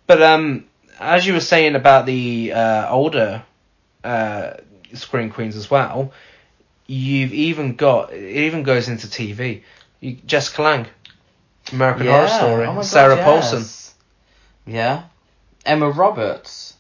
But 0.07 0.21
um, 0.21 0.65
as 0.99 1.25
you 1.25 1.33
were 1.33 1.41
saying 1.41 1.75
about 1.75 2.05
the 2.05 2.53
uh, 2.53 2.89
older 2.89 3.43
uh, 4.05 4.53
screen 4.93 5.31
queens 5.31 5.57
as 5.57 5.69
well, 5.69 6.13
you've 6.87 7.33
even 7.33 7.75
got 7.75 8.13
it 8.13 8.45
even 8.45 8.63
goes 8.63 8.87
into 8.87 9.07
TV. 9.07 9.63
You, 10.03 10.17
Jessica 10.25 10.61
Lange, 10.61 10.87
American 11.71 12.07
Horror 12.07 12.27
Story, 12.27 12.65
Oh 12.65 12.75
God, 12.75 12.85
Sarah 12.85 13.15
yes. 13.15 13.23
Paulson. 13.23 13.93
Yeah. 14.65 15.03
Emma 15.65 15.89
Roberts. 15.89 16.73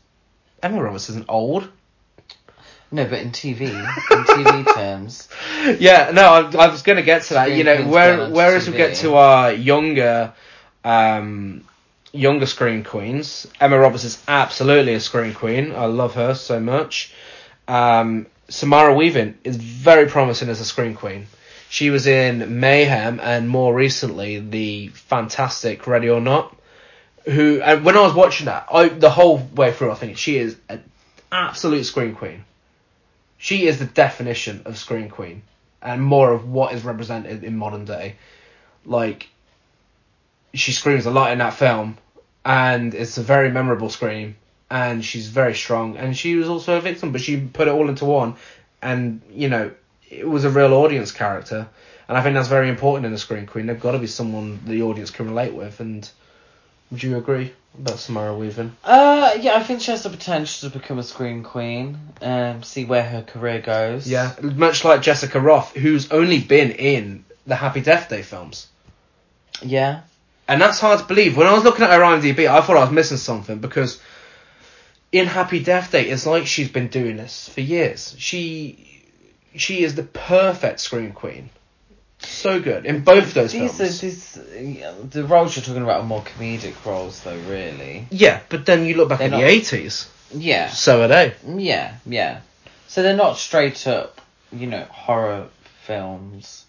Emma 0.61 0.83
Roberts 0.83 1.09
isn't 1.09 1.27
old. 1.29 1.69
No, 2.91 3.05
but 3.05 3.19
in 3.19 3.31
TV, 3.31 3.61
in 3.61 4.23
TV 4.25 4.73
terms. 4.75 5.29
Yeah, 5.79 6.11
no, 6.13 6.21
I, 6.23 6.65
I 6.65 6.67
was 6.67 6.81
going 6.83 6.97
to 6.97 7.01
get 7.01 7.23
to 7.23 7.35
that. 7.35 7.45
Screen 7.45 7.57
you 7.59 7.63
know, 7.63 7.87
where, 7.87 8.29
whereas 8.29 8.67
we 8.67 8.73
TV. 8.73 8.77
get 8.77 8.95
to 8.97 9.15
our 9.15 9.53
younger, 9.53 10.33
um, 10.83 11.63
younger 12.11 12.45
scream 12.45 12.83
queens, 12.83 13.47
Emma 13.59 13.79
Roberts 13.79 14.03
is 14.03 14.21
absolutely 14.27 14.95
a 14.95 14.99
scream 14.99 15.33
queen. 15.33 15.71
I 15.73 15.85
love 15.85 16.15
her 16.15 16.35
so 16.35 16.59
much. 16.59 17.13
Um, 17.69 18.27
Samara 18.49 18.93
Weaving 18.93 19.37
is 19.45 19.55
very 19.55 20.07
promising 20.07 20.49
as 20.49 20.59
a 20.59 20.65
scream 20.65 20.93
queen. 20.93 21.27
She 21.73 21.89
was 21.89 22.05
in 22.05 22.59
Mayhem 22.59 23.19
and 23.19 23.49
more 23.49 23.73
recently 23.73 24.37
the 24.37 24.89
fantastic 24.89 25.87
Ready 25.87 26.07
or 26.07 26.21
Not. 26.21 26.55
Who 27.25 27.61
and 27.61 27.83
when 27.83 27.97
I 27.97 28.01
was 28.01 28.13
watching 28.13 28.45
that, 28.45 28.67
I 28.71 28.89
the 28.89 29.09
whole 29.09 29.39
way 29.39 29.73
through, 29.73 29.89
I 29.89 29.95
think 29.95 30.19
she 30.19 30.37
is 30.37 30.55
an 30.69 30.83
absolute 31.31 31.85
scream 31.85 32.13
queen. 32.13 32.45
She 33.39 33.65
is 33.65 33.79
the 33.79 33.85
definition 33.85 34.61
of 34.65 34.77
scream 34.77 35.09
queen 35.09 35.41
and 35.81 35.99
more 35.99 36.31
of 36.31 36.47
what 36.47 36.75
is 36.75 36.85
represented 36.85 37.43
in 37.43 37.57
modern 37.57 37.85
day. 37.85 38.17
Like, 38.85 39.29
she 40.53 40.73
screams 40.73 41.07
a 41.07 41.11
lot 41.11 41.31
in 41.31 41.39
that 41.39 41.55
film, 41.55 41.97
and 42.45 42.93
it's 42.93 43.17
a 43.17 43.23
very 43.23 43.49
memorable 43.49 43.89
scream, 43.89 44.35
and 44.69 45.03
she's 45.03 45.27
very 45.27 45.55
strong, 45.55 45.97
and 45.97 46.15
she 46.15 46.35
was 46.35 46.49
also 46.49 46.77
a 46.77 46.81
victim, 46.81 47.11
but 47.11 47.21
she 47.21 47.37
put 47.39 47.67
it 47.67 47.71
all 47.71 47.89
into 47.89 48.05
one, 48.05 48.35
and, 48.79 49.21
you 49.31 49.49
know, 49.49 49.71
it 50.19 50.27
was 50.27 50.45
a 50.45 50.49
real 50.49 50.73
audience 50.73 51.11
character, 51.11 51.67
and 52.07 52.17
I 52.17 52.21
think 52.21 52.35
that's 52.35 52.47
very 52.47 52.69
important 52.69 53.05
in 53.05 53.13
a 53.13 53.17
scream 53.17 53.45
queen. 53.45 53.65
They've 53.65 53.79
got 53.79 53.91
to 53.91 53.99
be 53.99 54.07
someone 54.07 54.59
the 54.65 54.81
audience 54.83 55.11
can 55.11 55.27
relate 55.27 55.53
with, 55.53 55.79
and 55.79 56.09
would 56.91 57.01
you 57.01 57.17
agree 57.17 57.53
about 57.79 57.99
Samara 57.99 58.35
Weaving? 58.35 58.75
Uh, 58.83 59.37
yeah, 59.39 59.55
I 59.55 59.63
think 59.63 59.81
she 59.81 59.91
has 59.91 60.03
the 60.03 60.09
potential 60.09 60.69
to 60.69 60.77
become 60.77 60.99
a 60.99 61.03
scream 61.03 61.43
queen. 61.43 61.97
Um, 62.21 62.63
see 62.63 62.85
where 62.85 63.03
her 63.03 63.21
career 63.21 63.61
goes. 63.61 64.07
Yeah, 64.07 64.33
much 64.41 64.83
like 64.85 65.01
Jessica 65.01 65.39
Rothe, 65.39 65.75
who's 65.75 66.11
only 66.11 66.39
been 66.39 66.71
in 66.71 67.25
the 67.47 67.55
Happy 67.55 67.81
Death 67.81 68.09
Day 68.09 68.21
films. 68.21 68.67
Yeah. 69.61 70.01
And 70.47 70.61
that's 70.61 70.79
hard 70.79 70.99
to 70.99 71.05
believe. 71.05 71.37
When 71.37 71.47
I 71.47 71.53
was 71.53 71.63
looking 71.63 71.83
at 71.83 71.91
her 71.91 71.99
IMDb, 71.99 72.47
I 72.49 72.61
thought 72.61 72.77
I 72.77 72.81
was 72.81 72.91
missing 72.91 73.17
something 73.17 73.59
because 73.59 73.99
in 75.11 75.25
Happy 75.25 75.63
Death 75.63 75.91
Day, 75.91 76.09
it's 76.09 76.25
like 76.25 76.47
she's 76.47 76.69
been 76.69 76.89
doing 76.89 77.17
this 77.17 77.47
for 77.49 77.61
years. 77.61 78.15
She 78.17 78.92
she 79.55 79.83
is 79.83 79.95
the 79.95 80.03
perfect 80.03 80.79
scream 80.79 81.11
queen. 81.11 81.49
So 82.19 82.61
good 82.61 82.85
in 82.85 83.03
both 83.03 83.33
those 83.33 83.51
These 83.51 83.81
are 83.81 83.85
films. 83.85 83.99
these 84.01 84.39
yeah, 84.79 84.93
the 85.09 85.25
roles 85.25 85.55
you're 85.57 85.63
talking 85.65 85.83
about 85.83 86.01
are 86.01 86.05
more 86.05 86.21
comedic 86.23 86.85
roles, 86.85 87.19
though. 87.21 87.37
Really. 87.49 88.07
yeah, 88.11 88.39
but 88.49 88.65
then 88.65 88.85
you 88.85 88.95
look 88.95 89.09
back 89.09 89.19
They're 89.19 89.27
at 89.27 89.31
not- 89.31 89.37
the 89.41 89.47
eighties. 89.47 90.09
Yeah. 90.33 90.69
So 90.69 91.01
are 91.03 91.07
they. 91.09 91.33
Yeah. 91.45 91.95
Yeah. 92.05 92.39
So 92.87 93.03
they're 93.03 93.15
not 93.15 93.37
straight 93.37 93.85
up, 93.87 94.21
you 94.51 94.67
know, 94.67 94.83
horror 94.89 95.47
films. 95.85 96.65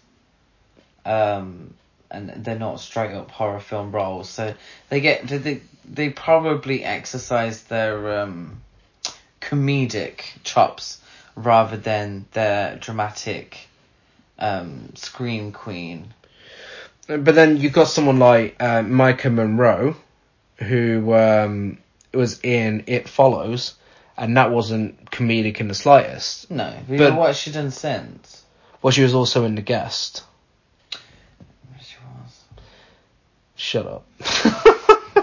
Um, 1.05 1.73
and 2.11 2.29
they're 2.43 2.59
not 2.59 2.79
straight 2.79 3.13
up 3.13 3.31
horror 3.31 3.59
film 3.59 3.91
roles. 3.91 4.29
So 4.29 4.53
they 4.89 4.99
get 5.01 5.27
they 5.27 5.37
they, 5.37 5.61
they 5.89 6.09
probably 6.09 6.83
exercise 6.83 7.63
their 7.63 8.19
um 8.19 8.61
comedic 9.41 10.21
chops 10.43 10.99
rather 11.35 11.77
than 11.77 12.25
the 12.33 12.77
dramatic 12.81 13.57
um 14.39 14.89
scream 14.95 15.51
queen. 15.51 16.13
But 17.07 17.35
then 17.35 17.57
you've 17.57 17.73
got 17.73 17.87
someone 17.87 18.17
like 18.17 18.55
uh, 18.59 18.81
Maika 18.81 19.31
Monroe, 19.31 19.95
who 20.57 21.13
um, 21.13 21.77
was 22.13 22.39
in 22.43 22.83
It 22.87 23.07
Follows, 23.07 23.75
and 24.17 24.35
that 24.37 24.49
wasn't 24.49 25.11
comedic 25.11 25.59
in 25.59 25.67
the 25.67 25.75
slightest. 25.75 26.49
No, 26.49 26.73
we 26.89 26.97
But- 26.97 27.11
know 27.13 27.19
what 27.19 27.35
she 27.35 27.51
done 27.51 27.69
since. 27.71 28.41
Well, 28.81 28.91
she 28.91 29.03
was 29.03 29.13
also 29.13 29.45
in 29.45 29.53
The 29.55 29.61
Guest. 29.61 30.23
She 31.81 31.97
was. 31.97 32.43
Shut 33.55 33.85
up. 33.85 34.05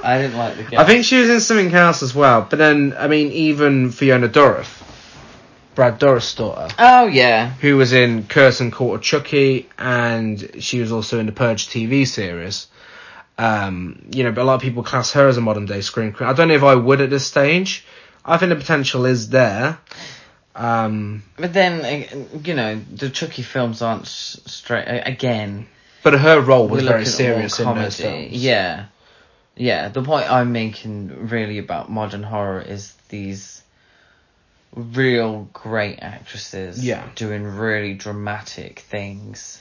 I 0.05 0.19
didn't 0.21 0.37
like 0.37 0.57
the. 0.57 0.79
I 0.81 0.85
think 0.85 1.05
she 1.05 1.19
was 1.21 1.31
in 1.31 1.41
something 1.41 1.73
else 1.75 2.03
as 2.03 2.15
well. 2.15 2.47
But 2.49 2.59
then, 2.59 2.95
I 2.97 3.07
mean, 3.09 3.31
even 3.33 3.91
Fiona 3.91 4.29
Dourif, 4.29 4.83
Brad 5.75 5.99
Dourif's 5.99 6.35
daughter, 6.35 6.69
Oh 6.79 7.07
yeah. 7.07 7.51
who 7.51 7.77
was 7.77 7.93
in 7.93 8.25
Curse 8.27 8.61
and 8.61 8.73
Cult 8.73 8.95
of 8.97 9.03
Chucky, 9.03 9.69
and 9.79 10.63
she 10.63 10.81
was 10.81 10.93
also 10.93 11.19
in 11.19 11.27
the 11.27 11.33
Purge 11.33 11.67
TV 11.69 12.07
series. 12.07 12.67
Um, 13.39 14.03
you 14.13 14.25
know, 14.25 14.33
but 14.33 14.43
a 14.43 14.45
lot 14.45 14.55
of 14.57 14.61
people 14.61 14.83
class 14.83 15.13
her 15.13 15.27
as 15.29 15.37
a 15.37 15.41
modern 15.41 15.67
day 15.67 15.81
scream 15.81 16.13
queen. 16.13 16.29
I 16.29 16.35
don't 16.35 16.49
know 16.49 16.55
if 16.55 16.63
I 16.63 16.75
would 16.75 17.01
at 17.01 17.11
this 17.11 17.27
stage. 17.27 17.85
I 18.25 18.37
think 18.37 18.51
the 18.51 18.57
potential 18.57 19.07
is 19.07 19.31
there. 19.31 19.79
Um, 20.55 21.23
But 21.37 21.53
then, 21.55 21.81
uh, 21.85 22.39
you 22.45 22.55
know, 22.55 22.79
the 22.95 23.09
Chucky 23.11 23.43
films 23.43 23.81
aren't 23.83 24.07
straight. 24.07 24.85
Again, 24.87 25.67
but 26.03 26.13
her 26.13 26.41
role 26.41 26.69
was 26.69 26.85
very 26.85 27.07
serious 27.07 27.59
in 27.59 27.75
those 27.75 27.97
films. 27.99 28.33
Yeah, 28.33 28.87
yeah. 29.57 29.89
The 29.89 30.03
point 30.03 30.31
I'm 30.31 30.53
making 30.53 31.29
really 31.29 31.59
about 31.59 31.91
modern 31.91 32.23
horror 32.23 32.61
is 32.61 32.93
these 33.09 33.62
real 34.75 35.49
great 35.53 35.99
actresses 36.01 36.83
Yeah. 36.85 37.07
doing 37.15 37.45
really 37.45 37.95
dramatic 37.95 38.81
things 38.81 39.61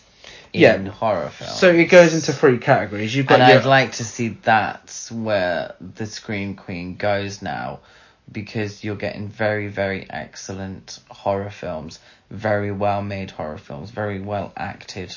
in 0.53 0.61
Yeah. 0.61 0.91
horror 0.91 1.29
films. 1.29 1.59
So 1.59 1.69
it 1.69 1.85
goes 1.85 2.13
into 2.13 2.33
three 2.33 2.57
categories. 2.57 3.15
You've 3.15 3.27
got 3.27 3.39
and 3.41 3.49
your, 3.49 3.59
I'd 3.59 3.65
like 3.65 3.93
to 3.93 4.05
see 4.05 4.29
that's 4.43 5.11
where 5.11 5.75
the 5.79 6.05
Scream 6.05 6.55
Queen 6.55 6.95
goes 6.95 7.41
now, 7.41 7.79
because 8.31 8.83
you're 8.83 8.95
getting 8.95 9.27
very, 9.27 9.67
very 9.67 10.07
excellent 10.09 10.99
horror 11.09 11.49
films, 11.49 11.99
very 12.29 12.71
well 12.71 13.01
made 13.01 13.31
horror 13.31 13.57
films, 13.57 13.91
very 13.91 14.19
well 14.19 14.53
acted 14.55 15.13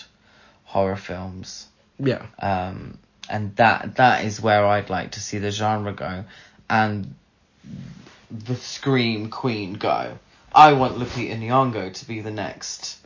horror 0.65 0.97
films, 0.97 1.69
yeah. 1.99 2.23
um, 2.41 2.99
and 3.29 3.55
that 3.57 3.97
that 3.97 4.25
is 4.25 4.41
where 4.41 4.67
I'd 4.67 4.91
like 4.91 5.13
to 5.13 5.21
see 5.21 5.39
the 5.39 5.53
genre 5.53 5.93
go, 5.93 6.25
and 6.69 7.15
the 8.35 8.57
Scream 8.57 9.31
Queen 9.31 9.75
go. 9.75 10.19
I 10.53 10.73
want 10.73 10.99
Lupita 10.99 11.39
Nyong'o 11.39 11.93
to 11.95 12.07
be 12.07 12.21
the 12.21 12.31
next 12.31 12.99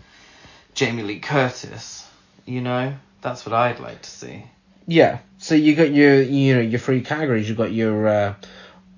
Jamie 0.74 1.02
Lee 1.02 1.18
Curtis. 1.18 2.06
You 2.46 2.62
know, 2.62 2.94
that's 3.20 3.44
what 3.44 3.54
I'd 3.54 3.80
like 3.80 4.02
to 4.02 4.10
see. 4.10 4.44
Yeah. 4.86 5.18
So 5.36 5.54
you 5.54 5.74
got 5.74 5.92
your 5.92 6.22
you 6.22 6.54
know 6.54 6.60
your 6.60 6.80
three 6.80 7.02
categories. 7.02 7.48
You've 7.48 7.58
got 7.58 7.72
your 7.72 8.08
uh, 8.08 8.34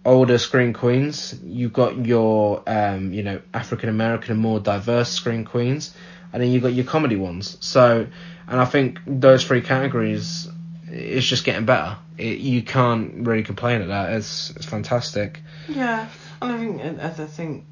older 0.05 0.39
scream 0.39 0.73
queens. 0.73 1.35
You've 1.45 1.73
got 1.73 2.07
your 2.07 2.63
um, 2.67 3.13
you 3.13 3.23
know 3.23 3.41
African 3.53 3.89
American 3.89 4.33
and 4.33 4.41
more 4.41 4.61
diverse 4.61 5.11
scream 5.11 5.45
queens, 5.45 5.95
and 6.33 6.43
then 6.43 6.51
you've 6.51 6.63
got 6.63 6.75
your 6.75 6.87
comedy 6.87 7.17
ones. 7.17 7.57
So, 7.61 8.07
and 8.47 8.61
I 8.61 8.65
think 8.67 9.01
those 9.07 9.45
three 9.45 9.63
categories, 9.63 10.49
it's 10.89 11.27
just 11.27 11.45
getting 11.45 11.67
better. 11.67 11.99
It, 12.21 12.39
you 12.39 12.63
can't 12.63 13.27
really 13.27 13.43
complain 13.43 13.83
at 13.83 13.89
that. 13.89 14.13
It's 14.13 14.51
it's 14.51 14.67
fantastic. 14.67 15.41
Yeah, 15.69 16.09
and 16.43 16.53
I 16.53 16.59
think 16.59 16.81
and 16.83 17.01
I 17.01 17.09
think 17.11 17.65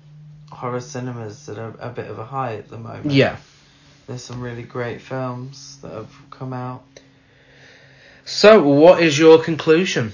horror 0.51 0.81
cinemas 0.81 1.49
at 1.49 1.59
a, 1.59 1.75
a 1.79 1.91
bit 1.91 2.11
of 2.11 2.19
a 2.19 2.25
high 2.25 2.57
at 2.57 2.69
the 2.69 2.79
moment. 2.79 3.13
Yeah. 3.13 3.37
There's 4.07 4.25
some 4.25 4.41
really 4.41 4.63
great 4.63 5.03
films 5.03 5.79
that 5.83 5.93
have 5.93 6.11
come 6.31 6.55
out. 6.55 6.83
So, 8.25 8.63
what 8.63 9.03
is 9.03 9.19
your 9.19 9.43
conclusion? 9.43 10.13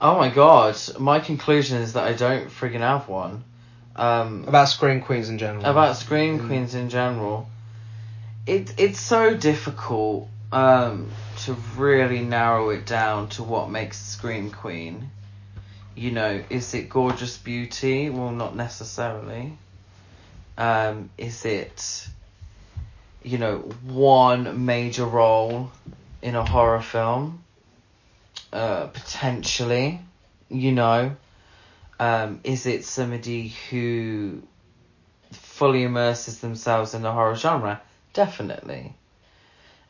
Oh 0.00 0.16
my 0.18 0.28
god, 0.28 0.76
my 0.98 1.20
conclusion 1.20 1.78
is 1.78 1.94
that 1.94 2.04
I 2.04 2.12
don't 2.12 2.48
friggin' 2.48 2.80
have 2.80 3.08
one. 3.08 3.44
Um, 3.96 4.44
About 4.46 4.68
scream 4.68 5.00
queens 5.00 5.28
in 5.28 5.38
general. 5.38 5.64
about 5.64 5.96
scream 5.96 6.46
queens 6.46 6.74
in 6.74 6.88
general. 6.88 7.48
It 8.46 8.72
it's 8.78 9.00
so 9.00 9.34
difficult 9.34 10.28
um, 10.52 11.10
to 11.44 11.54
really 11.76 12.20
narrow 12.20 12.70
it 12.70 12.86
down 12.86 13.28
to 13.30 13.42
what 13.42 13.70
makes 13.70 14.00
a 14.00 14.04
scream 14.04 14.50
queen. 14.50 15.10
You 15.94 16.12
know, 16.12 16.42
is 16.48 16.74
it 16.74 16.88
gorgeous 16.88 17.36
beauty? 17.36 18.08
Well, 18.08 18.30
not 18.30 18.54
necessarily. 18.54 19.58
Um, 20.56 21.10
is 21.18 21.44
it, 21.44 22.08
you 23.22 23.38
know, 23.38 23.58
one 23.84 24.64
major 24.64 25.04
role 25.04 25.70
in 26.22 26.34
a 26.34 26.44
horror 26.44 26.80
film? 26.82 27.44
Uh, 28.52 28.86
potentially, 28.86 30.00
you 30.48 30.72
know. 30.72 31.16
Um, 32.00 32.40
is 32.44 32.66
it 32.66 32.84
somebody 32.84 33.48
who 33.70 34.42
fully 35.32 35.82
immerses 35.82 36.38
themselves 36.38 36.94
in 36.94 37.02
the 37.02 37.12
horror 37.12 37.34
genre? 37.34 37.82
Definitely. 38.12 38.94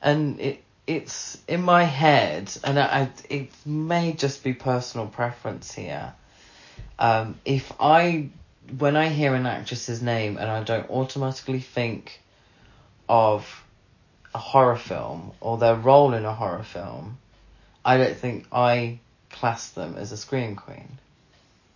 And 0.03 0.41
it 0.41 0.63
it's 0.87 1.39
in 1.47 1.63
my 1.63 1.85
head, 1.85 2.51
and 2.65 2.79
I, 2.79 2.85
I 2.85 3.11
it 3.29 3.51
may 3.67 4.13
just 4.13 4.43
be 4.43 4.55
personal 4.55 5.07
preference 5.07 5.73
here. 5.73 6.15
Um, 6.99 7.39
if 7.45 7.73
I 7.79 8.31
when 8.79 8.97
I 8.97 9.09
hear 9.09 9.35
an 9.35 9.47
actress's 9.47 10.03
name 10.03 10.37
and 10.37 10.51
I 10.51 10.63
don't 10.63 10.89
automatically 10.91 11.61
think 11.61 12.21
of 13.09 13.65
a 14.35 14.39
horror 14.39 14.77
film 14.77 15.33
or 15.41 15.59
their 15.59 15.75
role 15.75 16.15
in 16.15 16.25
a 16.25 16.35
horror 16.35 16.63
film, 16.63 17.19
I 17.85 17.97
don't 17.97 18.17
think 18.17 18.47
I 18.53 19.01
class 19.31 19.71
them 19.71 19.97
as 19.97 20.13
a 20.13 20.17
scream 20.17 20.57
queen. 20.57 20.99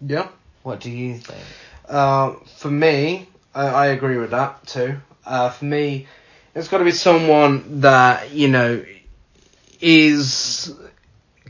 Yeah. 0.00 0.28
What 0.62 0.80
do 0.80 0.90
you 0.90 1.16
think? 1.16 1.44
Uh, 1.88 2.34
for 2.58 2.70
me, 2.70 3.28
I, 3.54 3.66
I 3.66 3.86
agree 3.86 4.16
with 4.16 4.30
that 4.30 4.66
too. 4.66 4.96
Uh, 5.24 5.50
for 5.50 5.64
me, 5.64 6.06
it's 6.54 6.68
got 6.68 6.78
to 6.78 6.84
be 6.84 6.92
someone 6.92 7.80
that 7.80 8.32
you 8.32 8.48
know 8.48 8.84
is 9.80 10.74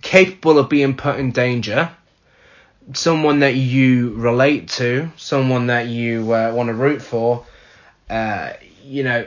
capable 0.01 0.59
of 0.59 0.69
being 0.69 0.97
put 0.97 1.19
in 1.19 1.33
danger. 1.33 1.91
Someone 2.95 3.41
that 3.41 3.55
you 3.55 4.15
relate 4.15 4.69
to, 4.71 5.11
someone 5.17 5.69
that 5.69 5.87
you 5.87 6.33
uh, 6.33 6.53
want 6.53 6.69
to 6.69 6.75
root 6.75 7.01
for. 7.01 7.47
Uh, 8.11 8.55
you 8.85 9.05
know, 9.05 9.27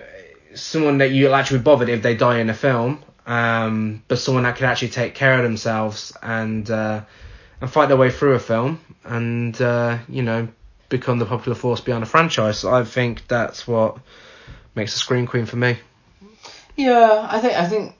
someone 0.53 0.97
that 0.97 1.11
you'll 1.11 1.33
actually 1.33 1.59
be 1.59 1.63
bothered 1.63 1.89
if 1.89 2.01
they 2.01 2.15
die 2.15 2.39
in 2.39 2.49
a 2.49 2.53
film. 2.53 3.01
Um, 3.25 4.03
but 4.07 4.19
someone 4.19 4.43
that 4.43 4.55
can 4.55 4.65
actually 4.65 4.89
take 4.89 5.15
care 5.15 5.37
of 5.37 5.43
themselves 5.43 6.13
and 6.21 6.69
uh, 6.69 7.01
and 7.59 7.71
fight 7.71 7.87
their 7.87 7.97
way 7.97 8.11
through 8.11 8.33
a 8.33 8.39
film 8.39 8.79
and 9.03 9.59
uh, 9.61 9.97
you 10.07 10.21
know 10.21 10.47
become 10.89 11.17
the 11.17 11.25
popular 11.25 11.55
force 11.55 11.81
behind 11.81 12.03
a 12.03 12.07
franchise. 12.07 12.63
I 12.65 12.83
think 12.83 13.27
that's 13.27 13.67
what 13.67 13.97
makes 14.75 14.95
a 14.95 14.99
scream 14.99 15.27
queen 15.27 15.45
for 15.45 15.55
me. 15.55 15.77
Yeah, 16.75 17.27
I 17.29 17.39
think 17.39 17.53
I 17.53 17.67
think 17.67 17.95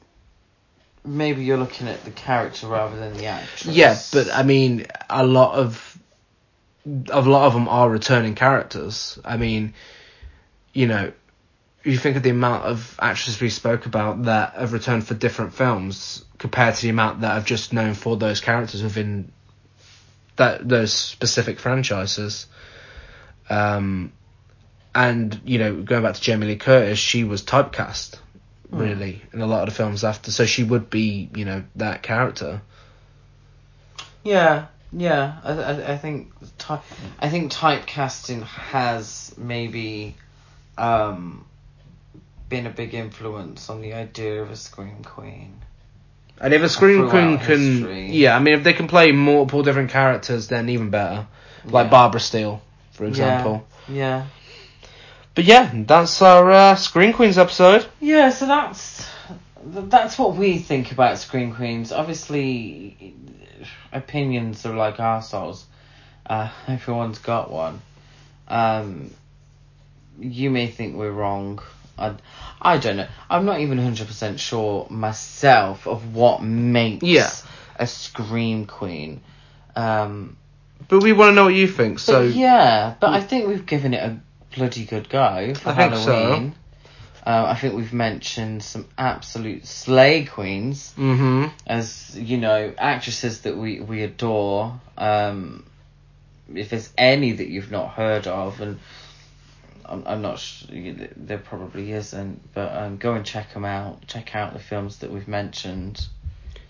maybe 1.05 1.43
you're 1.43 1.57
looking 1.57 1.87
at 1.87 2.03
the 2.03 2.11
character 2.11 2.67
rather 2.67 2.97
than 2.97 3.13
the 3.13 3.27
actress. 3.27 3.65
Yeah, 3.65 3.97
but 4.11 4.31
I 4.33 4.43
mean, 4.43 4.85
a 5.09 5.25
lot 5.25 5.55
of 5.55 5.97
a 7.09 7.21
lot 7.21 7.47
of 7.47 7.53
them 7.53 7.67
are 7.67 7.89
returning 7.89 8.35
characters. 8.35 9.17
I 9.23 9.37
mean, 9.37 9.73
you 10.73 10.87
know, 10.87 11.11
you 11.83 11.97
think 11.97 12.17
of 12.17 12.23
the 12.23 12.31
amount 12.31 12.65
of 12.65 12.99
actresses 13.01 13.39
we 13.39 13.49
spoke 13.49 13.85
about 13.85 14.23
that 14.23 14.53
have 14.55 14.73
returned 14.73 15.07
for 15.07 15.13
different 15.13 15.53
films 15.53 16.25
compared 16.37 16.75
to 16.75 16.81
the 16.81 16.89
amount 16.89 17.21
that 17.21 17.31
I've 17.31 17.45
just 17.45 17.73
known 17.73 17.93
for 17.93 18.17
those 18.17 18.41
characters 18.41 18.83
within 18.83 19.31
that 20.35 20.67
those 20.67 20.91
specific 20.91 21.59
franchises. 21.59 22.47
Um, 23.49 24.11
and 24.95 25.39
you 25.45 25.59
know, 25.59 25.81
going 25.81 26.01
back 26.03 26.15
to 26.15 26.21
Jamie 26.21 26.47
Lee 26.47 26.55
Curtis, 26.55 26.97
she 26.97 27.23
was 27.23 27.43
typecast 27.43 28.17
really 28.71 29.21
in 29.31 29.39
a 29.41 29.45
lot 29.45 29.67
of 29.67 29.69
the 29.69 29.75
films 29.75 30.03
after, 30.03 30.31
so 30.31 30.45
she 30.45 30.63
would 30.63 30.89
be 30.89 31.29
you 31.35 31.45
know 31.45 31.63
that 31.75 32.01
character. 32.01 32.61
Yeah, 34.23 34.67
yeah. 34.91 35.37
I 35.43 35.51
I, 35.53 35.93
I 35.93 35.97
think 35.97 36.31
ty- 36.57 36.81
I 37.19 37.29
think 37.29 37.51
typecasting 37.51 38.43
has 38.43 39.33
maybe 39.37 40.15
um 40.77 41.45
been 42.49 42.65
a 42.65 42.71
big 42.71 42.93
influence 42.93 43.69
on 43.69 43.81
the 43.81 43.93
idea 43.93 44.41
of 44.41 44.51
a 44.51 44.55
scream 44.55 45.03
queen. 45.03 45.61
And 46.39 46.53
if 46.53 46.61
a 46.61 46.69
scream 46.69 47.09
queen 47.09 47.37
can, 47.37 47.59
history. 47.59 48.11
yeah, 48.11 48.35
I 48.35 48.39
mean, 48.39 48.55
if 48.55 48.63
they 48.63 48.73
can 48.73 48.87
play 48.87 49.11
multiple 49.13 49.63
different 49.63 49.89
characters, 49.89 50.47
then 50.47 50.67
even 50.69 50.89
better. 50.89 51.27
Like 51.63 51.85
Yeah. 51.85 51.91
Barbara 51.91 52.19
Steele, 52.19 52.61
for 52.91 53.05
example. 53.05 53.65
Yeah. 53.87 54.25
But 55.35 55.43
yeah, 55.43 55.69
that's 55.73 56.21
our 56.21 56.49
uh, 56.49 56.75
Scream 56.75 57.11
Queens 57.13 57.37
episode. 57.37 57.85
Yeah, 57.99 58.29
so 58.29 58.47
that's 58.47 59.05
that's 59.65 60.17
what 60.17 60.35
we 60.35 60.59
think 60.59 60.91
about 60.91 61.17
scream 61.17 61.53
queens. 61.53 61.91
Obviously, 61.91 63.15
opinions 63.91 64.65
are 64.65 64.75
like 64.75 64.97
arseholes. 64.97 65.63
Uh, 66.25 66.49
everyone's 66.67 67.19
got 67.19 67.51
one. 67.51 67.81
Um, 68.47 69.11
you 70.19 70.49
may 70.51 70.67
think 70.67 70.95
we're 70.95 71.11
wrong. 71.11 71.59
I, 71.97 72.13
I 72.61 72.77
don't 72.77 72.97
know. 72.97 73.07
I'm 73.29 73.45
not 73.45 73.59
even 73.61 73.77
100% 73.79 74.37
sure 74.39 74.85
myself 74.89 75.87
of 75.87 76.13
what 76.13 76.43
makes 76.43 77.03
Yeah. 77.03 77.29
a 77.77 77.87
scream 77.87 78.65
queen. 78.65 79.21
Um, 79.75 80.37
But 80.87 81.01
we 81.03 81.11
want 81.13 81.31
to 81.31 81.35
know 81.35 81.45
what 81.45 81.53
you 81.53 81.67
think, 81.67 81.99
so 81.99 82.21
yeah, 82.21 82.95
but 82.99 83.09
I 83.11 83.21
think 83.21 83.47
we've 83.47 83.65
given 83.65 83.93
it 83.93 84.03
a 84.03 84.19
bloody 84.55 84.85
good 84.85 85.09
go 85.09 85.53
for 85.55 85.69
I 85.69 85.75
think 85.75 85.95
so. 85.95 86.13
Halloween. 86.13 86.55
Uh, 87.25 87.45
I 87.47 87.55
think 87.55 87.73
we've 87.73 87.93
mentioned 87.93 88.61
some 88.61 88.87
absolute 88.97 89.65
slay 89.65 90.25
queens 90.25 90.93
hmm 90.93 91.47
as 91.65 92.15
you 92.15 92.37
know 92.37 92.73
actresses 92.77 93.41
that 93.41 93.57
we 93.57 93.79
we 93.79 94.03
adore. 94.03 94.79
Um, 94.97 95.65
if 96.53 96.69
there's 96.69 96.91
any 96.97 97.31
that 97.31 97.47
you've 97.47 97.71
not 97.71 97.93
heard 97.93 98.27
of, 98.27 98.61
and 98.61 98.79
I'm, 99.83 100.03
I'm 100.05 100.21
not 100.21 100.39
sure 100.39 100.69
there 101.15 101.39
probably 101.39 101.91
isn't, 101.91 102.53
but 102.53 102.75
um, 102.75 102.97
go 102.97 103.13
and 103.13 103.25
check 103.25 103.53
them 103.53 103.65
out. 103.65 104.05
Check 104.07 104.35
out 104.35 104.53
the 104.53 104.59
films 104.59 104.99
that 104.99 105.11
we've 105.11 105.27
mentioned. 105.27 106.07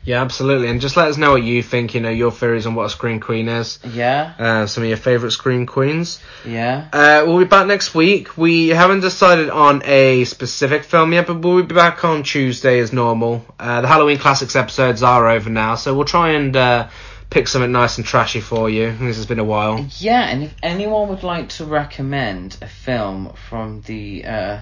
Yeah, 0.06 0.22
absolutely. 0.22 0.68
And 0.70 0.80
just 0.80 0.96
let 0.96 1.08
us 1.08 1.18
know 1.18 1.32
what 1.32 1.42
you 1.44 1.64
think, 1.64 1.96
you 1.96 2.00
know, 2.02 2.10
your 2.12 2.32
theories 2.32 2.68
on 2.68 2.76
what 2.76 2.86
a 2.86 2.90
Scream 2.90 3.20
Queen 3.20 3.48
is. 3.50 3.80
Yeah, 3.84 4.34
Uh, 4.38 4.66
some 4.68 4.84
of 4.84 4.90
your 4.90 4.98
favourite 4.98 5.32
Scream 5.32 5.66
Queens. 5.66 6.20
yeah. 6.46 6.88
Uh, 6.94 7.24
we'll 7.26 7.40
be 7.40 7.46
back 7.46 7.66
next 7.66 7.96
week. 7.96 8.38
We 8.38 8.70
haven't 8.70 9.00
decided 9.00 9.50
on 9.50 9.82
a 9.84 10.24
specific 10.26 10.84
film 10.84 11.12
yet, 11.14 11.26
but 11.26 11.40
we'll 11.42 11.64
be 11.64 11.74
back 11.74 12.06
on 12.06 12.22
Tuesday 12.22 12.78
as 12.80 12.94
normal. 12.94 13.44
Uh, 13.60 13.82
the 13.82 13.88
Halloween 13.88 14.20
Classics 14.20 14.56
episodes 14.56 15.02
are 15.02 15.28
over 15.28 15.50
now, 15.50 15.74
so 15.74 15.96
we'll 15.96 16.06
try 16.06 16.30
and 16.34 16.56
uh, 16.56 16.88
pick 17.32 17.48
something 17.48 17.72
nice 17.72 17.98
and 17.98 18.06
trashy 18.06 18.42
for 18.42 18.70
you. 18.70 18.92
This 19.00 19.18
has 19.18 19.26
been 19.26 19.40
a 19.40 19.44
while. 19.44 19.88
Yeah, 19.98 20.22
and 20.22 20.44
if 20.44 20.54
anyone 20.62 21.10
would 21.10 21.24
like 21.24 21.50
to 21.58 21.66
recommend 21.66 22.58
a 22.62 22.68
film 22.68 23.34
from 23.50 23.82
the 23.82 24.24
uh, 24.26 24.60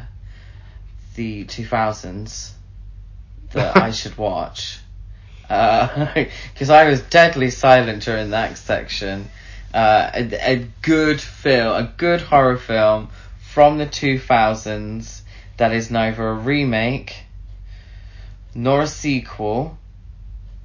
the 1.16 1.44
two 1.44 1.66
thousands 1.66 2.54
that 3.52 3.76
I 3.78 3.92
should 4.00 4.18
watch, 4.18 4.80
because 6.54 6.70
I 6.70 6.90
was 6.90 7.02
deadly 7.02 7.50
silent 7.50 8.04
during 8.04 8.32
that 8.32 8.58
section. 8.58 9.30
Uh, 9.74 10.12
a, 10.14 10.52
a 10.52 10.68
good 10.82 11.20
film, 11.20 11.76
a 11.76 11.92
good 11.98 12.22
horror 12.22 12.58
film 12.58 13.10
from 13.42 13.78
the 13.78 13.86
two 13.86 14.20
thousands 14.20 15.24
that 15.58 15.72
is 15.74 15.92
neither 15.92 16.28
a 16.28 16.34
remake 16.34 17.16
nor 18.56 18.82
a 18.82 18.88
sequel. 18.88 19.78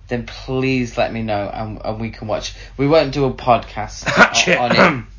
Then 0.09 0.25
please 0.27 0.97
let 0.97 1.13
me 1.13 1.23
know 1.23 1.51
and, 1.53 1.81
and 1.85 2.01
we 2.01 2.11
can 2.11 2.29
watch. 2.29 2.55
We 2.77 2.87
won't 2.87 3.13
do 3.13 3.25
a 3.27 3.33
podcast 3.33 4.07
on, 4.59 4.77
on 4.77 5.01
it. 5.01 5.05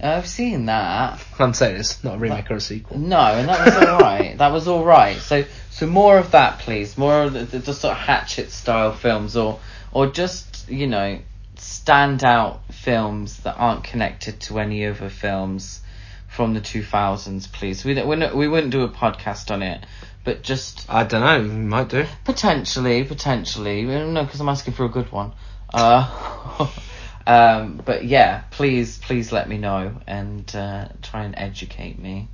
I've 0.00 0.28
seen 0.28 0.66
that. 0.66 1.24
I'm 1.38 1.54
saying 1.54 1.76
it's 1.76 2.04
not 2.04 2.16
a 2.16 2.18
remake 2.18 2.50
or 2.50 2.56
a 2.56 2.60
sequel. 2.60 2.98
No, 2.98 3.18
and 3.18 3.48
that 3.48 3.66
was 3.66 3.88
alright. 3.88 4.38
that 4.38 4.52
was 4.52 4.68
alright. 4.68 5.16
So, 5.16 5.44
so 5.78 5.86
more 5.86 6.18
of 6.18 6.32
that, 6.32 6.58
please. 6.58 6.98
More 6.98 7.22
of 7.22 7.34
the, 7.34 7.44
the, 7.44 7.58
the 7.60 7.72
sort 7.72 7.92
of 7.92 7.98
Hatchet 7.98 8.50
style 8.50 8.92
films, 8.92 9.36
or, 9.36 9.60
or 9.92 10.08
just 10.08 10.68
you 10.68 10.88
know, 10.88 11.20
standout 11.54 12.58
films 12.72 13.38
that 13.44 13.54
aren't 13.54 13.84
connected 13.84 14.40
to 14.40 14.58
any 14.58 14.84
other 14.86 15.08
films 15.08 15.80
from 16.26 16.54
the 16.54 16.60
2000s, 16.60 17.52
please. 17.52 17.84
We 17.84 17.94
not, 17.94 18.34
we 18.34 18.48
wouldn't 18.48 18.72
do 18.72 18.82
a 18.82 18.88
podcast 18.88 19.52
on 19.52 19.62
it, 19.62 19.86
but 20.24 20.42
just 20.42 20.84
I 20.88 21.04
don't 21.04 21.20
know. 21.20 21.42
We 21.42 21.60
might 21.60 21.88
do. 21.90 22.06
potentially, 22.24 23.04
potentially. 23.04 23.84
No, 23.84 24.24
because 24.24 24.40
I'm 24.40 24.48
asking 24.48 24.74
for 24.74 24.84
a 24.84 24.88
good 24.88 25.12
one. 25.12 25.32
Uh, 25.72 26.68
um, 27.28 27.80
but 27.84 28.04
yeah, 28.04 28.42
please, 28.50 28.98
please 28.98 29.30
let 29.30 29.48
me 29.48 29.58
know 29.58 29.94
and 30.08 30.54
uh, 30.56 30.88
try 31.02 31.22
and 31.22 31.36
educate 31.36 32.00
me. 32.00 32.26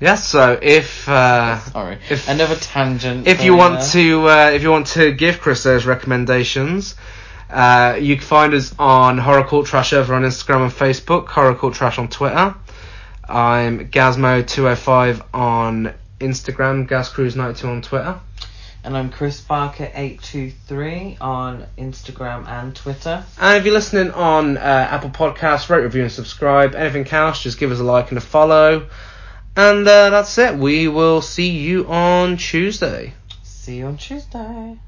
Yes. 0.00 0.28
So 0.28 0.58
if 0.60 1.08
uh, 1.08 1.58
Sorry, 1.60 1.98
If- 2.10 2.28
another 2.28 2.56
tangent. 2.56 3.26
if 3.26 3.42
you 3.44 3.54
want 3.56 3.82
to 3.92 4.28
uh, 4.28 4.50
if 4.50 4.62
you 4.62 4.70
want 4.70 4.88
to 4.88 5.12
give 5.12 5.40
Chris 5.40 5.62
those 5.62 5.86
recommendations, 5.86 6.96
uh, 7.50 7.96
you 8.00 8.16
can 8.16 8.24
find 8.24 8.54
us 8.54 8.74
on 8.78 9.18
Horror 9.18 9.44
Cult 9.44 9.66
Trash 9.66 9.92
over 9.92 10.14
on 10.14 10.22
Instagram 10.22 10.62
and 10.64 10.72
Facebook, 10.72 11.28
Horror 11.28 11.54
Cult 11.54 11.74
Trash 11.74 11.98
on 11.98 12.08
Twitter. 12.08 12.54
I'm 13.28 13.88
Gazmo205 13.88 15.22
on 15.32 15.94
Instagram, 16.20 16.86
GazCruise92 16.88 17.64
on 17.64 17.82
Twitter. 17.82 18.20
And 18.82 18.94
I'm 18.98 19.10
Chris 19.10 19.40
Barker 19.40 19.90
eight 19.94 20.20
two 20.20 20.50
three 20.66 21.16
on 21.18 21.66
Instagram 21.78 22.46
and 22.46 22.76
Twitter. 22.76 23.24
And 23.40 23.56
if 23.56 23.64
you're 23.64 23.72
listening 23.72 24.10
on 24.10 24.58
uh, 24.58 24.60
Apple 24.60 25.08
Podcasts, 25.08 25.70
rate, 25.70 25.80
review, 25.84 26.02
and 26.02 26.12
subscribe. 26.12 26.74
Anything 26.74 27.06
else, 27.08 27.42
just 27.42 27.58
give 27.58 27.72
us 27.72 27.78
a 27.80 27.82
like 27.84 28.10
and 28.10 28.18
a 28.18 28.20
follow. 28.20 28.86
And 29.56 29.86
uh, 29.86 30.10
that's 30.10 30.36
it. 30.38 30.56
We 30.56 30.88
will 30.88 31.20
see 31.20 31.50
you 31.50 31.86
on 31.86 32.36
Tuesday. 32.36 33.14
See 33.42 33.78
you 33.78 33.86
on 33.86 33.96
Tuesday. 33.96 34.78